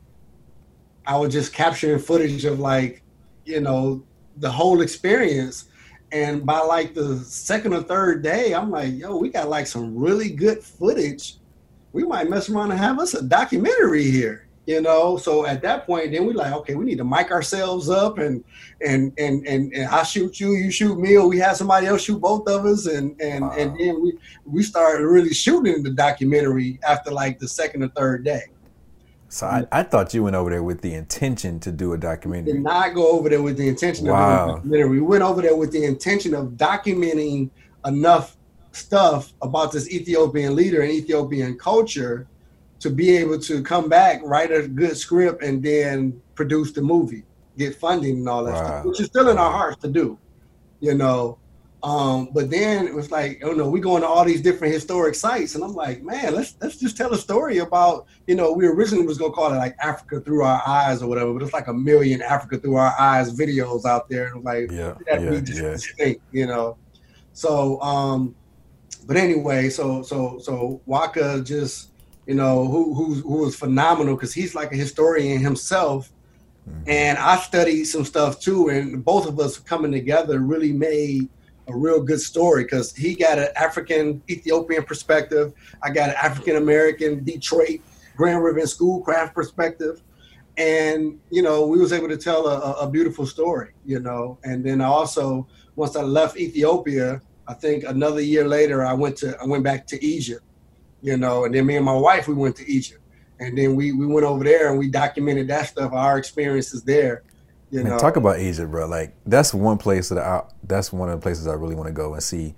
I 1.05 1.17
was 1.17 1.33
just 1.33 1.53
capturing 1.53 1.99
footage 1.99 2.45
of 2.45 2.59
like, 2.59 3.03
you 3.45 3.59
know, 3.59 4.03
the 4.37 4.51
whole 4.51 4.81
experience. 4.81 5.65
And 6.11 6.45
by 6.45 6.59
like 6.59 6.93
the 6.93 7.19
second 7.19 7.73
or 7.73 7.83
third 7.83 8.21
day, 8.21 8.53
I'm 8.53 8.69
like, 8.69 8.93
yo, 8.93 9.15
we 9.15 9.29
got 9.29 9.49
like 9.49 9.67
some 9.67 9.95
really 9.95 10.29
good 10.29 10.63
footage. 10.63 11.37
We 11.93 12.03
might 12.03 12.29
mess 12.29 12.49
around 12.49 12.71
and 12.71 12.79
have 12.79 12.99
us 12.99 13.13
a 13.13 13.21
documentary 13.21 14.09
here 14.09 14.47
you 14.67 14.79
know 14.79 15.17
so 15.17 15.45
at 15.45 15.61
that 15.61 15.85
point 15.85 16.11
then 16.11 16.25
we 16.25 16.33
like 16.33 16.53
okay 16.53 16.75
we 16.75 16.85
need 16.85 16.97
to 16.97 17.03
mic 17.03 17.31
ourselves 17.31 17.89
up 17.89 18.19
and 18.19 18.43
and 18.85 19.11
and 19.17 19.45
and, 19.47 19.73
and 19.73 19.87
i 19.87 20.03
shoot 20.03 20.39
you 20.39 20.51
you 20.51 20.69
shoot 20.69 20.99
me 20.99 21.17
or 21.17 21.27
we 21.27 21.39
have 21.39 21.57
somebody 21.57 21.87
else 21.87 22.03
shoot 22.03 22.21
both 22.21 22.47
of 22.47 22.65
us 22.65 22.85
and 22.85 23.19
and 23.19 23.43
wow. 23.43 23.55
and 23.57 23.79
then 23.79 24.01
we 24.01 24.13
we 24.45 24.61
started 24.61 25.05
really 25.05 25.33
shooting 25.33 25.81
the 25.81 25.89
documentary 25.89 26.79
after 26.87 27.11
like 27.11 27.39
the 27.39 27.47
second 27.47 27.81
or 27.83 27.89
third 27.89 28.23
day 28.23 28.43
so 29.31 29.47
I, 29.47 29.65
I 29.71 29.83
thought 29.83 30.13
you 30.13 30.23
went 30.23 30.35
over 30.35 30.49
there 30.49 30.61
with 30.61 30.81
the 30.81 30.93
intention 30.93 31.57
to 31.61 31.71
do 31.71 31.93
a 31.93 31.97
documentary. 31.97 32.51
We 32.51 32.57
did 32.57 32.63
not 32.63 32.93
go 32.93 33.11
over 33.11 33.29
there 33.29 33.41
with 33.41 33.57
the 33.57 33.69
intention 33.69 34.07
wow. 34.07 34.13
of 34.13 34.19
doing 34.27 34.49
a 34.49 34.55
documentary. 34.55 34.89
We 34.89 35.01
went 35.01 35.23
over 35.23 35.41
there 35.41 35.55
with 35.55 35.71
the 35.71 35.85
intention 35.85 36.35
of 36.35 36.49
documenting 36.49 37.49
enough 37.85 38.35
stuff 38.73 39.31
about 39.41 39.71
this 39.71 39.89
Ethiopian 39.89 40.53
leader 40.53 40.81
and 40.81 40.91
Ethiopian 40.91 41.57
culture 41.57 42.27
to 42.81 42.89
be 42.89 43.15
able 43.15 43.39
to 43.39 43.63
come 43.63 43.87
back, 43.87 44.19
write 44.23 44.51
a 44.51 44.67
good 44.67 44.97
script, 44.97 45.41
and 45.41 45.63
then 45.63 46.21
produce 46.35 46.73
the 46.73 46.81
movie, 46.81 47.23
get 47.57 47.73
funding 47.75 48.17
and 48.17 48.27
all 48.27 48.43
that 48.43 48.55
wow. 48.55 48.65
stuff, 48.65 48.85
which 48.85 48.99
is 48.99 49.07
still 49.07 49.29
in 49.29 49.37
our 49.37 49.51
hearts 49.51 49.81
to 49.81 49.87
do, 49.87 50.17
you 50.81 50.93
know. 50.93 51.37
Um, 51.83 52.29
but 52.31 52.51
then 52.51 52.85
it 52.85 52.93
was 52.93 53.09
like, 53.09 53.41
oh 53.43 53.53
no, 53.53 53.67
we're 53.67 53.81
going 53.81 54.03
to 54.03 54.07
all 54.07 54.23
these 54.23 54.41
different 54.41 54.73
historic 54.73 55.15
sites, 55.15 55.55
and 55.55 55.63
I'm 55.63 55.73
like, 55.73 56.03
man, 56.03 56.35
let's 56.35 56.55
let's 56.61 56.77
just 56.77 56.95
tell 56.95 57.11
a 57.11 57.17
story 57.17 57.57
about, 57.57 58.05
you 58.27 58.35
know, 58.35 58.53
we 58.53 58.67
originally 58.67 59.05
was 59.05 59.17
gonna 59.17 59.33
call 59.33 59.51
it 59.51 59.57
like 59.57 59.75
Africa 59.79 60.21
through 60.21 60.43
our 60.43 60.61
eyes 60.67 61.01
or 61.01 61.07
whatever, 61.07 61.33
but 61.33 61.41
it's 61.41 61.53
like 61.53 61.67
a 61.67 61.73
million 61.73 62.21
Africa 62.21 62.59
through 62.59 62.75
our 62.75 62.93
eyes 62.99 63.35
videos 63.35 63.85
out 63.85 64.09
there, 64.09 64.27
and 64.27 64.37
I'm 64.37 64.43
like, 64.43 64.69
yeah, 64.69 64.93
that 65.07 65.21
yeah, 65.21 65.31
yeah. 65.31 65.71
distinct, 65.71 66.21
you 66.31 66.45
know. 66.45 66.77
So, 67.33 67.81
um, 67.81 68.35
but 69.07 69.17
anyway, 69.17 69.69
so 69.69 70.03
so 70.03 70.37
so 70.37 70.81
Waka 70.85 71.41
just 71.43 71.91
you 72.27 72.35
know, 72.35 72.67
who 72.67 72.93
who 72.93 73.15
who 73.15 73.37
was 73.37 73.55
phenomenal 73.55 74.15
because 74.15 74.33
he's 74.33 74.53
like 74.55 74.71
a 74.71 74.77
historian 74.77 75.41
himself. 75.41 76.11
Mm-hmm. 76.69 76.89
And 76.89 77.17
I 77.17 77.37
studied 77.37 77.85
some 77.85 78.05
stuff 78.05 78.39
too, 78.39 78.69
and 78.69 79.03
both 79.03 79.27
of 79.27 79.39
us 79.39 79.57
coming 79.57 79.91
together 79.91 80.39
really 80.39 80.71
made 80.71 81.27
a 81.67 81.75
real 81.75 82.01
good 82.01 82.19
story 82.19 82.63
because 82.63 82.95
he 82.95 83.15
got 83.15 83.39
an 83.39 83.49
African 83.55 84.21
Ethiopian 84.29 84.83
perspective. 84.83 85.53
I 85.81 85.91
got 85.91 86.09
an 86.09 86.15
African 86.21 86.57
American 86.57 87.23
Detroit 87.23 87.81
Grand 88.15 88.43
River 88.43 88.65
Schoolcraft 88.65 89.33
perspective, 89.33 90.01
and 90.57 91.19
you 91.29 91.41
know 91.41 91.65
we 91.65 91.79
was 91.79 91.93
able 91.93 92.09
to 92.09 92.17
tell 92.17 92.47
a, 92.47 92.73
a 92.73 92.89
beautiful 92.89 93.25
story. 93.25 93.71
You 93.85 93.99
know, 93.99 94.37
and 94.43 94.63
then 94.63 94.81
also 94.81 95.47
once 95.75 95.95
I 95.95 96.01
left 96.01 96.37
Ethiopia, 96.37 97.21
I 97.47 97.53
think 97.53 97.83
another 97.83 98.21
year 98.21 98.47
later 98.47 98.85
I 98.85 98.93
went 98.93 99.17
to 99.17 99.37
I 99.41 99.45
went 99.45 99.63
back 99.63 99.87
to 99.87 100.03
Egypt 100.03 100.43
you 101.01 101.17
know, 101.17 101.45
and 101.45 101.53
then 101.53 101.65
me 101.65 101.75
and 101.75 101.85
my 101.85 101.95
wife, 101.95 102.27
we 102.27 102.35
went 102.35 102.55
to 102.57 102.71
Egypt. 102.71 103.01
And 103.39 103.57
then 103.57 103.75
we, 103.75 103.91
we 103.91 104.05
went 104.05 104.25
over 104.25 104.43
there 104.43 104.69
and 104.69 104.77
we 104.77 104.87
documented 104.87 105.47
that 105.47 105.67
stuff, 105.67 105.93
our 105.93 106.17
experiences 106.17 106.83
there. 106.83 107.23
You 107.71 107.83
Man, 107.83 107.93
know, 107.93 107.97
talk 107.97 108.17
about 108.17 108.39
Egypt, 108.39 108.69
bro. 108.69 108.87
Like 108.87 109.15
that's 109.25 109.53
one 109.53 109.77
place 109.77 110.09
that 110.09 110.17
I 110.19 110.43
that's 110.63 110.91
one 110.91 111.09
of 111.09 111.19
the 111.19 111.23
places 111.23 111.47
I 111.47 111.53
really 111.53 111.75
want 111.75 111.87
to 111.87 111.93
go 111.93 112.13
and 112.13 112.21
see 112.21 112.53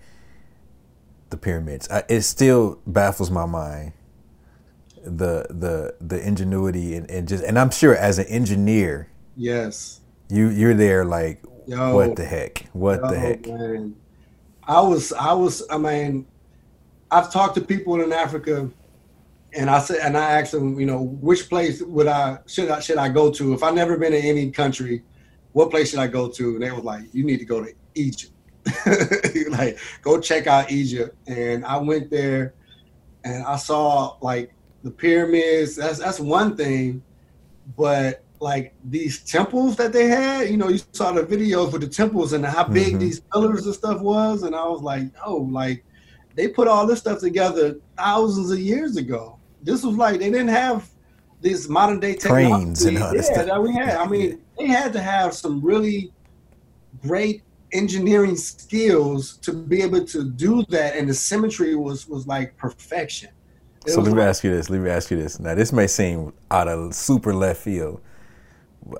the 1.30 1.38
pyramids. 1.38 1.88
I, 1.90 2.04
it 2.10 2.22
still 2.22 2.80
baffles 2.88 3.30
my 3.32 3.46
mind 3.46 3.94
the 5.04 5.46
the 5.50 5.96
the 6.02 6.26
ingenuity 6.26 6.96
and, 6.96 7.10
and 7.10 7.28
just 7.28 7.44
and 7.44 7.60
I'm 7.60 7.70
sure 7.70 7.96
as 7.96 8.20
an 8.20 8.26
engineer, 8.28 9.10
yes, 9.36 10.02
you 10.30 10.50
you're 10.50 10.74
there 10.74 11.06
like 11.06 11.44
Yo, 11.66 11.96
what 11.96 12.16
the 12.16 12.26
heck, 12.26 12.68
what 12.74 13.02
yo, 13.02 13.08
the 13.08 13.20
heck. 13.20 13.48
Man. 13.48 13.96
I 14.64 14.82
was 14.82 15.14
I 15.14 15.34
was 15.34 15.64
I 15.70 15.78
mean 15.78 16.26
I've 17.12 17.32
talked 17.32 17.56
to 17.56 17.62
people 17.62 18.02
in 18.02 18.12
Africa, 18.14 18.70
and 19.56 19.70
I 19.70 19.80
said, 19.80 20.00
and 20.02 20.18
I 20.18 20.40
asked 20.40 20.52
them, 20.52 20.80
you 20.80 20.86
know, 20.86 21.02
which 21.02 21.50
place 21.50 21.82
would 21.82 22.08
I 22.08 22.40
should 22.48 22.70
I 22.70 22.80
should 22.80 22.98
I 22.98 23.10
go 23.10 23.32
to 23.32 23.54
if 23.54 23.64
I've 23.64 23.76
never 23.76 23.98
been 23.98 24.14
in 24.14 24.26
any 24.26 24.52
country? 24.52 25.04
What 25.52 25.70
place 25.70 25.92
should 25.92 26.00
I 26.00 26.08
go 26.08 26.30
to? 26.30 26.56
And 26.56 26.64
they 26.64 26.72
were 26.72 26.82
like, 26.82 27.04
you 27.14 27.24
need 27.24 27.38
to 27.38 27.46
go 27.46 27.64
to 27.64 27.72
Egypt. 27.94 28.34
like, 29.50 29.78
go 30.02 30.20
check 30.20 30.48
out 30.48 30.72
Egypt. 30.72 31.16
And 31.28 31.66
I 31.66 31.78
went 31.78 32.10
there, 32.10 32.56
and 33.24 33.44
I 33.44 33.58
saw 33.58 34.18
like 34.22 34.54
the 34.84 34.92
pyramids. 34.92 35.76
That's 35.76 36.00
that's 36.00 36.20
one 36.20 36.58
thing, 36.58 37.04
but 37.78 38.24
like 38.40 38.74
these 38.84 39.24
temples 39.24 39.76
that 39.78 39.94
they 39.94 40.08
had, 40.08 40.50
you 40.50 40.58
know, 40.58 40.70
you 40.70 40.80
saw 40.92 41.12
the 41.12 41.24
videos 41.24 41.72
with 41.72 41.82
the 41.82 41.88
temples 41.88 42.34
and 42.34 42.46
how 42.46 42.64
big 42.64 42.88
mm-hmm. 42.90 43.00
these 43.00 43.20
pillars 43.20 43.66
and 43.66 43.76
stuff 43.76 44.02
was, 44.02 44.44
and 44.44 44.56
I 44.56 44.66
was 44.66 44.82
like, 44.82 45.12
oh, 45.26 45.38
like 45.38 45.86
they 46.36 46.48
put 46.48 46.68
all 46.68 46.88
this 46.88 47.00
stuff 47.00 47.20
together 47.20 47.76
thousands 47.98 48.52
of 48.52 48.60
years 48.60 48.98
ago. 48.98 49.40
This 49.64 49.84
was 49.84 49.96
like 49.96 50.20
they 50.20 50.30
didn't 50.30 50.50
have 50.50 50.90
these 51.42 51.70
modern 51.70 52.00
day 52.00 52.16
technology. 52.16 52.88
and 52.88 52.98
all 52.98 53.16
yeah, 53.16 53.44
that 53.44 53.62
we 53.62 53.74
had. 53.74 53.96
I 53.98 54.08
mean, 54.08 54.42
they 54.58 54.68
had 54.68 54.94
to 54.94 55.02
have 55.02 55.34
some 55.34 55.62
really 55.62 56.12
great 57.02 57.44
engineering 57.74 58.36
skills 58.36 59.38
to 59.38 59.52
be 59.54 59.82
able 59.82 60.06
to 60.06 60.24
do 60.24 60.64
that, 60.70 60.96
and 60.96 61.10
the 61.10 61.14
symmetry 61.14 61.76
was 61.76 62.08
was 62.08 62.26
like 62.26 62.56
perfection. 62.58 63.30
It 63.86 63.92
so 63.92 64.02
let 64.02 64.14
me 64.14 64.20
like, 64.20 64.30
ask 64.30 64.44
you 64.44 64.52
this. 64.52 64.70
Let 64.70 64.80
me 64.80 64.90
ask 64.90 65.12
you 65.12 65.18
this. 65.18 65.40
Now, 65.40 65.56
this 65.56 65.74
may 65.74 65.88
seem 65.88 66.34
out 66.50 66.68
of 66.70 66.96
super 66.96 67.34
left 67.34 67.62
field. 67.62 68.02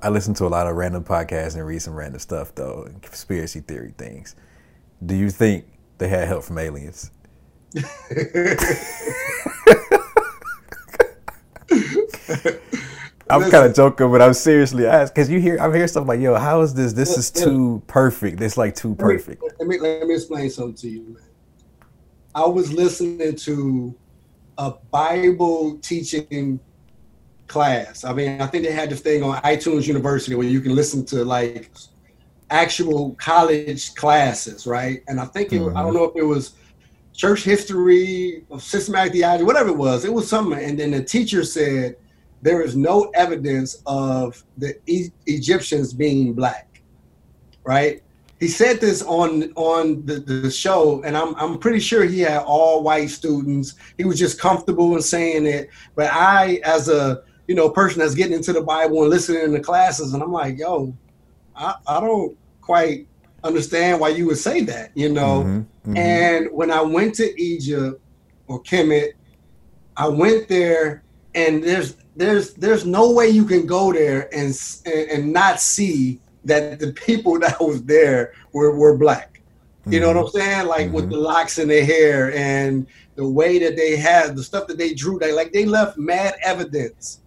I 0.02 0.08
listen 0.10 0.34
to 0.34 0.46
a 0.46 0.48
lot 0.48 0.66
of 0.66 0.76
random 0.76 1.04
podcasts 1.04 1.56
and 1.56 1.66
read 1.66 1.80
some 1.80 1.94
random 1.94 2.18
stuff, 2.18 2.54
though, 2.54 2.88
conspiracy 3.02 3.60
theory 3.60 3.94
things. 3.96 4.34
Do 5.04 5.14
you 5.14 5.30
think 5.30 5.64
they 5.98 6.08
had 6.08 6.28
help 6.28 6.44
from 6.44 6.58
aliens? 6.58 7.10
I'm 13.30 13.50
kind 13.50 13.66
of 13.66 13.74
joking, 13.74 14.10
but 14.10 14.20
I'm 14.20 14.34
seriously 14.34 14.86
asked 14.86 15.14
because 15.14 15.30
you 15.30 15.40
hear 15.40 15.56
I'm 15.58 15.72
hearing 15.72 15.88
stuff 15.88 16.06
like, 16.06 16.20
"Yo, 16.20 16.34
how 16.34 16.60
is 16.60 16.74
this? 16.74 16.92
This 16.92 17.16
is 17.16 17.30
too 17.30 17.82
perfect. 17.86 18.38
This 18.38 18.56
like 18.56 18.74
too 18.74 18.94
perfect." 18.94 19.42
Let 19.42 19.66
me, 19.66 19.78
let 19.78 19.82
me 19.82 19.98
let 20.00 20.08
me 20.08 20.14
explain 20.14 20.50
something 20.50 20.74
to 20.74 20.88
you, 20.88 21.02
man. 21.02 21.22
I 22.34 22.46
was 22.46 22.72
listening 22.72 23.36
to 23.36 23.94
a 24.58 24.72
Bible 24.90 25.78
teaching 25.78 26.60
class. 27.46 28.04
I 28.04 28.12
mean, 28.12 28.40
I 28.40 28.46
think 28.46 28.64
they 28.64 28.72
had 28.72 28.90
this 28.90 29.00
thing 29.00 29.22
on 29.22 29.40
iTunes 29.42 29.86
University 29.86 30.34
where 30.34 30.46
you 30.46 30.60
can 30.60 30.74
listen 30.74 31.04
to 31.06 31.24
like 31.24 31.70
actual 32.50 33.14
college 33.14 33.94
classes, 33.94 34.66
right? 34.66 35.02
And 35.08 35.20
I 35.20 35.24
think 35.26 35.52
it, 35.52 35.60
mm-hmm. 35.60 35.76
I 35.76 35.82
don't 35.82 35.94
know 35.94 36.04
if 36.04 36.16
it 36.16 36.24
was 36.24 36.52
church 37.12 37.44
history, 37.44 38.44
systematic 38.58 39.12
theology, 39.12 39.44
whatever 39.44 39.70
it 39.70 39.76
was. 39.76 40.04
It 40.04 40.12
was 40.12 40.28
something. 40.28 40.58
And 40.58 40.78
then 40.78 40.90
the 40.90 41.02
teacher 41.02 41.44
said, 41.44 41.96
there 42.44 42.60
is 42.60 42.76
no 42.76 43.10
evidence 43.14 43.82
of 43.86 44.44
the 44.58 44.78
e- 44.86 45.10
Egyptians 45.24 45.94
being 45.94 46.34
black, 46.34 46.82
right? 47.64 48.02
He 48.38 48.48
said 48.48 48.82
this 48.82 49.02
on 49.02 49.50
on 49.54 50.04
the, 50.04 50.16
the 50.16 50.50
show, 50.50 51.02
and 51.04 51.16
I'm 51.16 51.34
I'm 51.36 51.58
pretty 51.58 51.80
sure 51.80 52.04
he 52.04 52.20
had 52.20 52.42
all 52.42 52.82
white 52.82 53.08
students. 53.08 53.76
He 53.96 54.04
was 54.04 54.18
just 54.18 54.38
comfortable 54.38 54.94
in 54.94 55.00
saying 55.00 55.46
it. 55.46 55.70
But 55.94 56.12
I, 56.12 56.60
as 56.64 56.90
a 56.90 57.22
you 57.46 57.54
know 57.54 57.70
person 57.70 58.00
that's 58.00 58.14
getting 58.14 58.34
into 58.34 58.52
the 58.52 58.60
Bible 58.60 59.00
and 59.00 59.10
listening 59.10 59.50
to 59.54 59.60
classes, 59.60 60.12
and 60.12 60.22
I'm 60.22 60.32
like, 60.32 60.58
yo, 60.58 60.94
I, 61.56 61.76
I 61.86 61.98
don't 61.98 62.36
quite 62.60 63.06
understand 63.42 64.00
why 64.00 64.08
you 64.10 64.26
would 64.26 64.38
say 64.38 64.60
that, 64.62 64.90
you 64.94 65.08
know. 65.08 65.44
Mm-hmm, 65.44 65.90
mm-hmm. 65.92 65.96
And 65.96 66.48
when 66.52 66.70
I 66.70 66.82
went 66.82 67.14
to 67.14 67.40
Egypt 67.40 67.98
or 68.48 68.62
Kemet, 68.62 69.12
I 69.96 70.08
went 70.08 70.48
there, 70.48 71.03
and 71.34 71.62
there's 71.62 71.96
there's 72.16 72.54
there's 72.54 72.86
no 72.86 73.10
way 73.10 73.28
you 73.28 73.44
can 73.44 73.66
go 73.66 73.92
there 73.92 74.28
and 74.34 74.56
and 74.86 75.32
not 75.32 75.60
see 75.60 76.20
that 76.44 76.78
the 76.78 76.92
people 76.92 77.38
that 77.40 77.60
was 77.60 77.82
there 77.84 78.32
were 78.52 78.76
were 78.76 78.96
black. 78.96 79.30
You 79.86 80.00
know 80.00 80.06
what 80.06 80.16
I'm 80.16 80.24
mm-hmm. 80.24 80.38
saying? 80.38 80.66
Like 80.66 80.92
with 80.92 81.04
mm-hmm. 81.04 81.12
the 81.12 81.18
locks 81.18 81.58
in 81.58 81.68
their 81.68 81.84
hair 81.84 82.34
and 82.34 82.86
the 83.16 83.28
way 83.28 83.58
that 83.58 83.76
they 83.76 83.96
had 83.96 84.34
the 84.34 84.42
stuff 84.42 84.66
that 84.68 84.78
they 84.78 84.94
drew. 84.94 85.18
They 85.18 85.32
like 85.32 85.52
they 85.52 85.66
left 85.66 85.98
mad 85.98 86.36
evidence 86.42 87.20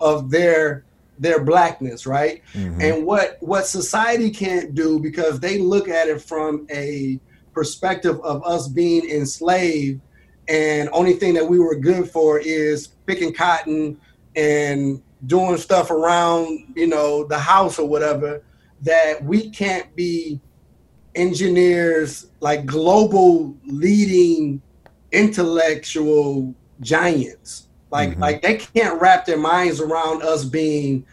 of 0.00 0.30
their 0.30 0.84
their 1.18 1.42
blackness, 1.42 2.06
right? 2.06 2.42
Mm-hmm. 2.52 2.80
And 2.80 3.06
what 3.06 3.38
what 3.40 3.66
society 3.66 4.30
can't 4.30 4.74
do 4.74 4.98
because 4.98 5.40
they 5.40 5.58
look 5.58 5.88
at 5.88 6.08
it 6.08 6.20
from 6.20 6.66
a 6.70 7.18
perspective 7.52 8.20
of 8.20 8.44
us 8.44 8.68
being 8.68 9.08
enslaved 9.08 10.00
and 10.48 10.88
only 10.92 11.14
thing 11.14 11.34
that 11.34 11.46
we 11.46 11.58
were 11.58 11.74
good 11.74 12.10
for 12.10 12.38
is 12.38 12.88
picking 13.06 13.32
cotton 13.32 13.98
and 14.36 15.02
doing 15.26 15.56
stuff 15.56 15.90
around, 15.90 16.72
you 16.76 16.86
know, 16.86 17.24
the 17.24 17.38
house 17.38 17.78
or 17.78 17.88
whatever 17.88 18.42
that 18.82 19.24
we 19.24 19.48
can't 19.50 19.94
be 19.96 20.40
engineers 21.14 22.26
like 22.40 22.66
global 22.66 23.56
leading 23.64 24.60
intellectual 25.12 26.52
giants 26.80 27.68
like 27.94 28.10
mm-hmm. 28.10 28.20
like 28.20 28.42
they 28.42 28.56
can't 28.56 29.00
wrap 29.00 29.24
their 29.24 29.38
minds 29.38 29.80
around 29.80 30.22
us 30.24 30.44
being 30.44 31.06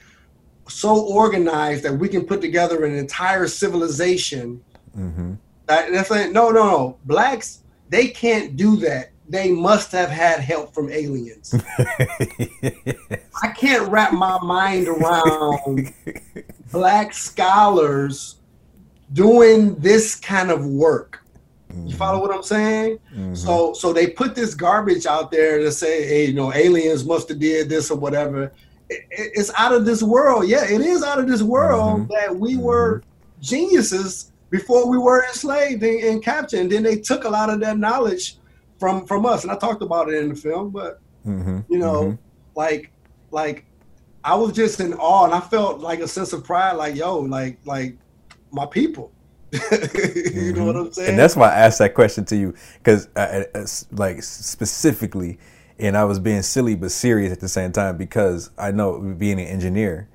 so 0.67 1.05
organized 1.05 1.83
that 1.83 1.93
we 1.93 2.09
can 2.09 2.25
put 2.25 2.41
together 2.41 2.85
an 2.85 2.95
entire 2.95 3.45
civilization. 3.47 4.63
Mm-hmm. 4.97 5.33
That, 5.67 5.91
that's 5.91 6.09
like, 6.09 6.31
no, 6.31 6.49
no, 6.49 6.63
no. 6.63 6.97
Blacks 7.05 7.59
they 7.89 8.07
can't 8.07 8.55
do 8.55 8.77
that. 8.77 9.10
They 9.31 9.49
must 9.49 9.93
have 9.93 10.09
had 10.09 10.41
help 10.41 10.73
from 10.73 10.91
aliens. 10.91 11.55
I 13.41 13.47
can't 13.55 13.89
wrap 13.89 14.11
my 14.11 14.37
mind 14.43 14.89
around 14.89 15.93
black 16.69 17.13
scholars 17.13 18.35
doing 19.13 19.75
this 19.75 20.15
kind 20.15 20.51
of 20.51 20.65
work. 20.65 21.23
You 21.73 21.95
follow 21.95 22.19
mm-hmm. 22.19 22.27
what 22.27 22.35
I'm 22.35 22.43
saying? 22.43 22.99
Mm-hmm. 23.13 23.35
So 23.35 23.71
so 23.71 23.93
they 23.93 24.07
put 24.07 24.35
this 24.35 24.53
garbage 24.53 25.05
out 25.05 25.31
there 25.31 25.59
to 25.59 25.71
say, 25.71 26.05
hey, 26.05 26.25
you 26.25 26.33
know, 26.33 26.53
aliens 26.53 27.05
must 27.05 27.29
have 27.29 27.39
did 27.39 27.69
this 27.69 27.89
or 27.89 27.97
whatever. 27.97 28.51
It, 28.89 29.05
it's 29.09 29.51
out 29.57 29.71
of 29.71 29.85
this 29.85 30.03
world. 30.03 30.49
Yeah, 30.49 30.65
it 30.65 30.81
is 30.81 31.03
out 31.03 31.19
of 31.19 31.27
this 31.29 31.41
world 31.41 32.01
mm-hmm. 32.01 32.11
that 32.11 32.35
we 32.35 32.55
mm-hmm. 32.55 32.63
were 32.63 33.03
geniuses 33.39 34.33
before 34.49 34.89
we 34.89 34.97
were 34.97 35.23
enslaved 35.23 35.83
and, 35.83 36.03
and, 36.03 36.21
captured. 36.21 36.59
And 36.59 36.69
then 36.69 36.83
they 36.83 36.97
took 36.97 37.23
a 37.23 37.29
lot 37.29 37.49
of 37.49 37.61
that 37.61 37.77
knowledge 37.77 38.35
from 38.81 39.05
from 39.05 39.25
us. 39.25 39.43
And 39.43 39.51
I 39.51 39.55
talked 39.55 39.83
about 39.83 40.09
it 40.09 40.15
in 40.15 40.29
the 40.29 40.35
film, 40.35 40.71
but 40.71 40.99
mm-hmm. 41.25 41.59
you 41.69 41.77
know, 41.77 42.03
mm-hmm. 42.03 42.15
like 42.55 42.91
like 43.29 43.65
I 44.23 44.35
was 44.35 44.51
just 44.53 44.79
in 44.79 44.93
awe 44.95 45.25
and 45.25 45.33
I 45.33 45.39
felt 45.39 45.79
like 45.79 45.99
a 45.99 46.07
sense 46.07 46.33
of 46.33 46.43
pride, 46.43 46.73
like, 46.73 46.95
yo, 46.95 47.19
like 47.19 47.59
like 47.63 47.97
my 48.51 48.65
people 48.65 49.13
you 49.53 49.59
mm-hmm. 49.59 50.57
know 50.57 50.65
what 50.65 50.75
I'm 50.77 50.93
saying? 50.93 51.09
And 51.09 51.19
that's 51.19 51.35
why 51.35 51.49
I 51.49 51.55
asked 51.55 51.79
that 51.79 51.93
question 51.93 52.23
to 52.25 52.37
you, 52.37 52.55
because 52.77 53.09
uh, 53.17 53.43
uh, 53.53 53.65
like 53.91 54.23
specifically, 54.23 55.39
and 55.77 55.97
I 55.97 56.05
was 56.05 56.19
being 56.19 56.41
silly 56.41 56.75
but 56.75 56.91
serious 56.91 57.33
at 57.33 57.41
the 57.41 57.49
same 57.49 57.73
time 57.73 57.97
because 57.97 58.49
I 58.57 58.71
know 58.71 58.99
being 58.99 59.41
an 59.41 59.47
engineer, 59.47 60.07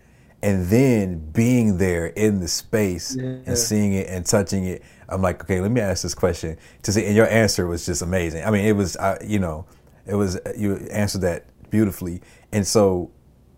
and 0.42 0.66
then 0.66 1.18
being 1.32 1.76
there 1.76 2.06
in 2.06 2.40
the 2.40 2.48
space 2.48 3.14
yeah. 3.14 3.24
and 3.44 3.58
seeing 3.58 3.92
it 3.92 4.08
and 4.08 4.24
touching 4.24 4.64
it, 4.64 4.82
I'm 5.08 5.22
like, 5.22 5.42
okay, 5.42 5.60
let 5.60 5.70
me 5.70 5.80
ask 5.80 6.02
this 6.02 6.14
question 6.14 6.56
to 6.82 6.92
see. 6.92 7.04
And 7.06 7.14
your 7.14 7.28
answer 7.28 7.66
was 7.66 7.86
just 7.86 8.02
amazing. 8.02 8.44
I 8.44 8.50
mean, 8.50 8.64
it 8.64 8.72
was, 8.72 8.96
uh, 8.96 9.18
you 9.24 9.38
know, 9.38 9.66
it 10.06 10.14
was 10.14 10.38
you 10.56 10.76
answered 10.90 11.22
that 11.22 11.46
beautifully, 11.70 12.22
and 12.52 12.66
so 12.66 13.10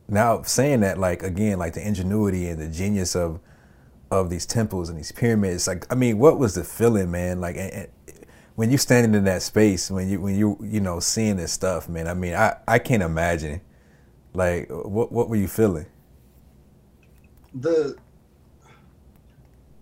now 0.08 0.42
saying 0.42 0.80
that, 0.80 0.98
like 0.98 1.22
again, 1.22 1.58
like 1.58 1.74
the 1.74 1.86
ingenuity 1.86 2.48
and 2.48 2.60
the 2.60 2.68
genius 2.68 3.14
of 3.14 3.40
of 4.10 4.30
these 4.30 4.46
temples 4.46 4.88
and 4.88 4.98
these 4.98 5.12
pyramids. 5.12 5.66
Like, 5.66 5.86
I 5.92 5.94
mean, 5.94 6.18
what 6.18 6.38
was 6.38 6.54
the 6.54 6.64
feeling, 6.64 7.10
man? 7.10 7.40
Like, 7.40 7.56
and, 7.56 7.72
and 7.72 7.88
when 8.54 8.70
you're 8.70 8.78
standing 8.78 9.14
in 9.14 9.24
that 9.24 9.42
space, 9.42 9.90
when 9.90 10.08
you 10.08 10.20
when 10.20 10.36
you 10.36 10.58
you 10.62 10.80
know 10.80 11.00
seeing 11.00 11.36
this 11.36 11.52
stuff, 11.52 11.88
man. 11.88 12.08
I 12.08 12.14
mean, 12.14 12.34
I 12.34 12.56
I 12.66 12.78
can't 12.78 13.02
imagine. 13.02 13.60
Like, 14.34 14.68
what 14.68 15.12
what 15.12 15.28
were 15.28 15.36
you 15.36 15.48
feeling? 15.48 15.86
The 17.54 17.96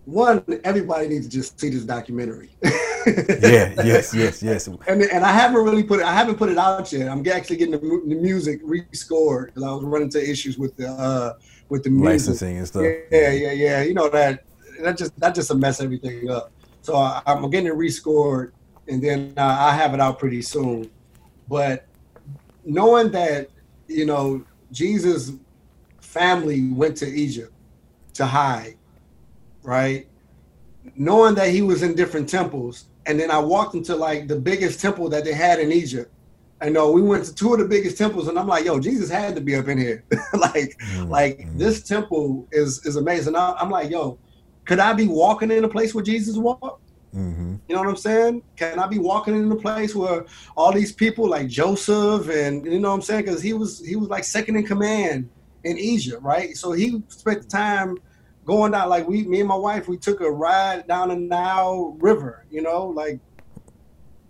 one, 0.07 0.41
everybody 0.63 1.09
needs 1.09 1.27
to 1.27 1.31
just 1.31 1.59
see 1.59 1.69
this 1.69 1.83
documentary. 1.83 2.49
yeah, 2.63 3.73
yes, 3.83 4.13
yes, 4.15 4.41
yes. 4.41 4.67
And 4.87 5.01
and 5.01 5.25
I 5.25 5.33
haven't 5.33 5.61
really 5.61 5.83
put 5.83 5.99
it. 5.99 6.05
I 6.05 6.13
haven't 6.13 6.37
put 6.37 6.49
it 6.49 6.57
out 6.57 6.91
yet. 6.93 7.09
I'm 7.09 7.27
actually 7.27 7.57
getting 7.57 7.73
the, 7.73 7.79
the 7.79 8.15
music 8.15 8.63
rescored 8.63 9.47
because 9.47 9.63
I 9.63 9.71
was 9.71 9.83
running 9.83 10.07
into 10.07 10.23
issues 10.23 10.57
with 10.57 10.77
the 10.77 10.87
uh, 10.89 11.33
with 11.67 11.83
the 11.83 11.89
music. 11.89 12.05
licensing 12.05 12.57
and 12.57 12.67
stuff. 12.67 12.83
Yeah, 12.83 13.31
yeah, 13.31 13.51
yeah. 13.51 13.81
You 13.81 13.93
know 13.93 14.07
that 14.09 14.45
that 14.79 14.97
just 14.97 15.19
that 15.19 15.35
just 15.35 15.51
a 15.51 15.55
mess 15.55 15.81
everything 15.81 16.29
up. 16.29 16.53
So 16.81 16.95
I, 16.95 17.21
am 17.25 17.49
getting 17.49 17.67
it 17.67 17.73
rescored, 17.73 18.53
and 18.87 19.03
then 19.03 19.33
uh, 19.35 19.57
I 19.59 19.75
have 19.75 19.93
it 19.93 19.99
out 19.99 20.19
pretty 20.19 20.41
soon. 20.41 20.89
But 21.49 21.85
knowing 22.63 23.11
that 23.11 23.49
you 23.89 24.05
know 24.05 24.45
Jesus' 24.71 25.33
family 25.99 26.69
went 26.69 26.95
to 26.97 27.07
Egypt 27.07 27.51
to 28.13 28.25
hide, 28.25 28.77
right? 29.67 30.07
Knowing 30.95 31.35
that 31.35 31.49
he 31.49 31.61
was 31.61 31.83
in 31.83 31.93
different 31.93 32.29
temples, 32.29 32.85
and 33.05 33.19
then 33.19 33.29
I 33.29 33.37
walked 33.37 33.75
into 33.75 33.95
like 33.95 34.27
the 34.27 34.39
biggest 34.39 34.79
temple 34.79 35.09
that 35.09 35.25
they 35.25 35.33
had 35.33 35.59
in 35.59 35.71
Egypt, 35.71 36.11
I 36.61 36.69
know 36.69 36.91
we 36.91 37.01
went 37.01 37.25
to 37.25 37.35
two 37.35 37.53
of 37.53 37.59
the 37.59 37.65
biggest 37.65 37.97
temples, 37.97 38.29
and 38.29 38.39
I'm 38.39 38.47
like, 38.47 38.65
yo, 38.65 38.79
Jesus 38.79 39.11
had 39.11 39.35
to 39.35 39.41
be 39.41 39.55
up 39.55 39.67
in 39.67 39.77
here. 39.77 40.03
like, 40.33 40.75
mm-hmm. 40.79 41.09
like 41.09 41.45
this 41.57 41.83
temple 41.83 42.47
is 42.51 42.83
is 42.85 42.95
amazing. 42.95 43.35
I'm 43.35 43.69
like, 43.69 43.91
yo, 43.91 44.17
could 44.65 44.79
I 44.79 44.93
be 44.93 45.07
walking 45.07 45.51
in 45.51 45.65
a 45.65 45.69
place 45.69 45.93
where 45.93 46.03
Jesus 46.03 46.37
walked? 46.37 46.81
Mm-hmm. 47.13 47.55
You 47.67 47.75
know 47.75 47.81
what 47.81 47.89
I'm 47.89 47.97
saying? 47.97 48.43
Can 48.55 48.79
I 48.79 48.87
be 48.87 48.99
walking 48.99 49.35
in 49.35 49.51
a 49.51 49.55
place 49.55 49.93
where 49.93 50.25
all 50.55 50.71
these 50.71 50.93
people 50.93 51.27
like 51.27 51.47
Joseph 51.47 52.29
and 52.29 52.65
you 52.65 52.79
know 52.79 52.89
what 52.89 52.95
I'm 52.95 53.01
saying? 53.01 53.25
Because 53.25 53.41
he 53.41 53.51
was 53.51 53.85
he 53.85 53.97
was 53.97 54.07
like 54.07 54.23
second 54.23 54.55
in 54.55 54.65
command 54.65 55.29
in 55.65 55.77
Egypt, 55.77 56.23
right? 56.23 56.55
So 56.55 56.71
he 56.71 57.03
spent 57.09 57.43
the 57.43 57.47
time 57.49 57.97
going 58.47 58.71
down 58.71 58.89
like 58.89 59.07
we 59.07 59.23
me 59.23 59.41
and 59.41 59.49
my 59.49 59.55
wife 59.55 59.87
we 59.87 59.97
took 59.97 60.21
a 60.21 60.31
ride 60.31 60.87
down 60.87 61.09
the 61.09 61.15
Nile 61.15 61.95
River, 61.99 62.45
you 62.49 62.61
know, 62.61 62.87
like 62.87 63.19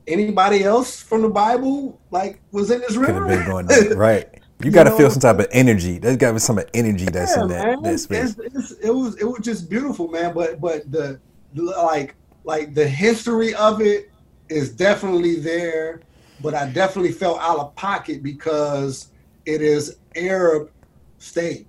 anybody 0.08 0.64
else 0.64 1.02
from 1.02 1.22
the 1.22 1.30
Bible 1.30 2.02
like 2.12 2.42
was 2.52 2.72
in 2.72 2.82
this 2.82 2.96
river. 2.98 3.22
Could 3.22 3.30
have 3.30 3.46
been 3.46 3.68
going 3.70 3.98
right. 3.98 4.28
You, 4.64 4.72
got 4.72 4.86
to 4.86 4.98
feel 4.98 5.12
some 5.12 5.20
type 5.20 5.38
of 5.38 5.48
energy. 5.52 6.00
There's 6.00 6.18
got 6.18 6.30
to 6.30 6.34
be 6.34 6.40
some 6.40 6.60
energy 6.74 7.06
that's 7.06 7.38
yeah, 7.38 7.44
in 7.44 7.48
that, 7.50 7.84
that 7.84 8.00
space. 8.00 8.36
It's, 8.40 8.56
it's, 8.56 8.72
it 8.80 8.90
was 8.90 9.16
it 9.18 9.24
was 9.24 9.40
just 9.44 9.70
beautiful, 9.70 10.08
man. 10.08 10.34
But 10.34 10.60
but 10.60 10.92
the 10.92 11.20
like 11.54 12.16
like 12.44 12.74
the 12.74 12.88
history 12.88 13.54
of 13.54 13.82
it 13.82 14.10
is 14.50 14.72
definitely 14.72 15.36
there. 15.36 16.02
But 16.42 16.56
I 16.56 16.70
definitely 16.70 17.12
felt 17.12 17.40
out 17.40 17.60
of 17.60 17.76
pocket 17.76 18.24
because 18.24 19.12
it 19.46 19.62
is 19.62 19.98
Arab 20.16 20.72
state. 21.20 21.67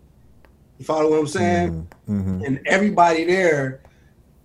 You 0.79 0.85
follow 0.85 1.11
what 1.11 1.21
I'm 1.21 1.27
saying? 1.27 1.89
Mm-hmm. 2.09 2.21
mm-hmm. 2.21 2.45
And 2.45 2.61
everybody 2.67 3.25
there 3.25 3.81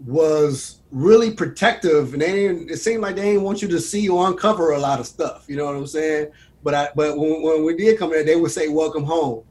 was 0.06 0.80
really 0.92 1.32
protective, 1.32 2.14
and 2.14 2.22
they 2.22 2.32
didn't. 2.32 2.70
It 2.70 2.78
seemed 2.78 3.02
like 3.02 3.16
they 3.16 3.34
didn't 3.34 3.44
want 3.44 3.62
you 3.62 3.68
to 3.70 3.80
see 3.80 4.10
or 4.10 4.28
uncover 4.28 4.72
a 4.72 4.80
lot 4.80 5.00
of 5.00 5.08
stuff. 5.08 5.46
You 5.48 5.58
know 5.58 5.66
what 5.66 5.76
I'm 5.76 5.88
saying? 5.88 6.32
But 6.64 6.74
I, 6.74 6.90
but 6.96 7.18
when, 7.18 7.42
when 7.42 7.66
we 7.66 7.76
did 7.76 8.00
come 8.00 8.10
there, 8.10 8.24
they 8.24 8.36
would 8.36 8.52
say 8.52 8.68
"Welcome 8.68 9.04
home." 9.04 9.44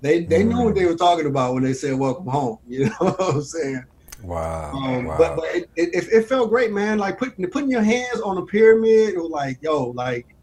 They 0.00 0.24
they 0.24 0.42
mm. 0.42 0.48
knew 0.48 0.64
what 0.64 0.74
they 0.74 0.86
were 0.86 0.96
talking 0.96 1.26
about 1.26 1.54
when 1.54 1.62
they 1.62 1.74
said 1.74 1.94
"Welcome 1.94 2.26
home." 2.26 2.58
You 2.68 2.86
know 2.86 2.96
what 2.98 3.20
I'm 3.20 3.42
saying? 3.42 3.84
Wow. 4.22 4.72
Um, 4.72 5.04
wow. 5.04 5.18
But 5.18 5.36
but 5.36 5.44
it, 5.54 5.70
it, 5.76 6.08
it, 6.12 6.28
felt 6.28 6.48
great, 6.48 6.72
man. 6.72 6.98
Like 6.98 7.18
putting 7.18 7.46
putting 7.50 7.70
your 7.70 7.82
hands 7.82 8.20
on 8.20 8.38
a 8.38 8.46
pyramid, 8.46 9.10
it 9.10 9.18
was 9.18 9.30
like, 9.30 9.58
yo, 9.62 9.90
like 9.90 10.34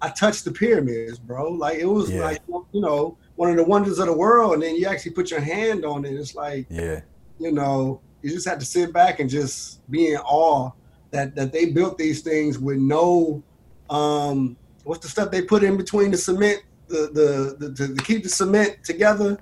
I 0.00 0.08
touched 0.08 0.44
the 0.44 0.52
pyramids, 0.52 1.18
bro. 1.18 1.50
Like 1.50 1.78
it 1.78 1.86
was 1.86 2.10
yeah. 2.10 2.24
like 2.24 2.42
you 2.72 2.80
know 2.80 3.18
one 3.42 3.50
of 3.50 3.56
the 3.56 3.64
wonders 3.64 3.98
of 3.98 4.06
the 4.06 4.12
world, 4.12 4.54
and 4.54 4.62
then 4.62 4.76
you 4.76 4.86
actually 4.86 5.10
put 5.10 5.28
your 5.28 5.40
hand 5.40 5.84
on 5.84 6.04
it. 6.04 6.12
It's 6.12 6.36
like, 6.36 6.64
yeah, 6.70 7.00
you 7.40 7.50
know, 7.50 8.00
you 8.22 8.30
just 8.30 8.46
have 8.46 8.60
to 8.60 8.64
sit 8.64 8.92
back 8.92 9.18
and 9.18 9.28
just 9.28 9.80
be 9.90 10.12
in 10.12 10.18
awe 10.18 10.70
that 11.10 11.34
that 11.34 11.52
they 11.52 11.64
built 11.64 11.98
these 11.98 12.20
things 12.20 12.60
with 12.60 12.78
no 12.78 13.42
um 13.90 14.56
what's 14.84 15.02
the 15.02 15.08
stuff 15.08 15.32
they 15.32 15.42
put 15.42 15.64
in 15.64 15.76
between 15.76 16.12
the 16.12 16.16
cement 16.16 16.62
the 16.86 17.10
the, 17.12 17.56
the 17.58 17.74
to, 17.74 17.96
to 17.96 18.04
keep 18.04 18.22
the 18.22 18.28
cement 18.28 18.76
together? 18.84 19.36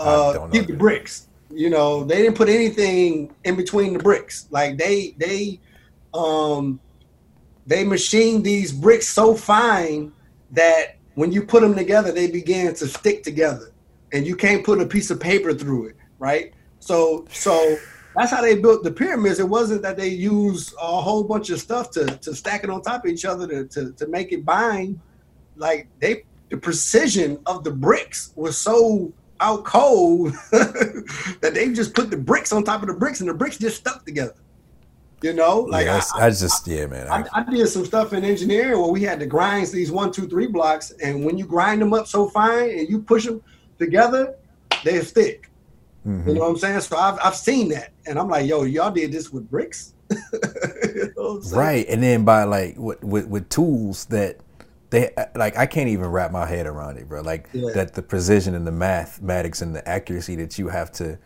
Uh 0.00 0.48
keep 0.48 0.66
the 0.66 0.74
bricks. 0.74 1.28
You 1.48 1.70
know 1.70 2.02
they 2.02 2.22
didn't 2.22 2.36
put 2.36 2.48
anything 2.48 3.32
in 3.44 3.54
between 3.54 3.92
the 3.92 4.00
bricks. 4.00 4.48
Like 4.50 4.78
they 4.78 5.14
they 5.16 5.60
um 6.12 6.80
they 7.68 7.84
machined 7.84 8.42
these 8.42 8.72
bricks 8.72 9.06
so 9.06 9.36
fine 9.36 10.10
that 10.50 10.96
when 11.14 11.32
you 11.32 11.42
put 11.42 11.62
them 11.62 11.74
together 11.74 12.12
they 12.12 12.30
began 12.30 12.74
to 12.74 12.86
stick 12.86 13.22
together 13.22 13.72
and 14.12 14.26
you 14.26 14.36
can't 14.36 14.64
put 14.64 14.80
a 14.80 14.86
piece 14.86 15.10
of 15.10 15.18
paper 15.20 15.52
through 15.54 15.86
it 15.86 15.96
right 16.18 16.52
So 16.80 17.26
so 17.30 17.76
that's 18.16 18.30
how 18.30 18.42
they 18.42 18.56
built 18.56 18.82
the 18.82 18.90
pyramids. 18.90 19.38
It 19.38 19.48
wasn't 19.48 19.82
that 19.82 19.96
they 19.96 20.08
used 20.08 20.74
a 20.80 21.00
whole 21.00 21.24
bunch 21.24 21.50
of 21.50 21.60
stuff 21.60 21.90
to, 21.92 22.06
to 22.06 22.34
stack 22.34 22.64
it 22.64 22.70
on 22.70 22.82
top 22.82 23.04
of 23.04 23.10
each 23.10 23.24
other 23.24 23.46
to, 23.46 23.64
to, 23.68 23.92
to 23.92 24.06
make 24.08 24.32
it 24.32 24.44
bind. 24.44 25.00
Like 25.56 25.88
they 26.00 26.24
the 26.50 26.56
precision 26.58 27.38
of 27.46 27.64
the 27.64 27.70
bricks 27.70 28.32
was 28.36 28.58
so 28.58 29.12
out 29.40 29.64
cold 29.64 30.32
that 30.50 31.52
they 31.54 31.72
just 31.72 31.94
put 31.94 32.10
the 32.10 32.16
bricks 32.16 32.52
on 32.52 32.62
top 32.64 32.82
of 32.82 32.88
the 32.88 32.94
bricks 32.94 33.20
and 33.20 33.28
the 33.28 33.34
bricks 33.34 33.56
just 33.56 33.78
stuck 33.78 34.04
together. 34.04 34.34
You 35.22 35.32
know, 35.32 35.60
like 35.60 35.86
yeah, 35.86 36.02
I, 36.14 36.26
I, 36.26 36.30
just 36.30 36.66
yeah, 36.66 36.86
man. 36.86 37.08
I, 37.08 37.24
I, 37.32 37.42
did 37.44 37.66
some 37.68 37.84
stuff 37.84 38.12
in 38.12 38.24
engineering 38.24 38.80
where 38.80 38.90
we 38.90 39.02
had 39.02 39.20
to 39.20 39.26
grind 39.26 39.68
these 39.68 39.92
one, 39.92 40.10
two, 40.10 40.28
three 40.28 40.48
blocks, 40.48 40.90
and 41.02 41.24
when 41.24 41.38
you 41.38 41.46
grind 41.46 41.80
them 41.80 41.94
up 41.94 42.08
so 42.08 42.28
fine 42.28 42.70
and 42.70 42.88
you 42.88 43.00
push 43.00 43.24
them 43.24 43.40
together, 43.78 44.34
they 44.84 45.00
stick. 45.02 45.48
Mm-hmm. 46.06 46.28
You 46.28 46.34
know 46.34 46.40
what 46.40 46.50
I'm 46.50 46.58
saying? 46.58 46.80
So 46.80 46.96
I've 46.96 47.18
I've 47.22 47.36
seen 47.36 47.68
that, 47.68 47.92
and 48.06 48.18
I'm 48.18 48.28
like, 48.28 48.46
yo, 48.48 48.64
y'all 48.64 48.90
did 48.90 49.12
this 49.12 49.30
with 49.30 49.48
bricks, 49.48 49.94
you 50.10 51.12
know 51.16 51.40
right? 51.52 51.86
And 51.88 52.02
then 52.02 52.24
by 52.24 52.44
like 52.44 52.76
with, 52.76 53.02
with 53.04 53.26
with 53.28 53.48
tools 53.48 54.06
that 54.06 54.38
they 54.90 55.10
like 55.36 55.56
I 55.56 55.66
can't 55.66 55.88
even 55.88 56.06
wrap 56.06 56.32
my 56.32 56.46
head 56.46 56.66
around 56.66 56.98
it, 56.98 57.08
bro. 57.08 57.22
Like 57.22 57.48
yeah. 57.52 57.70
that 57.74 57.94
the 57.94 58.02
precision 58.02 58.54
and 58.54 58.66
the 58.66 58.72
mathematics 58.72 59.62
and 59.62 59.74
the 59.74 59.86
accuracy 59.88 60.34
that 60.36 60.58
you 60.58 60.68
have 60.68 60.90
to, 60.92 61.04
you 61.04 61.18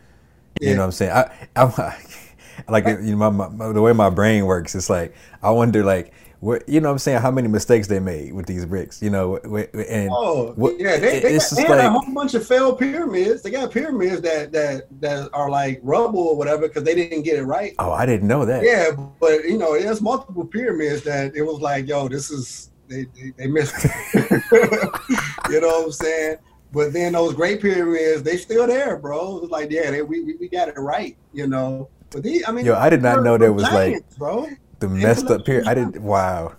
yeah. 0.60 0.74
know 0.74 0.80
what 0.80 0.84
I'm 0.86 0.92
saying? 0.92 1.12
I 1.12 1.48
I'm 1.56 1.72
like 1.78 2.25
you 2.68 3.16
know 3.16 3.30
my, 3.30 3.48
my, 3.48 3.72
the 3.72 3.82
way 3.82 3.92
my 3.92 4.10
brain 4.10 4.46
works. 4.46 4.74
It's 4.74 4.90
like 4.90 5.14
I 5.42 5.50
wonder 5.50 5.84
like 5.84 6.12
what 6.40 6.68
you 6.68 6.80
know 6.80 6.90
I'm 6.90 6.98
saying 6.98 7.20
how 7.20 7.30
many 7.30 7.48
mistakes 7.48 7.86
they 7.86 7.98
made 7.98 8.32
with 8.32 8.46
these 8.46 8.66
bricks, 8.66 9.02
you 9.02 9.10
know, 9.10 9.36
and 9.36 10.10
oh 10.12 10.52
what, 10.56 10.78
yeah, 10.78 10.98
they, 10.98 11.20
they, 11.20 11.38
got, 11.38 11.50
they 11.50 11.62
had 11.62 11.70
like, 11.70 11.84
a 11.84 11.90
whole 11.90 12.14
bunch 12.14 12.34
of 12.34 12.46
failed 12.46 12.78
pyramids. 12.78 13.42
They 13.42 13.50
got 13.50 13.70
pyramids 13.70 14.20
that 14.22 14.52
that 14.52 14.86
that 15.00 15.30
are 15.32 15.50
like 15.50 15.80
rubble 15.82 16.20
or 16.20 16.36
whatever 16.36 16.68
because 16.68 16.84
they 16.84 16.94
didn't 16.94 17.22
get 17.22 17.38
it 17.38 17.44
right. 17.44 17.74
Oh, 17.78 17.92
I 17.92 18.04
didn't 18.04 18.28
know 18.28 18.44
that. 18.44 18.62
Yeah, 18.62 18.90
but 19.20 19.44
you 19.44 19.58
know, 19.58 19.78
there's 19.78 20.00
multiple 20.00 20.44
pyramids 20.44 21.02
that 21.04 21.34
it 21.34 21.42
was 21.42 21.60
like, 21.60 21.88
yo, 21.88 22.08
this 22.08 22.30
is 22.30 22.70
they 22.88 23.04
they, 23.04 23.32
they 23.38 23.46
missed. 23.46 23.84
you 24.14 25.60
know 25.60 25.68
what 25.68 25.84
I'm 25.86 25.92
saying? 25.92 26.36
But 26.72 26.92
then 26.92 27.12
those 27.12 27.32
great 27.32 27.62
pyramids, 27.62 28.22
they 28.22 28.36
still 28.36 28.66
there, 28.66 28.98
bro. 28.98 29.38
It's 29.38 29.50
like, 29.50 29.70
yeah, 29.70 29.90
they, 29.90 30.02
we 30.02 30.36
we 30.38 30.48
got 30.48 30.68
it 30.68 30.76
right, 30.76 31.16
you 31.32 31.46
know. 31.46 31.88
But 32.10 32.22
these, 32.22 32.48
I 32.48 32.52
mean, 32.52 32.64
yo, 32.64 32.74
I 32.74 32.88
did 32.88 33.02
not 33.02 33.22
know 33.22 33.36
there 33.36 33.52
was 33.52 33.64
giants, 33.64 34.06
like, 34.10 34.18
bro 34.18 34.48
the 34.80 34.88
messed 34.88 35.30
up 35.30 35.44
period. 35.44 35.66
I 35.66 35.74
didn't. 35.74 36.00
Wow. 36.02 36.54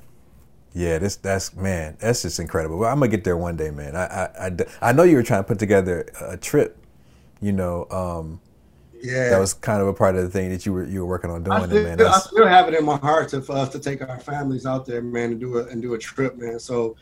Yeah, 0.73 0.99
this 0.99 1.15
that's 1.15 1.55
man, 1.55 1.97
that's 1.99 2.21
just 2.21 2.39
incredible. 2.39 2.77
Well, 2.77 2.91
I'm 2.91 2.99
gonna 2.99 3.09
get 3.09 3.23
there 3.23 3.37
one 3.37 3.55
day, 3.55 3.71
man. 3.71 3.95
I 3.95 4.05
I, 4.05 4.47
I, 4.47 4.51
I 4.81 4.91
know 4.91 5.03
you 5.03 5.15
were 5.15 5.23
trying 5.23 5.43
to 5.43 5.47
put 5.47 5.57
together 5.57 6.07
a 6.21 6.37
trip. 6.37 6.77
You 7.41 7.51
know, 7.51 7.87
um, 7.89 8.39
yeah, 9.01 9.29
that 9.29 9.39
was 9.39 9.53
kind 9.53 9.81
of 9.81 9.87
a 9.87 9.93
part 9.93 10.15
of 10.15 10.23
the 10.23 10.29
thing 10.29 10.49
that 10.51 10.65
you 10.67 10.73
were 10.73 10.85
you 10.85 10.99
were 10.99 11.07
working 11.07 11.31
on 11.31 11.43
doing. 11.43 11.57
I 11.57 11.65
still, 11.65 11.83
man, 11.83 12.01
I 12.01 12.19
still 12.19 12.47
have 12.47 12.67
it 12.67 12.75
in 12.75 12.85
my 12.85 12.97
heart 12.97 13.29
to, 13.29 13.41
for 13.41 13.53
us 13.53 13.69
to 13.69 13.79
take 13.79 14.07
our 14.07 14.19
families 14.19 14.67
out 14.67 14.85
there, 14.85 15.01
man, 15.01 15.31
and 15.31 15.39
do 15.39 15.57
a 15.57 15.65
and 15.65 15.81
do 15.81 15.95
a 15.95 15.97
trip, 15.97 16.37
man. 16.37 16.59
So 16.59 16.95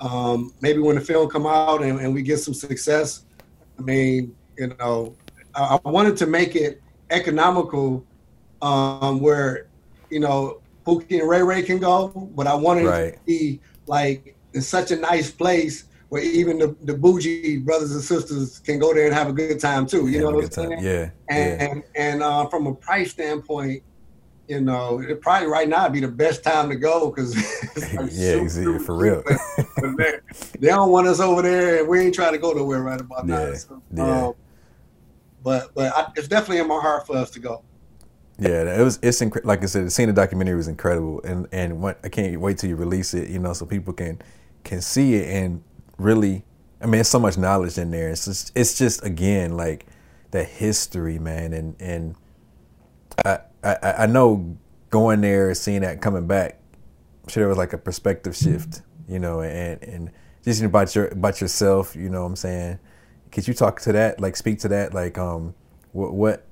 um, 0.00 0.54
maybe 0.62 0.78
when 0.78 0.94
the 0.94 1.02
film 1.02 1.28
come 1.28 1.46
out 1.46 1.82
and, 1.82 2.00
and 2.00 2.14
we 2.14 2.22
get 2.22 2.38
some 2.38 2.54
success, 2.54 3.24
I 3.78 3.82
mean, 3.82 4.34
you 4.56 4.68
know, 4.78 5.14
I, 5.54 5.78
I 5.84 5.88
wanted 5.90 6.16
to 6.18 6.26
make 6.26 6.56
it 6.56 6.80
economical, 7.12 8.04
um, 8.60 9.20
where 9.20 9.66
you 10.10 10.20
know, 10.20 10.60
Pookie 10.86 11.20
and 11.20 11.28
Ray 11.28 11.42
Ray 11.42 11.62
can 11.62 11.78
go, 11.78 12.08
but 12.34 12.46
I 12.46 12.54
wanted 12.54 12.84
right. 12.84 13.00
it 13.04 13.12
to 13.12 13.18
be 13.26 13.60
like 13.86 14.36
in 14.52 14.62
such 14.62 14.90
a 14.90 14.96
nice 14.96 15.30
place 15.30 15.84
where 16.10 16.22
even 16.22 16.58
the, 16.58 16.76
the 16.82 16.92
bougie 16.92 17.56
brothers 17.56 17.92
and 17.92 18.02
sisters 18.02 18.58
can 18.58 18.78
go 18.78 18.92
there 18.92 19.06
and 19.06 19.14
have 19.14 19.28
a 19.28 19.32
good 19.32 19.58
time 19.58 19.86
too. 19.86 20.08
You 20.08 20.16
yeah, 20.16 20.20
know 20.20 20.30
what 20.32 20.44
I'm 20.44 20.50
saying? 20.50 20.78
Yeah. 20.80 21.10
And 21.28 21.60
yeah. 21.60 21.70
and, 21.70 21.82
and 21.96 22.22
uh, 22.22 22.46
from 22.48 22.66
a 22.66 22.74
price 22.74 23.12
standpoint, 23.12 23.82
you 24.46 24.60
know, 24.60 25.00
it 25.00 25.22
probably 25.22 25.48
right 25.48 25.66
now 25.66 25.84
would 25.84 25.94
be 25.94 26.00
the 26.00 26.08
best 26.08 26.44
time 26.44 26.68
to 26.68 26.76
go 26.76 27.10
because 27.10 27.34
yeah, 28.12 28.46
super, 28.46 28.78
for 28.78 28.96
real. 28.96 29.22
they 30.58 30.68
don't 30.68 30.90
want 30.90 31.06
us 31.06 31.20
over 31.20 31.40
there, 31.40 31.78
and 31.78 31.88
we 31.88 32.00
ain't 32.00 32.14
trying 32.14 32.32
to 32.32 32.38
go 32.38 32.52
nowhere 32.52 32.82
right 32.82 33.00
about 33.00 33.26
yeah. 33.26 33.34
now. 33.34 33.54
So, 33.54 33.82
yeah. 33.94 34.26
Um, 34.26 34.34
but 35.42 35.74
but 35.74 35.92
I, 35.94 36.12
it's 36.16 36.28
definitely 36.28 36.58
in 36.58 36.68
my 36.68 36.80
heart 36.80 37.06
for 37.06 37.16
us 37.16 37.30
to 37.30 37.40
go. 37.40 37.62
Yeah, 38.38 38.78
it 38.78 38.82
was. 38.82 38.98
It's 39.02 39.20
inc- 39.20 39.44
like 39.44 39.62
I 39.62 39.66
said, 39.66 39.90
seeing 39.92 40.08
the 40.08 40.14
documentary 40.14 40.56
was 40.56 40.68
incredible, 40.68 41.20
and 41.22 41.46
and 41.52 41.80
what, 41.80 41.98
I 42.02 42.08
can't 42.08 42.40
wait 42.40 42.58
till 42.58 42.70
you 42.70 42.76
release 42.76 43.14
it. 43.14 43.28
You 43.28 43.38
know, 43.38 43.52
so 43.52 43.66
people 43.66 43.92
can 43.92 44.20
can 44.64 44.80
see 44.80 45.14
it 45.14 45.28
and 45.28 45.62
really. 45.98 46.44
I 46.80 46.86
mean, 46.86 46.94
there's 46.94 47.08
so 47.08 47.20
much 47.20 47.38
knowledge 47.38 47.78
in 47.78 47.92
there. 47.92 48.08
It's 48.08 48.24
just, 48.24 48.50
it's 48.56 48.76
just 48.76 49.04
again 49.04 49.56
like 49.56 49.86
the 50.32 50.42
history, 50.42 51.18
man, 51.18 51.52
and 51.52 51.76
and 51.80 52.16
I 53.24 53.38
I, 53.62 53.94
I 53.98 54.06
know 54.06 54.56
going 54.90 55.20
there, 55.20 55.54
seeing 55.54 55.82
that 55.82 56.00
coming 56.00 56.26
back, 56.26 56.58
I'm 57.22 57.28
sure 57.28 57.42
there 57.42 57.48
was 57.48 57.58
like 57.58 57.72
a 57.72 57.78
perspective 57.78 58.36
shift, 58.36 58.82
you 59.08 59.18
know, 59.18 59.40
and 59.40 59.82
and 59.82 60.10
just 60.44 60.62
about 60.62 60.94
your 60.94 61.08
about 61.08 61.40
yourself, 61.40 61.94
you 61.94 62.08
know, 62.08 62.22
what 62.22 62.28
I'm 62.28 62.36
saying. 62.36 62.78
Could 63.32 63.48
you 63.48 63.54
talk 63.54 63.80
to 63.80 63.92
that, 63.92 64.20
like 64.20 64.36
speak 64.36 64.58
to 64.60 64.68
that, 64.68 64.94
like 64.94 65.18
um, 65.18 65.54
what 65.92 66.12
what 66.12 66.44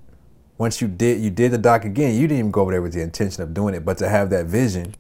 once 0.59 0.81
you 0.81 0.89
did 0.89 1.21
you 1.21 1.31
did 1.31 1.53
the 1.53 1.59
doc 1.59 1.85
again, 1.85 2.15
you 2.15 2.23
didn't 2.23 2.39
even 2.39 2.51
go 2.51 2.63
over 2.63 2.73
there 2.73 2.83
with 2.83 2.95
the 2.95 3.03
intention 3.03 3.43
of 3.43 3.55
doing 3.55 3.75
it, 3.75 3.85
but 3.85 3.99
to 3.99 4.09
have 4.09 4.31
that 4.31 4.47
vision 4.47 4.95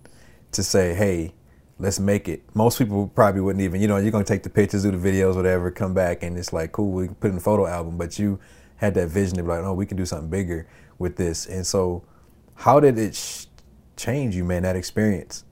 to 0.52 0.62
say, 0.62 0.94
hey, 0.94 1.32
let's 1.78 1.98
make 1.98 2.28
it. 2.28 2.42
Most 2.54 2.78
people 2.78 3.08
probably 3.08 3.40
wouldn't 3.40 3.62
even, 3.62 3.80
you 3.80 3.88
know, 3.88 3.96
you're 3.96 4.12
gonna 4.12 4.24
take 4.24 4.42
the 4.42 4.50
pictures, 4.50 4.82
do 4.82 4.90
the 4.90 4.96
videos, 4.96 5.36
whatever, 5.36 5.70
come 5.70 5.94
back, 5.94 6.22
and 6.22 6.36
it's 6.38 6.52
like, 6.52 6.72
cool, 6.72 6.90
we 6.90 7.06
can 7.06 7.14
put 7.16 7.30
in 7.30 7.38
a 7.38 7.40
photo 7.40 7.66
album. 7.66 7.96
But 7.96 8.18
you 8.18 8.38
had 8.76 8.94
that 8.94 9.08
vision 9.08 9.36
to 9.36 9.42
be 9.42 9.48
like, 9.48 9.64
oh, 9.64 9.72
we 9.72 9.86
can 9.86 9.96
do 9.96 10.06
something 10.06 10.30
bigger 10.30 10.66
with 10.98 11.16
this. 11.16 11.46
And 11.46 11.66
so, 11.66 12.04
how 12.54 12.80
did 12.80 12.98
it 12.98 13.14
sh- 13.14 13.46
change 13.96 14.36
you, 14.36 14.44
man? 14.44 14.62
That 14.62 14.76
experience? 14.76 15.44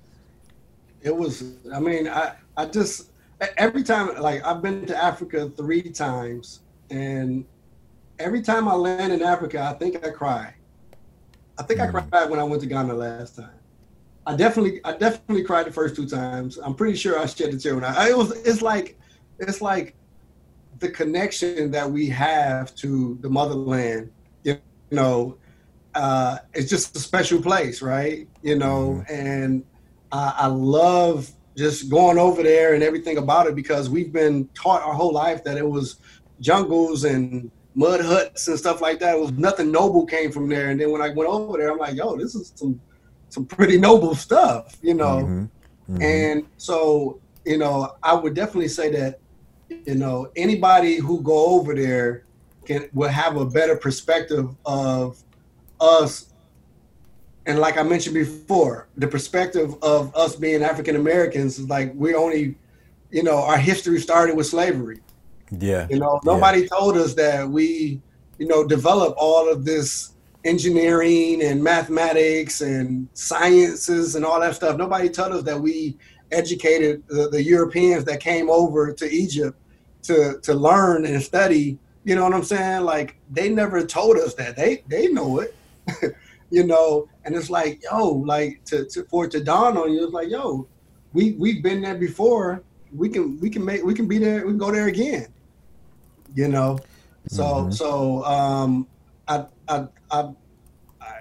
It 1.00 1.16
was. 1.16 1.54
I 1.72 1.80
mean, 1.80 2.08
I 2.08 2.34
I 2.56 2.66
just 2.66 3.10
every 3.56 3.82
time 3.82 4.20
like 4.20 4.44
I've 4.44 4.62
been 4.62 4.86
to 4.86 4.96
Africa 4.96 5.50
three 5.56 5.82
times, 5.82 6.60
and 6.90 7.44
every 8.18 8.42
time 8.42 8.68
I 8.68 8.74
land 8.74 9.12
in 9.12 9.22
Africa, 9.22 9.62
I 9.62 9.78
think 9.78 10.04
I 10.04 10.10
cry. 10.10 10.54
I 11.58 11.62
think 11.62 11.80
mm. 11.80 11.88
I 11.88 12.08
cried 12.08 12.30
when 12.30 12.38
I 12.38 12.44
went 12.44 12.62
to 12.62 12.68
Ghana 12.68 12.94
last 12.94 13.36
time. 13.36 13.50
I 14.26 14.36
definitely, 14.36 14.80
I 14.84 14.92
definitely 14.92 15.42
cried 15.42 15.66
the 15.66 15.72
first 15.72 15.96
two 15.96 16.06
times. 16.06 16.58
I'm 16.58 16.74
pretty 16.74 16.96
sure 16.96 17.18
I 17.18 17.26
shed 17.26 17.54
a 17.54 17.58
tear 17.58 17.74
when 17.74 17.84
I. 17.84 18.10
It 18.10 18.16
was, 18.16 18.32
it's 18.44 18.60
like, 18.60 18.98
it's 19.38 19.62
like 19.62 19.94
the 20.80 20.90
connection 20.90 21.70
that 21.70 21.90
we 21.90 22.06
have 22.08 22.74
to 22.76 23.18
the 23.20 23.30
motherland. 23.30 24.10
You 24.44 24.58
know, 24.90 25.38
uh, 25.94 26.38
it's 26.54 26.68
just 26.68 26.94
a 26.94 27.00
special 27.00 27.40
place, 27.40 27.80
right? 27.80 28.28
You 28.42 28.56
know, 28.56 29.02
mm. 29.08 29.10
and 29.10 29.64
I, 30.12 30.34
I 30.40 30.46
love 30.46 31.32
just 31.58 31.90
going 31.90 32.18
over 32.18 32.44
there 32.44 32.74
and 32.74 32.84
everything 32.84 33.18
about 33.18 33.48
it 33.48 33.56
because 33.56 33.90
we've 33.90 34.12
been 34.12 34.48
taught 34.54 34.80
our 34.82 34.94
whole 34.94 35.12
life 35.12 35.42
that 35.42 35.58
it 35.58 35.68
was 35.68 35.96
jungles 36.40 37.04
and 37.04 37.50
mud 37.74 38.00
huts 38.00 38.46
and 38.46 38.56
stuff 38.56 38.80
like 38.80 39.00
that. 39.00 39.16
It 39.16 39.20
was 39.20 39.32
nothing 39.32 39.72
noble 39.72 40.06
came 40.06 40.30
from 40.30 40.48
there. 40.48 40.70
And 40.70 40.80
then 40.80 40.92
when 40.92 41.02
I 41.02 41.08
went 41.08 41.28
over 41.28 41.58
there, 41.58 41.72
I'm 41.72 41.78
like, 41.78 41.96
yo, 41.96 42.16
this 42.16 42.36
is 42.36 42.52
some 42.54 42.80
some 43.30 43.44
pretty 43.44 43.76
noble 43.76 44.14
stuff, 44.14 44.78
you 44.82 44.94
know. 44.94 45.16
Mm-hmm. 45.18 45.94
Mm-hmm. 45.94 46.02
And 46.02 46.46
so, 46.58 47.20
you 47.44 47.58
know, 47.58 47.96
I 48.04 48.14
would 48.14 48.34
definitely 48.34 48.68
say 48.68 48.90
that, 48.92 49.18
you 49.68 49.96
know, 49.96 50.30
anybody 50.36 50.96
who 50.96 51.20
go 51.22 51.46
over 51.56 51.74
there 51.74 52.24
can 52.64 52.88
will 52.92 53.08
have 53.08 53.36
a 53.36 53.44
better 53.44 53.76
perspective 53.76 54.48
of 54.64 55.20
us. 55.80 56.32
And 57.48 57.58
like 57.58 57.78
I 57.78 57.82
mentioned 57.82 58.12
before, 58.12 58.88
the 58.98 59.08
perspective 59.08 59.74
of 59.82 60.14
us 60.14 60.36
being 60.36 60.62
African 60.62 60.96
Americans 60.96 61.58
is 61.58 61.66
like 61.66 61.90
we 61.94 62.14
only, 62.14 62.56
you 63.10 63.22
know, 63.22 63.38
our 63.38 63.56
history 63.56 63.98
started 64.00 64.36
with 64.36 64.46
slavery. 64.46 65.00
Yeah. 65.58 65.86
You 65.88 65.98
know, 65.98 66.20
nobody 66.24 66.60
yeah. 66.60 66.66
told 66.66 66.98
us 66.98 67.14
that 67.14 67.48
we, 67.48 68.02
you 68.36 68.46
know, 68.46 68.66
develop 68.66 69.14
all 69.16 69.50
of 69.50 69.64
this 69.64 70.12
engineering 70.44 71.42
and 71.42 71.64
mathematics 71.64 72.60
and 72.60 73.08
sciences 73.14 74.14
and 74.14 74.26
all 74.26 74.40
that 74.40 74.54
stuff. 74.54 74.76
Nobody 74.76 75.08
told 75.08 75.32
us 75.32 75.42
that 75.44 75.58
we 75.58 75.96
educated 76.30 77.02
the, 77.08 77.30
the 77.30 77.42
Europeans 77.42 78.04
that 78.04 78.20
came 78.20 78.50
over 78.50 78.92
to 78.92 79.10
Egypt 79.10 79.58
to 80.02 80.38
to 80.42 80.52
learn 80.52 81.06
and 81.06 81.22
study. 81.22 81.78
You 82.04 82.14
know 82.14 82.24
what 82.24 82.34
I'm 82.34 82.44
saying? 82.44 82.82
Like 82.82 83.16
they 83.30 83.48
never 83.48 83.86
told 83.86 84.18
us 84.18 84.34
that. 84.34 84.54
They 84.54 84.84
they 84.86 85.08
know 85.08 85.40
it. 85.40 85.56
you 86.50 86.64
know, 86.64 87.08
and 87.24 87.34
it's 87.34 87.50
like, 87.50 87.82
yo, 87.82 88.08
like 88.08 88.64
to, 88.66 88.84
to 88.86 89.04
for 89.04 89.26
it 89.26 89.30
to 89.32 89.42
dawn 89.42 89.76
on 89.76 89.92
you, 89.92 90.04
it's 90.04 90.12
like, 90.12 90.30
yo, 90.30 90.66
we 91.12 91.32
we've 91.32 91.62
been 91.62 91.82
there 91.82 91.96
before. 91.96 92.62
We 92.92 93.08
can 93.08 93.38
we 93.40 93.50
can 93.50 93.64
make 93.64 93.84
we 93.84 93.94
can 93.94 94.08
be 94.08 94.18
there. 94.18 94.46
We 94.46 94.52
can 94.52 94.58
go 94.58 94.72
there 94.72 94.86
again 94.86 95.28
you 96.34 96.48
know. 96.48 96.78
So 97.28 97.44
mm-hmm. 97.44 97.70
so 97.70 98.24
um, 98.24 98.86
I, 99.26 99.46
I 99.68 99.86
I 100.10 100.28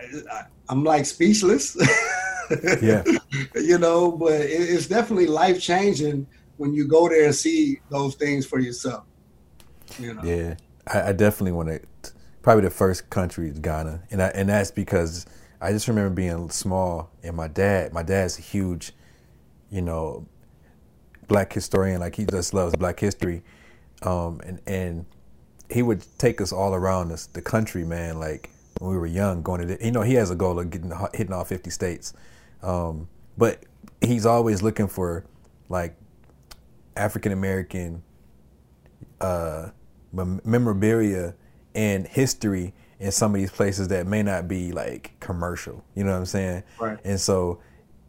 I 0.10 0.44
I'm 0.70 0.84
like 0.84 1.06
speechless. 1.06 1.78
yeah. 2.82 3.04
You 3.56 3.78
know, 3.78 4.14
but 4.14 4.34
it, 4.34 4.50
it's 4.50 4.88
definitely 4.88 5.28
life 5.28 5.60
changing 5.60 6.26
when 6.56 6.74
you 6.74 6.88
go 6.88 7.10
there 7.10 7.26
and 7.26 7.36
see 7.36 7.82
those 7.90 8.16
things 8.16 8.46
for 8.46 8.58
yourself. 8.58 9.04
You 10.00 10.14
know. 10.14 10.24
Yeah, 10.24 10.56
I, 10.88 11.10
I 11.10 11.12
definitely 11.12 11.52
want 11.52 11.70
to 11.70 11.82
probably 12.48 12.64
the 12.64 12.70
first 12.70 13.10
country 13.10 13.50
is 13.50 13.60
Ghana, 13.60 14.04
and 14.10 14.24
I, 14.24 14.28
and 14.28 14.48
that's 14.48 14.72
because 14.72 15.26
I 15.60 15.74
just 15.74 15.86
remember 15.90 16.12
being 16.12 16.50
small, 16.50 17.12
and 17.22 17.36
my 17.36 17.50
dad, 17.50 17.92
my 17.92 18.04
dad's 18.04 18.40
a 18.40 18.42
huge, 18.42 18.94
you 19.70 19.82
know, 19.82 20.26
black 21.28 21.52
historian. 21.52 22.00
Like 22.00 22.16
he 22.16 22.24
just 22.24 22.54
loves 22.54 22.74
Black 22.78 23.02
history, 23.02 23.44
um, 24.02 24.40
and 24.46 24.62
and 24.66 25.06
he 25.70 25.82
would 25.82 26.06
take 26.20 26.40
us 26.40 26.54
all 26.54 26.74
around 26.74 27.10
this, 27.10 27.26
the 27.26 27.42
country, 27.42 27.84
man. 27.84 28.18
Like 28.18 28.50
when 28.80 28.92
we 28.92 28.98
were 28.98 29.08
young, 29.08 29.42
going 29.42 29.68
to 29.68 29.76
the, 29.76 29.86
you 29.86 29.92
know 29.92 30.04
he 30.04 30.14
has 30.14 30.32
a 30.32 30.36
goal 30.36 30.58
of 30.58 30.70
getting 30.70 30.94
hitting 31.14 31.34
all 31.34 31.44
fifty 31.44 31.70
states, 31.70 32.14
um, 32.64 33.10
but 33.38 33.62
he's 34.00 34.26
always 34.26 34.64
looking 34.64 34.88
for 34.88 35.26
like 35.68 35.98
African 36.96 37.34
American 37.34 38.04
uh, 39.20 39.72
memorabilia 40.14 41.36
and 41.78 42.08
history 42.08 42.74
in 43.00 43.12
some 43.12 43.36
of 43.36 43.40
these 43.40 43.52
places 43.52 43.88
that 43.90 44.08
may 44.08 44.24
not 44.24 44.48
be 44.48 44.72
like 44.72 45.12
commercial. 45.20 45.86
You 45.96 46.04
know 46.04 46.12
what 46.12 46.18
I'm 46.18 46.26
saying? 46.26 46.64
Right. 46.80 46.98
And 47.06 47.22
so, 47.22 47.60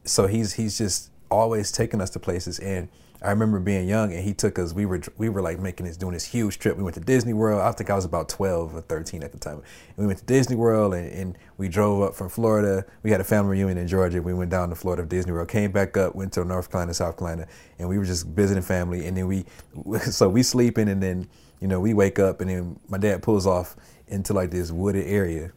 so 0.05 0.27
he's 0.27 0.55
he's 0.55 0.79
just 0.79 1.11
always 1.31 1.71
taking 1.71 2.01
us 2.01 2.09
to 2.11 2.19
places. 2.19 2.59
And 2.59 2.89
I 3.21 3.31
remember 3.31 3.61
being 3.61 3.87
young, 3.87 4.13
and 4.13 4.25
he 4.25 4.33
took 4.33 4.59
us. 4.59 4.73
We 4.73 4.87
were 4.87 5.03
we 5.19 5.29
were 5.29 5.43
like 5.43 5.59
making 5.59 5.85
this 5.85 5.99
doing 5.99 6.15
this 6.15 6.25
huge 6.25 6.59
trip. 6.59 6.79
We 6.79 6.83
went 6.83 6.95
to 6.95 7.01
Disney 7.01 7.35
World. 7.35 7.61
I 7.61 7.71
think 7.73 7.91
I 7.91 7.95
was 7.95 8.07
about 8.07 8.31
12 8.31 8.77
or 8.77 8.81
13 8.81 9.23
at 9.23 9.33
the 9.33 9.39
time. 9.39 9.57
And 9.89 9.99
we 9.99 10.07
went 10.07 10.21
to 10.21 10.25
Disney 10.25 10.57
World, 10.57 10.95
and, 10.95 11.13
and 11.13 11.39
we 11.59 11.69
drove 11.69 12.01
up 12.01 12.15
from 12.15 12.31
Florida. 12.31 12.87
We 13.03 13.11
had 13.11 13.21
a 13.21 13.25
family 13.25 13.59
reunion 13.59 13.77
in 13.77 13.87
Georgia. 13.87 14.23
We 14.23 14.33
went 14.33 14.51
down 14.51 14.71
to 14.71 14.77
Florida 14.77 15.05
Disney 15.05 15.33
World. 15.33 15.49
Came 15.49 15.73
back 15.73 15.99
up, 15.99 16.15
went 16.15 16.33
to 16.35 16.45
North 16.45 16.71
Carolina, 16.71 16.95
South 16.95 17.19
Carolina, 17.19 17.47
and 17.79 17.87
we 17.87 17.99
were 17.99 18.07
just 18.07 18.27
visiting 18.29 18.63
family. 18.63 19.07
And 19.07 19.15
then 19.15 19.27
we, 19.27 19.45
so 20.11 20.31
we 20.31 20.43
sleeping, 20.43 20.89
and 20.89 21.03
then 21.03 21.29
you 21.61 21.69
know 21.69 21.81
we 21.81 21.95
wake 21.95 22.19
up, 22.19 22.41
and 22.41 22.51
then 22.51 22.81
my 22.89 22.99
dad 22.99 23.23
pulls 23.23 23.47
off 23.47 23.77
into 24.07 24.33
like 24.33 24.51
this 24.51 24.71
wooded 24.71 25.07
area. 25.07 25.53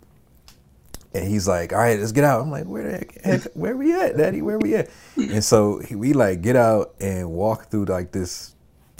And 1.14 1.28
he's 1.28 1.48
like, 1.48 1.74
"All 1.74 1.80
right, 1.80 2.00
let's 2.00 2.14
get 2.14 2.24
out." 2.24 2.42
I'm 2.42 2.52
like, 2.52 2.66
"Where 2.66 2.84
the 2.84 3.06
heck? 3.24 3.44
Where 3.54 3.76
we 3.76 3.94
at, 3.94 4.18
Daddy? 4.18 4.42
Where 4.42 4.58
we 4.58 4.76
at?" 4.76 4.90
And 5.18 5.44
so 5.44 5.80
he, 5.80 5.96
we 5.96 6.14
like 6.14 6.42
get 6.42 6.56
out 6.56 6.96
and 7.00 7.32
walk 7.32 7.70
through 7.70 7.86
like 7.86 8.12
this, 8.12 8.56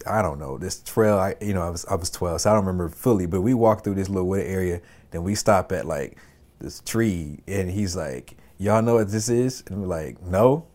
I 0.06 0.22
don't 0.22 0.40
know, 0.40 0.58
this 0.58 0.82
trail. 0.82 1.18
I 1.18 1.36
you 1.42 1.54
know 1.54 1.62
I 1.62 1.70
was 1.70 1.86
I 1.86 1.96
was 1.96 2.10
12, 2.10 2.42
so 2.42 2.52
I 2.52 2.54
don't 2.54 2.66
remember 2.66 2.90
fully, 2.90 3.28
but 3.28 3.42
we 3.42 3.54
walked 3.54 3.86
through 3.86 3.96
this 3.96 4.10
little 4.10 4.28
wooded 4.28 4.48
area. 4.48 4.82
Then 5.12 5.24
we 5.24 5.36
stop 5.36 5.72
at 5.72 5.86
like 5.86 6.18
this 6.60 6.82
tree, 6.82 7.40
and 7.48 7.70
he's 7.72 7.96
like, 7.96 8.36
"Y'all 8.58 8.82
know 8.82 8.96
what 8.96 9.10
this 9.10 9.30
is?" 9.30 9.64
And 9.68 9.82
we're 9.82 9.88
like, 9.88 10.22
"No." 10.22 10.66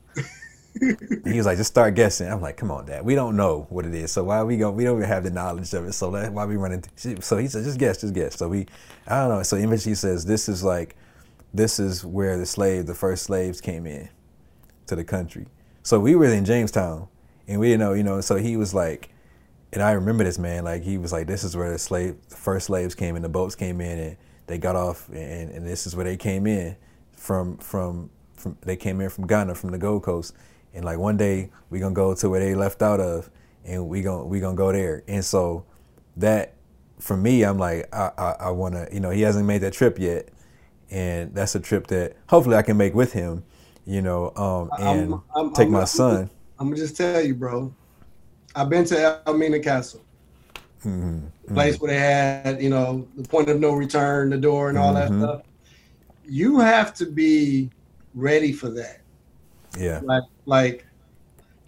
He 0.81 1.37
was 1.37 1.47
like, 1.47 1.57
just 1.57 1.71
start 1.71 1.95
guessing. 1.95 2.31
I'm 2.31 2.41
like, 2.41 2.57
come 2.57 2.71
on, 2.71 2.87
dad. 2.87 3.05
We 3.05 3.15
don't 3.15 3.37
know 3.37 3.67
what 3.71 3.87
it 3.87 3.95
is. 3.95 4.13
So 4.13 4.25
why 4.25 4.43
we 4.43 4.57
go? 4.57 4.71
We 4.71 4.85
don't 4.85 4.99
even 4.99 5.09
have 5.09 5.25
the 5.25 5.31
knowledge 5.31 5.73
of 5.75 5.87
it. 5.87 5.93
So 5.93 6.11
that, 6.11 6.33
why 6.33 6.45
we 6.45 6.57
running? 6.57 6.85
So 6.97 7.39
he 7.39 7.49
said, 7.49 7.65
just 7.65 7.79
guess, 7.79 8.01
just 8.01 8.15
guess. 8.15 8.37
So 8.37 8.49
we, 8.49 8.67
I 9.07 9.21
don't 9.21 9.31
know. 9.31 9.43
So 9.43 9.57
eventually 9.57 9.93
he 9.93 9.97
says, 9.97 10.25
this 10.25 10.49
is 10.49 10.63
like, 10.63 10.97
this 11.55 11.79
is 11.79 12.05
where 12.05 12.37
the 12.37 12.47
slave, 12.47 12.87
the 12.87 12.95
first 12.95 13.25
slaves 13.25 13.61
came 13.61 13.87
in 13.87 14.09
to 14.87 14.97
the 14.97 15.05
country. 15.05 15.47
So 15.83 15.99
we 15.99 16.15
were 16.15 16.27
in 16.27 16.45
Jamestown 16.45 17.09
and 17.49 17.61
we 17.61 17.69
didn't 17.69 17.81
know, 17.81 17.93
you 17.95 18.03
know, 18.03 18.21
so 18.21 18.37
he 18.37 18.57
was 18.57 18.75
like, 18.75 19.11
and 19.73 19.83
I 19.83 19.93
remember 19.93 20.25
this 20.25 20.39
man, 20.39 20.65
like 20.65 20.83
he 20.83 20.99
was 20.99 21.13
like, 21.13 21.27
this 21.27 21.45
is 21.45 21.57
where 21.57 21.71
the 21.71 21.79
slave, 21.79 22.17
the 22.29 22.37
first 22.37 22.67
slaves 22.67 22.95
came 22.95 23.17
in, 23.17 23.23
the 23.23 23.29
boats 23.29 23.55
came 23.55 23.81
in 23.81 23.99
and 23.99 24.17
they 24.47 24.59
got 24.59 24.77
off 24.77 25.09
and, 25.09 25.51
and 25.51 25.67
this 25.67 25.87
is 25.87 25.97
where 25.97 26.05
they 26.05 26.17
came 26.17 26.47
in 26.47 26.77
from, 27.13 27.57
from, 27.59 28.11
from, 28.35 28.59
they 28.63 28.77
came 28.77 29.01
in 29.01 29.09
from 29.09 29.27
Ghana, 29.27 29.55
from 29.55 29.71
the 29.71 29.79
Gold 29.79 30.03
Coast 30.03 30.35
and 30.77 30.85
like 30.85 30.99
one 30.99 31.17
day 31.17 31.51
we 31.71 31.81
gonna 31.81 31.95
go 31.95 32.15
to 32.15 32.31
where 32.31 32.39
they 32.39 32.55
left 32.55 32.83
out 32.83 33.01
of, 33.01 33.31
and 33.65 33.89
we 33.89 34.03
gonna 34.03 34.25
we 34.25 34.39
gonna 34.39 34.55
go 34.55 34.71
there. 34.71 35.03
And 35.09 35.25
so 35.25 35.65
that 36.19 36.55
for 37.01 37.17
me, 37.17 37.43
I'm 37.43 37.59
like 37.59 37.93
I 37.93 38.13
I, 38.17 38.31
I 38.41 38.51
wanna 38.51 38.87
you 38.93 39.01
know 39.01 39.11
he 39.11 39.23
hasn't 39.23 39.47
made 39.47 39.63
that 39.63 39.73
trip 39.73 39.99
yet, 39.99 40.29
and 40.91 41.35
that's 41.35 41.55
a 41.55 41.61
trip 41.61 41.87
that 41.89 42.17
hopefully 42.29 42.57
I 42.57 42.63
can 42.63 42.77
make 42.77 42.95
with 42.95 43.13
him, 43.13 43.43
you 43.87 44.03
know, 44.03 44.33
um, 44.37 44.71
and 44.79 45.15
I'm, 45.15 45.23
I'm, 45.35 45.53
take 45.55 45.67
I'm, 45.67 45.73
my 45.73 45.85
son. 45.85 46.31
I'm 46.59 46.69
gonna 46.69 46.77
just 46.77 46.97
tell 46.97 47.25
you, 47.25 47.35
bro. 47.35 47.75
I've 48.55 48.69
been 48.69 48.85
to 48.87 49.23
Elmina 49.27 49.61
Castle. 49.61 50.03
Mm-hmm. 50.85 51.27
The 51.49 51.55
place 51.55 51.81
where 51.81 51.91
they 51.91 51.99
had, 51.99 52.63
you 52.63 52.71
know, 52.71 53.07
the 53.17 53.27
point 53.27 53.49
of 53.49 53.61
no 53.61 53.73
return, 53.73 54.31
the 54.31 54.39
door, 54.39 54.69
and 54.69 54.79
all 54.79 54.95
mm-hmm. 54.95 55.21
that 55.21 55.27
stuff. 55.27 55.43
You 56.25 56.59
have 56.61 56.95
to 56.95 57.07
be 57.07 57.71
ready 58.15 58.53
for 58.53 58.71
that. 58.71 59.01
Yeah. 59.79 60.01
Like 60.03 60.23
like 60.47 60.87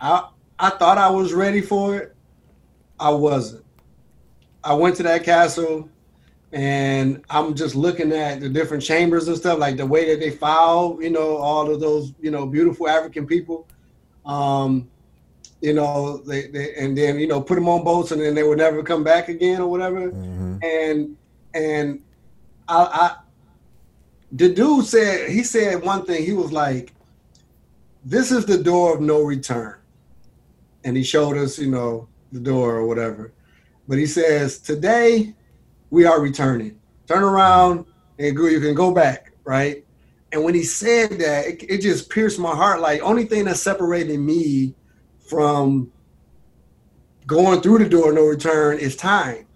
I 0.00 0.28
I 0.58 0.70
thought 0.70 0.98
I 0.98 1.10
was 1.10 1.32
ready 1.32 1.60
for 1.60 1.96
it. 1.96 2.16
I 2.98 3.10
wasn't. 3.10 3.64
I 4.64 4.74
went 4.74 4.96
to 4.96 5.02
that 5.04 5.22
castle 5.22 5.88
and 6.52 7.22
I'm 7.30 7.54
just 7.54 7.74
looking 7.74 8.12
at 8.12 8.40
the 8.40 8.48
different 8.48 8.82
chambers 8.82 9.28
and 9.28 9.36
stuff, 9.36 9.58
like 9.58 9.76
the 9.76 9.86
way 9.86 10.08
that 10.10 10.20
they 10.20 10.30
file, 10.30 10.98
you 11.00 11.10
know, 11.10 11.36
all 11.36 11.70
of 11.70 11.80
those, 11.80 12.12
you 12.20 12.30
know, 12.30 12.46
beautiful 12.46 12.88
African 12.88 13.26
people. 13.26 13.66
Um, 14.24 14.88
you 15.60 15.74
know, 15.74 16.18
they, 16.18 16.46
they 16.46 16.74
and 16.76 16.96
then 16.96 17.18
you 17.18 17.26
know 17.26 17.40
put 17.40 17.56
them 17.56 17.68
on 17.68 17.82
boats 17.84 18.12
and 18.12 18.20
then 18.20 18.34
they 18.34 18.42
would 18.42 18.58
never 18.58 18.82
come 18.82 19.02
back 19.02 19.28
again 19.28 19.60
or 19.60 19.68
whatever. 19.68 20.10
Mm-hmm. 20.10 20.58
And 20.62 21.16
and 21.54 22.00
I, 22.68 22.76
I 22.84 23.16
the 24.32 24.52
dude 24.52 24.86
said 24.86 25.30
he 25.30 25.42
said 25.42 25.82
one 25.82 26.04
thing. 26.04 26.24
He 26.24 26.32
was 26.32 26.52
like, 26.52 26.92
this 28.04 28.30
is 28.32 28.46
the 28.46 28.62
door 28.62 28.94
of 28.94 29.00
no 29.00 29.22
return. 29.22 29.76
And 30.84 30.96
he 30.96 31.02
showed 31.02 31.36
us, 31.36 31.58
you 31.58 31.70
know, 31.70 32.08
the 32.32 32.40
door 32.40 32.76
or 32.76 32.86
whatever. 32.86 33.32
But 33.86 33.98
he 33.98 34.06
says, 34.06 34.58
today 34.58 35.34
we 35.90 36.04
are 36.04 36.20
returning. 36.20 36.78
Turn 37.06 37.22
around 37.22 37.86
and 38.18 38.36
you 38.36 38.60
can 38.60 38.74
go 38.74 38.92
back, 38.92 39.32
right? 39.44 39.84
And 40.32 40.44
when 40.44 40.54
he 40.54 40.62
said 40.62 41.12
that, 41.12 41.46
it, 41.46 41.62
it 41.68 41.80
just 41.80 42.10
pierced 42.10 42.38
my 42.38 42.54
heart. 42.54 42.80
Like, 42.80 43.00
only 43.02 43.24
thing 43.24 43.46
that 43.46 43.56
separated 43.56 44.18
me 44.18 44.74
from 45.28 45.90
going 47.26 47.60
through 47.60 47.78
the 47.78 47.88
door 47.88 48.12
no 48.12 48.26
return 48.26 48.78
is 48.78 48.94
time. 48.96 49.46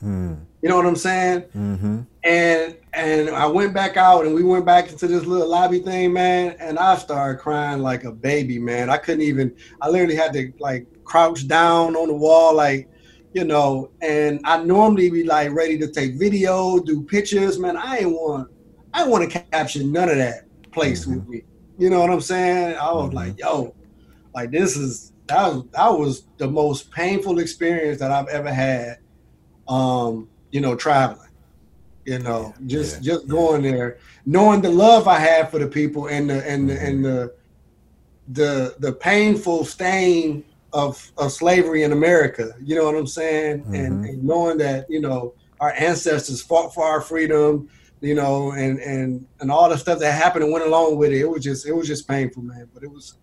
Hmm. 0.00 0.34
You 0.62 0.68
know 0.68 0.76
what 0.76 0.86
I'm 0.86 0.96
saying? 0.96 1.42
Mm-hmm. 1.56 2.00
And 2.24 2.76
and 2.92 3.30
I 3.30 3.46
went 3.46 3.72
back 3.72 3.96
out 3.96 4.26
and 4.26 4.34
we 4.34 4.42
went 4.42 4.64
back 4.64 4.90
into 4.90 5.06
this 5.06 5.24
little 5.24 5.48
lobby 5.48 5.78
thing, 5.78 6.12
man. 6.12 6.56
And 6.58 6.78
I 6.78 6.96
started 6.96 7.40
crying 7.40 7.80
like 7.80 8.04
a 8.04 8.12
baby, 8.12 8.58
man. 8.58 8.90
I 8.90 8.96
couldn't 8.96 9.22
even. 9.22 9.54
I 9.80 9.88
literally 9.88 10.16
had 10.16 10.32
to 10.32 10.52
like 10.58 10.86
crouch 11.04 11.46
down 11.46 11.94
on 11.94 12.08
the 12.08 12.14
wall, 12.14 12.54
like 12.54 12.88
you 13.34 13.44
know. 13.44 13.90
And 14.02 14.40
I 14.44 14.62
normally 14.64 15.10
be 15.10 15.22
like 15.22 15.52
ready 15.52 15.78
to 15.78 15.88
take 15.88 16.18
video, 16.18 16.80
do 16.80 17.02
pictures, 17.02 17.58
man. 17.58 17.76
I 17.76 17.98
ain't 17.98 18.10
want. 18.10 18.50
I 18.92 19.06
want 19.06 19.30
to 19.30 19.40
capture 19.50 19.84
none 19.84 20.08
of 20.08 20.16
that 20.16 20.48
place 20.72 21.06
mm-hmm. 21.06 21.18
with 21.18 21.28
me. 21.28 21.42
You 21.78 21.90
know 21.90 22.00
what 22.00 22.10
I'm 22.10 22.20
saying? 22.20 22.76
I 22.76 22.90
was 22.92 23.06
mm-hmm. 23.06 23.16
like, 23.16 23.38
yo, 23.38 23.74
like 24.34 24.50
this 24.50 24.76
is 24.76 25.12
that 25.28 25.46
was 25.46 25.64
that 25.72 25.92
was 25.92 26.24
the 26.38 26.48
most 26.48 26.90
painful 26.90 27.38
experience 27.38 28.00
that 28.00 28.10
I've 28.10 28.28
ever 28.28 28.52
had. 28.52 28.98
Um, 29.68 30.28
you 30.50 30.60
know, 30.60 30.74
traveling. 30.74 31.28
You 32.04 32.18
know, 32.20 32.54
yeah, 32.60 32.66
just 32.66 33.02
yeah, 33.02 33.12
just 33.12 33.28
going 33.28 33.62
there, 33.62 33.98
knowing 34.24 34.62
the 34.62 34.70
love 34.70 35.06
I 35.06 35.18
have 35.18 35.50
for 35.50 35.58
the 35.58 35.66
people 35.66 36.06
and 36.06 36.30
the 36.30 36.48
and 36.48 36.68
the 36.68 36.74
mm-hmm. 36.74 36.86
and 36.86 37.04
the 37.04 37.34
the 38.28 38.76
the 38.78 38.92
painful 38.92 39.66
stain 39.66 40.42
of 40.72 41.12
of 41.18 41.32
slavery 41.32 41.82
in 41.82 41.92
America. 41.92 42.54
You 42.62 42.76
know 42.76 42.84
what 42.84 42.96
I'm 42.96 43.06
saying? 43.06 43.60
Mm-hmm. 43.60 43.74
And, 43.74 44.04
and 44.06 44.24
knowing 44.24 44.56
that 44.58 44.86
you 44.88 45.02
know 45.02 45.34
our 45.60 45.72
ancestors 45.72 46.40
fought 46.40 46.72
for 46.72 46.84
our 46.84 47.00
freedom, 47.00 47.68
you 48.00 48.14
know, 48.14 48.52
and 48.52 48.78
and 48.80 49.26
and 49.40 49.50
all 49.50 49.68
the 49.68 49.76
stuff 49.76 49.98
that 49.98 50.12
happened 50.12 50.44
and 50.44 50.52
went 50.52 50.64
along 50.64 50.96
with 50.96 51.12
it. 51.12 51.20
It 51.20 51.28
was 51.28 51.42
just 51.42 51.66
it 51.66 51.72
was 51.72 51.86
just 51.86 52.08
painful, 52.08 52.42
man. 52.42 52.68
But 52.72 52.84
it 52.84 52.90
was 52.90 53.14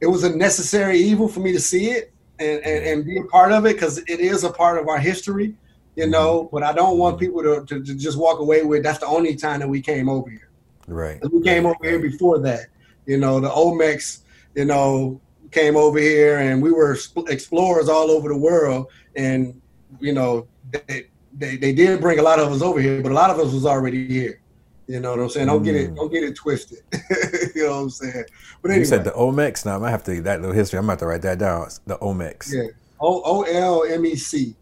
it 0.00 0.06
was 0.06 0.24
a 0.24 0.36
necessary 0.36 0.98
evil 0.98 1.28
for 1.28 1.40
me 1.40 1.52
to 1.52 1.60
see 1.60 1.90
it 1.90 2.12
and 2.38 2.64
and, 2.64 2.84
and 2.84 3.04
be 3.04 3.18
a 3.18 3.24
part 3.24 3.52
of 3.52 3.66
it 3.66 3.74
because 3.74 3.98
it 3.98 4.20
is 4.20 4.44
a 4.44 4.50
part 4.50 4.78
of 4.80 4.88
our 4.88 4.98
history 4.98 5.54
you 5.96 6.06
know. 6.06 6.48
But 6.52 6.62
I 6.62 6.72
don't 6.72 6.98
want 6.98 7.18
people 7.18 7.42
to, 7.42 7.64
to, 7.66 7.82
to, 7.82 7.94
just 7.94 8.18
walk 8.18 8.40
away 8.40 8.62
with 8.62 8.82
that's 8.82 8.98
the 8.98 9.06
only 9.06 9.36
time 9.36 9.60
that 9.60 9.68
we 9.68 9.80
came 9.80 10.08
over 10.08 10.28
here. 10.28 10.48
Right. 10.86 11.20
We 11.30 11.42
came 11.42 11.66
over 11.66 11.78
here 11.82 11.98
before 11.98 12.38
that. 12.40 12.66
You 13.06 13.18
know, 13.18 13.40
the 13.40 13.48
Olmecs, 13.48 14.22
you 14.54 14.64
know, 14.64 15.20
came 15.50 15.76
over 15.76 15.98
here 15.98 16.38
and 16.38 16.62
we 16.62 16.72
were 16.72 16.96
explorers 17.28 17.88
all 17.88 18.10
over 18.10 18.28
the 18.28 18.36
world. 18.36 18.86
And, 19.16 19.60
you 20.00 20.12
know, 20.12 20.46
they, 20.70 21.06
they, 21.34 21.56
they 21.56 21.72
did 21.72 22.00
bring 22.00 22.18
a 22.18 22.22
lot 22.22 22.38
of 22.38 22.50
us 22.52 22.62
over 22.62 22.80
here, 22.80 23.02
but 23.02 23.12
a 23.12 23.14
lot 23.14 23.30
of 23.30 23.38
us 23.38 23.52
was 23.52 23.66
already 23.66 24.06
here. 24.06 24.40
You 24.88 25.00
know 25.00 25.10
what 25.10 25.20
I'm 25.20 25.28
saying? 25.28 25.46
Don't 25.46 25.62
mm. 25.62 25.64
get 25.64 25.76
it, 25.76 25.90
mm. 25.90 25.96
don't 25.96 26.12
get 26.12 26.24
it 26.24 26.34
twisted. 26.34 26.80
you 27.54 27.64
know 27.64 27.70
what 27.70 27.82
I'm 27.82 27.90
saying? 27.90 28.24
But 28.60 28.70
anyway. 28.70 28.80
You 28.80 28.84
said 28.84 29.04
the 29.04 29.12
Olmecs. 29.12 29.64
Now 29.64 29.76
I 29.76 29.78
might 29.78 29.90
have 29.90 30.04
to 30.04 30.20
that 30.22 30.40
little 30.40 30.54
history. 30.54 30.78
I'm 30.78 30.84
about 30.84 30.98
to 31.00 31.06
write 31.06 31.22
that 31.22 31.38
down. 31.38 31.68
The 31.86 31.96
Olmecs. 31.98 32.52
Yeah. 32.52 32.68
O 33.00 33.22
O 33.24 33.42
L 33.42 33.84
M 33.84 34.04
E 34.04 34.16
C. 34.16 34.54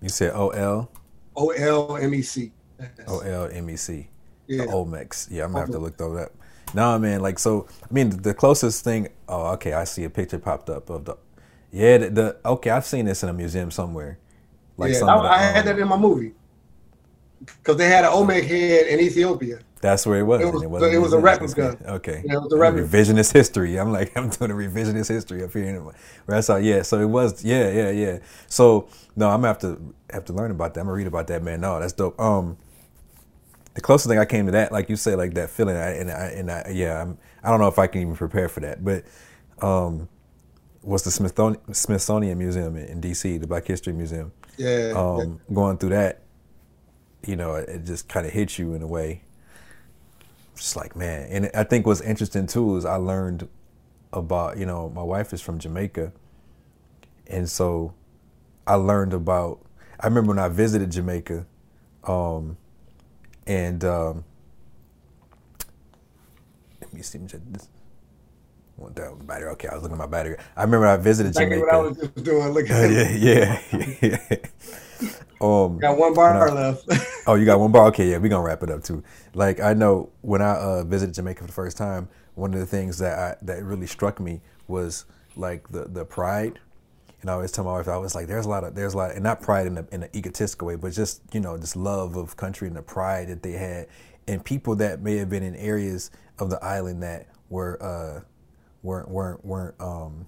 You 0.00 0.08
said 0.08 0.32
O 0.34 0.50
L. 0.50 0.90
O 1.34 1.50
L 1.50 1.96
M 1.96 2.14
E 2.14 2.22
C. 2.22 2.52
O 3.06 3.20
L 3.20 3.48
M 3.52 3.70
E 3.70 3.76
C. 3.76 4.08
Yeah. 4.46 4.64
The 4.64 4.72
Olmecs. 4.72 5.28
Yeah, 5.30 5.44
I'm 5.44 5.52
gonna 5.52 5.64
have 5.64 5.70
to 5.72 5.78
look 5.78 5.96
those 5.96 6.20
up. 6.20 6.32
Nah, 6.74 6.98
man. 6.98 7.20
Like 7.20 7.38
so. 7.38 7.66
I 7.82 7.92
mean, 7.92 8.10
the 8.10 8.34
closest 8.34 8.84
thing. 8.84 9.08
Oh, 9.28 9.52
okay. 9.52 9.72
I 9.72 9.84
see 9.84 10.04
a 10.04 10.10
picture 10.10 10.38
popped 10.38 10.70
up 10.70 10.90
of 10.90 11.04
the. 11.04 11.16
Yeah, 11.72 11.98
the, 11.98 12.10
the 12.10 12.36
okay. 12.44 12.70
I've 12.70 12.86
seen 12.86 13.06
this 13.06 13.22
in 13.22 13.28
a 13.28 13.32
museum 13.32 13.70
somewhere. 13.70 14.18
Like 14.76 14.92
yeah, 14.92 15.04
I, 15.06 15.34
I 15.34 15.38
had 15.38 15.58
um, 15.60 15.76
that 15.76 15.78
in 15.78 15.88
my 15.88 15.96
movie. 15.96 16.34
because 17.40 17.76
they 17.76 17.88
had 17.88 18.04
an 18.04 18.10
Olmec 18.12 18.44
head 18.44 18.86
in 18.86 19.00
Ethiopia. 19.00 19.58
That's 19.86 20.06
where 20.06 20.18
it 20.18 20.24
was. 20.24 20.40
It 20.40 20.70
was, 20.70 20.82
it, 20.82 20.94
it 20.94 20.98
was 20.98 21.12
a 21.12 21.18
replica. 21.18 21.78
Okay. 21.86 22.22
Yeah, 22.24 22.34
it 22.34 22.42
was 22.42 22.52
a 22.52 22.56
replica. 22.56 22.86
Revisionist 22.86 23.32
history. 23.32 23.78
I'm 23.78 23.92
like, 23.92 24.16
I'm 24.16 24.30
doing 24.30 24.50
a 24.50 24.54
revisionist 24.54 25.08
history 25.08 25.42
up 25.44 25.52
here. 25.52 25.64
Anyway. 25.64 25.94
That's 26.26 26.50
all. 26.50 26.58
Yeah. 26.58 26.82
So 26.82 27.00
it 27.00 27.06
was. 27.06 27.44
Yeah, 27.44 27.70
yeah, 27.70 27.90
yeah. 27.90 28.18
So 28.48 28.88
no, 29.14 29.28
I'm 29.28 29.42
gonna 29.42 29.48
have 29.48 29.58
to 29.60 29.94
have 30.10 30.24
to 30.26 30.32
learn 30.32 30.50
about 30.50 30.74
that. 30.74 30.80
I'm 30.80 30.86
gonna 30.86 30.96
read 30.96 31.06
about 31.06 31.26
that, 31.28 31.42
man. 31.42 31.60
No, 31.60 31.80
that's 31.80 31.92
dope. 31.92 32.20
Um, 32.20 32.56
the 33.76 33.82
closest 33.82 34.08
thing 34.08 34.18
I 34.18 34.24
came 34.24 34.46
to 34.46 34.52
that, 34.52 34.72
like 34.72 34.88
you 34.88 34.96
said, 34.96 35.18
like 35.18 35.34
that 35.34 35.50
feeling, 35.50 35.76
I, 35.76 35.90
and 35.90 36.10
I, 36.10 36.26
and 36.28 36.50
I, 36.50 36.72
yeah, 36.74 37.02
I'm, 37.02 37.18
I 37.44 37.50
don't 37.50 37.60
know 37.60 37.68
if 37.68 37.78
I 37.78 37.86
can 37.86 38.00
even 38.00 38.16
prepare 38.16 38.48
for 38.48 38.60
that, 38.60 38.82
but 38.82 39.04
um, 39.60 40.08
was 40.82 41.02
the 41.02 41.10
Smithsonian, 41.10 41.74
Smithsonian 41.74 42.38
Museum 42.38 42.74
in, 42.76 42.86
in 42.86 43.00
D.C., 43.02 43.36
the 43.36 43.46
Black 43.46 43.66
History 43.66 43.92
Museum. 43.92 44.32
Yeah. 44.56 44.94
Um, 44.96 45.40
going 45.52 45.76
through 45.76 45.90
that, 45.90 46.22
you 47.26 47.36
know, 47.36 47.56
it, 47.56 47.68
it 47.68 47.84
just 47.84 48.08
kind 48.08 48.24
of 48.26 48.32
hits 48.32 48.58
you 48.58 48.72
in 48.72 48.80
a 48.80 48.86
way. 48.86 49.22
Just 50.56 50.76
like 50.76 50.96
man, 50.96 51.28
and 51.30 51.50
I 51.54 51.64
think 51.64 51.86
what's 51.86 52.00
interesting 52.00 52.46
too 52.46 52.76
is 52.76 52.84
I 52.84 52.96
learned 52.96 53.48
about, 54.12 54.56
you 54.56 54.66
know, 54.66 54.88
my 54.88 55.02
wife 55.02 55.32
is 55.32 55.40
from 55.40 55.58
Jamaica, 55.58 56.12
and 57.26 57.48
so 57.48 57.94
I 58.66 58.74
learned 58.74 59.12
about. 59.12 59.60
I 60.00 60.06
remember 60.06 60.30
when 60.30 60.38
I 60.38 60.48
visited 60.48 60.90
Jamaica. 60.92 61.46
Um, 62.04 62.56
and 63.46 63.84
um, 63.84 64.24
let 66.80 66.92
me 66.92 67.02
see. 67.02 67.18
This 67.18 67.68
went 68.76 68.94
down 68.96 69.18
the 69.18 69.24
battery. 69.24 69.48
Okay, 69.50 69.68
I 69.68 69.74
was 69.74 69.82
looking 69.82 69.96
at 69.96 69.98
my 69.98 70.06
battery. 70.06 70.36
I 70.56 70.62
remember 70.62 70.86
I 70.86 70.96
visited 70.96 71.34
Jamaica. 71.34 71.60
what 71.60 71.74
I 71.74 71.78
was 71.78 71.96
just 71.96 72.24
doing. 72.24 72.48
Look 72.48 72.70
at 72.70 72.90
yeah, 73.18 73.60
yeah. 74.02 74.36
um, 75.40 75.78
Got 75.78 75.98
one 75.98 76.14
bar 76.14 76.48
No. 76.48 76.54
left. 76.54 76.88
oh, 77.26 77.34
you 77.34 77.44
got 77.44 77.58
one 77.60 77.72
bar. 77.72 77.86
Okay, 77.88 78.10
yeah, 78.10 78.18
we 78.18 78.28
gonna 78.28 78.44
wrap 78.44 78.62
it 78.62 78.70
up 78.70 78.82
too. 78.82 79.02
Like 79.34 79.60
I 79.60 79.74
know 79.74 80.10
when 80.22 80.42
I 80.42 80.54
uh, 80.56 80.84
visited 80.84 81.14
Jamaica 81.14 81.40
for 81.40 81.46
the 81.46 81.52
first 81.52 81.76
time, 81.76 82.08
one 82.34 82.54
of 82.54 82.60
the 82.60 82.66
things 82.66 82.98
that 82.98 83.18
I, 83.18 83.36
that 83.44 83.62
really 83.64 83.86
struck 83.86 84.20
me 84.20 84.40
was 84.68 85.04
like 85.36 85.68
the 85.68 85.84
the 85.84 86.04
pride. 86.04 86.58
And 87.22 87.30
I 87.30 87.34
always 87.34 87.50
tell 87.50 87.64
my 87.64 87.72
wife, 87.72 87.88
I 87.88 87.96
was 87.96 88.14
like, 88.14 88.26
there's 88.28 88.46
a 88.46 88.48
lot 88.48 88.62
of 88.64 88.74
there's 88.74 88.94
a 88.94 88.96
lot, 88.98 89.12
and 89.12 89.22
not 89.22 89.40
pride 89.42 89.66
in 89.66 89.78
a, 89.78 89.86
in 89.90 90.02
an 90.04 90.10
egotistical 90.14 90.68
way, 90.68 90.76
but 90.76 90.92
just 90.92 91.22
you 91.32 91.40
know 91.40 91.56
this 91.56 91.74
love 91.76 92.16
of 92.16 92.36
country 92.36 92.68
and 92.68 92.76
the 92.76 92.82
pride 92.82 93.28
that 93.28 93.42
they 93.42 93.52
had, 93.52 93.88
and 94.28 94.44
people 94.44 94.76
that 94.76 95.02
may 95.02 95.16
have 95.16 95.28
been 95.28 95.42
in 95.42 95.56
areas 95.56 96.10
of 96.38 96.50
the 96.50 96.62
island 96.64 97.02
that 97.02 97.28
were 97.48 97.82
uh, 97.82 98.20
weren't 98.82 99.08
weren't 99.08 99.44
weren't 99.44 99.74
um, 99.80 100.26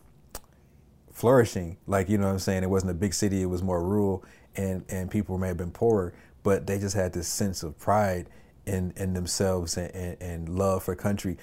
flourishing. 1.13 1.77
Like, 1.87 2.09
you 2.09 2.19
know 2.19 2.27
what 2.27 2.33
I'm 2.33 2.39
saying? 2.39 2.63
It 2.63 2.71
wasn't 2.71 2.91
a 2.93 2.95
big 2.95 3.15
city, 3.15 3.43
it 3.43 3.47
was 3.47 3.63
more 3.63 3.83
rural 3.83 4.25
and, 4.59 4.85
and 4.91 5.11
people 5.11 5.39
may 5.39 5.49
have 5.49 5.57
been 5.57 5.71
poorer, 5.71 6.13
but 6.43 6.67
they 6.67 6.79
just 6.79 6.97
had 6.97 7.13
this 7.13 7.29
sense 7.29 7.63
of 7.63 7.79
pride 7.79 8.29
in, 8.67 8.93
in 8.97 9.15
themselves 9.15 9.77
and, 9.79 9.95
and, 9.95 10.17
and 10.21 10.49
love 10.49 10.83
for 10.83 10.95
country 10.95 11.39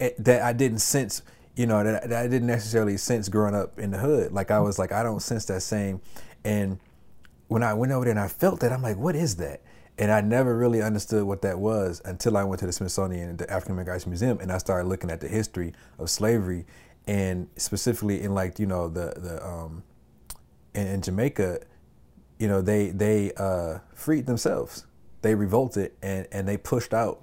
eh, 0.00 0.10
that 0.18 0.42
I 0.42 0.52
didn't 0.52 0.80
sense, 0.80 1.22
you 1.54 1.66
know, 1.66 1.84
that, 1.84 2.08
that 2.08 2.24
I 2.24 2.26
didn't 2.26 2.48
necessarily 2.48 2.96
sense 2.96 3.28
growing 3.28 3.54
up 3.54 3.78
in 3.78 3.90
the 3.90 3.98
hood. 3.98 4.32
Like 4.32 4.50
I 4.50 4.58
was 4.58 4.78
like, 4.78 4.90
I 4.90 5.02
don't 5.02 5.20
sense 5.20 5.44
that 5.46 5.60
same. 5.60 6.00
And 6.44 6.80
when 7.48 7.62
I 7.62 7.74
went 7.74 7.92
over 7.92 8.06
there 8.06 8.12
and 8.12 8.20
I 8.20 8.28
felt 8.28 8.60
that, 8.60 8.72
I'm 8.72 8.82
like, 8.82 8.96
what 8.96 9.14
is 9.14 9.36
that? 9.36 9.60
And 9.98 10.10
I 10.10 10.20
never 10.22 10.56
really 10.56 10.82
understood 10.82 11.24
what 11.24 11.42
that 11.42 11.58
was 11.58 12.02
until 12.04 12.36
I 12.36 12.44
went 12.44 12.60
to 12.60 12.66
the 12.66 12.72
Smithsonian 12.72 13.30
and 13.30 13.38
the 13.38 13.50
African 13.50 13.72
American 13.72 13.92
Arts 13.92 14.06
Museum 14.06 14.38
and 14.40 14.50
I 14.50 14.58
started 14.58 14.88
looking 14.88 15.10
at 15.10 15.20
the 15.20 15.28
history 15.28 15.72
of 15.98 16.10
slavery 16.10 16.66
and 17.06 17.48
specifically 17.56 18.22
in 18.22 18.34
like, 18.34 18.58
you 18.58 18.66
know, 18.66 18.88
the, 18.88 19.14
the, 19.16 19.46
um, 19.46 19.82
in, 20.74 20.86
in 20.86 21.02
Jamaica, 21.02 21.60
you 22.38 22.48
know, 22.48 22.60
they, 22.62 22.90
they, 22.90 23.32
uh, 23.36 23.78
freed 23.94 24.26
themselves. 24.26 24.86
They 25.22 25.34
revolted 25.34 25.92
and, 26.02 26.26
and 26.30 26.46
they 26.46 26.56
pushed 26.56 26.94
out, 26.94 27.22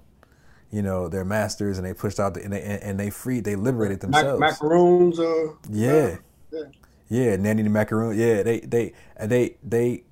you 0.72 0.82
know, 0.82 1.08
their 1.08 1.24
masters 1.26 1.78
and 1.78 1.86
they 1.88 1.94
pushed 1.94 2.20
out 2.20 2.34
the, 2.34 2.44
and 2.44 2.52
they, 2.54 2.62
and, 2.62 3.00
they 3.00 3.10
freed, 3.10 3.44
they 3.46 3.56
liberated 3.56 4.02
Mac- 4.04 4.24
themselves. 4.24 4.40
macaroons. 4.40 5.20
Uh, 5.20 5.54
Yeah. 5.70 6.18
yeah. 6.52 6.64
Yeah, 7.10 7.36
Nanny 7.36 7.62
the 7.62 7.70
macaroon. 7.70 8.18
Yeah, 8.18 8.42
they 8.42 8.62
they 8.62 8.94
and 9.18 9.30
they 9.30 9.58
they 9.62 10.04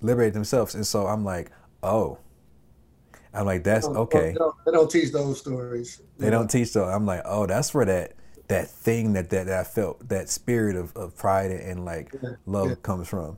liberate 0.00 0.32
themselves, 0.32 0.74
and 0.74 0.86
so 0.86 1.06
I'm 1.06 1.24
like, 1.24 1.50
oh, 1.82 2.18
I'm 3.34 3.44
like 3.44 3.64
that's 3.64 3.86
okay. 3.86 4.28
They 4.32 4.38
don't, 4.38 4.54
they 4.64 4.72
don't 4.72 4.90
teach 4.90 5.12
those 5.12 5.40
stories. 5.40 6.00
They 6.18 6.30
don't 6.30 6.48
teach 6.48 6.72
those. 6.72 6.88
I'm 6.88 7.04
like, 7.04 7.22
oh, 7.26 7.46
that's 7.46 7.74
where 7.74 7.84
that 7.84 8.12
that 8.48 8.68
thing 8.68 9.12
that 9.14 9.28
that, 9.30 9.46
that 9.46 9.60
I 9.60 9.64
felt 9.64 10.08
that 10.08 10.28
spirit 10.30 10.76
of, 10.76 10.96
of 10.96 11.16
pride 11.16 11.50
and, 11.50 11.60
and 11.60 11.84
like 11.84 12.14
Yeah, 12.22 12.30
love 12.46 12.68
yeah. 12.70 12.74
comes 12.82 13.08
from. 13.08 13.36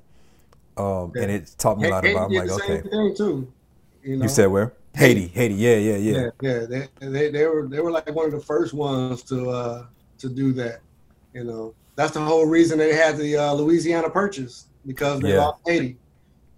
Um, 0.77 1.13
Yeah. 1.15 1.23
and 1.23 1.31
it 1.31 1.55
taught 1.59 1.79
me 1.79 1.87
a 1.87 1.91
lot 1.91 2.05
Haiti 2.05 2.17
about. 2.17 2.27
I'm 2.31 2.35
like, 2.35 2.49
the 2.49 2.55
okay, 2.55 3.15
too. 3.15 3.53
You, 4.03 4.17
know? 4.17 4.23
you 4.25 4.29
said 4.29 4.47
where 4.47 4.75
Haiti, 4.95 5.29
Haiti, 5.29 5.55
yeah, 5.55 5.77
yeah, 5.77 5.97
yeah, 5.97 6.13
yeah, 6.13 6.31
yeah. 6.41 6.67
They, 7.01 7.09
they 7.09 7.31
they 7.31 7.47
were 7.47 7.69
they 7.69 7.81
were 7.81 7.91
like 7.91 8.15
one 8.15 8.27
of 8.27 8.33
the 8.33 8.41
first 8.41 8.75
ones 8.75 9.23
to 9.25 9.49
uh 9.51 9.87
to 10.19 10.29
do 10.29 10.53
that. 10.55 10.81
You 11.33 11.45
know, 11.45 11.75
that's 11.97 12.13
the 12.13 12.21
whole 12.21 12.47
reason 12.47 12.79
they 12.79 12.95
had 12.95 13.17
the 13.17 13.37
uh, 13.37 13.53
Louisiana 13.55 14.11
Purchase 14.11 14.69
because 14.87 15.21
they 15.21 15.31
Yeah. 15.31 15.39
lost 15.39 15.61
Haiti, 15.67 15.99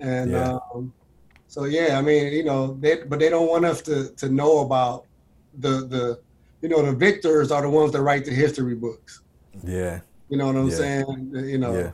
and 0.00 0.32
Yeah. 0.32 0.58
um, 0.74 0.92
so 1.46 1.64
yeah, 1.64 1.98
I 1.98 2.02
mean, 2.02 2.32
you 2.32 2.44
know, 2.44 2.74
they 2.80 2.96
but 3.04 3.18
they 3.18 3.30
don't 3.30 3.48
want 3.48 3.64
us 3.64 3.82
to 3.82 4.10
to 4.16 4.28
know 4.28 4.60
about 4.60 5.06
the 5.58 5.86
the 5.86 6.18
you 6.62 6.68
know 6.68 6.82
the 6.82 6.92
victors 6.92 7.50
are 7.50 7.62
the 7.62 7.70
ones 7.70 7.92
that 7.92 8.02
write 8.02 8.24
the 8.24 8.32
history 8.32 8.74
books. 8.74 9.22
yeah, 9.64 10.00
You 10.28 10.36
know 10.36 10.46
what 10.46 10.56
I'm 10.56 10.68
Yeah. 10.70 10.76
saying? 10.76 11.30
You 11.34 11.58
know. 11.58 11.74
yeah, 11.74 11.90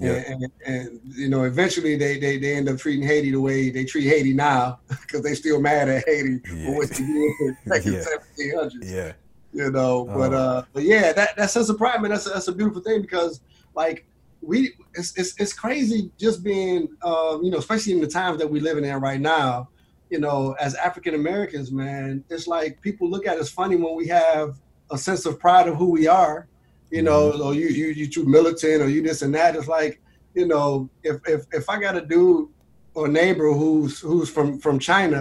yeah, 0.00 0.22
And, 0.28 0.42
and, 0.42 0.52
and 0.66 1.00
you 1.04 1.28
know, 1.28 1.44
eventually 1.44 1.96
they, 1.96 2.18
they, 2.18 2.36
they 2.38 2.54
end 2.56 2.68
up 2.68 2.78
treating 2.78 3.06
Haiti 3.06 3.30
the 3.30 3.40
way 3.40 3.70
they 3.70 3.84
treat 3.84 4.04
Haiti 4.08 4.34
now 4.34 4.80
because 4.88 5.22
they 5.22 5.34
still 5.34 5.60
mad 5.60 5.88
at 5.88 6.04
Haiti 6.06 6.40
Yeah. 6.52 6.66
for 6.66 6.74
what 6.76 6.88
they 6.90 6.96
did 7.04 7.56
back 7.66 7.86
in 7.86 7.92
the 7.94 8.20
Yeah. 8.38 8.54
1700s. 8.54 8.72
yeah, 8.82 9.12
You 9.52 9.70
know, 9.70 10.04
but 10.06 10.32
Oh. 10.32 10.36
uh, 10.36 10.64
but 10.72 10.82
yeah, 10.82 11.12
that 11.12 11.36
that 11.36 11.50
sense 11.50 11.68
of 11.68 11.78
pride, 11.78 12.02
man, 12.02 12.10
that's 12.10 12.26
a, 12.26 12.30
that's 12.30 12.48
a 12.48 12.52
beautiful 12.52 12.82
thing 12.82 13.02
because 13.02 13.40
like 13.76 14.04
we, 14.42 14.72
it's 14.94 15.16
it's, 15.16 15.38
it's 15.40 15.52
crazy 15.52 16.10
just 16.18 16.42
being, 16.44 16.88
um, 17.02 17.42
you 17.44 17.50
know, 17.50 17.58
especially 17.58 17.92
in 17.92 18.00
the 18.00 18.06
times 18.06 18.38
that 18.38 18.50
we're 18.50 18.62
living 18.62 18.84
in 18.84 19.00
right 19.00 19.20
now. 19.20 19.68
You 20.10 20.20
know, 20.20 20.54
as 20.60 20.74
African 20.74 21.14
Americans, 21.14 21.72
man, 21.72 22.22
it's 22.28 22.46
like 22.46 22.80
people 22.82 23.08
look 23.08 23.26
at 23.26 23.38
us 23.38 23.48
funny 23.48 23.74
when 23.76 23.94
we 23.96 24.06
have 24.08 24.60
a 24.90 24.98
sense 24.98 25.24
of 25.24 25.40
pride 25.40 25.66
of 25.66 25.76
who 25.76 25.90
we 25.90 26.06
are. 26.06 26.46
You 26.94 27.02
know, 27.02 27.32
or 27.42 27.54
you 27.54 27.66
you 27.80 27.86
you 27.88 28.06
too 28.06 28.24
militant 28.24 28.80
or 28.82 28.88
you 28.88 29.02
this 29.02 29.22
and 29.22 29.34
that. 29.34 29.56
It's 29.56 29.66
like, 29.66 30.00
you 30.34 30.46
know, 30.46 30.88
if 31.02 31.16
if 31.26 31.40
if 31.52 31.68
I 31.68 31.80
got 31.80 31.96
a 31.96 32.04
dude 32.12 32.48
or 32.94 33.08
neighbor 33.08 33.52
who's 33.52 33.98
who's 33.98 34.30
from 34.30 34.58
from 34.60 34.78
China, 34.78 35.20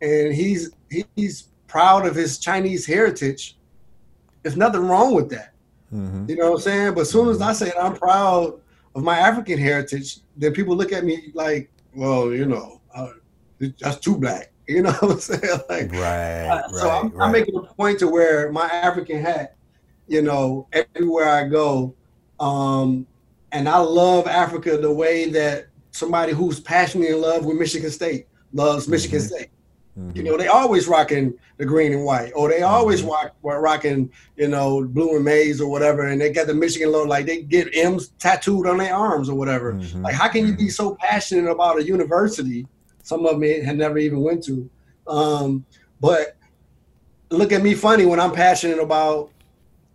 and 0.00 0.32
he's 0.40 0.70
he's 1.16 1.48
proud 1.66 2.06
of 2.06 2.14
his 2.14 2.38
Chinese 2.38 2.86
heritage, 2.86 3.58
there's 4.42 4.56
nothing 4.56 4.84
wrong 4.90 5.14
with 5.14 5.28
that. 5.30 5.52
hmm 5.90 6.24
You 6.28 6.36
know 6.36 6.50
what 6.52 6.56
I'm 6.56 6.62
saying? 6.62 6.94
But 6.94 7.02
as 7.02 7.10
soon 7.10 7.28
as 7.28 7.40
I 7.42 7.52
say 7.52 7.70
I'm 7.78 7.96
proud 7.96 8.60
of 8.94 9.02
my 9.02 9.18
African 9.18 9.58
heritage, 9.58 10.20
then 10.36 10.52
people 10.54 10.74
look 10.74 10.92
at 10.92 11.04
me 11.04 11.30
like, 11.34 11.70
well, 11.94 12.32
you 12.32 12.46
know, 12.46 12.80
uh, 12.94 13.10
that's 13.80 13.98
too 13.98 14.16
black. 14.16 14.46
You 14.70 14.82
know 14.84 14.92
what 15.00 15.10
I'm 15.10 15.20
saying? 15.20 15.60
Like, 15.68 15.90
right, 15.92 16.46
uh, 16.46 16.62
right, 16.62 16.74
so 16.80 16.90
I'm, 16.90 17.08
right. 17.08 17.26
I'm 17.26 17.32
making 17.32 17.56
a 17.56 17.62
point 17.74 17.98
to 17.98 18.06
wear 18.06 18.52
my 18.52 18.66
African 18.66 19.18
hat, 19.20 19.56
you 20.10 20.22
know, 20.22 20.66
everywhere 20.72 21.30
I 21.30 21.46
go, 21.46 21.94
um, 22.40 23.06
and 23.52 23.68
I 23.68 23.78
love 23.78 24.26
Africa 24.26 24.76
the 24.76 24.92
way 24.92 25.30
that 25.30 25.66
somebody 25.92 26.32
who's 26.32 26.58
passionately 26.58 27.14
in 27.14 27.20
love 27.20 27.44
with 27.44 27.56
Michigan 27.56 27.90
State 27.90 28.26
loves 28.52 28.88
Michigan 28.88 29.20
Mhm. 29.20 29.26
State. 29.26 29.48
Mhm. 29.96 30.16
You 30.16 30.22
know, 30.24 30.36
they 30.36 30.48
always 30.48 30.88
rocking 30.88 31.34
the 31.58 31.64
green 31.64 31.92
and 31.92 32.04
white, 32.04 32.32
or 32.34 32.48
they 32.48 32.62
always 32.62 33.02
Mhm. 33.02 33.10
rock, 33.10 33.36
rocking, 33.42 34.10
you 34.36 34.48
know, 34.48 34.82
blue 34.82 35.14
and 35.14 35.24
maize 35.24 35.60
or 35.60 35.70
whatever, 35.70 36.02
and 36.02 36.20
they 36.20 36.30
got 36.30 36.48
the 36.48 36.54
Michigan 36.54 36.90
logo, 36.90 37.08
like 37.08 37.26
they 37.26 37.42
get 37.42 37.68
M's 37.72 38.08
tattooed 38.18 38.66
on 38.66 38.78
their 38.78 38.94
arms 38.94 39.28
or 39.28 39.36
whatever. 39.36 39.74
Mhm. 39.74 40.02
Like, 40.02 40.14
how 40.14 40.26
can 40.26 40.44
you 40.44 40.56
be 40.56 40.70
so 40.70 40.96
passionate 40.96 41.48
about 41.48 41.78
a 41.78 41.84
university? 41.84 42.66
Some 43.04 43.24
of 43.26 43.38
them 43.38 43.64
had 43.64 43.78
never 43.78 43.98
even 43.98 44.22
went 44.22 44.42
to, 44.44 44.68
um, 45.06 45.64
but 46.00 46.36
look 47.30 47.52
at 47.52 47.62
me 47.62 47.74
funny 47.74 48.06
when 48.06 48.18
I'm 48.18 48.32
passionate 48.32 48.80
about 48.80 49.30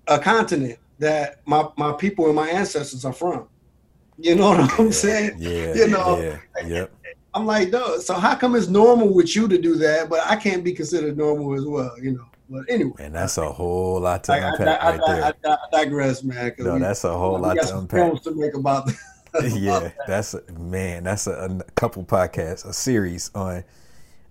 a 0.07 0.19
continent 0.19 0.79
that 0.99 1.41
my 1.45 1.67
my 1.77 1.91
people 1.93 2.25
and 2.27 2.35
my 2.35 2.49
ancestors 2.49 3.05
are 3.05 3.13
from. 3.13 3.47
You 4.17 4.35
know 4.35 4.49
what 4.51 4.79
I'm 4.79 4.91
saying? 4.91 5.35
Yeah, 5.39 5.73
you 5.73 5.87
know, 5.87 6.19
yeah, 6.19 6.65
yep. 6.65 6.91
I'm 7.33 7.45
like, 7.45 7.69
no. 7.69 7.99
So 7.99 8.13
how 8.13 8.35
come 8.35 8.55
it's 8.55 8.67
normal 8.67 9.13
with 9.13 9.35
you 9.35 9.47
to 9.49 9.57
do 9.57 9.75
that, 9.75 10.09
but 10.09 10.25
I 10.25 10.37
can't 10.37 10.63
be 10.63 10.71
considered 10.71 11.17
normal 11.17 11.53
as 11.55 11.65
well? 11.65 11.93
You 12.01 12.11
know. 12.11 12.25
But 12.49 12.63
anyway, 12.69 12.93
And 12.99 13.15
that's 13.15 13.37
a 13.39 13.51
whole 13.51 13.99
lot 13.99 14.23
to 14.25 14.33
I, 14.33 14.37
I, 14.37 14.49
unpack 14.51 14.83
I, 14.83 14.91
right 14.91 15.01
I, 15.03 15.33
there. 15.41 15.57
I, 15.57 15.57
digress, 15.71 16.23
man. 16.23 16.53
No, 16.59 16.75
we- 16.75 16.79
that's 16.79 17.03
a 17.03 17.11
whole 17.17 17.39
lot 17.39 17.57
to 17.57 17.77
unpack. 17.77 18.21
to 18.21 18.31
make 18.35 18.53
about 18.53 18.85
that. 19.33 19.51
yeah, 19.59 19.91
that's 20.07 20.33
a, 20.33 20.43
man. 20.53 21.03
That's 21.03 21.27
a, 21.27 21.31
a 21.59 21.71
couple 21.71 22.03
podcasts, 22.05 22.65
a 22.65 22.71
series 22.71 23.31
on 23.35 23.63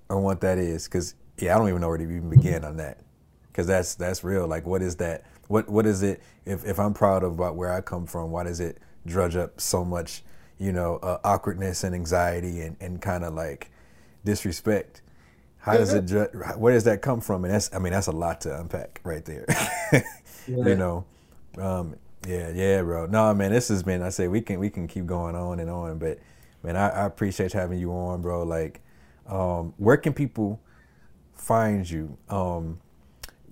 on 0.09 0.23
what 0.23 0.41
that 0.43 0.59
is. 0.59 0.85
Because 0.85 1.15
yeah, 1.39 1.55
I 1.55 1.59
don't 1.59 1.69
even 1.69 1.81
know 1.81 1.89
where 1.89 1.99
to 1.99 2.05
even 2.05 2.31
begin 2.31 2.65
on 2.65 2.77
that. 2.79 3.01
Because 3.49 3.67
that's 3.67 3.97
that's 3.97 4.25
real. 4.25 4.47
Like, 4.47 4.65
what 4.65 4.81
is 4.81 4.97
that? 4.97 5.25
What 5.49 5.69
what 5.69 5.87
is 5.87 6.03
it? 6.03 6.23
If 6.45 6.65
if 6.65 6.79
I'm 6.79 6.95
proud 6.95 7.23
of 7.23 7.33
about 7.33 7.57
where 7.57 7.73
I 7.73 7.81
come 7.81 8.07
from, 8.07 8.31
why 8.31 8.45
does 8.45 8.61
it 8.61 8.79
drudge 9.07 9.37
up 9.37 9.61
so 9.61 9.85
much? 9.85 10.23
You 10.59 10.73
know, 10.73 10.97
uh, 10.97 11.19
awkwardness 11.25 11.85
and 11.85 11.95
anxiety 11.95 12.61
and 12.63 12.77
and 12.81 13.01
kind 13.01 13.25
of 13.25 13.35
like 13.35 13.71
disrespect. 14.25 15.03
How 15.59 15.77
does 15.77 15.95
it? 15.95 16.07
ju- 16.07 16.29
Where 16.57 16.75
does 16.75 16.85
that 16.85 17.01
come 17.03 17.21
from? 17.21 17.45
And 17.45 17.55
that's, 17.55 17.75
I 17.75 17.79
mean, 17.79 17.93
that's 17.95 18.07
a 18.07 18.13
lot 18.13 18.43
to 18.43 18.59
unpack 18.61 19.01
right 19.05 19.25
there. 19.25 19.47
Yeah. 20.47 20.69
You 20.69 20.75
know, 20.75 21.05
um, 21.57 21.97
yeah, 22.27 22.51
yeah, 22.51 22.83
bro. 22.83 23.07
No, 23.07 23.33
man, 23.33 23.51
this 23.51 23.69
has 23.69 23.83
been. 23.83 24.03
I 24.03 24.11
say 24.11 24.29
we 24.29 24.43
can 24.43 24.61
we 24.61 24.69
can 24.69 24.87
keep 24.87 25.07
going 25.07 25.35
on 25.35 25.59
and 25.59 25.71
on, 25.71 25.99
but 25.99 26.19
man, 26.63 26.77
I, 26.77 26.91
I 26.91 27.07
appreciate 27.07 27.53
having 27.55 27.79
you 27.79 27.93
on, 27.93 28.21
bro. 28.21 28.43
Like, 28.43 28.83
um, 29.27 29.73
where 29.79 29.97
can 29.97 30.13
people 30.13 30.61
find 31.35 31.89
you? 31.89 32.17
Um, 32.29 32.81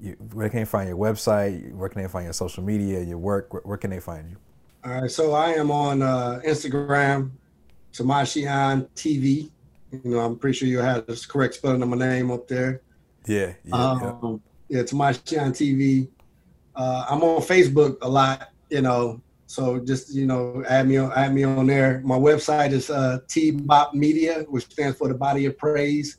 you, 0.03 0.17
where 0.33 0.49
can 0.49 0.59
they 0.59 0.65
find 0.65 0.89
your 0.89 0.99
website? 0.99 1.73
Where 1.73 1.89
can 1.89 2.03
they 2.03 2.09
find 2.09 2.25
your 2.25 2.33
social 2.33 2.63
media, 2.63 3.01
your 3.03 3.19
work? 3.19 3.53
Where, 3.53 3.63
where 3.63 3.79
can 3.79 3.91
they 3.91 4.01
find 4.01 4.29
you? 4.31 4.37
All 4.85 5.01
right, 5.01 5.11
so 5.11 5.33
I 5.33 5.51
am 5.51 5.71
on 5.71 6.03
uh, 6.03 6.41
Instagram, 6.45 7.31
Tamashian 7.93 8.89
TV. 8.97 9.49
You 9.93 10.01
know, 10.05 10.19
I'm 10.19 10.37
pretty 10.37 10.59
sure 10.59 10.67
you 10.67 10.81
had 10.81 11.07
the 11.07 11.25
correct 11.29 11.55
spelling 11.55 11.83
of 11.83 11.89
my 11.89 11.97
name 11.97 12.33
up 12.33 12.49
there. 12.49 12.83
Yeah, 13.27 13.53
yeah, 13.65 13.99
yeah. 14.01 14.19
Um, 14.23 14.43
yeah, 14.69 14.83
Tamashian 14.83 15.51
TV. 15.51 16.09
Uh, 16.75 17.07
I'm 17.09 17.23
on 17.23 17.41
Facebook 17.43 17.99
a 18.03 18.09
lot. 18.09 18.49
You 18.71 18.81
know, 18.81 19.21
so 19.47 19.79
just 19.79 20.13
you 20.13 20.27
know, 20.27 20.65
add 20.69 20.89
me 20.89 20.97
on, 20.97 21.13
add 21.13 21.33
me 21.33 21.45
on 21.45 21.69
there. 21.69 22.01
My 22.05 22.17
website 22.17 22.73
is 22.73 22.91
uh, 22.91 23.19
T-Bop 23.29 23.95
Media, 23.95 24.47
which 24.49 24.65
stands 24.65 24.99
for 24.99 25.07
the 25.07 25.15
Body 25.15 25.47
of 25.47 25.57
Praise 25.59 26.17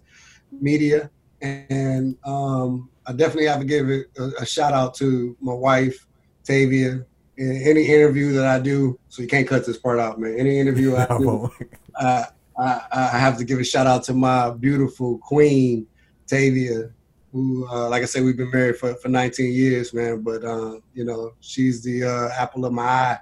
Media, 0.51 1.10
and 1.41 2.15
um, 2.23 2.89
I 3.05 3.13
definitely 3.13 3.47
have 3.47 3.59
to 3.59 3.65
give 3.65 3.89
a, 3.89 4.03
a 4.39 4.45
shout 4.45 4.73
out 4.73 4.93
to 4.95 5.35
my 5.41 5.53
wife, 5.53 6.05
Tavia. 6.43 7.05
In 7.35 7.61
any 7.63 7.88
interview 7.88 8.31
that 8.34 8.45
I 8.45 8.59
do, 8.59 8.99
so 9.09 9.23
you 9.23 9.27
can't 9.27 9.47
cut 9.47 9.65
this 9.65 9.77
part 9.77 9.99
out, 9.99 10.19
man. 10.19 10.38
Any 10.38 10.59
interview 10.59 10.95
I 10.95 11.05
do, 11.17 11.27
won't- 11.27 11.53
I, 11.99 12.25
I, 12.57 13.17
have 13.17 13.38
to 13.39 13.43
give 13.43 13.59
a 13.59 13.63
shout 13.63 13.88
out 13.88 14.03
to 14.03 14.13
my 14.13 14.51
beautiful 14.51 15.17
queen, 15.17 15.88
Tavia, 16.27 16.91
who, 17.31 17.67
uh, 17.67 17.89
like 17.89 18.03
I 18.03 18.05
said, 18.05 18.23
we've 18.23 18.38
been 18.38 18.51
married 18.51 18.77
for, 18.77 18.93
for 18.95 19.09
19 19.09 19.51
years, 19.51 19.93
man. 19.93 20.21
But, 20.21 20.43
uh, 20.43 20.80
you 20.93 21.03
know, 21.03 21.34
she's 21.39 21.81
the 21.84 22.03
uh, 22.03 22.30
apple 22.38 22.65
of 22.65 22.73
my 22.73 22.84
eye. 22.84 23.19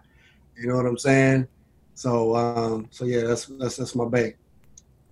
You 0.58 0.68
know 0.68 0.76
what 0.76 0.86
I'm 0.86 0.98
saying? 0.98 1.48
So, 1.94 2.36
um, 2.36 2.88
so 2.92 3.06
yeah, 3.06 3.22
that's 3.22 3.46
that's 3.46 3.78
that's 3.78 3.96
my 3.96 4.06
babe. 4.06 4.34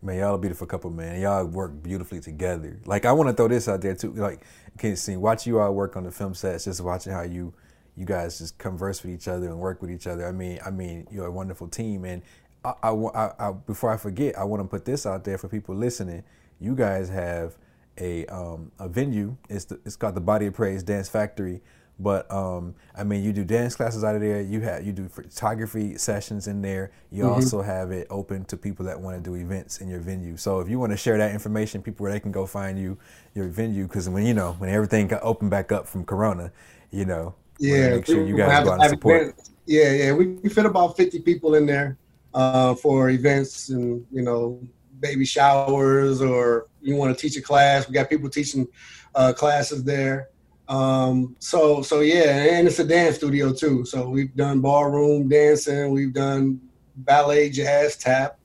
Man, 0.02 0.18
y'all 0.18 0.36
a 0.36 0.38
beautiful 0.38 0.66
couple, 0.66 0.92
man. 0.92 1.20
Y'all 1.20 1.46
work 1.46 1.84
beautifully 1.84 2.22
together. 2.22 2.80
Like 2.86 3.06
I 3.06 3.12
want 3.12 3.30
to 3.30 3.34
throw 3.34 3.50
this 3.50 3.68
out 3.68 3.82
there 3.82 3.96
too. 3.96 4.14
Like, 4.14 4.42
can't 4.78 4.98
see 4.98 5.18
watch 5.18 5.46
you 5.46 5.60
all 5.60 5.74
work 5.74 5.98
on 5.98 6.04
the 6.06 6.12
film 6.12 6.34
sets, 6.34 6.66
just 6.66 6.80
watching 6.82 7.12
how 7.12 7.24
you 7.24 7.54
you 7.98 8.06
guys 8.06 8.38
just 8.38 8.58
converse 8.58 9.04
with 9.04 9.12
each 9.12 9.28
other 9.28 9.48
and 9.48 9.60
work 9.60 9.82
with 9.82 9.92
each 9.92 10.08
other. 10.08 10.26
I 10.26 10.32
mean, 10.32 10.60
I 10.66 10.72
mean, 10.72 11.06
you're 11.12 11.26
a 11.26 11.32
wonderful 11.32 11.68
team. 11.68 12.06
And 12.06 12.22
I, 12.64 12.74
I, 12.82 12.92
I, 12.92 13.32
I 13.40 13.52
before 13.52 13.92
I 13.92 13.98
forget, 13.98 14.38
I 14.38 14.46
want 14.46 14.64
to 14.64 14.70
put 14.70 14.86
this 14.86 15.06
out 15.06 15.26
there 15.26 15.38
for 15.38 15.50
people 15.50 15.76
listening. 15.76 16.24
You 16.62 16.76
guys 16.76 17.10
have 17.10 17.58
a 17.98 18.26
um, 18.28 18.72
a 18.80 18.88
venue. 18.88 19.36
It's 19.50 19.66
the, 19.66 19.82
it's 19.86 19.98
called 19.98 20.16
the 20.16 20.22
Body 20.22 20.46
of 20.46 20.54
Praise 20.54 20.82
Dance 20.82 21.10
Factory. 21.10 21.62
But 22.00 22.32
um, 22.32 22.76
I 22.96 23.04
mean, 23.04 23.24
you 23.24 23.34
do 23.34 23.44
dance 23.44 23.76
classes 23.76 24.04
out 24.04 24.16
of 24.16 24.22
there. 24.22 24.42
You 24.42 24.62
have 24.62 24.86
you 24.86 24.94
do 24.94 25.10
photography 25.10 25.98
sessions 25.98 26.48
in 26.48 26.62
there. 26.62 26.92
You 27.12 27.30
also 27.30 27.62
have 27.62 27.92
it 27.92 28.08
open 28.10 28.46
to 28.46 28.58
people 28.58 28.86
that 28.86 29.00
want 29.00 29.22
to 29.22 29.30
do 29.30 29.36
events 29.36 29.80
in 29.82 29.90
your 29.90 30.00
venue. 30.00 30.38
So 30.38 30.62
if 30.62 30.70
you 30.70 30.80
want 30.80 30.94
to 30.94 30.98
share 30.98 31.18
that 31.18 31.32
information, 31.34 31.82
people 31.82 32.04
where 32.04 32.14
they 32.14 32.20
can 32.22 32.32
go 32.32 32.46
find 32.46 32.80
you, 32.80 32.98
your 33.36 33.48
venue, 33.50 33.86
because 33.86 34.08
when 34.08 34.26
you 34.26 34.34
know 34.34 34.54
when 34.60 34.70
everything 34.70 35.08
got 35.08 35.22
opened 35.24 35.52
back 35.52 35.72
up 35.74 35.88
from 35.88 36.06
Corona, 36.06 36.52
you 36.92 37.04
know, 37.06 37.36
Yeah, 37.60 37.90
make 37.96 38.06
sure 38.06 38.26
you 38.26 38.38
guys 38.38 38.52
have- 38.52 38.64
go 38.66 38.72
out 38.72 38.90
support. 38.90 39.36
Yeah, 39.66 39.92
yeah, 39.92 40.14
we, 40.14 40.28
we 40.28 40.50
fit 40.50 40.66
about 40.66 40.98
50 40.98 41.20
people 41.20 41.54
in 41.54 41.68
there 41.68 41.96
uh, 42.34 42.74
for 42.76 43.10
events 43.10 43.70
and 43.70 44.06
you 44.12 44.24
know 44.24 44.60
baby 45.00 45.26
showers 45.26 46.22
or 46.22 46.68
you 46.82 46.96
want 46.96 47.16
to 47.16 47.22
teach 47.22 47.38
a 47.38 47.42
class. 47.42 47.88
We 47.88 47.94
got 47.94 48.10
people 48.10 48.30
teaching 48.30 48.68
uh, 49.16 49.34
classes 49.34 49.84
there. 49.84 50.30
Um, 50.70 51.36
so 51.40 51.82
so 51.82 52.02
yeah, 52.02 52.54
and 52.54 52.68
it's 52.68 52.78
a 52.78 52.86
dance 52.86 53.16
studio 53.16 53.52
too. 53.52 53.84
So 53.86 54.08
we've 54.08 54.34
done 54.36 54.62
ballroom 54.62 55.28
dancing, 55.28 55.92
we've 55.92 56.14
done 56.14 56.62
ballet, 56.98 57.50
jazz, 57.50 57.98
tap. 57.98 58.38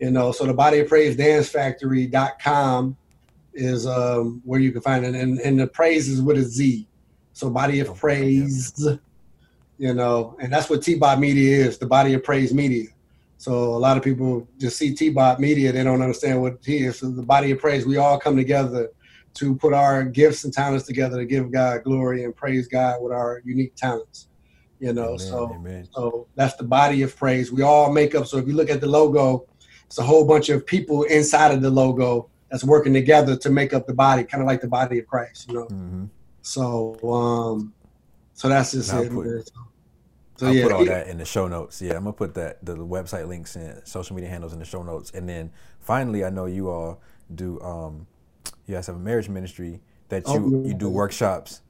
You 0.00 0.10
know, 0.10 0.32
so 0.32 0.46
the 0.46 0.54
Body 0.54 0.80
of 0.80 0.88
Praise 0.88 1.16
Dance 1.16 1.48
Factory.com 1.48 2.96
is 3.54 3.86
um, 3.86 4.42
where 4.44 4.58
you 4.58 4.72
can 4.72 4.80
find 4.80 5.04
it, 5.04 5.14
and, 5.14 5.38
and 5.40 5.60
the 5.60 5.66
praise 5.66 6.08
is 6.08 6.20
with 6.20 6.38
a 6.38 6.42
Z. 6.42 6.88
So 7.34 7.50
Body 7.50 7.80
of 7.80 7.94
Praise, 7.94 8.88
you 9.78 9.94
know, 9.94 10.36
and 10.40 10.52
that's 10.52 10.68
what 10.68 10.82
T-Bot 10.82 11.20
Media 11.20 11.64
is, 11.66 11.78
the 11.78 11.86
Body 11.86 12.14
of 12.14 12.24
Praise 12.24 12.52
Media. 12.52 12.88
So 13.36 13.52
a 13.52 13.78
lot 13.78 13.96
of 13.96 14.02
people 14.02 14.48
just 14.58 14.76
see 14.76 14.94
T-Bot 14.94 15.38
Media, 15.38 15.70
they 15.70 15.84
don't 15.84 16.02
understand 16.02 16.40
what 16.40 16.62
T 16.62 16.78
is. 16.78 16.98
So 16.98 17.10
the 17.10 17.22
Body 17.22 17.50
of 17.50 17.58
Praise, 17.58 17.86
we 17.86 17.98
all 17.98 18.18
come 18.18 18.36
together 18.36 18.90
to 19.34 19.54
put 19.56 19.72
our 19.72 20.04
gifts 20.04 20.44
and 20.44 20.52
talents 20.52 20.86
together 20.86 21.18
to 21.18 21.24
give 21.24 21.50
God 21.52 21.84
glory 21.84 22.24
and 22.24 22.34
praise 22.34 22.68
God 22.68 23.02
with 23.02 23.12
our 23.12 23.40
unique 23.44 23.74
talents. 23.76 24.28
You 24.78 24.92
know, 24.92 25.16
Amen, 25.16 25.18
so 25.18 25.50
amen. 25.54 25.88
so 25.92 26.28
that's 26.36 26.56
the 26.56 26.64
body 26.64 27.02
of 27.02 27.16
praise. 27.16 27.52
We 27.52 27.62
all 27.62 27.92
make 27.92 28.14
up. 28.14 28.26
So 28.26 28.38
if 28.38 28.46
you 28.46 28.54
look 28.54 28.70
at 28.70 28.80
the 28.80 28.86
logo, 28.86 29.46
it's 29.86 29.98
a 29.98 30.02
whole 30.02 30.26
bunch 30.26 30.48
of 30.48 30.66
people 30.66 31.02
inside 31.04 31.52
of 31.52 31.60
the 31.62 31.70
logo 31.70 32.30
that's 32.50 32.64
working 32.64 32.94
together 32.94 33.36
to 33.36 33.50
make 33.50 33.74
up 33.74 33.86
the 33.86 33.94
body, 33.94 34.24
kind 34.24 34.42
of 34.42 34.46
like 34.48 34.60
the 34.60 34.68
body 34.68 34.98
of 34.98 35.06
Christ, 35.06 35.48
you 35.48 35.54
know. 35.54 35.66
hmm 35.66 36.04
So 36.42 36.98
um 37.04 37.74
so 38.34 38.48
that's 38.48 38.72
just 38.72 38.92
I'll 38.92 39.02
it. 39.02 39.12
put-. 39.12 39.26
So 40.38 40.46
I'll 40.46 40.54
yeah, 40.54 40.62
put 40.62 40.72
all 40.72 40.84
that 40.86 41.08
in 41.08 41.18
the 41.18 41.26
show 41.26 41.46
notes. 41.46 41.82
Yeah, 41.82 41.92
I'm 41.96 42.04
gonna 42.04 42.14
put 42.14 42.34
that 42.34 42.64
the 42.64 42.74
website 42.76 43.28
links 43.28 43.56
and 43.56 43.86
social 43.86 44.16
media 44.16 44.30
handles 44.30 44.54
in 44.54 44.58
the 44.58 44.64
show 44.64 44.82
notes. 44.82 45.10
And 45.10 45.28
then 45.28 45.52
finally, 45.78 46.24
I 46.24 46.30
know 46.30 46.46
you 46.46 46.70
all 46.70 47.02
do. 47.34 47.60
Um, 47.60 48.06
you 48.66 48.74
guys 48.74 48.86
have 48.86 48.96
a 48.96 49.00
marriage 49.00 49.28
ministry 49.28 49.80
that 50.08 50.22
Oh, 50.26 50.34
you 50.34 50.60
yeah. 50.62 50.68
you 50.68 50.74
do 50.74 50.88
workshops, 50.88 51.60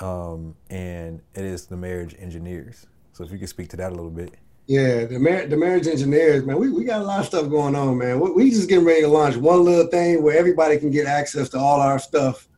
um, 0.00 0.54
and 0.70 1.20
it 1.34 1.44
is 1.44 1.66
the 1.66 1.76
marriage 1.76 2.14
engineers. 2.18 2.86
So 3.12 3.24
if 3.24 3.30
you 3.30 3.38
could 3.38 3.48
speak 3.48 3.68
to 3.70 3.76
that 3.76 3.92
a 3.92 3.94
little 3.94 4.10
bit. 4.10 4.34
Yeah, 4.66 5.04
the 5.04 5.18
mar- 5.18 5.46
the 5.46 5.56
marriage 5.58 5.86
engineers, 5.86 6.44
man, 6.44 6.58
we, 6.58 6.70
we 6.70 6.84
got 6.84 7.02
a 7.02 7.04
lot 7.04 7.20
of 7.20 7.26
stuff 7.26 7.50
going 7.50 7.76
on, 7.76 7.98
man. 7.98 8.18
We, 8.18 8.30
we 8.30 8.50
just 8.50 8.68
getting 8.68 8.86
ready 8.86 9.02
to 9.02 9.08
launch 9.08 9.36
one 9.36 9.62
little 9.64 9.86
thing 9.88 10.22
where 10.22 10.36
everybody 10.38 10.78
can 10.78 10.90
get 10.90 11.06
access 11.06 11.50
to 11.50 11.58
all 11.58 11.80
our 11.80 11.98
stuff 11.98 12.48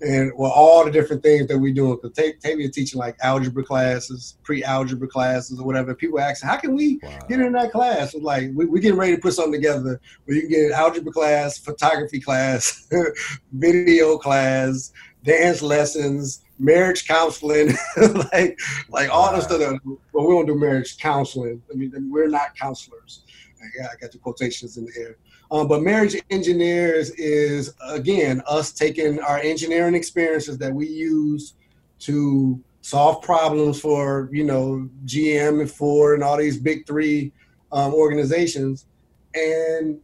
and 0.00 0.30
well, 0.36 0.50
all 0.50 0.84
the 0.84 0.90
different 0.90 1.22
things 1.22 1.46
that 1.48 1.58
we 1.58 1.72
do. 1.72 1.98
Because 2.02 2.32
Tavia 2.42 2.70
teaching 2.70 2.98
like 2.98 3.16
algebra 3.22 3.64
classes, 3.64 4.36
pre-algebra 4.44 5.08
classes, 5.08 5.58
or 5.58 5.66
whatever. 5.66 5.94
People 5.94 6.20
asking, 6.20 6.48
how 6.48 6.56
can 6.58 6.74
we 6.74 7.00
Wow. 7.02 7.26
get 7.28 7.40
in 7.40 7.52
that 7.52 7.72
class? 7.72 8.14
It's 8.14 8.22
like 8.22 8.50
we 8.54 8.66
we 8.66 8.80
getting 8.80 8.98
ready 8.98 9.16
to 9.16 9.20
put 9.22 9.34
something 9.34 9.52
together 9.60 10.00
where 10.24 10.36
you 10.36 10.42
can 10.42 10.50
get 10.50 10.66
an 10.66 10.72
algebra 10.72 11.12
class, 11.12 11.58
photography 11.58 12.20
class, 12.20 12.86
video 13.52 14.18
class, 14.18 14.90
dance 15.24 15.62
lessons, 15.62 16.42
marriage 16.58 17.06
counseling, 17.06 17.70
like 18.32 18.58
like 18.90 19.10
all 19.10 19.30
the 19.30 19.38
Wow. 19.38 19.40
stuff. 19.40 19.58
That, 19.60 19.80
well, 20.12 20.26
we 20.26 20.34
don't 20.34 20.46
do 20.46 20.58
marriage 20.58 20.98
counseling. 20.98 21.62
I 21.72 21.76
mean, 21.76 21.92
we're 22.10 22.28
not 22.28 22.54
counselors. 22.60 23.24
I 23.62 23.82
got, 23.82 23.90
I 23.90 23.94
got 24.00 24.12
the 24.12 24.18
quotations 24.18 24.76
in 24.76 24.84
the 24.84 24.92
air. 25.00 25.16
Um, 25.50 25.68
but 25.68 25.82
marriage 25.82 26.16
engineers 26.30 27.10
is 27.10 27.74
again 27.82 28.42
us 28.46 28.72
taking 28.72 29.20
our 29.20 29.38
engineering 29.38 29.94
experiences 29.94 30.58
that 30.58 30.72
we 30.72 30.86
use 30.88 31.54
to 32.00 32.60
solve 32.80 33.22
problems 33.22 33.80
for 33.80 34.28
you 34.32 34.44
know 34.44 34.88
GM 35.04 35.60
and 35.60 35.70
Ford 35.70 36.14
and 36.14 36.24
all 36.24 36.36
these 36.36 36.58
big 36.58 36.86
three 36.86 37.32
um, 37.72 37.94
organizations, 37.94 38.86
and 39.34 39.98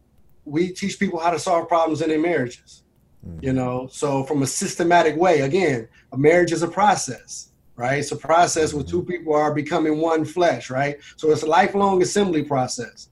we 0.45 0.69
teach 0.71 0.99
people 0.99 1.19
how 1.19 1.31
to 1.31 1.39
solve 1.39 1.67
problems 1.67 2.01
in 2.01 2.09
their 2.09 2.19
marriages. 2.19 2.83
Mhm. 3.25 3.43
You 3.43 3.53
know, 3.53 3.87
so 3.91 4.23
from 4.23 4.43
a 4.43 4.47
systematic 4.47 5.15
way. 5.15 5.41
Again, 5.41 5.87
a 6.11 6.17
marriage 6.17 6.51
is 6.51 6.61
a 6.61 6.67
process, 6.67 7.49
right? 7.75 7.99
It's 7.99 8.11
a 8.11 8.17
process 8.17 8.73
where 8.73 8.83
two 8.83 9.03
people 9.03 9.33
are 9.33 9.53
becoming 9.53 9.99
one 9.99 10.25
flesh, 10.25 10.69
right? 10.69 10.97
So 11.15 11.31
it's 11.31 11.43
a 11.43 11.47
lifelong 11.47 12.01
assembly 12.01 12.43
process. 12.43 13.09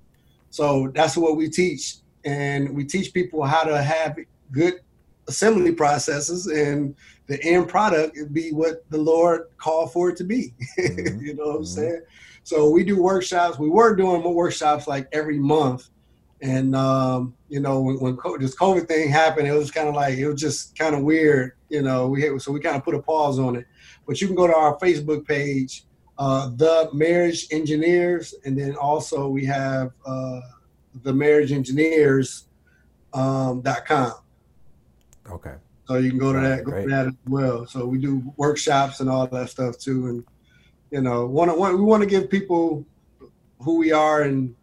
So 0.49 0.91
that's 0.93 1.15
what 1.15 1.37
we 1.37 1.49
teach, 1.49 1.95
and 2.25 2.75
we 2.75 2.85
teach 2.85 3.13
people 3.13 3.43
how 3.43 3.63
to 3.63 3.81
have 3.81 4.17
good 4.51 4.75
assembly 5.27 5.71
processes, 5.71 6.47
and 6.47 6.95
the 7.27 7.41
end 7.43 7.67
product 7.69 8.17
be 8.33 8.51
what 8.51 8.83
the 8.89 8.97
Lord 8.97 9.43
called 9.57 9.93
for 9.93 10.09
it 10.09 10.17
to 10.17 10.23
be. 10.23 10.53
Mhm. 10.79 11.21
you 11.21 11.33
know 11.35 11.45
what 11.47 11.55
I'm 11.57 11.61
Mhm. 11.63 11.67
saying? 11.67 12.01
So 12.43 12.69
we 12.69 12.83
do 12.83 13.01
workshops. 13.01 13.59
We 13.59 13.69
were 13.69 13.95
doing 13.95 14.21
more 14.23 14.33
workshops 14.33 14.87
like 14.87 15.07
every 15.11 15.37
month, 15.37 15.89
and 16.41 16.75
um, 16.75 17.35
you 17.49 17.59
know 17.59 17.79
when, 17.81 17.99
when 17.99 18.17
co- 18.17 18.37
this 18.37 18.55
COVID 18.55 18.87
thing 18.87 19.09
happened, 19.09 19.47
it 19.47 19.53
was 19.53 19.69
kind 19.71 19.87
of 19.87 19.93
like 19.95 20.17
it 20.17 20.27
was 20.27 20.41
just 20.41 20.77
kind 20.77 20.95
of 20.95 21.03
weird. 21.03 21.51
You 21.69 21.83
know, 21.83 22.07
we 22.07 22.21
had, 22.23 22.41
so 22.41 22.51
we 22.51 22.59
kind 22.59 22.75
of 22.75 22.83
put 22.83 22.95
a 22.95 23.01
pause 23.01 23.37
on 23.39 23.55
it. 23.55 23.65
But 24.07 24.19
you 24.19 24.27
can 24.27 24.35
go 24.35 24.47
to 24.47 24.55
our 24.55 24.77
Facebook 24.79 25.25
page, 25.25 25.85
uh, 26.17 26.49
the 26.57 26.89
Marriage 26.93 27.47
Engineers, 27.51 28.33
and 28.43 28.57
then 28.59 28.75
also 28.75 29.29
we 29.29 29.45
have 29.45 29.91
uh, 30.05 30.41
the 31.03 31.13
Marriage 31.13 31.51
Engineers 31.51 32.45
um, 33.13 33.61
dot 33.61 33.85
com. 33.85 34.13
Okay. 35.29 35.53
So 35.87 35.97
you 35.97 36.09
can 36.09 36.19
go 36.19 36.31
to 36.31 36.39
Right, 36.39 36.49
that, 36.49 36.63
go 36.63 36.81
to 36.81 36.87
that 36.87 37.07
as 37.07 37.13
well. 37.27 37.65
So 37.65 37.85
we 37.85 37.97
do 37.97 38.23
workshops 38.37 39.01
and 39.01 39.09
all 39.09 39.27
that 39.27 39.49
stuff 39.49 39.77
too, 39.77 40.07
and 40.07 40.25
you 40.89 41.01
know, 41.01 41.25
want 41.25 41.51
to 41.51 41.57
want, 41.57 41.77
we 41.77 41.83
want 41.83 42.03
to 42.03 42.07
give 42.09 42.29
people 42.29 42.85
who 43.59 43.77
we 43.77 43.91
are 43.91 44.21
and 44.21 44.55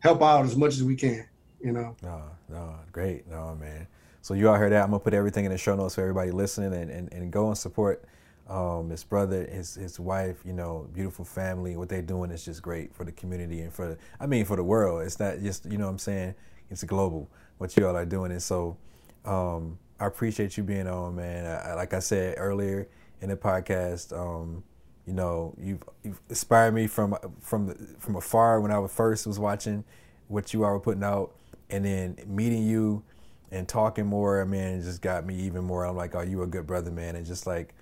help 0.00 0.22
out 0.22 0.44
as 0.44 0.56
much 0.56 0.74
as 0.74 0.82
we 0.84 0.96
can. 0.96 1.26
You 1.60 1.72
know. 1.72 1.96
No, 2.02 2.22
No, 2.48 2.74
great. 2.92 3.28
No, 3.28 3.56
man. 3.56 3.86
So 4.22 4.34
you 4.34 4.48
all 4.48 4.56
heard 4.56 4.72
that. 4.72 4.82
I'm 4.82 4.90
gonna 4.90 5.00
put 5.00 5.14
everything 5.14 5.44
in 5.44 5.50
the 5.50 5.58
show 5.58 5.74
notes 5.74 5.94
for 5.94 6.02
everybody 6.02 6.30
listening 6.30 6.74
and, 6.74 6.90
and, 6.90 7.12
and 7.12 7.32
go 7.32 7.48
and 7.48 7.56
support 7.56 8.04
um, 8.48 8.88
his 8.90 9.04
brother, 9.04 9.44
his 9.44 9.74
his 9.74 10.00
wife, 10.00 10.36
you 10.44 10.52
know, 10.52 10.88
beautiful 10.92 11.24
family. 11.24 11.76
What 11.76 11.88
they're 11.88 12.02
doing 12.02 12.30
is 12.30 12.44
just 12.44 12.62
great 12.62 12.94
for 12.94 13.04
the 13.04 13.12
community 13.12 13.60
and 13.60 13.72
for 13.72 13.90
the, 13.90 13.98
I 14.18 14.26
mean 14.26 14.44
for 14.44 14.56
the 14.56 14.64
world. 14.64 15.02
It's 15.02 15.20
not 15.20 15.40
just 15.40 15.66
you 15.66 15.78
know 15.78 15.84
what 15.84 15.92
I'm 15.92 15.98
saying. 15.98 16.34
It's 16.70 16.82
global 16.84 17.28
what 17.58 17.76
you 17.76 17.86
all 17.86 17.96
are 17.96 18.06
doing, 18.06 18.30
and 18.30 18.42
so 18.42 18.76
um, 19.24 19.78
I 20.00 20.06
appreciate 20.06 20.56
you 20.56 20.62
being 20.62 20.86
on, 20.86 21.16
man. 21.16 21.44
I, 21.44 21.74
like 21.74 21.92
I 21.92 21.98
said 21.98 22.36
earlier 22.38 22.88
in 23.20 23.28
the 23.28 23.36
podcast, 23.36 24.16
um, 24.16 24.62
you 25.06 25.12
know, 25.12 25.54
you've, 25.58 25.82
you've 26.02 26.20
inspired 26.28 26.72
me 26.72 26.86
from 26.86 27.16
from 27.40 27.66
the, 27.66 27.74
from 27.98 28.16
afar 28.16 28.60
when 28.60 28.70
I 28.70 28.78
was 28.78 28.92
first 28.92 29.26
was 29.26 29.38
watching 29.38 29.84
what 30.28 30.54
you 30.54 30.64
all 30.64 30.72
were 30.72 30.80
putting 30.80 31.02
out, 31.02 31.34
and 31.68 31.84
then 31.84 32.16
meeting 32.26 32.62
you 32.62 33.02
and 33.50 33.68
talking 33.68 34.06
more. 34.06 34.40
I 34.40 34.44
mean, 34.44 34.60
it 34.60 34.82
just 34.82 35.02
got 35.02 35.26
me 35.26 35.34
even 35.40 35.64
more. 35.64 35.84
I'm 35.84 35.96
like, 35.96 36.14
oh, 36.14 36.20
you 36.20 36.42
a 36.42 36.46
good 36.46 36.66
brother, 36.66 36.90
man, 36.90 37.16
and 37.16 37.26
just 37.26 37.46
like 37.46 37.74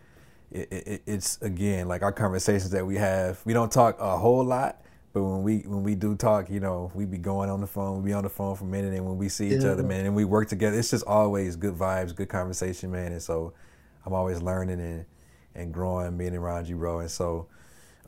it, 0.51 0.73
it, 0.73 1.03
it's 1.07 1.41
again 1.43 1.89
like 1.89 2.03
our 2.03 2.13
conversations 2.13 2.71
that 2.71 2.87
we 2.87 2.97
have. 2.97 3.41
We 3.45 3.53
don't 3.53 3.71
talk 3.71 3.99
a 4.01 4.17
whole 4.17 4.45
lot, 4.45 4.83
but 5.13 5.23
when 5.23 5.43
we 5.43 5.59
when 5.61 5.83
we 5.83 5.95
do 5.95 6.15
talk, 6.15 6.51
you 6.51 6.61
know, 6.61 6.91
we 6.95 7.05
be 7.05 7.19
going 7.19 7.51
on 7.51 7.61
the 7.61 7.67
phone, 7.67 8.03
we 8.03 8.11
be 8.11 8.13
on 8.13 8.23
the 8.23 8.31
phone 8.31 8.55
for 8.57 8.65
a 8.65 8.69
minute, 8.69 8.95
and 8.95 9.05
when 9.05 9.19
we 9.19 9.29
see 9.29 9.49
each 9.49 9.63
yeah. 9.63 9.71
other, 9.71 9.83
man, 9.83 10.07
and 10.07 10.15
we 10.15 10.25
work 10.25 10.49
together, 10.49 10.79
it's 10.79 10.91
just 10.91 11.05
always 11.07 11.57
good 11.57 11.75
vibes, 11.75 12.15
good 12.15 12.29
conversation, 12.29 12.91
man. 12.91 13.13
And 13.13 13.23
so 13.23 13.53
I'm 14.05 14.13
always 14.13 14.43
learning 14.43 14.81
and 14.81 15.05
and 15.55 15.73
growing, 15.73 16.17
being 16.17 16.37
around 16.37 16.69
you, 16.69 16.77
bro. 16.77 17.01
And 17.01 17.11
so 17.11 17.49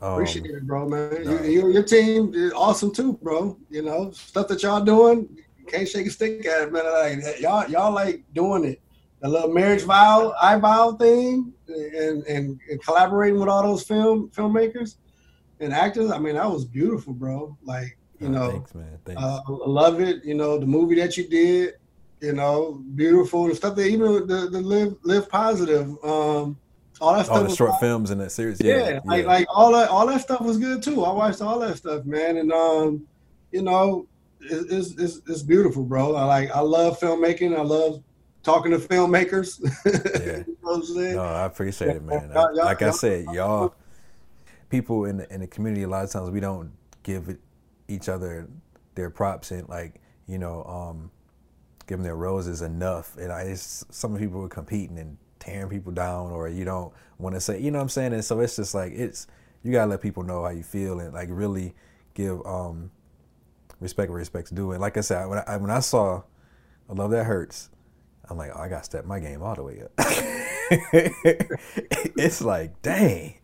um, 0.01 0.13
appreciate 0.13 0.45
it, 0.45 0.65
bro, 0.65 0.87
man. 0.87 1.23
No. 1.25 1.43
You, 1.43 1.71
your 1.71 1.83
team 1.83 2.33
is 2.33 2.53
awesome 2.53 2.93
too, 2.93 3.13
bro. 3.21 3.57
You 3.69 3.81
know, 3.81 4.11
stuff 4.11 4.47
that 4.47 4.63
y'all 4.63 4.83
doing, 4.83 5.27
can't 5.67 5.87
shake 5.87 6.07
a 6.07 6.09
stick 6.09 6.45
at 6.45 6.63
it, 6.63 6.71
man. 6.71 6.85
Like 6.85 7.41
y'all, 7.41 7.69
y'all 7.69 7.91
like 7.91 8.23
doing 8.33 8.65
it. 8.65 8.81
The 9.21 9.27
little 9.27 9.53
marriage 9.53 9.83
vow, 9.83 10.33
I 10.41 10.57
vow 10.57 10.93
thing, 10.93 11.53
and, 11.67 12.23
and, 12.23 12.59
and 12.69 12.83
collaborating 12.83 13.39
with 13.39 13.49
all 13.49 13.63
those 13.63 13.83
film 13.83 14.29
filmmakers 14.29 14.95
and 15.59 15.73
actors. 15.73 16.11
I 16.11 16.19
mean, 16.19 16.35
that 16.35 16.49
was 16.49 16.65
beautiful, 16.65 17.13
bro. 17.13 17.57
Like 17.63 17.97
you 18.19 18.27
oh, 18.27 18.31
know, 18.31 18.51
thanks, 18.51 18.75
man. 18.75 18.99
Thanks. 19.05 19.21
Uh, 19.21 19.41
I 19.47 19.69
love 19.69 20.01
it. 20.01 20.23
You 20.23 20.35
know, 20.35 20.57
the 20.57 20.65
movie 20.65 20.95
that 20.95 21.17
you 21.17 21.27
did, 21.27 21.75
you 22.21 22.33
know, 22.33 22.83
beautiful 22.95 23.45
and 23.45 23.55
stuff 23.55 23.75
that 23.75 23.87
even 23.87 24.27
the, 24.27 24.49
the 24.49 24.61
live 24.61 24.95
live 25.03 25.29
positive. 25.29 25.87
Um, 26.03 26.57
all 27.01 27.13
that 27.15 27.25
stuff. 27.25 27.37
All 27.37 27.43
the 27.43 27.55
short 27.55 27.79
films 27.79 28.11
in 28.11 28.17
that 28.17 28.31
series. 28.31 28.59
Yeah, 28.61 28.89
yeah, 28.89 28.99
like 29.05 29.25
like 29.25 29.47
all 29.49 29.71
that 29.73 29.89
all 29.89 30.05
that 30.07 30.21
stuff 30.21 30.41
was 30.41 30.57
good 30.57 30.83
too. 30.83 31.05
I 31.05 31.11
watched 31.11 31.41
all 31.41 31.59
that 31.59 31.77
stuff, 31.77 32.05
man, 32.05 32.37
and 32.37 32.51
um, 32.51 33.07
you 33.51 33.61
know, 33.61 34.07
it, 34.41 34.67
it's, 34.69 34.91
it's 34.99 35.21
it's 35.27 35.41
beautiful, 35.41 35.83
bro. 35.83 36.15
I 36.15 36.25
like 36.25 36.51
I 36.51 36.59
love 36.59 36.99
filmmaking. 36.99 37.57
I 37.57 37.61
love 37.61 38.03
talking 38.43 38.71
to 38.71 38.77
filmmakers. 38.77 39.59
yeah. 39.85 40.43
you 40.47 40.57
know 40.63 41.13
no, 41.13 41.23
I 41.23 41.45
appreciate 41.45 41.95
it, 41.95 42.03
man. 42.03 42.31
I, 42.35 42.45
like 42.51 42.81
I 42.81 42.91
said, 42.91 43.25
y'all 43.33 43.75
people 44.69 45.05
in 45.05 45.17
the, 45.17 45.33
in 45.33 45.41
the 45.41 45.47
community. 45.47 45.83
A 45.83 45.87
lot 45.87 46.03
of 46.03 46.11
times 46.11 46.29
we 46.29 46.39
don't 46.39 46.71
give 47.03 47.37
each 47.87 48.07
other 48.07 48.47
their 48.95 49.09
props 49.09 49.51
and 49.51 49.67
like 49.69 49.95
you 50.27 50.37
know 50.37 50.63
um, 50.63 51.11
give 51.89 51.97
them 51.97 52.03
their 52.03 52.15
roses 52.15 52.61
enough. 52.61 53.17
And 53.17 53.31
I, 53.31 53.41
it's, 53.41 53.83
some 53.89 54.15
people 54.15 54.43
are 54.45 54.47
competing 54.47 54.99
and 54.99 55.17
tearing 55.39 55.69
people 55.69 55.91
down 55.91 56.31
or 56.31 56.47
you 56.47 56.63
don't 56.63 56.93
want 57.17 57.35
to 57.35 57.41
say, 57.41 57.59
you 57.59 57.71
know 57.71 57.79
what 57.79 57.83
I'm 57.83 57.89
saying? 57.89 58.13
And 58.13 58.23
so 58.23 58.39
it's 58.41 58.55
just 58.55 58.75
like, 58.75 58.93
it's, 58.93 59.25
you 59.63 59.71
gotta 59.71 59.89
let 59.89 59.99
people 59.99 60.21
know 60.21 60.43
how 60.43 60.51
you 60.51 60.61
feel 60.61 60.99
and 60.99 61.13
like 61.13 61.29
really 61.31 61.73
give 62.13 62.45
um, 62.45 62.91
respect 63.79 64.11
where 64.11 64.19
respect's 64.19 64.51
due. 64.51 64.71
And 64.71 64.79
like 64.79 64.97
I 64.97 65.01
said, 65.01 65.25
when 65.25 65.39
I, 65.47 65.57
when 65.57 65.71
I 65.71 65.79
saw 65.79 66.21
I 66.87 66.93
Love 66.93 67.09
That 67.09 67.25
Hurts, 67.25 67.71
I'm 68.29 68.37
like, 68.37 68.51
oh, 68.55 68.59
I 68.59 68.69
gotta 68.69 68.83
step 68.83 69.05
my 69.05 69.19
game 69.19 69.41
all 69.41 69.55
the 69.55 69.63
way 69.63 69.81
up. 69.81 69.91
it's 72.17 72.41
like, 72.41 72.81
dang. 72.81 73.35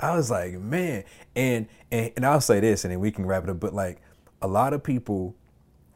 I 0.00 0.14
was 0.16 0.30
like, 0.30 0.52
man. 0.54 1.04
And, 1.34 1.66
and 1.90 2.12
and 2.16 2.26
I'll 2.26 2.40
say 2.40 2.60
this 2.60 2.84
and 2.84 2.92
then 2.92 3.00
we 3.00 3.10
can 3.10 3.26
wrap 3.26 3.44
it 3.44 3.50
up, 3.50 3.60
but 3.60 3.74
like 3.74 4.00
a 4.42 4.48
lot 4.48 4.72
of 4.72 4.82
people 4.82 5.34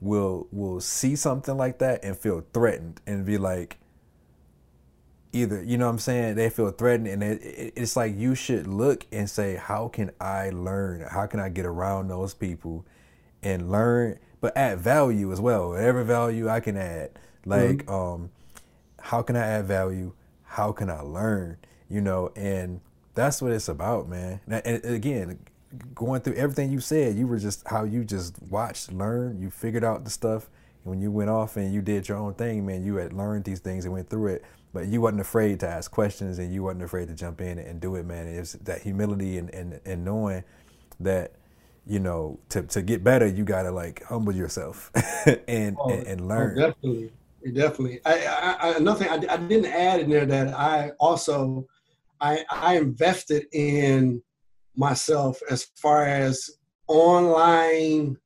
will 0.00 0.48
will 0.50 0.80
see 0.80 1.14
something 1.14 1.56
like 1.56 1.78
that 1.78 2.04
and 2.04 2.16
feel 2.16 2.44
threatened 2.52 3.00
and 3.06 3.24
be 3.24 3.38
like, 3.38 3.78
either 5.32 5.62
you 5.62 5.78
know 5.78 5.86
what 5.86 5.92
i'm 5.92 5.98
saying 5.98 6.34
they 6.34 6.50
feel 6.50 6.70
threatened 6.70 7.08
and 7.08 7.22
it, 7.22 7.42
it, 7.42 7.72
it's 7.74 7.96
like 7.96 8.14
you 8.16 8.34
should 8.34 8.66
look 8.66 9.06
and 9.10 9.28
say 9.28 9.56
how 9.56 9.88
can 9.88 10.10
i 10.20 10.50
learn 10.50 11.00
how 11.10 11.26
can 11.26 11.40
i 11.40 11.48
get 11.48 11.64
around 11.64 12.08
those 12.08 12.34
people 12.34 12.84
and 13.42 13.70
learn 13.70 14.18
but 14.40 14.54
add 14.56 14.78
value 14.78 15.32
as 15.32 15.40
well 15.40 15.70
whatever 15.70 16.04
value 16.04 16.48
i 16.48 16.60
can 16.60 16.76
add 16.76 17.10
like 17.44 17.84
mm-hmm. 17.84 17.92
um 17.92 18.30
how 19.00 19.22
can 19.22 19.36
i 19.36 19.40
add 19.40 19.64
value 19.64 20.12
how 20.44 20.72
can 20.72 20.90
i 20.90 21.00
learn 21.00 21.56
you 21.88 22.00
know 22.00 22.30
and 22.36 22.80
that's 23.14 23.42
what 23.42 23.52
it's 23.52 23.68
about 23.68 24.08
man 24.08 24.40
and 24.48 24.84
again 24.84 25.38
going 25.94 26.20
through 26.20 26.34
everything 26.34 26.70
you 26.70 26.80
said 26.80 27.16
you 27.16 27.26
were 27.26 27.38
just 27.38 27.66
how 27.68 27.84
you 27.84 28.04
just 28.04 28.40
watched 28.50 28.92
learned, 28.92 29.40
you 29.40 29.50
figured 29.50 29.84
out 29.84 30.04
the 30.04 30.10
stuff 30.10 30.48
and 30.84 30.90
when 30.90 31.00
you 31.00 31.10
went 31.10 31.30
off 31.30 31.56
and 31.56 31.72
you 31.72 31.80
did 31.80 32.08
your 32.08 32.18
own 32.18 32.34
thing 32.34 32.64
man 32.66 32.84
you 32.84 32.96
had 32.96 33.12
learned 33.12 33.44
these 33.44 33.60
things 33.60 33.84
and 33.84 33.92
went 33.92 34.08
through 34.08 34.26
it 34.26 34.44
but 34.72 34.86
you 34.86 35.00
wasn't 35.00 35.20
afraid 35.20 35.60
to 35.60 35.68
ask 35.68 35.90
questions 35.90 36.38
and 36.38 36.52
you 36.52 36.62
wasn't 36.62 36.82
afraid 36.82 37.08
to 37.08 37.14
jump 37.14 37.40
in 37.40 37.58
and 37.58 37.80
do 37.80 37.96
it, 37.96 38.06
man. 38.06 38.26
It's 38.26 38.52
that 38.52 38.82
humility 38.82 39.38
and, 39.38 39.50
and, 39.50 39.80
and 39.84 40.04
knowing 40.04 40.44
that, 41.00 41.32
you 41.86 41.98
know, 41.98 42.38
to, 42.50 42.62
to 42.62 42.80
get 42.80 43.04
better, 43.04 43.26
you 43.26 43.44
gotta 43.44 43.70
like 43.70 44.02
humble 44.04 44.34
yourself 44.34 44.90
and, 45.46 45.76
oh, 45.78 45.90
and, 45.90 46.06
and 46.06 46.28
learn. 46.28 46.58
Oh, 46.58 46.68
definitely, 46.68 47.12
definitely. 47.52 48.00
I, 48.04 48.26
I, 48.26 48.74
I 48.76 48.78
nothing. 48.78 49.08
I, 49.08 49.14
I 49.14 49.36
didn't 49.36 49.66
add 49.66 50.00
in 50.00 50.10
there 50.10 50.26
that 50.26 50.54
I 50.54 50.92
also, 51.00 51.66
I, 52.20 52.44
I 52.50 52.76
invested 52.76 53.46
in 53.52 54.22
myself 54.76 55.40
as 55.50 55.64
far 55.76 56.06
as 56.06 56.50
online 56.86 58.16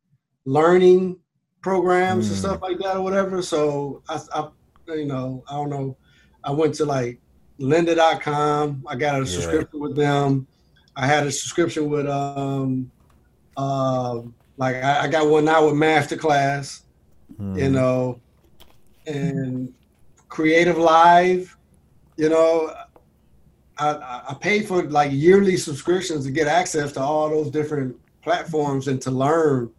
learning 0.44 1.18
programs 1.62 2.26
mm. 2.26 2.30
and 2.30 2.38
stuff 2.38 2.62
like 2.62 2.78
that 2.78 2.96
or 2.96 3.02
whatever. 3.02 3.42
So 3.42 4.02
I, 4.08 4.20
I, 4.32 4.48
you 4.94 5.06
know, 5.06 5.42
I 5.48 5.54
don't 5.54 5.70
know 5.70 5.96
I 6.46 6.52
went 6.52 6.74
to 6.74 6.84
like 6.84 7.20
lynda.com. 7.60 8.84
I 8.86 8.94
got 8.94 9.20
a 9.20 9.26
subscription 9.26 9.80
with 9.80 9.96
them. 9.96 10.46
I 10.94 11.06
had 11.06 11.26
a 11.26 11.32
subscription 11.32 11.90
with 11.90 12.06
um 12.06 12.90
uh 13.56 14.20
like 14.56 14.76
I, 14.76 15.02
I 15.02 15.08
got 15.08 15.28
one 15.28 15.44
now 15.44 15.66
with 15.66 15.74
Masterclass, 15.74 16.82
hmm. 17.36 17.58
you 17.58 17.68
know, 17.68 18.20
and 19.06 19.72
Creative 20.28 20.78
Live, 20.78 21.56
you 22.16 22.28
know. 22.28 22.74
I, 23.78 24.22
I 24.30 24.34
paid 24.40 24.66
for 24.66 24.84
like 24.84 25.12
yearly 25.12 25.58
subscriptions 25.58 26.24
to 26.24 26.30
get 26.30 26.46
access 26.46 26.92
to 26.92 27.00
all 27.00 27.28
those 27.28 27.50
different 27.50 27.94
platforms 28.22 28.88
and 28.88 29.02
to 29.02 29.10
learn 29.10 29.70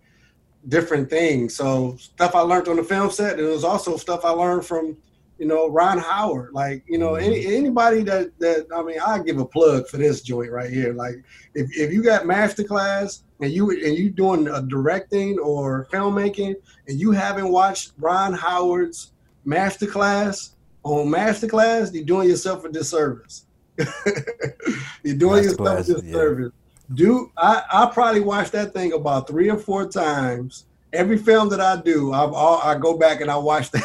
different 0.67 1.09
things. 1.09 1.55
So 1.55 1.95
stuff 1.97 2.35
I 2.35 2.41
learned 2.41 2.67
on 2.67 2.75
the 2.75 2.83
film 2.83 3.09
set, 3.09 3.39
and 3.39 3.47
it 3.47 3.49
was 3.49 3.63
also 3.63 3.97
stuff 3.97 4.23
I 4.23 4.29
learned 4.29 4.67
from 4.67 4.97
you 5.37 5.45
know, 5.45 5.69
Ron 5.69 5.99
Howard, 5.99 6.53
like, 6.53 6.83
you 6.87 6.97
know, 6.97 7.15
any 7.15 7.43
mm-hmm. 7.43 7.55
anybody 7.55 8.03
that 8.03 8.37
that 8.39 8.67
I 8.75 8.81
mean, 8.81 8.99
I 8.99 9.19
give 9.19 9.37
a 9.37 9.45
plug 9.45 9.87
for 9.87 9.97
this 9.97 10.21
joint 10.21 10.51
right 10.51 10.69
here. 10.69 10.93
Like, 10.93 11.23
if, 11.53 11.75
if 11.77 11.93
you 11.93 12.01
got 12.01 12.23
masterclass 12.23 13.21
and 13.39 13.51
you 13.51 13.69
and 13.71 13.95
you 13.95 14.09
doing 14.09 14.47
a 14.47 14.61
directing 14.61 15.37
or 15.39 15.87
filmmaking 15.91 16.55
and 16.87 16.99
you 16.99 17.11
haven't 17.11 17.49
watched 17.49 17.93
Ron 17.99 18.33
Howard's 18.33 19.13
masterclass 19.47 20.51
on 20.83 21.07
masterclass, 21.07 21.93
you're 21.93 22.03
doing 22.03 22.29
yourself 22.29 22.65
a 22.65 22.69
disservice. 22.69 23.45
you're 25.03 25.15
doing 25.15 25.43
yourself 25.43 25.79
a 25.79 25.83
disservice. 25.83 26.51
Yeah. 26.53 26.95
Do 26.95 27.31
I, 27.37 27.63
I 27.71 27.85
probably 27.93 28.21
watched 28.21 28.53
that 28.53 28.73
thing 28.73 28.93
about 28.93 29.27
three 29.27 29.49
or 29.49 29.57
four 29.57 29.87
times 29.87 30.65
every 30.93 31.17
film 31.17 31.49
that 31.49 31.61
I 31.61 31.81
do, 31.81 32.13
I 32.13 32.71
I 32.71 32.77
go 32.77 32.97
back 32.97 33.21
and 33.21 33.29
I 33.29 33.37
watch 33.37 33.71
that, 33.71 33.83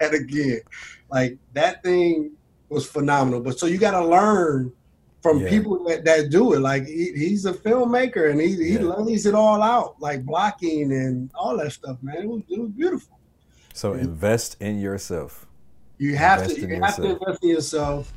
that 0.00 0.14
again. 0.14 0.60
Like 1.10 1.38
that 1.52 1.82
thing 1.82 2.32
was 2.68 2.86
phenomenal. 2.86 3.40
But 3.40 3.58
so 3.58 3.66
you 3.66 3.78
got 3.78 3.92
to 3.92 4.04
learn 4.04 4.72
from 5.20 5.40
yeah. 5.40 5.50
people 5.50 5.84
that, 5.84 6.04
that 6.04 6.30
do 6.30 6.54
it. 6.54 6.60
Like 6.60 6.86
he, 6.86 7.12
he's 7.14 7.46
a 7.46 7.52
filmmaker 7.52 8.30
and 8.30 8.40
he, 8.40 8.54
he 8.54 8.78
lays 8.78 9.26
it 9.26 9.34
all 9.34 9.62
out, 9.62 10.00
like 10.00 10.24
blocking 10.24 10.92
and 10.92 11.30
all 11.34 11.56
that 11.58 11.72
stuff, 11.72 11.98
man. 12.02 12.16
It 12.16 12.28
was, 12.28 12.42
it 12.48 12.60
was 12.60 12.70
beautiful. 12.70 13.18
So 13.72 13.94
invest 13.94 14.60
in 14.60 14.80
yourself. 14.80 15.46
You 15.98 16.16
have 16.16 16.42
invest 16.42 16.56
to. 16.56 16.60
You 16.62 16.68
have 16.68 16.80
yourself. 16.80 16.96
to 16.96 17.10
invest 17.12 17.44
in 17.44 17.48
yourself. 17.50 18.12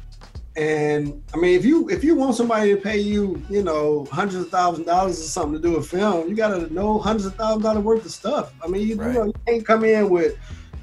And 0.57 1.22
I 1.34 1.38
mean, 1.38 1.57
if 1.57 1.65
you 1.65 1.90
if 1.90 2.03
you 2.03 2.15
want 2.15 2.36
somebody 2.36 2.73
to 2.73 2.80
pay 2.80 2.98
you, 2.98 3.44
you 3.49 3.61
know, 3.61 4.06
hundreds 4.06 4.45
of 4.45 4.49
thousand 4.49 4.86
dollars 4.86 5.19
or 5.19 5.23
something 5.23 5.61
to 5.61 5.68
do 5.68 5.76
a 5.76 5.84
film, 5.84 6.30
you 6.30 6.36
got 6.36 6.49
to 6.49 6.73
know 6.73 6.98
hundreds 6.98 7.26
of 7.26 7.36
thousand 7.36 7.61
dollars 7.61 7.84
worth 7.84 8.06
of 8.06 8.11
stuff. 8.11 8.53
I 8.64 8.68
mean, 8.68 8.88
you, 8.88 8.95
right. 8.95 9.07
you 9.07 9.19
know, 9.19 9.26
you 9.26 9.34
can't 9.45 9.65
come 9.65 9.84
in 9.84 10.10
with, 10.10 10.38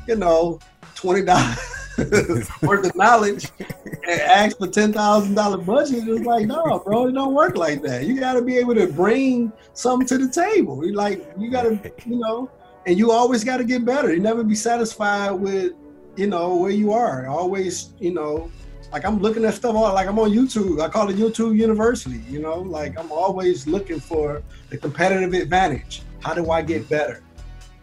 you 0.07 0.17
know, 0.17 0.61
twenty 0.95 1.25
dollars 1.25 1.59
worth 2.63 2.87
of 2.87 2.95
knowledge 2.97 3.51
and 3.59 4.21
ask 4.21 4.59
for 4.59 4.67
ten 4.67 4.93
thousand 4.93 5.35
dollar 5.35 5.57
budget. 5.57 6.07
It's 6.07 6.27
like, 6.27 6.47
no, 6.47 6.83
bro, 6.85 7.09
it 7.09 7.13
don't 7.13 7.33
work 7.33 7.57
like 7.57 7.81
that. 7.83 8.05
You 8.05 8.21
got 8.21 8.35
to 8.35 8.43
be 8.43 8.59
able 8.59 8.75
to 8.75 8.87
bring 8.87 9.53
something 9.73 10.07
to 10.09 10.19
the 10.19 10.31
table. 10.31 10.85
You 10.85 10.93
like, 10.93 11.27
you 11.39 11.51
got 11.51 11.63
to, 11.63 11.93
you 12.05 12.17
know, 12.17 12.51
and 12.87 12.99
you 12.99 13.11
always 13.11 13.45
got 13.45 13.59
to 13.59 13.65
get 13.65 13.85
better. 13.85 14.13
You 14.13 14.21
never 14.21 14.43
be 14.43 14.55
satisfied 14.55 15.33
with, 15.33 15.73
you 16.17 16.27
know, 16.27 16.57
where 16.57 16.71
you 16.71 16.93
are. 16.93 17.27
Always, 17.27 17.95
you 17.99 18.13
know, 18.13 18.51
like 18.93 19.05
I'm 19.05 19.21
looking 19.21 19.45
at 19.45 19.55
stuff 19.55 19.75
like 19.75 20.07
I'm 20.07 20.19
on 20.19 20.31
YouTube. 20.31 20.83
I 20.83 20.89
call 20.89 21.09
it 21.09 21.17
YouTube 21.17 21.57
University. 21.57 22.23
You 22.29 22.41
know, 22.41 22.61
like 22.61 22.99
I'm 22.99 23.11
always 23.11 23.67
looking 23.67 24.01
for 24.01 24.43
the 24.69 24.77
competitive 24.77 25.33
advantage. 25.33 26.03
How 26.21 26.35
do 26.35 26.51
I 26.51 26.63
get 26.63 26.89
better? 26.89 27.23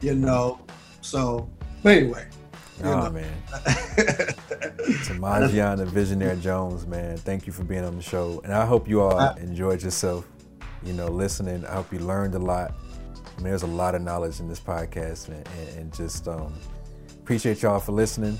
You 0.02 0.16
know, 0.16 0.62
so 1.02 1.50
but 1.82 1.98
anyway. 1.98 2.28
Oh 2.82 3.04
know. 3.04 3.10
man. 3.10 3.34
Tamajian 5.08 5.82
and 5.82 5.92
Visionary 5.92 6.40
Jones, 6.40 6.86
man. 6.86 7.18
Thank 7.18 7.48
you 7.48 7.54
for 7.54 7.64
being 7.64 7.84
on 7.84 7.96
the 7.96 8.02
show. 8.02 8.40
And 8.44 8.54
I 8.54 8.66
hope 8.66 8.88
you 8.88 9.02
all 9.02 9.18
I, 9.18 9.36
enjoyed 9.38 9.82
yourself, 9.82 10.26
you 10.84 10.94
know, 10.94 11.08
listening. 11.08 11.66
I 11.66 11.74
hope 11.74 11.92
you 11.92 12.00
learned 12.00 12.36
a 12.36 12.40
lot. 12.40 12.74
I 13.40 13.42
mean, 13.42 13.52
there's 13.52 13.64
a 13.64 13.68
lot 13.68 13.96
of 13.96 14.02
knowledge 14.02 14.42
in 14.42 14.50
this 14.50 14.60
podcast, 14.60 15.30
and, 15.30 15.48
and 15.78 15.94
just 15.94 16.28
um, 16.28 16.54
appreciate 17.22 17.62
y'all 17.62 17.80
for 17.80 17.94
listening. 17.94 18.38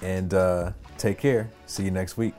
And 0.00 0.32
uh, 0.32 0.72
take 0.96 1.18
care. 1.18 1.50
See 1.66 1.84
you 1.84 1.90
next 1.90 2.16
week. 2.16 2.32